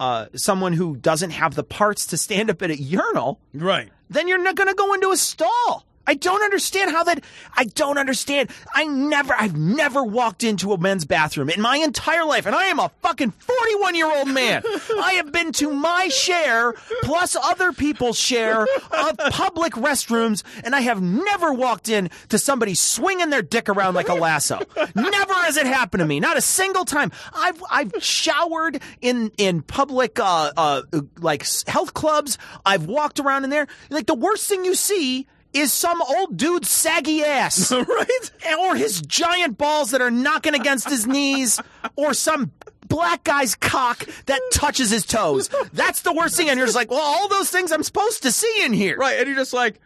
uh, 0.00 0.26
someone 0.34 0.72
who 0.72 0.96
doesn't 0.96 1.30
have 1.30 1.54
the 1.54 1.62
parts 1.64 2.06
to 2.08 2.16
stand 2.16 2.50
up 2.50 2.62
at 2.62 2.70
a 2.70 2.80
urinal, 2.80 3.38
Right. 3.52 3.90
then 4.10 4.26
you're 4.26 4.42
not 4.42 4.56
going 4.56 4.68
to 4.68 4.74
go 4.74 4.92
into 4.94 5.10
a 5.10 5.16
stall. 5.16 5.84
I 6.06 6.14
don't 6.14 6.42
understand 6.42 6.90
how 6.90 7.04
that. 7.04 7.24
I 7.56 7.64
don't 7.64 7.98
understand. 7.98 8.50
I 8.74 8.84
never, 8.84 9.34
I've 9.34 9.56
never 9.56 10.02
walked 10.02 10.44
into 10.44 10.72
a 10.72 10.78
men's 10.78 11.04
bathroom 11.04 11.50
in 11.50 11.60
my 11.60 11.76
entire 11.78 12.24
life, 12.24 12.46
and 12.46 12.54
I 12.54 12.66
am 12.66 12.78
a 12.78 12.90
fucking 13.02 13.30
41 13.30 13.94
year 13.94 14.14
old 14.14 14.28
man. 14.28 14.62
I 14.98 15.14
have 15.14 15.32
been 15.32 15.52
to 15.52 15.72
my 15.72 16.08
share, 16.08 16.74
plus 17.02 17.36
other 17.36 17.72
people's 17.72 18.18
share 18.18 18.62
of 18.62 19.18
public 19.30 19.74
restrooms, 19.74 20.42
and 20.62 20.74
I 20.74 20.80
have 20.80 21.02
never 21.02 21.52
walked 21.52 21.88
in 21.88 22.10
to 22.28 22.38
somebody 22.38 22.74
swinging 22.74 23.30
their 23.30 23.42
dick 23.42 23.68
around 23.68 23.94
like 23.94 24.08
a 24.08 24.14
lasso. 24.14 24.60
Never 24.94 25.34
has 25.34 25.56
it 25.56 25.66
happened 25.66 26.00
to 26.00 26.06
me. 26.06 26.20
Not 26.20 26.36
a 26.36 26.40
single 26.42 26.84
time. 26.84 27.12
I've 27.34 27.62
I've 27.70 27.92
showered 28.00 28.80
in 29.00 29.30
in 29.38 29.62
public 29.62 30.18
uh 30.18 30.52
uh 30.56 30.82
like 31.18 31.44
health 31.66 31.94
clubs. 31.94 32.38
I've 32.64 32.86
walked 32.86 33.20
around 33.20 33.44
in 33.44 33.50
there. 33.50 33.66
Like 33.90 34.06
the 34.06 34.14
worst 34.14 34.46
thing 34.48 34.64
you 34.64 34.74
see 34.74 35.26
is 35.54 35.72
some 35.72 36.02
old 36.02 36.36
dude's 36.36 36.68
saggy 36.68 37.22
ass. 37.22 37.72
right? 37.72 38.30
Or 38.60 38.76
his 38.76 39.00
giant 39.00 39.56
balls 39.56 39.92
that 39.92 40.00
are 40.00 40.10
knocking 40.10 40.54
against 40.54 40.88
his 40.90 41.06
knees, 41.06 41.60
or 41.96 42.12
some 42.12 42.52
black 42.86 43.24
guy's 43.24 43.54
cock 43.54 44.06
that 44.26 44.40
touches 44.52 44.90
his 44.90 45.06
toes. 45.06 45.48
That's 45.72 46.02
the 46.02 46.12
worst 46.12 46.36
thing. 46.36 46.48
And 46.48 46.58
you're 46.58 46.66
just 46.66 46.76
like, 46.76 46.90
well, 46.90 47.00
all 47.00 47.28
those 47.28 47.50
things 47.50 47.72
I'm 47.72 47.82
supposed 47.82 48.22
to 48.24 48.32
see 48.32 48.64
in 48.64 48.72
here. 48.72 48.96
Right. 48.96 49.18
And 49.18 49.26
you're 49.26 49.36
just 49.36 49.52
like, 49.54 49.80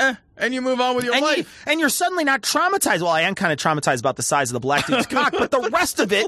eh, 0.00 0.14
and 0.36 0.52
you 0.52 0.60
move 0.60 0.80
on 0.80 0.96
with 0.96 1.04
your 1.04 1.14
and, 1.14 1.22
life. 1.24 1.38
You, 1.38 1.72
and 1.72 1.80
you're 1.80 1.88
suddenly 1.88 2.24
not 2.24 2.42
traumatized. 2.42 3.00
Well, 3.00 3.08
I 3.08 3.22
am 3.22 3.34
kind 3.34 3.52
of 3.52 3.58
traumatized 3.58 4.00
about 4.00 4.16
the 4.16 4.22
size 4.22 4.50
of 4.50 4.54
the 4.54 4.60
black 4.60 4.86
dude's 4.86 5.06
cock, 5.06 5.32
but 5.32 5.50
the 5.50 5.70
rest 5.72 6.00
of 6.00 6.12
it, 6.12 6.26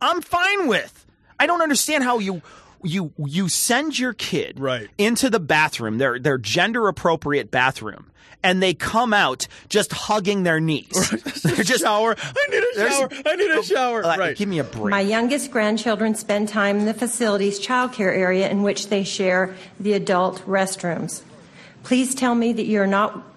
I'm 0.00 0.20
fine 0.22 0.68
with. 0.68 1.06
I 1.38 1.46
don't 1.46 1.60
understand 1.62 2.04
how 2.04 2.18
you 2.18 2.40
you 2.84 3.12
you 3.16 3.48
send 3.48 3.98
your 3.98 4.12
kid 4.12 4.58
Right. 4.58 4.88
into 4.98 5.30
the 5.30 5.40
bathroom, 5.40 5.98
their 5.98 6.18
their 6.18 6.38
gender 6.38 6.88
appropriate 6.88 7.50
bathroom, 7.50 8.10
and 8.42 8.62
they 8.62 8.74
come 8.74 9.12
out 9.14 9.46
just 9.68 9.92
hugging 9.92 10.42
their 10.42 10.60
knees. 10.60 11.10
They're 11.42 11.64
just 11.64 11.82
shower. 11.82 12.16
I 12.18 12.46
need 12.50 12.58
a 12.58 12.66
There's- 12.76 12.94
shower. 12.98 13.08
I 13.26 13.36
need 13.36 13.50
a 13.50 13.62
shower. 13.62 14.04
Uh, 14.04 14.16
right. 14.16 14.36
Give 14.36 14.48
me 14.48 14.58
a 14.58 14.64
break. 14.64 14.90
My 14.90 15.00
youngest 15.00 15.50
grandchildren 15.50 16.14
spend 16.14 16.48
time 16.48 16.78
in 16.78 16.84
the 16.86 16.94
facility's 16.94 17.60
childcare 17.60 18.16
area 18.16 18.48
in 18.48 18.62
which 18.62 18.88
they 18.88 19.04
share 19.04 19.54
the 19.78 19.92
adult 19.94 20.44
restrooms. 20.46 21.22
Please 21.84 22.14
tell 22.14 22.34
me 22.34 22.52
that 22.52 22.64
you're 22.66 22.86
not 22.86 23.31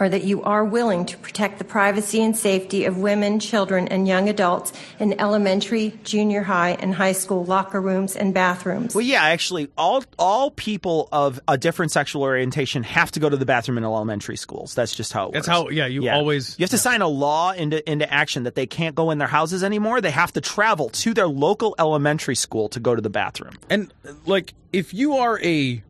or 0.00 0.08
that 0.08 0.24
you 0.24 0.42
are 0.42 0.64
willing 0.64 1.04
to 1.04 1.16
protect 1.18 1.58
the 1.58 1.64
privacy 1.64 2.22
and 2.22 2.36
safety 2.36 2.86
of 2.86 2.96
women, 2.98 3.38
children, 3.38 3.86
and 3.88 4.08
young 4.08 4.28
adults 4.28 4.72
in 4.98 5.12
elementary, 5.20 5.92
junior 6.02 6.42
high, 6.42 6.70
and 6.80 6.94
high 6.94 7.12
school 7.12 7.44
locker 7.44 7.80
rooms 7.80 8.16
and 8.16 8.32
bathrooms. 8.34 8.94
Well, 8.94 9.04
yeah, 9.04 9.22
actually, 9.22 9.68
all 9.76 10.02
all 10.18 10.50
people 10.50 11.08
of 11.12 11.38
a 11.46 11.56
different 11.58 11.92
sexual 11.92 12.22
orientation 12.22 12.82
have 12.82 13.12
to 13.12 13.20
go 13.20 13.28
to 13.28 13.36
the 13.36 13.44
bathroom 13.46 13.78
in 13.78 13.84
elementary 13.84 14.36
schools. 14.36 14.74
That's 14.74 14.94
just 14.94 15.12
how 15.12 15.28
it 15.28 15.32
That's 15.34 15.46
works. 15.46 15.58
how- 15.58 15.68
yeah, 15.68 15.86
you 15.86 16.08
always- 16.08 16.56
you 16.58 16.64
have 16.64 16.70
to 16.70 16.78
sign 16.78 17.02
a 17.02 17.08
law 17.08 17.52
into 17.52 17.88
into 17.88 18.10
action 18.12 18.44
that 18.44 18.54
they 18.54 18.66
can't 18.66 18.94
go 18.94 19.10
in 19.10 19.18
their 19.18 19.28
houses 19.28 19.62
anymore. 19.62 20.00
They 20.00 20.10
have 20.10 20.32
to 20.32 20.40
travel 20.40 20.88
to 20.88 21.12
their 21.12 21.28
local 21.28 21.74
elementary 21.78 22.34
school 22.36 22.68
to 22.70 22.80
go 22.80 22.94
to 22.94 23.02
the 23.02 23.10
bathroom. 23.10 23.54
And 23.68 23.92
like, 24.24 24.54
if 24.72 24.94
you 24.94 25.14
are 25.16 25.38
a 25.42 25.82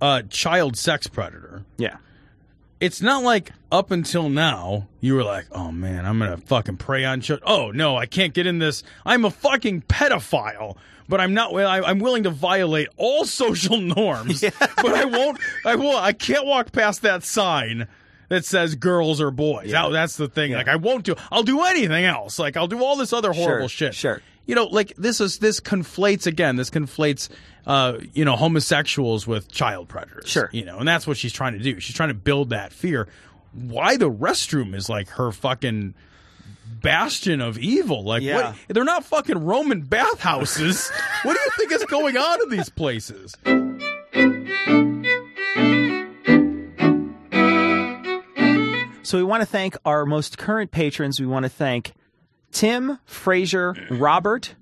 uh, 0.00 0.22
child 0.30 0.76
sex 0.76 1.06
predator, 1.06 1.62
Yeah, 1.76 1.96
it's 2.84 3.00
not 3.00 3.22
like 3.22 3.50
up 3.72 3.90
until 3.90 4.28
now 4.28 4.88
you 5.00 5.14
were 5.14 5.24
like, 5.24 5.46
oh 5.52 5.72
man, 5.72 6.04
I'm 6.06 6.18
gonna 6.18 6.36
fucking 6.36 6.76
prey 6.76 7.04
on 7.04 7.20
children. 7.20 7.48
Oh 7.50 7.70
no, 7.70 7.96
I 7.96 8.06
can't 8.06 8.34
get 8.34 8.46
in 8.46 8.58
this. 8.58 8.82
I'm 9.04 9.24
a 9.24 9.30
fucking 9.30 9.82
pedophile. 9.82 10.76
But 11.06 11.20
I'm 11.20 11.34
not. 11.34 11.54
I'm 11.54 11.98
willing 11.98 12.22
to 12.22 12.30
violate 12.30 12.88
all 12.96 13.24
social 13.42 13.76
norms. 13.78 14.40
But 14.40 14.94
I 14.94 15.04
won't. 15.04 15.38
I 15.64 15.74
will. 15.76 15.96
I 15.96 16.12
can't 16.14 16.46
walk 16.46 16.72
past 16.72 17.02
that 17.02 17.22
sign 17.24 17.88
that 18.30 18.46
says 18.46 18.74
girls 18.74 19.20
or 19.20 19.30
boys. 19.30 19.70
That- 19.70 19.92
that's 19.92 20.16
the 20.16 20.28
thing. 20.28 20.52
Like 20.52 20.66
I 20.68 20.76
won't 20.76 21.04
do. 21.04 21.14
I'll 21.30 21.42
do 21.42 21.62
anything 21.62 22.06
else. 22.06 22.38
Like 22.38 22.56
I'll 22.56 22.68
do 22.68 22.82
all 22.82 22.96
this 22.96 23.12
other 23.12 23.32
horrible 23.34 23.68
Sure, 23.68 23.88
shit. 23.88 23.94
sure. 23.94 24.22
You 24.46 24.54
know, 24.54 24.64
like 24.66 24.94
this 24.96 25.20
is 25.20 25.38
this 25.38 25.60
conflates 25.60 26.26
again. 26.26 26.56
This 26.56 26.70
conflates, 26.70 27.28
uh, 27.66 27.98
you 28.12 28.24
know, 28.24 28.36
homosexuals 28.36 29.26
with 29.26 29.50
child 29.50 29.88
predators. 29.88 30.28
Sure. 30.28 30.50
You 30.52 30.64
know, 30.64 30.78
and 30.78 30.86
that's 30.86 31.06
what 31.06 31.16
she's 31.16 31.32
trying 31.32 31.54
to 31.54 31.58
do. 31.60 31.80
She's 31.80 31.96
trying 31.96 32.10
to 32.10 32.14
build 32.14 32.50
that 32.50 32.72
fear. 32.72 33.08
Why 33.52 33.96
the 33.96 34.10
restroom 34.10 34.74
is 34.74 34.88
like 34.88 35.08
her 35.10 35.32
fucking 35.32 35.94
bastion 36.82 37.40
of 37.40 37.58
evil. 37.58 38.04
Like, 38.04 38.22
Yeah. 38.22 38.50
what? 38.50 38.56
They're 38.68 38.84
not 38.84 39.04
fucking 39.04 39.44
Roman 39.44 39.82
bathhouses. 39.82 40.90
what 41.22 41.34
do 41.34 41.40
you 41.42 41.50
think 41.56 41.72
is 41.72 41.84
going 41.86 42.16
on 42.16 42.42
in 42.42 42.50
these 42.50 42.68
places? 42.68 43.34
So 49.02 49.18
we 49.18 49.24
want 49.24 49.42
to 49.42 49.46
thank 49.46 49.76
our 49.84 50.06
most 50.06 50.38
current 50.38 50.70
patrons. 50.70 51.20
We 51.20 51.26
want 51.26 51.44
to 51.44 51.50
thank 51.50 51.92
Tim, 52.54 52.98
Fraser, 53.04 53.74
Robert, 53.90 54.54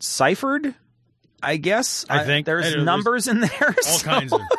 Seifert, 0.00 0.66
I 1.42 1.56
guess. 1.56 2.04
I 2.08 2.24
think. 2.24 2.46
there's 2.46 2.66
I- 2.66 2.70
there's 2.70 2.84
numbers 2.84 3.28
in 3.28 3.40
there. 3.40 3.50
All 3.68 3.82
so- 3.82 4.04
kinds 4.04 4.32
of. 4.32 4.40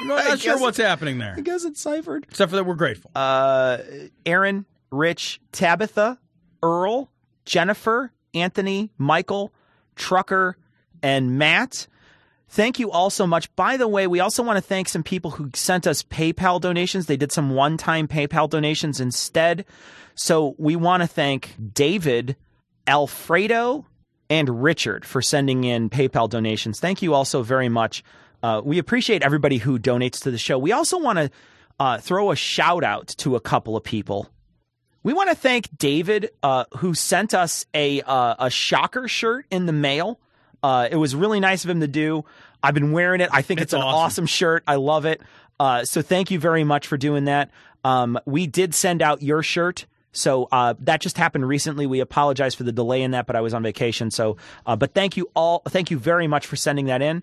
I'm 0.00 0.08
not, 0.08 0.24
not 0.28 0.38
sure 0.40 0.58
what's 0.58 0.76
happening 0.76 1.16
there. 1.16 1.34
I 1.38 1.40
guess 1.40 1.64
it's 1.64 1.80
Seifert. 1.80 2.24
Except 2.28 2.50
for 2.50 2.56
that, 2.56 2.64
we're 2.64 2.74
grateful. 2.74 3.10
Uh, 3.14 3.78
Aaron, 4.26 4.66
Rich, 4.90 5.40
Tabitha, 5.52 6.18
Earl, 6.62 7.10
Jennifer, 7.46 8.12
Anthony, 8.34 8.90
Michael, 8.98 9.50
Trucker, 9.96 10.58
and 11.02 11.38
Matt. 11.38 11.86
Thank 12.54 12.78
you 12.78 12.92
all 12.92 13.10
so 13.10 13.26
much. 13.26 13.52
By 13.56 13.76
the 13.76 13.88
way, 13.88 14.06
we 14.06 14.20
also 14.20 14.44
want 14.44 14.58
to 14.58 14.60
thank 14.60 14.88
some 14.88 15.02
people 15.02 15.32
who 15.32 15.50
sent 15.54 15.88
us 15.88 16.04
PayPal 16.04 16.60
donations. 16.60 17.06
They 17.06 17.16
did 17.16 17.32
some 17.32 17.50
one 17.50 17.76
time 17.76 18.06
PayPal 18.06 18.48
donations 18.48 19.00
instead. 19.00 19.64
So 20.14 20.54
we 20.56 20.76
want 20.76 21.02
to 21.02 21.08
thank 21.08 21.56
David, 21.72 22.36
Alfredo, 22.86 23.86
and 24.30 24.62
Richard 24.62 25.04
for 25.04 25.20
sending 25.20 25.64
in 25.64 25.90
PayPal 25.90 26.30
donations. 26.30 26.78
Thank 26.78 27.02
you 27.02 27.12
also 27.12 27.42
very 27.42 27.68
much. 27.68 28.04
Uh, 28.40 28.62
we 28.64 28.78
appreciate 28.78 29.24
everybody 29.24 29.58
who 29.58 29.76
donates 29.76 30.22
to 30.22 30.30
the 30.30 30.38
show. 30.38 30.56
We 30.56 30.70
also 30.70 30.96
want 31.00 31.18
to 31.18 31.30
uh, 31.80 31.98
throw 31.98 32.30
a 32.30 32.36
shout 32.36 32.84
out 32.84 33.08
to 33.18 33.34
a 33.34 33.40
couple 33.40 33.76
of 33.76 33.82
people. 33.82 34.30
We 35.02 35.12
want 35.12 35.28
to 35.28 35.34
thank 35.34 35.76
David, 35.76 36.30
uh, 36.44 36.66
who 36.76 36.94
sent 36.94 37.34
us 37.34 37.66
a 37.74 38.00
uh, 38.02 38.36
a 38.38 38.48
shocker 38.48 39.08
shirt 39.08 39.46
in 39.50 39.66
the 39.66 39.72
mail. 39.72 40.20
Uh, 40.64 40.88
it 40.90 40.96
was 40.96 41.14
really 41.14 41.40
nice 41.40 41.62
of 41.64 41.68
him 41.70 41.80
to 41.80 41.86
do. 41.86 42.24
I've 42.62 42.72
been 42.74 42.92
wearing 42.92 43.20
it. 43.20 43.28
I 43.30 43.42
think 43.42 43.60
it's, 43.60 43.66
It's 43.66 43.72
an 43.74 43.82
awesome. 43.82 43.98
awesome 43.98 44.26
shirt. 44.26 44.64
I 44.66 44.76
love 44.76 45.04
it. 45.04 45.20
Uh, 45.60 45.84
so 45.84 46.00
thank 46.00 46.30
you 46.30 46.38
very 46.38 46.64
much 46.64 46.86
for 46.86 46.96
doing 46.96 47.26
that. 47.26 47.50
Um, 47.84 48.18
we 48.24 48.46
did 48.46 48.74
send 48.74 49.02
out 49.02 49.22
your 49.22 49.42
shirt. 49.42 49.84
So 50.12 50.48
uh, 50.50 50.72
that 50.80 51.02
just 51.02 51.18
happened 51.18 51.46
recently. 51.46 51.86
We 51.86 52.00
apologize 52.00 52.54
for 52.54 52.62
the 52.62 52.72
delay 52.72 53.02
in 53.02 53.10
that, 53.10 53.26
but 53.26 53.36
I 53.36 53.42
was 53.42 53.52
on 53.52 53.62
vacation. 53.62 54.10
So, 54.10 54.38
uh, 54.64 54.74
but 54.76 54.94
thank 54.94 55.16
you 55.18 55.28
all. 55.36 55.60
Thank 55.68 55.90
you 55.90 55.98
very 55.98 56.26
much 56.26 56.46
for 56.46 56.56
sending 56.56 56.86
that 56.86 57.02
in. 57.02 57.22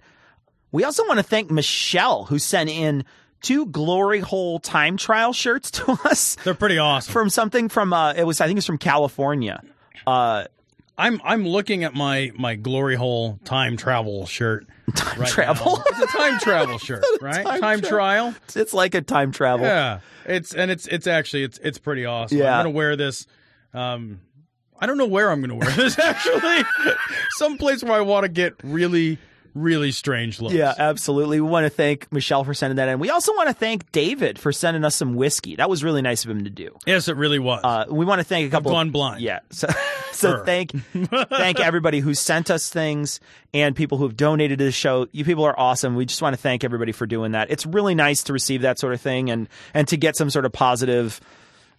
We 0.71 0.83
also 0.83 1.05
want 1.07 1.17
to 1.17 1.23
thank 1.23 1.49
Michelle 1.49 2.25
who 2.25 2.37
sent 2.37 2.69
in 2.69 3.05
two 3.41 3.65
glory 3.65 4.19
hole 4.19 4.59
time 4.59 4.97
trial 4.97 5.33
shirts 5.33 5.71
to 5.81 5.91
us. 6.05 6.35
They're 6.43 6.53
pretty 6.53 6.77
awesome. 6.77 7.11
From 7.11 7.29
something 7.31 7.69
from 7.69 7.91
uh, 7.91 8.13
it 8.13 8.23
was 8.25 8.39
I 8.39 8.45
think 8.45 8.57
it's 8.57 8.67
from 8.67 8.77
California. 8.77 9.63
Uh, 10.05 10.45
I'm 11.01 11.19
I'm 11.23 11.47
looking 11.47 11.83
at 11.83 11.95
my 11.95 12.31
my 12.35 12.55
glory 12.55 12.95
hole 12.95 13.39
time 13.43 13.75
travel 13.75 14.25
shirt. 14.27 14.67
Time 14.95 15.25
travel? 15.25 15.81
It's 15.87 15.99
a 15.99 16.17
time 16.17 16.37
travel 16.39 16.77
shirt, 16.77 17.03
right? 17.21 17.45
Time 17.45 17.61
Time, 17.61 17.79
tra- 17.79 17.89
trial. 17.89 18.35
it's 18.55 18.73
like 18.73 18.93
a 18.93 19.01
time 19.01 19.31
travel. 19.31 19.65
Yeah, 19.65 19.99
it's 20.25 20.53
and 20.53 20.69
it's 20.69 20.85
it's 20.87 21.07
actually 21.07 21.43
it's 21.43 21.57
it's 21.59 21.77
pretty 21.77 22.05
awesome. 22.05 22.37
Yeah. 22.37 22.57
I'm 22.57 22.65
gonna 22.65 22.71
wear 22.75 22.95
this. 22.97 23.25
Um, 23.73 24.19
I 24.77 24.85
don't 24.87 24.97
know 24.97 25.07
where 25.07 25.31
I'm 25.31 25.39
gonna 25.39 25.55
wear 25.55 25.69
this. 25.75 25.97
Actually, 25.97 26.65
someplace 27.37 27.83
where 27.83 27.93
I 27.93 28.01
want 28.01 28.25
to 28.25 28.29
get 28.29 28.53
really 28.63 29.17
really 29.53 29.91
strange 29.91 30.39
looks. 30.41 30.53
Yeah, 30.55 30.73
absolutely. 30.77 31.41
We 31.41 31.47
want 31.49 31.65
to 31.65 31.69
thank 31.69 32.11
Michelle 32.11 32.43
for 32.43 32.53
sending 32.53 32.77
that 32.77 32.87
in. 32.89 32.99
We 32.99 33.09
also 33.09 33.33
want 33.33 33.49
to 33.49 33.53
thank 33.53 33.91
David 33.91 34.39
for 34.39 34.51
sending 34.51 34.83
us 34.85 34.95
some 34.95 35.15
whiskey. 35.15 35.55
That 35.55 35.69
was 35.69 35.83
really 35.83 36.01
nice 36.01 36.23
of 36.23 36.31
him 36.31 36.43
to 36.43 36.49
do. 36.49 36.77
Yes, 36.85 37.07
it 37.07 37.15
really 37.17 37.39
was. 37.39 37.61
Uh, 37.63 37.85
we 37.89 38.05
want 38.05 38.19
to 38.19 38.23
thank 38.25 38.47
a 38.47 38.49
couple. 38.51 38.71
gone 38.71 38.91
blind. 38.91 39.21
Yeah. 39.21 39.39
So, 39.49 39.67
so 40.11 40.31
Sure. 40.31 40.45
thank 40.45 40.71
thank 41.29 41.59
everybody 41.59 41.99
who 41.99 42.13
sent 42.13 42.51
us 42.51 42.69
things 42.69 43.19
and 43.53 43.75
people 43.75 43.97
who 43.97 44.05
have 44.05 44.15
donated 44.17 44.59
to 44.59 44.65
the 44.65 44.71
show. 44.71 45.07
You 45.11 45.25
people 45.25 45.43
are 45.45 45.59
awesome. 45.59 45.95
We 45.95 46.05
just 46.05 46.21
want 46.21 46.33
to 46.35 46.41
thank 46.41 46.63
everybody 46.63 46.91
for 46.91 47.05
doing 47.05 47.31
that. 47.33 47.49
It's 47.51 47.65
really 47.65 47.95
nice 47.95 48.23
to 48.23 48.33
receive 48.33 48.61
that 48.61 48.79
sort 48.79 48.93
of 48.93 49.01
thing 49.01 49.29
and 49.29 49.49
and 49.73 49.87
to 49.89 49.97
get 49.97 50.15
some 50.15 50.29
sort 50.29 50.45
of 50.45 50.51
positive 50.53 51.19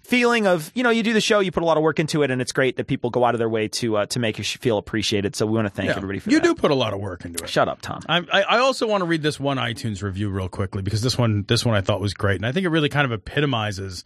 feeling 0.02 0.46
of 0.46 0.70
you 0.74 0.82
know 0.82 0.90
you 0.90 1.02
do 1.02 1.12
the 1.12 1.20
show 1.20 1.40
you 1.40 1.50
put 1.52 1.62
a 1.62 1.66
lot 1.66 1.76
of 1.76 1.82
work 1.82 1.98
into 2.00 2.22
it 2.22 2.30
and 2.30 2.42
it's 2.42 2.52
great 2.52 2.76
that 2.76 2.86
people 2.86 3.08
go 3.10 3.24
out 3.24 3.34
of 3.34 3.38
their 3.38 3.48
way 3.48 3.68
to 3.68 3.96
uh, 3.98 4.06
to 4.06 4.18
make 4.18 4.36
you 4.38 4.44
feel 4.44 4.76
appreciated 4.78 5.34
so 5.36 5.46
we 5.46 5.52
want 5.52 5.66
to 5.66 5.70
thank 5.70 5.88
Yeah. 5.88 5.96
everybody 5.96 6.18
for 6.18 6.30
you 6.30 6.38
that 6.40 6.44
do 6.44 6.54
put 6.54 6.70
a 6.70 6.74
lot 6.74 6.92
of 6.92 7.00
work 7.00 7.24
into 7.24 7.42
it. 7.42 7.48
shut 7.48 7.68
up 7.68 7.80
tom 7.80 8.02
I, 8.08 8.18
I 8.32 8.42
I 8.42 8.58
also 8.58 8.86
want 8.86 9.02
to 9.02 9.06
read 9.06 9.22
this 9.22 9.38
one 9.40 9.56
iTunes 9.58 10.02
review 10.02 10.28
real 10.28 10.48
quickly 10.48 10.82
because 10.82 11.02
this 11.02 11.16
one 11.16 11.44
this 11.46 11.64
one 11.64 11.74
I 11.76 11.80
thought 11.82 12.00
was 12.00 12.14
great 12.14 12.36
and 12.36 12.46
I 12.46 12.52
think 12.52 12.66
it 12.66 12.70
really 12.70 12.88
kind 12.88 13.04
of 13.04 13.12
epitomizes 13.12 14.04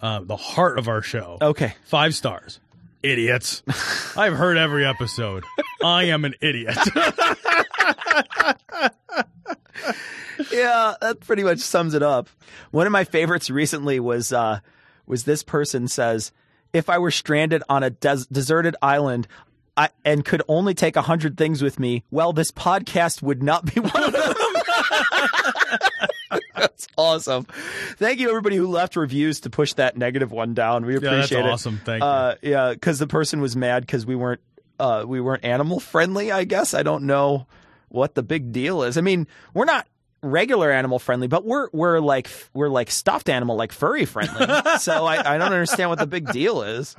uh, 0.00 0.20
the 0.20 0.36
heart 0.36 0.78
of 0.78 0.86
our 0.86 1.02
show. 1.02 1.38
Okay, 1.42 1.74
five 1.86 2.14
stars. 2.14 2.60
Idiots. 3.02 3.62
I've 4.16 4.34
heard 4.34 4.56
every 4.56 4.84
episode. 4.86 5.42
I 5.82 6.04
am 6.04 6.24
an 6.24 6.34
idiot. 6.40 6.76
yeah, 10.52 10.94
that 11.00 11.18
pretty 11.20 11.42
much 11.42 11.58
sums 11.60 11.94
it 11.94 12.02
up. 12.02 12.28
One 12.70 12.86
of 12.86 12.92
my 12.92 13.04
favorites 13.04 13.50
recently 13.50 13.98
was 14.00 14.32
uh, 14.32 14.60
was 15.08 15.24
this 15.24 15.42
person 15.42 15.88
says, 15.88 16.32
"If 16.72 16.88
I 16.88 16.98
were 16.98 17.10
stranded 17.10 17.62
on 17.68 17.82
a 17.82 17.90
des- 17.90 18.26
deserted 18.30 18.76
island." 18.82 19.26
I, 19.76 19.90
and 20.04 20.24
could 20.24 20.42
only 20.48 20.74
take 20.74 20.96
a 20.96 21.02
hundred 21.02 21.36
things 21.36 21.62
with 21.62 21.78
me. 21.78 22.02
Well, 22.10 22.32
this 22.32 22.50
podcast 22.50 23.22
would 23.22 23.44
not 23.44 23.72
be 23.72 23.80
one 23.80 24.02
of 24.02 24.12
them. 24.12 24.34
that's 26.56 26.88
awesome. 26.96 27.46
Thank 27.96 28.18
you, 28.18 28.28
everybody 28.28 28.56
who 28.56 28.66
left 28.66 28.96
reviews 28.96 29.40
to 29.40 29.50
push 29.50 29.74
that 29.74 29.96
negative 29.96 30.32
one 30.32 30.54
down. 30.54 30.84
We 30.84 30.94
that's 30.94 31.06
appreciate 31.06 31.46
it. 31.46 31.50
awesome. 31.50 31.80
Thank 31.84 32.02
you. 32.02 32.08
Uh, 32.08 32.34
yeah, 32.42 32.72
because 32.72 32.98
the 32.98 33.06
person 33.06 33.40
was 33.40 33.56
mad 33.56 33.86
because 33.86 34.04
we 34.04 34.16
weren't 34.16 34.40
uh, 34.80 35.04
we 35.06 35.20
weren't 35.20 35.44
animal 35.44 35.78
friendly. 35.80 36.32
I 36.32 36.44
guess 36.44 36.74
I 36.74 36.82
don't 36.82 37.04
know 37.04 37.46
what 37.88 38.14
the 38.14 38.22
big 38.22 38.52
deal 38.52 38.82
is. 38.82 38.98
I 38.98 39.00
mean, 39.00 39.26
we're 39.54 39.64
not 39.64 39.86
regular 40.22 40.70
animal 40.70 40.98
friendly, 40.98 41.26
but 41.28 41.44
we're 41.44 41.68
we're 41.72 42.00
like 42.00 42.28
we're 42.54 42.68
like 42.68 42.90
stuffed 42.90 43.28
animal, 43.28 43.56
like 43.56 43.72
furry 43.72 44.04
friendly. 44.04 44.46
so 44.78 45.04
I, 45.06 45.34
I 45.34 45.38
don't 45.38 45.52
understand 45.52 45.90
what 45.90 45.98
the 45.98 46.06
big 46.06 46.30
deal 46.32 46.62
is. 46.62 46.96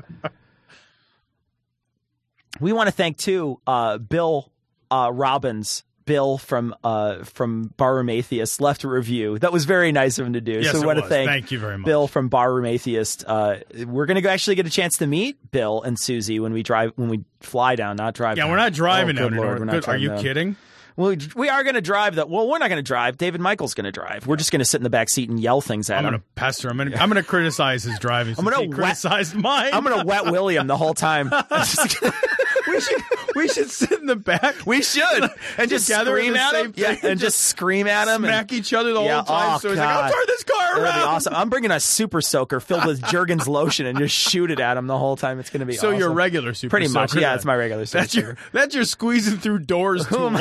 We 2.60 2.74
want 2.74 2.88
to 2.88 2.92
thank 2.92 3.18
too 3.18 3.60
uh, 3.68 3.98
Bill 3.98 4.52
uh, 4.92 5.12
Robbins. 5.14 5.84
Bill 6.06 6.40
from 6.40 6.74
uh, 6.84 7.24
from 7.24 7.72
Barroom 7.78 8.10
Atheist 8.10 8.60
left 8.62 8.84
a 8.84 8.88
review. 8.88 9.38
That 9.38 9.54
was 9.54 9.66
very 9.66 9.92
nice 9.92 10.18
of 10.18 10.26
him 10.26 10.34
to 10.34 10.42
do. 10.42 10.54
Yes, 10.54 10.72
so 10.72 10.80
we 10.80 10.88
want 10.88 10.98
to 10.98 11.06
thank, 11.06 11.30
Thank 11.30 11.52
you 11.52 11.60
very 11.60 11.78
much. 11.78 11.86
Bill 11.86 12.08
from 12.08 12.30
Barroom 12.30 12.66
Atheist. 12.66 13.24
Uh, 13.28 13.58
we're 13.86 14.08
going 14.08 14.20
to 14.20 14.28
actually 14.28 14.56
get 14.56 14.66
a 14.66 14.72
chance 14.72 14.98
to 14.98 15.06
meet 15.06 15.52
Bill 15.52 15.84
and 15.84 16.00
Susie 16.00 16.40
when 16.40 16.52
we 16.52 16.64
drive 16.64 16.94
when 16.96 17.10
we 17.10 17.24
fly 17.42 17.76
down, 17.76 17.96
not 17.96 18.16
drive. 18.16 18.38
yeah, 18.38 18.46
down. 18.46 18.50
we're 18.50 18.58
not 18.58 18.74
driving 18.74 19.20
Oh, 19.20 19.22
down 19.22 19.30
good 19.34 19.38
Lord, 19.38 19.60
we're 19.60 19.66
not 19.66 19.72
Good. 19.74 19.88
Are 19.88 19.98
you 19.98 20.10
down. 20.10 20.22
kidding? 20.24 20.56
Well, 21.00 21.12
we- 21.12 21.18
we 21.36 21.50
are 21.50 21.64
going 21.64 21.76
to 21.76 21.82
drive. 21.82 22.16
That. 22.16 22.30
Well, 22.30 22.50
we're 22.50 22.58
not 22.58 22.68
going 22.68 22.78
to 22.78 22.84
drive. 22.88 23.18
David 23.18 23.40
Michael's 23.40 23.74
going 23.74 23.86
to 23.86 23.92
drive. 23.92 24.28
We're 24.28 24.36
just 24.36 24.52
going 24.52 24.60
to 24.60 24.66
sit 24.66 24.78
in 24.78 24.84
the 24.84 24.90
back 24.90 25.08
seat 25.10 25.30
and 25.30 25.40
yell 25.40 25.62
things 25.62 25.90
at 25.90 26.00
him. 26.00 26.00
I'm 26.00 26.14
him. 26.14 26.20
gonna 26.20 26.24
pester. 26.36 26.70
I'm 26.70 26.78
gonna 26.78 26.98
I'm 26.98 27.08
gonna 27.10 27.24
criticize 27.24 27.84
his 27.84 27.98
driving. 28.00 28.36
I'm 28.38 28.44
gonna 28.44 28.68
criticize 28.68 29.34
mine. 29.34 29.70
I'm 29.74 29.84
going 29.86 29.98
to 29.98 30.06
wet 30.06 30.26
William 30.26 30.68
the 30.68 30.76
whole 30.76 30.94
time. 30.94 31.32
we 32.70 32.80
should 32.80 33.02
we 33.36 33.48
should 33.48 33.70
sit 33.70 33.92
in 33.92 34.06
the 34.06 34.16
back. 34.16 34.56
we 34.66 34.82
should 34.82 35.30
and 35.58 35.70
just 35.70 35.90
in 35.90 36.06
scream 36.06 36.36
at 36.36 36.56
him. 36.56 36.74
Yeah, 36.76 36.96
and 37.04 37.20
just 37.20 37.40
scream 37.40 37.88
at 37.88 38.08
him. 38.08 38.22
Smack 38.22 38.52
and, 38.52 38.60
each 38.60 38.74
other 38.74 38.94
the 38.94 39.02
Yeah, 39.02 39.16
whole 39.16 39.24
time. 39.24 39.56
oh, 39.56 39.58
so 39.60 39.70
he's 39.70 39.78
like, 39.78 39.88
"I'll 39.88 40.12
turn 40.12 40.24
this 40.28 40.44
car 40.44 40.82
around." 40.82 41.00
be 41.00 41.04
awesome. 41.04 41.34
I'm 41.34 41.50
bringing 41.50 41.72
a 41.72 41.80
super 41.80 42.22
soaker 42.22 42.60
filled 42.60 42.86
with 42.86 43.02
Jergens 43.08 43.48
lotion 43.48 43.86
and 43.86 43.98
just 43.98 44.16
shoot 44.16 44.52
it 44.52 44.60
at 44.60 44.78
him 44.78 44.88
the 44.88 44.98
whole 44.98 45.16
time. 45.16 45.40
It's 45.40 45.50
going 45.50 45.62
to 45.62 45.66
be 45.66 45.74
awesome. 45.74 45.82
So 45.82 45.88
awesome. 45.90 46.00
your 46.00 46.12
regular 46.12 46.54
super 46.54 46.72
Pretty 46.72 46.88
much, 46.88 47.12
soaker 47.12 47.22
yeah. 47.22 47.36
It's 47.36 47.46
my 47.46 47.56
regular 47.56 47.86
super 47.86 48.02
That's 48.02 48.16
your 48.16 48.26
soaker. 48.30 48.40
that's 48.54 48.76
your 48.76 48.84
squeezing 48.86 49.40
through 49.40 49.60
doors 49.60 50.06
tool. 50.08 50.32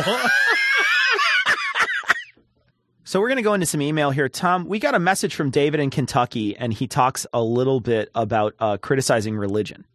So 3.04 3.20
we're 3.20 3.28
going 3.28 3.36
to 3.36 3.42
go 3.42 3.54
into 3.54 3.64
some 3.64 3.80
email 3.80 4.10
here. 4.10 4.28
Tom, 4.28 4.66
we 4.66 4.78
got 4.78 4.94
a 4.94 4.98
message 4.98 5.34
from 5.34 5.48
David 5.48 5.80
in 5.80 5.88
Kentucky, 5.88 6.54
and 6.58 6.74
he 6.74 6.86
talks 6.86 7.26
a 7.32 7.42
little 7.42 7.80
bit 7.80 8.10
about 8.14 8.54
uh, 8.58 8.76
criticizing 8.76 9.34
religion. 9.34 9.86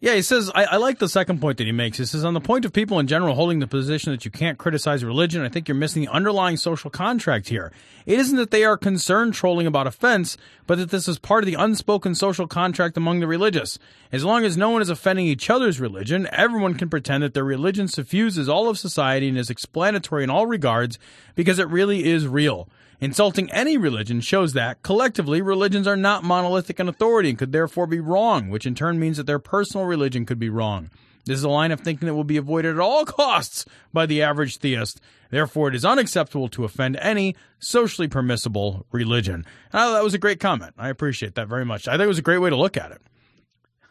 Yeah, 0.00 0.14
he 0.14 0.22
says, 0.22 0.48
I, 0.54 0.62
I 0.64 0.76
like 0.76 1.00
the 1.00 1.08
second 1.08 1.40
point 1.40 1.58
that 1.58 1.66
he 1.66 1.72
makes. 1.72 1.98
He 1.98 2.04
says, 2.04 2.24
on 2.24 2.34
the 2.34 2.40
point 2.40 2.64
of 2.64 2.72
people 2.72 3.00
in 3.00 3.08
general 3.08 3.34
holding 3.34 3.58
the 3.58 3.66
position 3.66 4.12
that 4.12 4.24
you 4.24 4.30
can't 4.30 4.56
criticize 4.56 5.02
religion, 5.02 5.42
I 5.42 5.48
think 5.48 5.66
you're 5.66 5.74
missing 5.74 6.02
the 6.02 6.12
underlying 6.12 6.56
social 6.56 6.88
contract 6.88 7.48
here. 7.48 7.72
It 8.06 8.20
isn't 8.20 8.36
that 8.36 8.52
they 8.52 8.62
are 8.62 8.76
concerned 8.76 9.34
trolling 9.34 9.66
about 9.66 9.88
offense, 9.88 10.36
but 10.68 10.78
that 10.78 10.90
this 10.90 11.08
is 11.08 11.18
part 11.18 11.42
of 11.42 11.46
the 11.46 11.60
unspoken 11.60 12.14
social 12.14 12.46
contract 12.46 12.96
among 12.96 13.18
the 13.18 13.26
religious. 13.26 13.76
As 14.12 14.24
long 14.24 14.44
as 14.44 14.56
no 14.56 14.70
one 14.70 14.82
is 14.82 14.88
offending 14.88 15.26
each 15.26 15.50
other's 15.50 15.80
religion, 15.80 16.28
everyone 16.30 16.74
can 16.74 16.88
pretend 16.88 17.24
that 17.24 17.34
their 17.34 17.42
religion 17.42 17.88
suffuses 17.88 18.48
all 18.48 18.68
of 18.68 18.78
society 18.78 19.28
and 19.28 19.36
is 19.36 19.50
explanatory 19.50 20.22
in 20.22 20.30
all 20.30 20.46
regards 20.46 21.00
because 21.34 21.58
it 21.58 21.66
really 21.66 22.04
is 22.04 22.28
real. 22.28 22.68
Insulting 23.00 23.50
any 23.52 23.76
religion 23.76 24.20
shows 24.20 24.54
that, 24.54 24.82
collectively, 24.82 25.40
religions 25.40 25.86
are 25.86 25.96
not 25.96 26.24
monolithic 26.24 26.80
in 26.80 26.88
authority 26.88 27.28
and 27.28 27.38
could 27.38 27.52
therefore 27.52 27.86
be 27.86 28.00
wrong, 28.00 28.48
which 28.48 28.66
in 28.66 28.74
turn 28.74 28.98
means 28.98 29.16
that 29.16 29.26
their 29.26 29.38
personal 29.38 29.86
religion 29.86 30.26
could 30.26 30.38
be 30.38 30.50
wrong. 30.50 30.90
This 31.24 31.38
is 31.38 31.44
a 31.44 31.48
line 31.48 31.70
of 31.70 31.80
thinking 31.80 32.06
that 32.06 32.14
will 32.14 32.24
be 32.24 32.38
avoided 32.38 32.74
at 32.74 32.80
all 32.80 33.04
costs 33.04 33.66
by 33.92 34.06
the 34.06 34.22
average 34.22 34.56
theist. 34.56 35.00
Therefore, 35.30 35.68
it 35.68 35.74
is 35.74 35.84
unacceptable 35.84 36.48
to 36.48 36.64
offend 36.64 36.96
any 36.96 37.36
socially 37.58 38.08
permissible 38.08 38.86
religion. 38.90 39.44
That 39.72 40.02
was 40.02 40.14
a 40.14 40.18
great 40.18 40.40
comment. 40.40 40.72
I 40.78 40.88
appreciate 40.88 41.34
that 41.34 41.46
very 41.46 41.66
much. 41.66 41.86
I 41.86 41.92
think 41.92 42.04
it 42.04 42.08
was 42.08 42.18
a 42.18 42.22
great 42.22 42.38
way 42.38 42.50
to 42.50 42.56
look 42.56 42.76
at 42.76 42.92
it. 42.92 43.02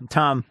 Tom, 0.10 0.46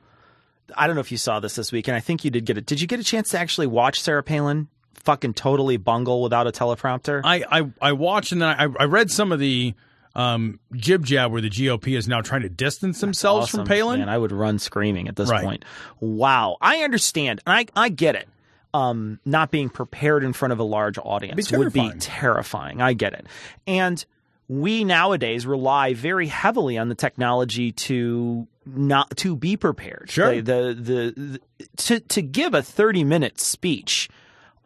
I 0.76 0.86
don't 0.86 0.96
know 0.96 1.00
if 1.00 1.12
you 1.12 1.18
saw 1.18 1.40
this 1.40 1.56
this 1.56 1.72
week, 1.72 1.88
and 1.88 1.96
I 1.96 2.00
think 2.00 2.24
you 2.24 2.30
did 2.30 2.46
get 2.46 2.56
it. 2.56 2.66
Did 2.66 2.80
you 2.80 2.86
get 2.86 3.00
a 3.00 3.04
chance 3.04 3.30
to 3.30 3.38
actually 3.38 3.66
watch 3.66 4.00
Sarah 4.00 4.22
Palin 4.22 4.68
fucking 5.06 5.32
totally 5.32 5.78
bungle 5.78 6.20
without 6.22 6.46
a 6.46 6.52
teleprompter? 6.52 7.22
I, 7.24 7.42
I, 7.50 7.70
I 7.80 7.92
watched 7.92 8.32
and 8.32 8.42
then 8.42 8.50
I, 8.50 8.64
I 8.78 8.84
read 8.84 9.10
some 9.10 9.32
of 9.32 9.38
the 9.40 9.72
um, 10.14 10.60
jib 10.74 11.04
jab 11.06 11.32
where 11.32 11.40
the 11.40 11.48
GOP 11.50 11.96
is 11.96 12.06
now 12.08 12.20
trying 12.20 12.42
to 12.42 12.48
distance 12.50 13.00
themselves 13.00 13.44
Awesome. 13.48 13.60
from 13.60 13.68
Palin. 13.68 14.00
Man, 14.00 14.08
I 14.10 14.18
would 14.18 14.32
run 14.32 14.58
screaming 14.58 15.08
at 15.08 15.16
this 15.16 15.30
Right. 15.30 15.42
point. 15.44 15.64
Wow. 16.00 16.56
I 16.60 16.78
understand. 16.82 17.40
and 17.46 17.54
I, 17.54 17.66
I 17.84 17.88
get 17.88 18.14
it. 18.16 18.28
Um, 18.74 19.20
not 19.24 19.50
being 19.50 19.70
prepared 19.70 20.22
in 20.22 20.34
front 20.34 20.52
of 20.52 20.58
a 20.58 20.62
large 20.64 20.98
audience 20.98 21.50
Be 21.50 21.56
would 21.56 21.72
be 21.72 21.80
terrifying. 21.80 21.98
terrifying. 22.00 22.82
I 22.82 22.92
get 22.92 23.14
it. 23.14 23.26
And 23.66 24.04
we 24.48 24.84
nowadays 24.84 25.46
rely 25.46 25.94
very 25.94 26.26
heavily 26.26 26.76
on 26.76 26.88
the 26.90 26.94
technology 26.94 27.72
to 27.72 28.46
not 28.66 29.16
to 29.18 29.34
be 29.34 29.56
prepared. 29.56 30.10
Sure. 30.10 30.34
The 30.34 30.40
the, 30.42 30.74
the, 30.74 31.40
the 31.58 31.66
to 31.76 32.00
to 32.00 32.22
give 32.22 32.52
a 32.54 32.62
30 32.62 33.04
minute 33.04 33.40
speech 33.40 34.10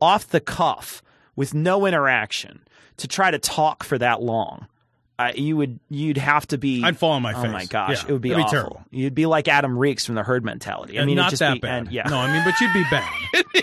off 0.00 0.28
the 0.28 0.40
cuff 0.40 1.02
with 1.36 1.54
no 1.54 1.86
interaction 1.86 2.60
to 2.98 3.08
try 3.08 3.30
to 3.30 3.38
talk 3.38 3.82
for 3.84 3.98
that 3.98 4.22
long. 4.22 4.66
Uh, 5.18 5.32
you 5.34 5.54
would 5.56 5.78
you'd 5.90 6.16
have 6.16 6.46
to 6.48 6.56
be 6.56 6.82
I'd 6.82 6.96
fall 6.98 7.12
on 7.12 7.20
my 7.22 7.34
oh 7.34 7.42
face. 7.42 7.52
my 7.52 7.64
gosh 7.66 8.02
Yeah, 8.04 8.08
it 8.08 8.12
would 8.12 8.22
be 8.22 8.30
it'd 8.30 8.38
be 8.38 8.42
awful 8.44 8.52
terrible. 8.58 8.82
you'd 8.90 9.14
be 9.14 9.26
like 9.26 9.48
Adam 9.48 9.76
Reeks 9.76 10.06
from 10.06 10.14
the 10.14 10.22
herd 10.22 10.44
mentality 10.46 10.96
I 10.96 11.02
And 11.02 11.08
mean 11.08 11.16
not 11.16 11.32
that 11.32 11.52
be, 11.54 11.60
bad. 11.60 11.78
and- 11.82 11.92
yeah 11.92 12.04
No, 12.08 12.16
I 12.16 12.32
mean, 12.32 12.42
but 12.42 12.58
you'd 12.58 12.72
be 12.72 12.84
bad. 12.90 13.62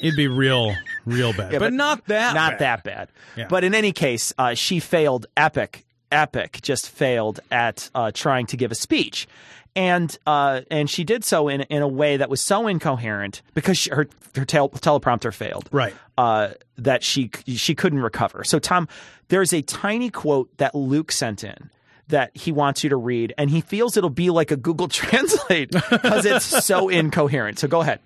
It'd 0.00 0.16
be 0.16 0.28
real, 0.28 0.74
real 1.06 1.32
bad. 1.32 1.52
Yeah, 1.52 1.58
but, 1.58 1.72
not 1.72 2.06
that. 2.06 2.32
not 2.34 2.52
bad. 2.52 2.58
that 2.60 2.84
bad. 2.84 3.08
Yeah. 3.36 3.48
But 3.48 3.64
in 3.64 3.74
any 3.74 3.90
case, 3.92 4.32
uh, 4.38 4.54
she 4.54 4.78
failed. 4.78 5.26
Epic, 5.36 5.84
epic, 6.12 6.60
just 6.62 6.88
failed 6.88 7.40
at 7.50 7.90
uh, 7.96 8.12
trying 8.14 8.46
to 8.46 8.56
give 8.56 8.70
a 8.70 8.76
speech, 8.76 9.26
and 9.74 10.16
uh, 10.26 10.62
and 10.70 10.88
she 10.90 11.04
did 11.04 11.24
so 11.24 11.48
in 11.48 11.62
in 11.62 11.82
a 11.82 11.88
way 11.88 12.16
that 12.16 12.28
was 12.28 12.40
so 12.40 12.66
incoherent 12.66 13.42
because 13.54 13.78
she, 13.78 13.90
her 13.90 14.08
her 14.36 14.44
tel- 14.44 14.70
teleprompter 14.70 15.32
failed. 15.32 15.68
Right. 15.72 15.94
Uh, 16.16 16.50
that 16.76 17.02
she 17.02 17.30
she 17.46 17.74
couldn't 17.74 18.00
recover. 18.00 18.44
So 18.44 18.58
Tom, 18.58 18.88
there's 19.28 19.52
a 19.52 19.62
tiny 19.62 20.10
quote 20.10 20.56
that 20.58 20.74
Luke 20.74 21.12
sent 21.12 21.44
in. 21.44 21.70
That 22.08 22.34
he 22.34 22.52
wants 22.52 22.82
you 22.82 22.88
to 22.88 22.96
read, 22.96 23.34
and 23.36 23.50
he 23.50 23.60
feels 23.60 23.98
it'll 23.98 24.08
be 24.08 24.30
like 24.30 24.50
a 24.50 24.56
Google 24.56 24.88
Translate 24.88 25.70
because 25.70 26.24
it's 26.24 26.46
so 26.64 26.88
incoherent. 26.88 27.58
So 27.58 27.68
go 27.68 27.82
ahead. 27.82 28.00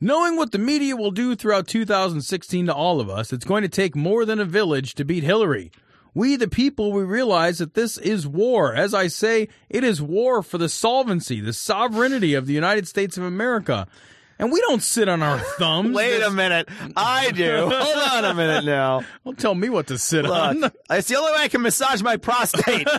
Knowing 0.00 0.36
what 0.36 0.50
the 0.50 0.58
media 0.58 0.96
will 0.96 1.12
do 1.12 1.36
throughout 1.36 1.68
2016 1.68 2.66
to 2.66 2.74
all 2.74 3.00
of 3.00 3.08
us, 3.08 3.32
it's 3.32 3.44
going 3.44 3.62
to 3.62 3.68
take 3.68 3.94
more 3.94 4.24
than 4.24 4.40
a 4.40 4.44
village 4.44 4.94
to 4.96 5.04
beat 5.04 5.22
Hillary. 5.22 5.70
We, 6.14 6.36
the 6.36 6.48
people, 6.48 6.92
we 6.92 7.02
realize 7.02 7.58
that 7.58 7.74
this 7.74 7.98
is 7.98 8.26
war. 8.26 8.74
As 8.74 8.94
I 8.94 9.08
say, 9.08 9.48
it 9.68 9.82
is 9.82 10.00
war 10.00 10.42
for 10.42 10.58
the 10.58 10.68
solvency, 10.68 11.40
the 11.40 11.52
sovereignty 11.52 12.34
of 12.34 12.46
the 12.46 12.54
United 12.54 12.86
States 12.86 13.18
of 13.18 13.24
America. 13.24 13.88
And 14.38 14.52
we 14.52 14.60
don't 14.60 14.82
sit 14.82 15.08
on 15.08 15.22
our 15.22 15.38
thumbs. 15.58 15.94
Wait 15.94 16.20
a 16.22 16.30
minute, 16.30 16.68
I 16.96 17.30
do. 17.32 17.68
Hold 17.70 17.96
on 17.96 18.24
a 18.24 18.34
minute 18.34 18.64
now. 18.64 19.02
Don't 19.24 19.38
tell 19.38 19.54
me 19.54 19.68
what 19.68 19.86
to 19.88 19.98
sit 19.98 20.26
on. 20.26 20.60
Look, 20.60 20.74
it's 20.90 21.08
the 21.08 21.16
only 21.16 21.32
way 21.32 21.38
I 21.42 21.48
can 21.48 21.62
massage 21.62 22.02
my 22.02 22.16
prostate. 22.16 22.88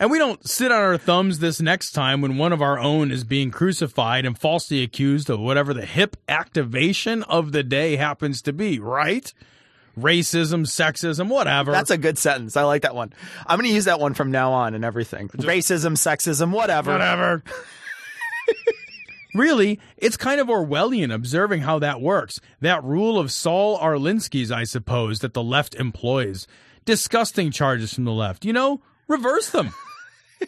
And 0.00 0.10
we 0.10 0.18
don't 0.18 0.48
sit 0.48 0.72
on 0.72 0.80
our 0.80 0.96
thumbs 0.96 1.40
this 1.40 1.60
next 1.60 1.90
time 1.90 2.22
when 2.22 2.38
one 2.38 2.54
of 2.54 2.62
our 2.62 2.78
own 2.78 3.10
is 3.10 3.22
being 3.22 3.50
crucified 3.50 4.24
and 4.24 4.36
falsely 4.36 4.82
accused 4.82 5.28
of 5.28 5.38
whatever 5.38 5.74
the 5.74 5.84
hip 5.84 6.16
activation 6.26 7.22
of 7.24 7.52
the 7.52 7.62
day 7.62 7.96
happens 7.96 8.40
to 8.42 8.54
be, 8.54 8.78
right? 8.78 9.30
Racism, 9.98 10.64
sexism, 10.64 11.28
whatever. 11.28 11.70
That's 11.70 11.90
a 11.90 11.98
good 11.98 12.16
sentence. 12.16 12.56
I 12.56 12.62
like 12.62 12.80
that 12.82 12.94
one. 12.94 13.12
I'm 13.46 13.58
going 13.58 13.68
to 13.68 13.74
use 13.74 13.84
that 13.84 14.00
one 14.00 14.14
from 14.14 14.30
now 14.30 14.52
on 14.52 14.74
and 14.74 14.86
everything. 14.86 15.28
Racism, 15.28 15.92
sexism, 15.98 16.50
whatever. 16.50 16.92
Whatever. 16.92 17.42
really, 19.34 19.78
it's 19.98 20.16
kind 20.16 20.40
of 20.40 20.46
Orwellian 20.46 21.12
observing 21.12 21.60
how 21.60 21.78
that 21.78 22.00
works. 22.00 22.40
That 22.60 22.82
rule 22.82 23.18
of 23.18 23.30
Saul 23.30 23.78
Alinsky's, 23.78 24.50
I 24.50 24.64
suppose, 24.64 25.18
that 25.18 25.34
the 25.34 25.42
left 25.42 25.74
employs. 25.74 26.46
Disgusting 26.86 27.50
charges 27.50 27.92
from 27.92 28.04
the 28.04 28.12
left. 28.12 28.46
You 28.46 28.54
know, 28.54 28.80
reverse 29.06 29.50
them. 29.50 29.74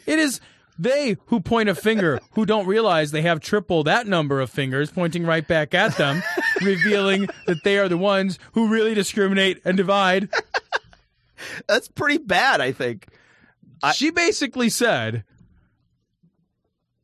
It 0.06 0.19
is 0.19 0.40
they 0.78 1.16
who 1.27 1.40
point 1.40 1.69
a 1.69 1.74
finger 1.74 2.19
who 2.32 2.47
don't 2.47 2.66
realize 2.66 3.10
they 3.10 3.23
have 3.23 3.40
triple 3.40 3.85
that 3.85 4.06
number 4.06 4.40
of 4.40 4.51
fingers 4.51 4.90
pointing 4.90 5.24
right 5.24 5.47
back 5.47 5.74
at 5.74 5.97
them, 5.97 6.23
revealing 6.62 7.28
that 7.47 7.62
they 7.64 7.78
are 7.78 7.89
the 7.89 7.98
ones 7.98 8.39
who 8.52 8.69
really 8.69 8.94
discriminate 8.94 9.60
and 9.64 9.77
divide. 9.77 10.28
That's 11.69 11.89
pretty 11.89 12.19
bad, 12.19 12.60
I 12.60 12.73
think. 12.73 13.06
she 13.94 14.10
basically 14.10 14.70
said, 14.70 15.24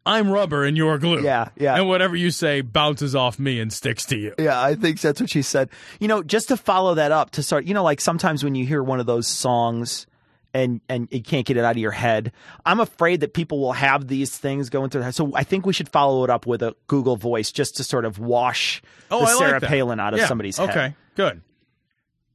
I'm 0.08 0.30
rubber 0.30 0.64
and 0.64 0.76
you're 0.76 0.96
glue. 0.96 1.22
Yeah, 1.22 1.50
yeah. 1.56 1.76
And 1.76 1.86
whatever 1.86 2.16
you 2.16 2.30
say 2.30 2.62
bounces 2.62 3.14
off 3.14 3.38
me 3.38 3.60
and 3.60 3.70
sticks 3.70 4.06
to 4.06 4.16
you. 4.16 4.34
Yeah, 4.38 4.60
I 4.60 4.74
think 4.74 5.00
that's 5.00 5.20
what 5.20 5.28
she 5.28 5.42
said. 5.42 5.68
You 6.00 6.08
know, 6.08 6.22
just 6.22 6.48
to 6.48 6.56
follow 6.56 6.94
that 6.94 7.12
up, 7.12 7.30
to 7.32 7.42
start, 7.42 7.66
you 7.66 7.74
know, 7.74 7.82
like 7.84 8.00
sometimes 8.00 8.42
when 8.42 8.54
you 8.54 8.64
hear 8.64 8.82
one 8.82 9.00
of 9.00 9.06
those 9.06 9.26
songs 9.26 10.06
and 10.54 10.80
and 10.88 11.08
you 11.10 11.22
can't 11.22 11.46
get 11.46 11.56
it 11.56 11.64
out 11.64 11.72
of 11.72 11.78
your 11.78 11.90
head, 11.90 12.32
I'm 12.64 12.80
afraid 12.80 13.20
that 13.20 13.34
people 13.34 13.60
will 13.60 13.72
have 13.72 14.08
these 14.08 14.36
things 14.36 14.70
going 14.70 14.90
through 14.90 15.00
their 15.00 15.06
head. 15.06 15.14
So 15.14 15.34
I 15.34 15.44
think 15.44 15.66
we 15.66 15.72
should 15.72 15.88
follow 15.88 16.24
it 16.24 16.30
up 16.30 16.46
with 16.46 16.62
a 16.62 16.74
Google 16.86 17.16
Voice 17.16 17.52
just 17.52 17.76
to 17.76 17.84
sort 17.84 18.04
of 18.04 18.18
wash 18.18 18.82
Oh, 19.10 19.20
the 19.20 19.26
I 19.26 19.34
Sarah 19.34 19.60
that. 19.60 19.68
Palin 19.68 20.00
out 20.00 20.14
of 20.14 20.20
Yeah, 20.20 20.26
somebody's 20.26 20.56
head. 20.58 20.70
Okay, 20.70 20.94
good. 21.14 21.42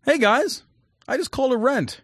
Hey 0.06 0.18
guys, 0.18 0.64
I 1.08 1.18
just 1.18 1.32
called 1.32 1.54
a 1.54 1.58
rent. 1.58 2.02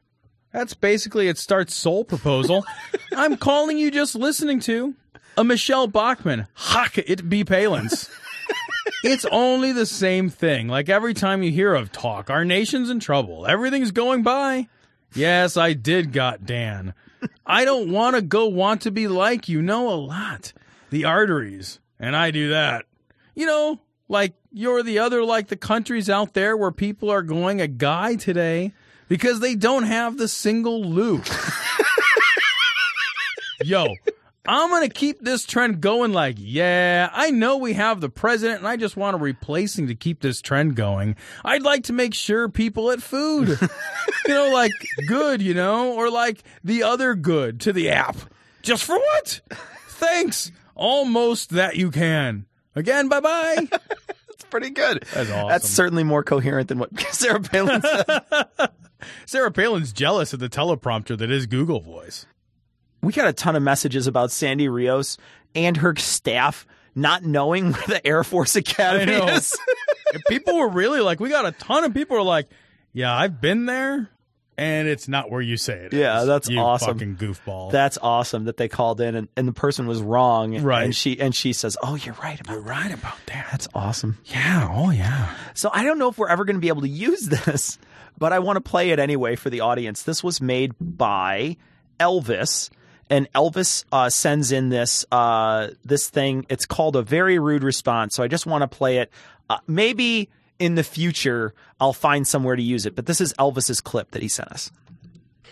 That's 0.53 0.73
basically 0.73 1.27
it. 1.27 1.38
starts 1.38 1.76
soul 1.76 2.03
proposal. 2.06 2.65
I'm 3.15 3.38
calling 3.38 3.77
you 3.77 3.91
just 3.91 4.15
listening 4.15 4.60
to 4.61 4.95
a 5.38 5.44
Michele 5.44 5.88
Bachmann. 5.88 6.48
Hock 6.53 6.98
it 6.98 7.30
be 7.30 7.44
Palin's. 7.44 8.10
it's 9.03 9.26
only 9.26 9.72
the 9.72 9.86
same 9.86 10.30
thing. 10.30 10.68
Like 10.68 10.90
every 10.90 11.14
time 11.14 11.44
you 11.44 11.52
hear 11.52 11.76
of 11.76 11.91
talk, 11.91 12.30
our 12.30 12.44
nation's 12.45 12.90
in 12.90 12.99
trouble. 12.99 13.45
Everything's 13.45 13.91
going 13.91 14.23
by. 14.23 14.68
Yes, 15.14 15.57
I 15.57 15.73
did 15.73 16.14
got 16.14 16.45
Dan. 16.45 16.94
I 17.45 17.65
don't 17.65 17.91
want 17.91 18.15
to 18.15 18.22
go 18.22 18.48
want 18.48 18.81
to 18.81 18.91
be 18.91 19.07
like 19.07 19.49
you 19.49 19.61
know 19.61 19.90
a 19.90 19.95
lot. 19.95 20.53
The 20.90 21.06
arteries. 21.06 21.80
And 21.99 22.15
I 22.15 22.31
do 22.31 22.49
that. 22.49 22.86
You 23.36 23.45
know, 23.45 23.80
like 24.07 24.34
you're 24.52 24.84
the 24.84 24.99
other 24.99 25.23
like 25.23 25.48
the 25.48 25.57
countries 25.57 26.10
out 26.10 26.34
there 26.34 26.56
where 26.56 26.72
people 26.72 27.10
are 27.10 27.22
going 27.22 27.61
a 27.61 27.68
guy 27.68 28.15
today 28.15 28.73
because 29.07 29.40
they 29.40 29.56
don't 29.56 29.84
have 29.84 30.18
the 30.18 30.27
single 30.27 30.84
loop. 30.84 31.26
Yo, 33.64 33.95
I'm 34.49 34.71
going 34.71 34.81
to 34.81 34.91
keep 34.91 35.21
this 35.21 35.45
trend 35.45 35.80
going 35.80 36.11
like, 36.11 36.38
yeah, 36.39 37.11
I 37.13 37.30
know 37.30 37.57
we 37.57 37.73
have 37.73 38.01
the 38.01 38.09
president 38.09 38.57
and 38.57 38.67
I 38.67 38.77
just 38.77 38.97
want 38.97 39.15
a 39.15 39.19
replacing 39.19 39.85
to 39.89 39.95
keep 39.95 40.21
this 40.21 40.41
trend 40.41 40.76
going. 40.76 41.17
I'd 41.45 41.61
like 41.61 41.84
to 41.84 41.93
make 41.93 42.15
sure 42.15 42.49
people 42.49 42.89
at 42.89 42.99
food, 42.99 43.49
you 44.26 44.34
know, 44.34 44.49
like 44.49 44.71
good, 45.07 45.43
you 45.43 45.53
know, 45.53 45.93
or 45.93 46.09
like 46.09 46.43
the 46.63 46.81
other 46.81 47.13
good 47.13 47.59
to 47.61 47.73
the 47.73 47.91
app. 47.91 48.17
Just 48.63 48.85
for 48.85 48.97
what? 48.97 49.39
Thanks. 49.88 50.51
Almost 50.73 51.51
that 51.51 51.76
you 51.76 51.91
can. 51.91 52.47
Again, 52.76 53.07
bye 53.07 53.19
bye. 53.19 53.67
That's 53.69 54.45
pretty 54.49 54.71
good. 54.71 55.05
That's 55.13 55.30
awesome. 55.30 55.47
That's 55.47 55.69
certainly 55.69 56.03
more 56.03 56.23
coherent 56.23 56.69
than 56.69 56.80
what 56.80 56.99
Sarah 57.11 57.39
Palin 57.39 57.84
said. 57.84 58.23
Sarah 59.27 59.51
Palin's 59.51 59.93
jealous 59.93 60.34
of 60.34 60.39
the 60.39 60.49
teleprompter 60.49 61.15
that 61.19 61.30
is 61.30 61.45
Google 61.45 61.81
Voice. 61.81 62.26
We 63.01 63.13
got 63.13 63.27
a 63.27 63.34
ton 63.34 63.55
of 63.55 63.63
messages 63.63 64.07
about 64.07 64.31
Sandy 64.31 64.67
Rios 64.69 65.17
and 65.55 65.77
her 65.77 65.95
staff 65.95 66.65
not 66.95 67.23
knowing 67.23 67.73
where 67.73 67.88
the 67.88 68.07
Air 68.07 68.23
Force 68.23 68.55
Academy 68.55 69.13
is. 69.13 69.57
People 70.27 70.57
were 70.57 70.69
really 70.69 71.01
like, 71.01 71.19
we 71.19 71.30
got 71.30 71.45
a 71.45 71.51
ton 71.51 71.84
of 71.84 71.93
people 71.93 72.17
were 72.17 72.23
like, 72.23 72.47
yeah, 72.93 73.15
I've 73.15 73.39
been 73.39 73.67
there, 73.67 74.09
and 74.59 74.89
it's 74.89 75.07
not 75.07 75.31
where 75.31 75.39
you 75.39 75.55
say 75.55 75.85
it. 75.85 75.93
Yeah, 75.93 76.21
is, 76.21 76.27
that's 76.27 76.49
you 76.49 76.59
awesome. 76.59 76.97
Fucking 76.97 77.15
goofball. 77.15 77.71
That's 77.71 77.97
awesome 78.01 78.43
that 78.45 78.57
they 78.57 78.67
called 78.67 78.99
in 78.99 79.15
and, 79.15 79.30
and 79.38 79.47
the 79.47 79.53
person 79.53 79.88
was 79.88 80.01
wrong. 80.01 80.61
Right. 80.61 80.84
And 80.84 80.93
she 80.93 81.17
and 81.19 81.34
she 81.34 81.53
says, 81.53 81.77
Oh, 81.81 81.95
you're 81.95 82.15
right 82.15 82.39
about 82.41 82.53
You're 82.53 82.61
right 82.61 82.93
about 82.93 83.17
that. 83.27 83.47
That's 83.51 83.69
awesome. 83.73 84.17
Yeah. 84.26 84.67
Oh 84.69 84.89
yeah. 84.89 85.34
So 85.53 85.69
I 85.71 85.84
don't 85.84 85.97
know 85.97 86.09
if 86.09 86.17
we're 86.17 86.27
ever 86.27 86.43
going 86.43 86.57
to 86.57 86.61
be 86.61 86.67
able 86.67 86.81
to 86.81 86.89
use 86.89 87.21
this, 87.45 87.80
but 88.17 88.34
I 88.34 88.39
want 88.39 88.57
to 88.57 88.61
play 88.61 88.89
it 88.89 88.99
anyway 88.99 89.38
for 89.38 89.49
the 89.49 89.61
audience. 89.61 90.03
This 90.03 90.23
was 90.23 90.41
made 90.41 90.73
by 90.80 91.55
Elvis, 91.99 92.69
and 93.10 93.31
Elvis 93.34 93.86
uh, 93.91 94.10
sends 94.10 94.52
in 94.52 94.69
this 94.69 95.06
uh, 95.11 95.69
this 95.84 96.10
thing. 96.10 96.45
It's 96.49 96.65
called 96.65 96.95
a 96.95 97.02
very 97.02 97.40
rude 97.40 97.64
response. 97.64 98.15
So 98.15 98.23
I 98.23 98.27
just 98.27 98.45
want 98.45 98.61
to 98.61 98.68
play 98.68 98.98
it. 98.98 99.11
Uh, 99.49 99.57
maybe 99.68 100.30
in 100.60 100.76
the 100.76 100.84
future 100.84 101.53
I'll 101.80 101.94
find 101.94 102.27
somewhere 102.27 102.56
to 102.56 102.61
use 102.61 102.86
it, 102.86 102.95
but 102.95 103.06
this 103.06 103.22
is 103.22 103.34
Elvis's 103.34 103.81
clip 103.81 104.11
that 104.11 104.22
he 104.22 104.27
sent 104.27 104.52
us. 104.52 104.72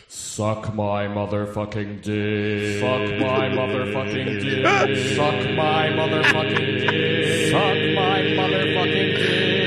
Suck 0.10 0.74
my 0.74 1.08
motherfucking 1.08 2.02
dick. 2.02 2.80
Suck 2.80 3.02
my 3.20 3.50
motherfucking 3.50 4.42
dick. 4.42 5.16
Suck 5.16 5.56
my 5.56 5.88
motherfucking 5.90 6.80
dick. 6.80 7.52
Suck 7.52 7.78
my 7.96 8.22
motherfucking 8.38 9.18
dick. 9.18 9.58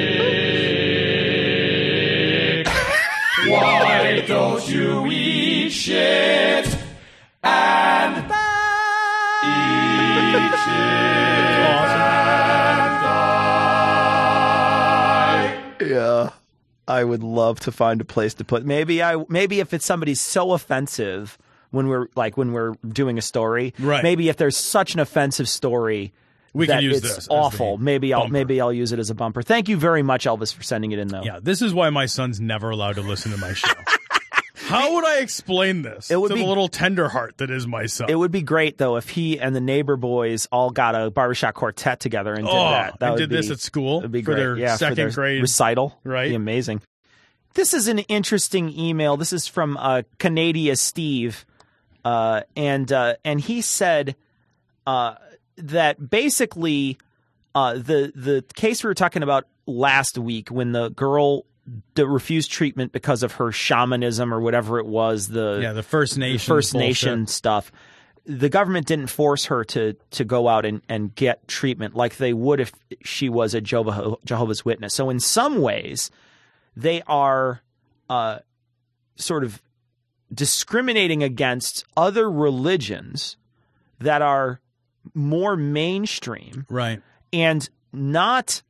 Why 3.50 4.24
don't 4.26 4.68
you 4.68 5.06
eat 5.06 5.70
shit 5.70 6.69
and 7.42 8.16
eat 8.16 8.24
shit 10.30 10.34
and 11.60 13.00
die? 14.60 15.86
Yeah. 15.86 16.30
I 16.88 17.04
would 17.04 17.22
love 17.22 17.60
to 17.60 17.72
find 17.72 18.00
a 18.00 18.04
place 18.04 18.34
to 18.34 18.44
put. 18.44 18.64
Maybe 18.64 19.02
I 19.02 19.24
maybe 19.28 19.60
if 19.60 19.72
it's 19.72 19.86
somebody 19.86 20.14
so 20.14 20.52
offensive 20.52 21.38
when 21.70 21.86
we're 21.86 22.08
like 22.16 22.36
when 22.36 22.52
we're 22.52 22.74
doing 22.88 23.16
a 23.18 23.22
story, 23.22 23.74
Right. 23.78 24.02
Maybe 24.02 24.28
if 24.28 24.36
there's 24.36 24.56
such 24.56 24.94
an 24.94 25.00
offensive 25.00 25.48
story 25.48 26.12
We 26.52 26.66
can 26.66 26.82
use 26.82 26.96
it's 27.04 27.14
this 27.14 27.28
awful. 27.30 27.78
Maybe 27.78 28.12
I'll 28.12 28.22
bumper. 28.22 28.32
maybe 28.32 28.60
I'll 28.60 28.72
use 28.72 28.90
it 28.90 28.98
as 28.98 29.08
a 29.08 29.14
bumper. 29.14 29.42
Thank 29.42 29.68
you 29.68 29.76
very 29.76 30.02
much, 30.02 30.24
Elvis, 30.26 30.52
for 30.52 30.64
sending 30.64 30.90
it 30.90 30.98
in 30.98 31.06
though. 31.08 31.22
Yeah, 31.22 31.38
this 31.40 31.62
is 31.62 31.72
why 31.72 31.90
my 31.90 32.06
son's 32.06 32.40
never 32.40 32.70
allowed 32.70 32.96
to 32.96 33.02
listen 33.02 33.30
to 33.30 33.38
my 33.38 33.52
show. 33.52 33.70
How 34.70 34.94
would 34.94 35.04
I 35.04 35.18
explain 35.18 35.82
this 35.82 36.10
It 36.10 36.20
would 36.20 36.28
to 36.28 36.34
be- 36.34 36.40
the 36.42 36.46
little 36.46 36.68
tender 36.68 37.08
heart 37.08 37.38
that 37.38 37.50
is 37.50 37.66
myself? 37.66 38.08
It 38.10 38.14
would 38.14 38.30
be 38.30 38.42
great 38.42 38.78
though 38.78 38.96
if 38.96 39.08
he 39.10 39.38
and 39.40 39.54
the 39.54 39.60
neighbor 39.60 39.96
boys 39.96 40.46
all 40.52 40.70
got 40.70 40.94
a 40.94 41.10
barbershop 41.10 41.54
quartet 41.54 42.00
together 42.00 42.32
and 42.34 42.44
did 42.46 42.52
Oh, 42.54 42.70
that. 42.70 42.98
That 43.00 43.06
and 43.06 43.12
would 43.14 43.18
did 43.28 43.30
this 43.30 43.50
at 43.50 43.60
school 43.60 43.98
It'd 44.04 44.24
for 44.24 44.34
their 44.34 44.56
yeah, 44.56 44.76
second 44.76 44.92
for 44.92 45.02
their 45.02 45.10
grade 45.10 45.40
recital. 45.42 45.98
right? 46.04 46.28
Be 46.30 46.34
amazing. 46.34 46.82
This 47.54 47.74
is 47.74 47.88
an 47.88 47.98
interesting 48.00 48.68
email. 48.78 49.16
This 49.16 49.32
is 49.32 49.48
from 49.48 49.76
uh, 49.76 50.02
Canada 50.18 50.76
Steve, 50.76 51.44
uh, 52.04 52.42
and 52.54 52.90
uh, 52.92 53.14
and 53.24 53.40
he 53.40 53.60
said 53.60 54.14
uh, 54.86 55.16
that 55.56 56.10
basically 56.10 56.96
uh, 57.56 57.74
the 57.74 58.12
the 58.14 58.44
case 58.54 58.84
we 58.84 58.88
were 58.88 58.94
talking 58.94 59.24
about 59.24 59.46
last 59.66 60.16
week 60.16 60.48
when 60.48 60.70
the 60.70 60.90
girl 60.90 61.44
d- 61.94 62.02
refused 62.02 62.50
treatment 62.50 62.92
because 62.92 63.22
of 63.22 63.32
her 63.34 63.52
shamanism 63.52 64.32
or 64.32 64.40
whatever 64.40 64.78
it 64.78 64.86
was 64.86 65.28
the 65.28 65.60
Yeah, 65.62 65.72
the 65.72 65.82
First 65.82 66.18
Nations 66.18 66.44
First 66.44 66.72
bullshit. 66.72 66.88
Nation 66.88 67.26
stuff. 67.26 67.72
The 68.26 68.48
government 68.48 68.86
didn't 68.86 69.08
force 69.08 69.46
her 69.46 69.64
to 69.64 69.94
to 70.10 70.24
go 70.24 70.48
out 70.48 70.64
and, 70.64 70.82
and 70.88 71.14
get 71.14 71.48
treatment 71.48 71.94
like 71.94 72.16
they 72.16 72.32
would 72.32 72.60
if 72.60 72.72
she 73.02 73.28
was 73.28 73.54
a 73.54 73.60
Jehovah, 73.60 74.16
Jehovah's 74.24 74.64
Witness. 74.64 74.94
So 74.94 75.10
in 75.10 75.20
some 75.20 75.60
ways, 75.60 76.10
they 76.76 77.02
are 77.06 77.62
uh, 78.08 78.40
sort 79.16 79.44
of 79.44 79.62
discriminating 80.32 81.22
against 81.22 81.84
other 81.96 82.30
religions 82.30 83.36
that 83.98 84.22
are 84.22 84.60
more 85.14 85.56
mainstream 85.56 86.66
right 86.68 87.00
and 87.32 87.68
not 87.92 88.62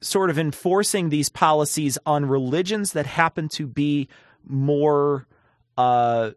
sort 0.00 0.30
of 0.30 0.38
enforcing 0.38 1.08
these 1.08 1.28
policies 1.28 1.98
on 2.06 2.26
religions 2.26 2.92
that 2.92 3.06
happen 3.06 3.48
to 3.48 3.66
be 3.66 4.08
more 4.46 5.26
uh, 5.76 6.30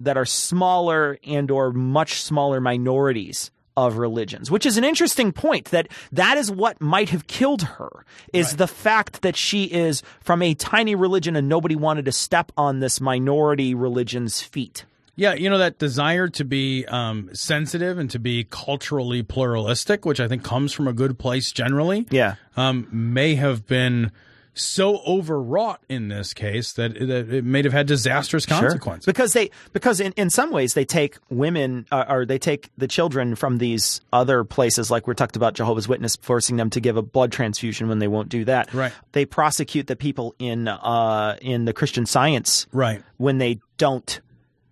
that 0.00 0.16
are 0.16 0.24
smaller 0.24 1.18
and 1.24 1.50
or 1.50 1.72
much 1.72 2.22
smaller 2.22 2.60
minorities 2.60 3.50
of 3.76 3.96
religions 3.96 4.50
which 4.50 4.66
is 4.66 4.76
an 4.76 4.82
interesting 4.82 5.30
point 5.30 5.66
that 5.66 5.86
that 6.10 6.36
is 6.36 6.50
what 6.50 6.80
might 6.80 7.10
have 7.10 7.28
killed 7.28 7.62
her 7.62 8.04
is 8.32 8.56
the 8.56 8.66
fact 8.66 9.22
that 9.22 9.36
she 9.36 9.64
is 9.64 10.02
from 10.20 10.42
a 10.42 10.52
tiny 10.54 10.96
religion 10.96 11.36
and 11.36 11.48
nobody 11.48 11.76
wanted 11.76 12.04
to 12.04 12.10
step 12.10 12.50
on 12.56 12.80
this 12.80 13.00
minority 13.00 13.74
religion's 13.74 14.42
feet 14.42 14.84
Yeah, 15.18 15.34
you 15.34 15.50
know 15.50 15.58
that 15.58 15.78
desire 15.78 16.28
to 16.28 16.44
be 16.44 16.86
um, 16.86 17.28
sensitive 17.32 17.98
and 17.98 18.08
to 18.12 18.20
be 18.20 18.46
culturally 18.48 19.24
pluralistic, 19.24 20.06
which 20.06 20.20
I 20.20 20.28
think 20.28 20.44
comes 20.44 20.72
from 20.72 20.86
a 20.86 20.92
good 20.92 21.18
place 21.18 21.50
generally. 21.50 22.06
Yeah, 22.08 22.36
um, 22.56 22.86
may 22.92 23.34
have 23.34 23.66
been 23.66 24.12
so 24.54 24.98
overwrought 25.06 25.80
in 25.88 26.08
this 26.08 26.32
case 26.32 26.72
that, 26.74 26.94
that 26.94 27.32
it 27.32 27.44
may 27.44 27.62
have 27.62 27.72
had 27.72 27.86
disastrous 27.86 28.46
consequences. 28.46 29.04
Sure. 29.04 29.12
Because 29.12 29.32
they 29.32 29.50
because 29.72 29.98
in, 29.98 30.12
in 30.12 30.30
some 30.30 30.52
ways 30.52 30.74
they 30.74 30.84
take 30.84 31.18
women 31.30 31.86
uh, 31.90 32.04
or 32.08 32.24
they 32.24 32.38
take 32.38 32.70
the 32.78 32.88
children 32.88 33.34
from 33.34 33.58
these 33.58 34.00
other 34.12 34.44
places 34.44 34.88
like 34.88 35.08
we 35.08 35.14
talked 35.14 35.36
about 35.36 35.54
Jehovah's 35.54 35.88
Witness 35.88 36.14
forcing 36.16 36.56
them 36.56 36.70
to 36.70 36.80
give 36.80 36.96
a 36.96 37.02
blood 37.02 37.32
transfusion 37.32 37.88
when 37.88 37.98
they 37.98 38.08
won't 38.08 38.28
do 38.28 38.44
that. 38.44 38.72
Right. 38.72 38.92
They 39.12 39.24
prosecute 39.24 39.88
the 39.88 39.96
people 39.96 40.36
in 40.38 40.68
uh 40.68 41.36
in 41.40 41.64
the 41.64 41.72
Christian 41.72 42.06
Science 42.06 42.66
right 42.72 43.02
when 43.16 43.38
they 43.38 43.58
don't 43.78 44.20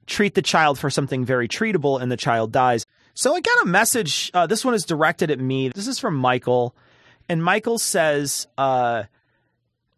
treat 0.07 0.35
the 0.35 0.43
child 0.43 0.79
for 0.79 0.91
something 0.91 1.25
very 1.25 1.49
treatable 1.49 2.01
and 2.01 2.11
the 2.11 2.17
child 2.17 2.53
dies. 2.53 2.87
So 3.15 3.35
I 3.35 3.41
got 3.41 3.63
a 3.63 3.67
message. 3.67 4.31
Uh, 4.35 4.47
this 4.47 4.65
one 4.65 4.75
is 4.75 4.85
directed 4.85 5.31
at 5.31 5.41
me. 5.41 5.69
This 5.71 5.87
is 5.87 5.99
from 5.99 6.17
Michael, 6.17 6.75
and 7.29 7.43
Michael 7.43 7.79
says. 7.79 8.47
Uh, 8.59 9.05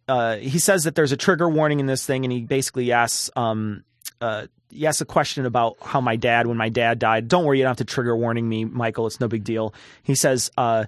uh, 0.08 0.36
he 0.36 0.58
says 0.58 0.84
that 0.84 0.94
there's 0.94 1.12
a 1.12 1.16
trigger 1.16 1.48
warning 1.48 1.80
in 1.80 1.86
this 1.86 2.06
thing, 2.06 2.24
and 2.24 2.32
he 2.32 2.40
basically 2.40 2.92
asks, 2.92 3.30
um, 3.36 3.84
uh, 4.22 4.46
he 4.70 4.86
asks 4.86 5.02
a 5.02 5.04
question 5.04 5.44
about 5.44 5.76
how 5.82 6.00
my 6.00 6.16
dad, 6.16 6.46
when 6.46 6.56
my 6.56 6.70
dad 6.70 6.98
died. 6.98 7.28
Don't 7.28 7.44
worry, 7.44 7.58
you 7.58 7.64
don't 7.64 7.70
have 7.70 7.76
to 7.76 7.84
trigger 7.84 8.16
warning 8.16 8.48
me, 8.48 8.64
Michael. 8.64 9.06
It's 9.06 9.20
no 9.20 9.28
big 9.28 9.44
deal. 9.44 9.74
He 10.02 10.14
says, 10.14 10.50
uh, 10.56 10.86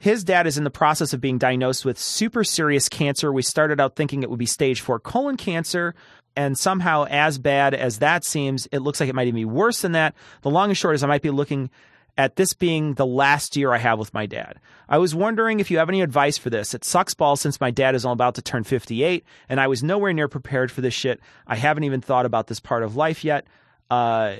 his 0.00 0.24
dad 0.24 0.46
is 0.46 0.56
in 0.56 0.64
the 0.64 0.70
process 0.70 1.12
of 1.12 1.20
being 1.20 1.36
diagnosed 1.36 1.84
with 1.84 1.98
super 1.98 2.42
serious 2.42 2.88
cancer. 2.88 3.30
We 3.30 3.42
started 3.42 3.80
out 3.80 3.96
thinking 3.96 4.22
it 4.22 4.30
would 4.30 4.38
be 4.38 4.46
stage 4.46 4.80
four 4.80 4.98
colon 4.98 5.36
cancer. 5.36 5.94
And 6.34 6.58
somehow, 6.58 7.04
as 7.04 7.38
bad 7.38 7.74
as 7.74 7.98
that 7.98 8.24
seems, 8.24 8.66
it 8.72 8.78
looks 8.78 8.98
like 8.98 9.10
it 9.10 9.14
might 9.14 9.26
even 9.26 9.40
be 9.40 9.44
worse 9.44 9.82
than 9.82 9.92
that. 9.92 10.14
The 10.40 10.48
long 10.48 10.70
and 10.70 10.76
short 10.76 10.94
is, 10.94 11.04
I 11.04 11.06
might 11.06 11.20
be 11.20 11.30
looking 11.30 11.68
at 12.16 12.36
this 12.36 12.54
being 12.54 12.94
the 12.94 13.04
last 13.04 13.56
year 13.56 13.72
I 13.74 13.78
have 13.78 13.98
with 13.98 14.14
my 14.14 14.24
dad. 14.24 14.58
I 14.88 14.96
was 14.96 15.14
wondering 15.14 15.60
if 15.60 15.70
you 15.70 15.76
have 15.78 15.90
any 15.90 16.00
advice 16.00 16.38
for 16.38 16.48
this. 16.48 16.72
It 16.72 16.84
sucks 16.84 17.12
balls 17.12 17.42
since 17.42 17.60
my 17.60 17.70
dad 17.70 17.94
is 17.94 18.06
all 18.06 18.14
about 18.14 18.36
to 18.36 18.42
turn 18.42 18.64
58, 18.64 19.24
and 19.50 19.60
I 19.60 19.66
was 19.66 19.82
nowhere 19.82 20.14
near 20.14 20.28
prepared 20.28 20.72
for 20.72 20.80
this 20.80 20.94
shit. 20.94 21.20
I 21.46 21.56
haven't 21.56 21.84
even 21.84 22.00
thought 22.00 22.26
about 22.26 22.46
this 22.46 22.60
part 22.60 22.84
of 22.84 22.96
life 22.96 23.22
yet. 23.22 23.46
Uh, 23.90 24.36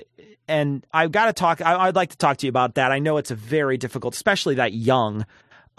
and 0.49 0.87
I've 0.93 1.13
got 1.13 1.27
to 1.27 1.33
talk, 1.33 1.61
I, 1.61 1.77
I'd 1.77 1.97
like 1.97 2.11
to 2.11 2.17
talk 2.17 2.39
to 2.39 2.47
you 2.47 2.51
about 2.51 2.77
that. 2.77 2.93
I 2.93 2.99
know 2.99 3.19
it's 3.19 3.31
a 3.31 3.37
very 3.37 3.77
difficult, 3.77 4.15
especially 4.15 4.57
that 4.57 4.73
young. 4.73 5.27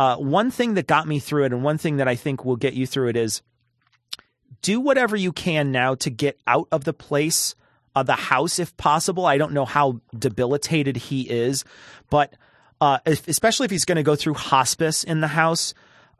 Uh, 0.02 0.16
one 0.16 0.50
thing 0.50 0.74
that 0.74 0.88
got 0.88 1.08
me 1.08 1.20
through 1.20 1.44
it, 1.44 1.54
and 1.54 1.64
one 1.64 1.78
thing 1.78 1.98
that 1.98 2.08
I 2.08 2.16
think 2.16 2.44
will 2.44 2.56
get 2.56 2.74
you 2.74 2.88
through 2.88 3.10
it 3.10 3.16
is 3.16 3.44
do 4.64 4.80
whatever 4.80 5.16
you 5.16 5.32
can 5.32 5.72
now 5.72 5.94
to 5.94 6.10
get 6.10 6.40
out 6.48 6.68
of 6.72 6.86
the 6.86 6.92
place 6.92 7.54
of 7.96 8.08
the 8.08 8.16
house 8.16 8.58
if 8.58 8.76
possible. 8.78 9.28
I 9.28 9.38
don't 9.38 9.54
know 9.54 9.64
how 9.64 10.02
debilitated 10.18 10.98
he 10.98 11.30
is, 11.30 11.64
but 12.10 12.34
uh, 12.82 12.98
if, 13.06 13.28
especially 13.28 13.66
if 13.66 13.70
he's 13.70 13.86
going 13.86 13.98
to 13.98 14.02
go 14.02 14.16
through 14.16 14.34
hospice 14.34 15.04
in 15.04 15.22
the 15.22 15.28
house, 15.28 15.76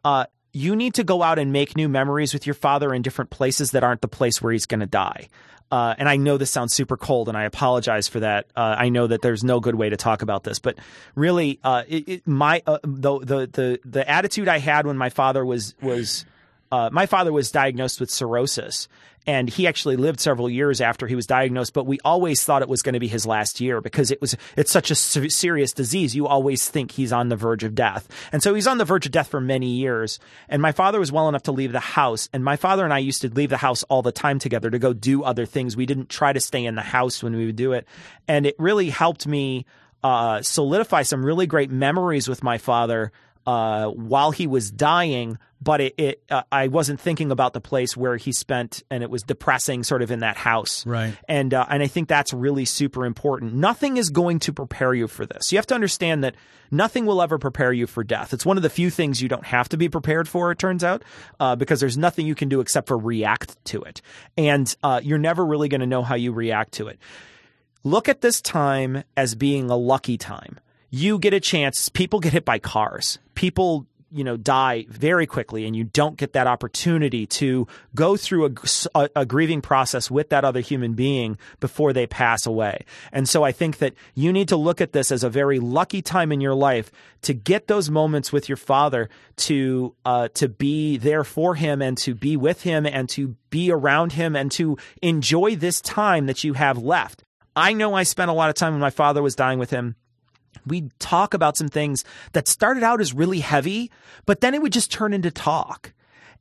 uh, 0.06 0.26
you 0.54 0.76
need 0.76 0.94
to 0.94 1.04
go 1.04 1.24
out 1.24 1.40
and 1.40 1.52
make 1.52 1.76
new 1.76 1.90
memories 1.90 2.36
with 2.36 2.46
your 2.46 2.54
father 2.54 2.94
in 2.94 3.02
different 3.02 3.32
places 3.32 3.72
that 3.72 3.84
aren't 3.84 4.02
the 4.02 4.08
place 4.08 4.44
where 4.44 4.54
he's 4.54 4.68
going 4.68 4.82
to 4.82 4.86
die. 4.86 5.28
Uh, 5.72 5.96
and 5.98 6.10
I 6.10 6.18
know 6.18 6.38
this 6.38 6.52
sounds 6.52 6.74
super 6.74 6.98
cold, 6.98 7.30
and 7.30 7.38
I 7.38 7.44
apologize 7.44 8.08
for 8.08 8.20
that. 8.20 8.48
Uh, 8.56 8.76
I 8.78 8.90
know 8.90 9.08
that 9.08 9.22
there's 9.22 9.44
no 9.44 9.60
good 9.60 9.76
way 9.76 9.90
to 9.90 9.96
talk 9.96 10.22
about 10.22 10.44
this, 10.44 10.60
but 10.60 10.78
really, 11.16 11.60
uh, 11.64 11.84
it, 11.88 12.10
it, 12.10 12.28
my 12.28 12.62
uh, 12.68 12.80
the, 12.84 13.20
the 13.20 13.48
the 13.48 13.80
the 13.86 14.10
attitude 14.10 14.48
I 14.48 14.60
had 14.60 14.86
when 14.86 14.98
my 14.98 15.10
father 15.10 15.46
was 15.46 15.74
was 15.82 16.26
uh, 16.72 16.90
my 16.92 17.06
father 17.06 17.34
was 17.34 17.52
diagnosed 17.52 18.00
with 18.00 18.10
cirrhosis, 18.10 18.88
and 19.28 19.50
he 19.50 19.68
actually 19.68 19.98
lived 19.98 20.20
several 20.20 20.50
years 20.50 20.82
after 20.82 21.06
he 21.06 21.16
was 21.16 21.28
diagnosed. 21.28 21.74
But 21.74 21.86
we 21.86 22.00
always 22.04 22.44
thought 22.44 22.62
it 22.62 22.70
was 22.70 22.82
going 22.82 22.94
to 22.94 23.00
be 23.00 23.08
his 23.08 23.26
last 23.26 23.60
year 23.60 23.82
because 23.82 24.10
it 24.10 24.22
was 24.22 24.36
it's 24.56 24.72
such 24.72 24.90
a 24.90 24.96
serious 24.96 25.74
disease. 25.74 26.16
You 26.16 26.28
always 26.28 26.70
think 26.70 26.92
he's 26.92 27.12
on 27.12 27.30
the 27.30 27.36
verge 27.36 27.64
of 27.64 27.76
death, 27.76 28.08
and 28.32 28.42
so 28.42 28.54
he's 28.54 28.68
on 28.68 28.78
the 28.78 28.86
verge 28.86 29.06
of 29.06 29.12
death 29.12 29.28
for 29.28 29.42
many 29.42 29.68
years. 29.68 30.20
And 30.48 30.62
my 30.62 30.72
father 30.72 31.00
was 31.00 31.12
well 31.12 31.28
enough 31.28 31.44
to 31.44 31.52
leave 31.52 31.74
the 31.74 31.80
house, 31.80 32.30
and 32.32 32.44
my 32.44 32.56
father 32.56 32.86
and 32.86 32.94
I 32.94 33.00
used 33.00 33.22
to 33.22 33.30
leave 33.30 33.50
the 33.50 33.58
house 33.58 33.84
all 33.84 34.02
the 34.02 34.12
time 34.12 34.40
together 34.40 34.70
to 34.70 34.80
go 34.80 34.94
do 34.94 35.24
other 35.24 35.46
things. 35.46 35.76
We 35.76 35.86
didn't 35.86 36.10
try 36.10 36.32
to 36.32 36.40
stay 36.40 36.66
in 36.66 36.76
the 36.76 36.82
house 36.82 37.22
when 37.22 37.36
we 37.36 37.46
would 37.46 37.58
do 37.58 37.74
it, 37.74 37.86
and 38.28 38.46
it 38.46 38.56
really 38.58 38.90
helped 38.90 39.28
me 39.28 39.66
uh, 40.04 40.42
solidify 40.42 41.04
some 41.04 41.26
really 41.26 41.46
great 41.46 41.70
memories 41.70 42.28
with 42.28 42.44
my 42.44 42.58
father 42.58 43.12
uh, 43.46 43.88
while 43.88 44.32
he 44.32 44.48
was 44.48 44.72
dying. 44.72 45.38
But 45.64 45.80
it, 45.80 45.94
it 46.00 46.24
uh, 46.32 46.42
I 46.52 46.70
wasn't 46.70 47.00
thinking 47.00 47.30
about 47.30 47.54
the 47.54 47.62
place 47.62 47.96
where 47.96 48.18
he 48.18 48.32
spent, 48.32 48.82
and 48.90 49.04
it 49.04 49.12
was 49.12 49.22
depressing, 49.22 49.84
sort 49.84 50.02
of 50.02 50.10
in 50.10 50.22
that 50.22 50.36
house. 50.36 50.84
Right. 50.88 51.14
And 51.28 51.54
uh, 51.54 51.68
and 51.70 51.84
I 51.84 51.88
think 51.88 52.08
that's 52.08 52.34
really 52.34 52.66
super 52.66 53.06
important. 53.06 53.54
Nothing 53.54 53.98
is 53.98 54.10
going 54.10 54.40
to 54.40 54.54
prepare 54.54 54.96
you 54.96 55.08
for 55.08 55.28
this. 55.28 55.52
You 55.52 55.60
have 55.60 55.68
to 55.68 55.76
understand 55.76 56.24
that 56.24 56.36
nothing 56.72 57.06
will 57.06 57.22
ever 57.22 57.38
prepare 57.38 57.72
you 57.72 57.86
for 57.86 58.04
death. 58.04 58.34
It's 58.34 58.44
one 58.44 58.58
of 58.58 58.64
the 58.64 58.72
few 58.72 58.90
things 58.90 59.22
you 59.22 59.30
don't 59.30 59.46
have 59.46 59.70
to 59.70 59.78
be 59.78 59.88
prepared 59.88 60.28
for. 60.28 60.50
It 60.50 60.58
turns 60.58 60.84
out, 60.84 61.04
uh, 61.40 61.56
because 61.56 61.80
there's 61.80 61.98
nothing 61.98 62.26
you 62.26 62.34
can 62.34 62.50
do 62.50 62.60
except 62.60 62.88
for 62.88 62.98
react 62.98 63.64
to 63.66 63.84
it, 63.84 64.02
and 64.36 64.76
uh, 64.82 65.00
you're 65.04 65.20
never 65.20 65.46
really 65.46 65.70
going 65.70 65.82
to 65.82 65.88
know 65.88 66.02
how 66.02 66.16
you 66.16 66.32
react 66.32 66.72
to 66.74 66.88
it. 66.88 66.98
Look 67.84 68.10
at 68.10 68.22
this 68.22 68.42
time 68.42 69.04
as 69.16 69.36
being 69.36 69.70
a 69.70 69.76
lucky 69.76 70.18
time. 70.18 70.60
You 70.92 71.20
get 71.20 71.34
a 71.34 71.40
chance. 71.40 71.88
People 71.90 72.20
get 72.20 72.34
hit 72.34 72.46
by 72.46 72.60
cars. 72.60 73.18
People 73.34 73.88
you 74.12 74.24
know 74.24 74.36
die 74.36 74.86
very 74.90 75.26
quickly 75.26 75.66
and 75.66 75.76
you 75.76 75.86
don't 75.86 76.18
get 76.18 76.34
that 76.34 76.46
opportunity 76.46 77.26
to 77.26 77.66
go 77.96 78.18
through 78.18 78.48
a, 78.48 78.52
a, 78.94 79.10
a, 79.16 79.26
grieving 79.26 79.62
process 79.62 80.12
with 80.12 80.30
that 80.30 80.44
other 80.44 80.60
human 80.60 80.94
being 80.94 81.38
before 81.60 81.94
they 81.94 82.06
pass 82.06 82.46
away 82.46 82.84
and 83.12 83.30
so 83.30 83.44
i 83.44 83.52
think 83.52 83.78
that 83.78 83.94
you 84.14 84.34
need 84.34 84.50
to 84.50 84.58
look 84.58 84.82
at 84.82 84.92
this 84.92 85.12
as 85.12 85.24
a 85.24 85.30
very 85.30 85.60
lucky 85.60 86.02
time 86.02 86.32
in 86.32 86.42
your 86.42 86.54
life 86.54 86.92
to 87.22 87.34
get 87.34 87.68
those 87.68 87.90
moments 87.90 88.34
with 88.34 88.50
your 88.50 88.58
father 88.58 89.10
to 89.38 89.96
uh, 90.04 90.28
to 90.34 90.50
be 90.50 90.98
there 90.98 91.24
for 91.24 91.56
him 91.56 91.82
and 91.82 91.98
to 91.98 92.14
be 92.14 92.36
with 92.36 92.64
him 92.64 92.86
and 92.86 93.08
to 93.08 93.36
be 93.50 93.72
around 93.72 94.12
him 94.12 94.36
and 94.36 94.52
to 94.52 94.78
enjoy 95.02 95.56
this 95.56 95.80
time 95.80 96.26
that 96.26 96.44
you 96.44 96.54
have 96.54 96.78
left 96.78 97.24
i 97.56 97.72
know 97.72 97.94
i 97.94 98.04
spent 98.04 98.30
a 98.30 98.34
lot 98.34 98.50
of 98.50 98.56
time 98.56 98.74
when 98.74 98.82
my 98.82 98.90
father 98.90 99.22
was 99.22 99.36
dying 99.36 99.58
with 99.58 99.70
him 99.70 99.96
we'd 100.66 100.92
talk 101.00 101.34
about 101.34 101.58
some 101.58 101.70
things 101.70 102.04
that 102.34 102.48
started 102.48 102.84
out 102.84 103.02
as 103.02 103.14
really 103.14 103.40
heavy, 103.40 103.92
but 104.26 104.42
then 104.42 104.54
it 104.54 104.62
would 104.62 104.74
just 104.74 104.92
turn 104.92 105.14
into 105.14 105.32
talk. 105.32 105.94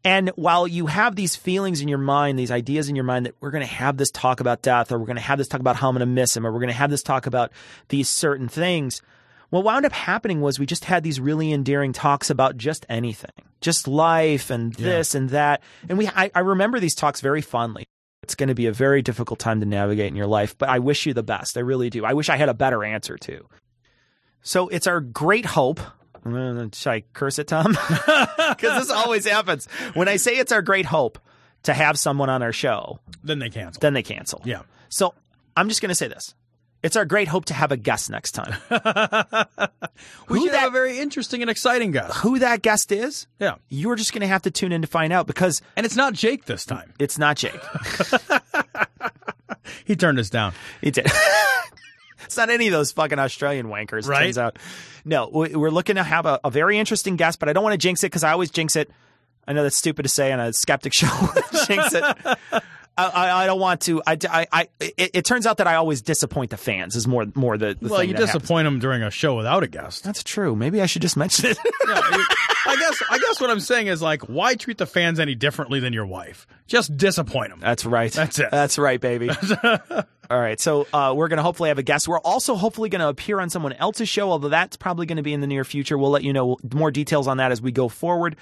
And 0.03 0.31
while 0.31 0.67
you 0.67 0.87
have 0.87 1.15
these 1.15 1.37
feelings 1.37 1.83
in 1.83 1.89
your 1.89 1.99
mind, 1.99 2.39
these 2.39 2.51
ideas 2.51 2.89
in 2.89 2.97
your 2.97 3.05
mind 3.05 3.27
that 3.27 3.35
we're 3.41 3.51
going 3.51 3.67
to 3.67 3.73
have 3.73 3.99
this 3.99 4.11
talk 4.11 4.41
about 4.41 4.63
death, 4.63 4.91
or 4.91 4.99
we're 4.99 5.07
going 5.07 5.17
to 5.17 5.23
have 5.23 5.37
this 5.37 5.49
talk 5.49 5.61
about 5.61 5.77
how 5.77 5.89
I'm 5.89 5.95
going 5.95 6.01
to 6.01 6.07
miss 6.07 6.35
him, 6.35 6.47
or 6.47 6.53
we're 6.53 6.61
going 6.61 6.69
to 6.69 6.75
have 6.75 6.91
this 6.91 7.03
talk 7.03 7.27
about 7.27 7.53
these 7.89 8.09
certain 8.09 8.49
things, 8.49 9.03
what 9.51 9.65
wound 9.65 9.85
up 9.85 9.93
happening 9.93 10.41
was 10.41 10.59
we 10.59 10.67
just 10.67 10.87
had 10.87 11.03
these 11.03 11.21
really 11.21 11.53
endearing 11.53 11.93
talks 11.93 12.31
about 12.31 12.57
just 12.57 12.87
anything, 12.89 13.31
just 13.61 13.87
life 13.87 14.49
and 14.49 14.73
this 14.75 15.15
and 15.15 15.31
that. 15.31 15.61
And 15.89 15.99
we, 15.99 16.09
I, 16.09 16.31
I 16.35 16.41
remember 16.41 16.81
these 16.81 16.95
talks 16.95 17.21
very 17.21 17.43
fondly. 17.43 17.85
It's 18.23 18.35
going 18.35 18.49
to 18.49 18.55
be 18.55 18.67
a 18.67 18.73
very 18.73 19.03
difficult 19.03 19.39
time 19.39 19.61
to 19.61 19.67
navigate 19.67 20.07
in 20.07 20.17
your 20.17 20.27
life, 20.27 20.57
but 20.57 20.69
I 20.69 20.79
wish 20.79 21.05
you 21.05 21.15
the 21.15 21.23
best. 21.23 21.57
I 21.57 21.61
really 21.61 21.91
do. 21.91 22.05
I 22.05 22.15
wish 22.15 22.29
I 22.29 22.37
had 22.37 22.49
a 22.49 22.55
better 22.55 22.85
answer 22.85 23.19
too. 23.19 23.47
So 24.43 24.69
it's 24.69 24.87
our 24.87 25.01
great 25.01 25.47
hope. 25.47 25.81
Should 26.25 26.87
I 26.91 27.03
curse 27.13 27.39
it, 27.39 27.49
Tom? 27.49 27.77
Because 28.51 28.87
this 28.89 28.91
always 28.91 29.27
happens. 29.27 29.67
When 29.95 30.09
I 30.09 30.17
say 30.17 30.33
it's 30.37 30.53
our 30.53 30.61
great 30.61 30.85
hope 30.87 31.19
to 31.63 31.73
have 31.73 31.99
someone 31.99 32.29
on 32.29 32.43
our 32.43 32.53
show, 32.53 33.01
Then 33.23 33.39
they 33.39 33.49
cancel. 33.49 33.81
then 33.81 33.95
they 33.95 34.03
cancel. 34.03 34.43
Yeah. 34.45 34.63
So 34.89 35.15
I'm 35.57 35.69
just 35.69 35.81
going 35.81 35.89
to 35.91 35.95
say 35.95 36.09
this. 36.09 36.35
It's 36.83 36.97
our 36.97 37.05
great 37.05 37.29
hope 37.29 37.45
to 37.47 37.55
have 37.55 37.73
a 37.73 37.77
guest 37.77 38.11
next 38.11 38.33
time. 38.33 38.57
We 40.29 40.39
Who 40.39 40.45
should 40.47 40.53
that- 40.55 40.61
have 40.61 40.71
a 40.71 40.73
very 40.73 40.99
interesting 40.99 41.43
and 41.43 41.51
exciting 41.51 41.91
guest. 41.93 42.17
Who 42.19 42.39
that 42.39 42.63
guest 42.63 42.91
is, 42.93 43.27
Yeah. 43.39 43.57
you're 43.69 43.97
just 43.97 44.13
going 44.13 44.23
to 44.23 44.27
have 44.27 44.43
to 44.43 44.51
tune 44.51 44.73
in 44.73 44.81
to 44.83 44.89
find 44.89 45.13
out 45.13 45.27
because 45.27 45.61
And 45.77 45.85
it's 45.87 45.97
not 45.97 46.15
Jake 46.15 46.47
this 46.47 46.65
time. 46.65 46.93
it's 46.99 47.19
not 47.19 47.37
Jake. 47.37 47.61
He 49.85 49.95
turned 49.97 50.19
us 50.19 50.31
down. 50.31 50.53
He 50.81 50.91
did. 50.91 51.07
It's 52.31 52.37
not 52.37 52.49
any 52.49 52.69
of 52.69 52.73
those 52.73 52.93
fucking 52.93 53.19
Australian 53.19 53.67
wankers. 53.67 54.07
Right. 54.07 54.27
Turns 54.27 54.39
out. 54.39 54.57
No, 55.05 55.29
we- 55.29 55.57
we're 55.57 55.71
looking 55.71 55.97
to 55.97 56.05
have 56.05 56.27
a, 56.27 56.39
a 56.45 56.51
very 56.51 56.79
interesting 56.79 57.17
guest, 57.17 57.41
but 57.41 57.49
I 57.49 57.53
don't 57.53 57.65
want 57.65 57.75
to 57.75 57.79
jinx 57.79 58.05
it 58.05 58.07
because 58.07 58.23
I 58.23 58.31
always 58.31 58.51
jinx 58.53 58.77
it. 58.77 58.89
I 59.49 59.53
know 59.53 59.65
that's 59.65 59.77
stupid 59.77 60.05
to 60.05 60.09
say 60.09 60.31
on 60.31 60.39
a 60.39 60.53
skeptic 60.53 60.95
show. 60.95 61.09
jinx 61.67 61.93
it. 61.93 62.63
I, 63.07 63.43
I, 63.43 63.47
don't 63.47 63.61
want 63.61 63.83
to. 63.83 64.03
I, 64.07 64.17
I, 64.29 64.47
I 64.53 64.69
it, 64.81 65.11
it 65.15 65.25
turns 65.25 65.47
out 65.47 65.59
that 65.59 65.67
I 65.67 65.77
always 65.77 66.03
disappoint 66.03 66.51
the 66.51 66.57
fans. 66.57 66.97
Is 66.97 67.07
more 67.07 67.27
more 67.35 67.57
the, 67.59 67.77
the 67.81 67.89
well, 67.89 68.03
you 68.03 68.13
that 68.13 68.21
happens. 68.21 68.43
disappoint 68.43 68.67
him 68.67 68.79
during 68.79 69.03
a 69.03 69.11
show 69.11 69.37
without 69.37 69.63
a 69.63 69.69
guest. 69.69 70.05
That's 70.05 70.23
true. 70.23 70.55
Maybe 70.57 70.81
I 70.81 70.87
should 70.87 71.03
just 71.03 71.17
mention 71.17 71.51
it. 71.51 71.59
Yeah, 71.89 72.01
I 72.67 72.77
guess. 72.77 73.03
I 73.11 73.19
guess 73.19 73.41
what 73.41 73.51
I'm 73.51 73.59
saying 73.59 73.89
is 73.89 74.01
like, 74.01 74.23
why 74.29 74.55
treat 74.55 74.79
the 74.79 74.87
fans 74.87 75.19
any 75.19 75.35
differently 75.35 75.81
than 75.81 75.93
your 75.93 76.07
wife? 76.07 76.47
Just 76.67 76.97
disappoint 76.97 77.51
them. 77.51 77.59
That's 77.59 77.85
right. 77.85 78.13
That's 78.13 78.39
it. 78.39 78.49
That's 78.51 78.79
right, 78.79 79.01
baby. 79.01 79.29
All 79.65 80.41
right. 80.41 80.61
So 80.61 80.87
uh, 80.93 81.13
we're 81.17 81.27
going 81.27 81.39
to 81.39 81.43
hopefully 81.43 81.71
have 81.71 81.79
a 81.79 81.83
guest. 81.83 82.07
We're 82.07 82.21
also 82.21 82.55
hopefully 82.55 82.89
going 82.89 83.01
to 83.01 83.09
appear 83.09 83.41
on 83.41 83.51
someone 83.51 83.73
else's 83.73 84.09
show, 84.09 84.31
although 84.31 84.51
that's 84.51 84.77
probably 84.77 85.07
going 85.07 85.17
to 85.17 85.23
be 85.23 85.33
in 85.33 85.41
the 85.41 85.49
near 85.49 85.65
future. 85.65 85.99
We'll 85.99 86.11
let 86.11 86.23
you 86.23 86.33
know 86.33 86.59
more 86.73 86.93
details 86.93 87.27
on 87.27 87.39
that 87.39 87.51
as 87.51 87.61
we 87.61 87.73
go 87.73 87.89
forward. 87.89 88.37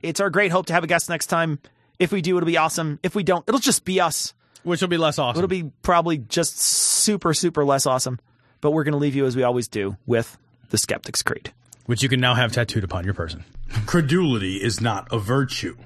It's 0.00 0.20
our 0.20 0.30
great 0.30 0.52
hope 0.52 0.66
to 0.66 0.72
have 0.74 0.84
a 0.84 0.86
guest 0.86 1.08
next 1.08 1.26
time. 1.26 1.58
If 2.02 2.10
we 2.10 2.20
do, 2.20 2.36
it'll 2.36 2.46
be 2.46 2.56
awesome. 2.56 2.98
If 3.04 3.14
we 3.14 3.22
don't, 3.22 3.44
it'll 3.48 3.60
just 3.60 3.84
be 3.84 4.00
us. 4.00 4.34
Which 4.64 4.80
will 4.80 4.88
be 4.88 4.96
less 4.96 5.20
awesome. 5.20 5.38
It'll 5.38 5.48
be 5.48 5.70
probably 5.82 6.18
just 6.18 6.58
super, 6.58 7.32
super 7.32 7.64
less 7.64 7.86
awesome. 7.86 8.18
But 8.60 8.72
we're 8.72 8.82
going 8.82 8.92
to 8.92 8.98
leave 8.98 9.14
you 9.14 9.24
as 9.24 9.36
we 9.36 9.44
always 9.44 9.68
do 9.68 9.96
with 10.04 10.36
the 10.70 10.78
Skeptic's 10.78 11.22
Creed. 11.22 11.52
which 11.86 12.02
you 12.02 12.08
can 12.08 12.18
now 12.20 12.34
have 12.34 12.50
tattooed 12.50 12.82
upon 12.82 13.04
your 13.04 13.14
person. 13.14 13.44
Credulity 13.86 14.56
is 14.56 14.80
not 14.80 15.06
a 15.12 15.18
virtue. 15.20 15.76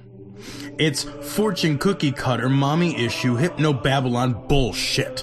It's 0.78 1.02
fortune 1.02 1.76
cookie 1.78 2.12
cutter, 2.12 2.48
mommy 2.48 2.96
issue, 2.96 3.36
hypno 3.36 3.74
Babylon 3.74 4.46
bullshit. 4.48 5.22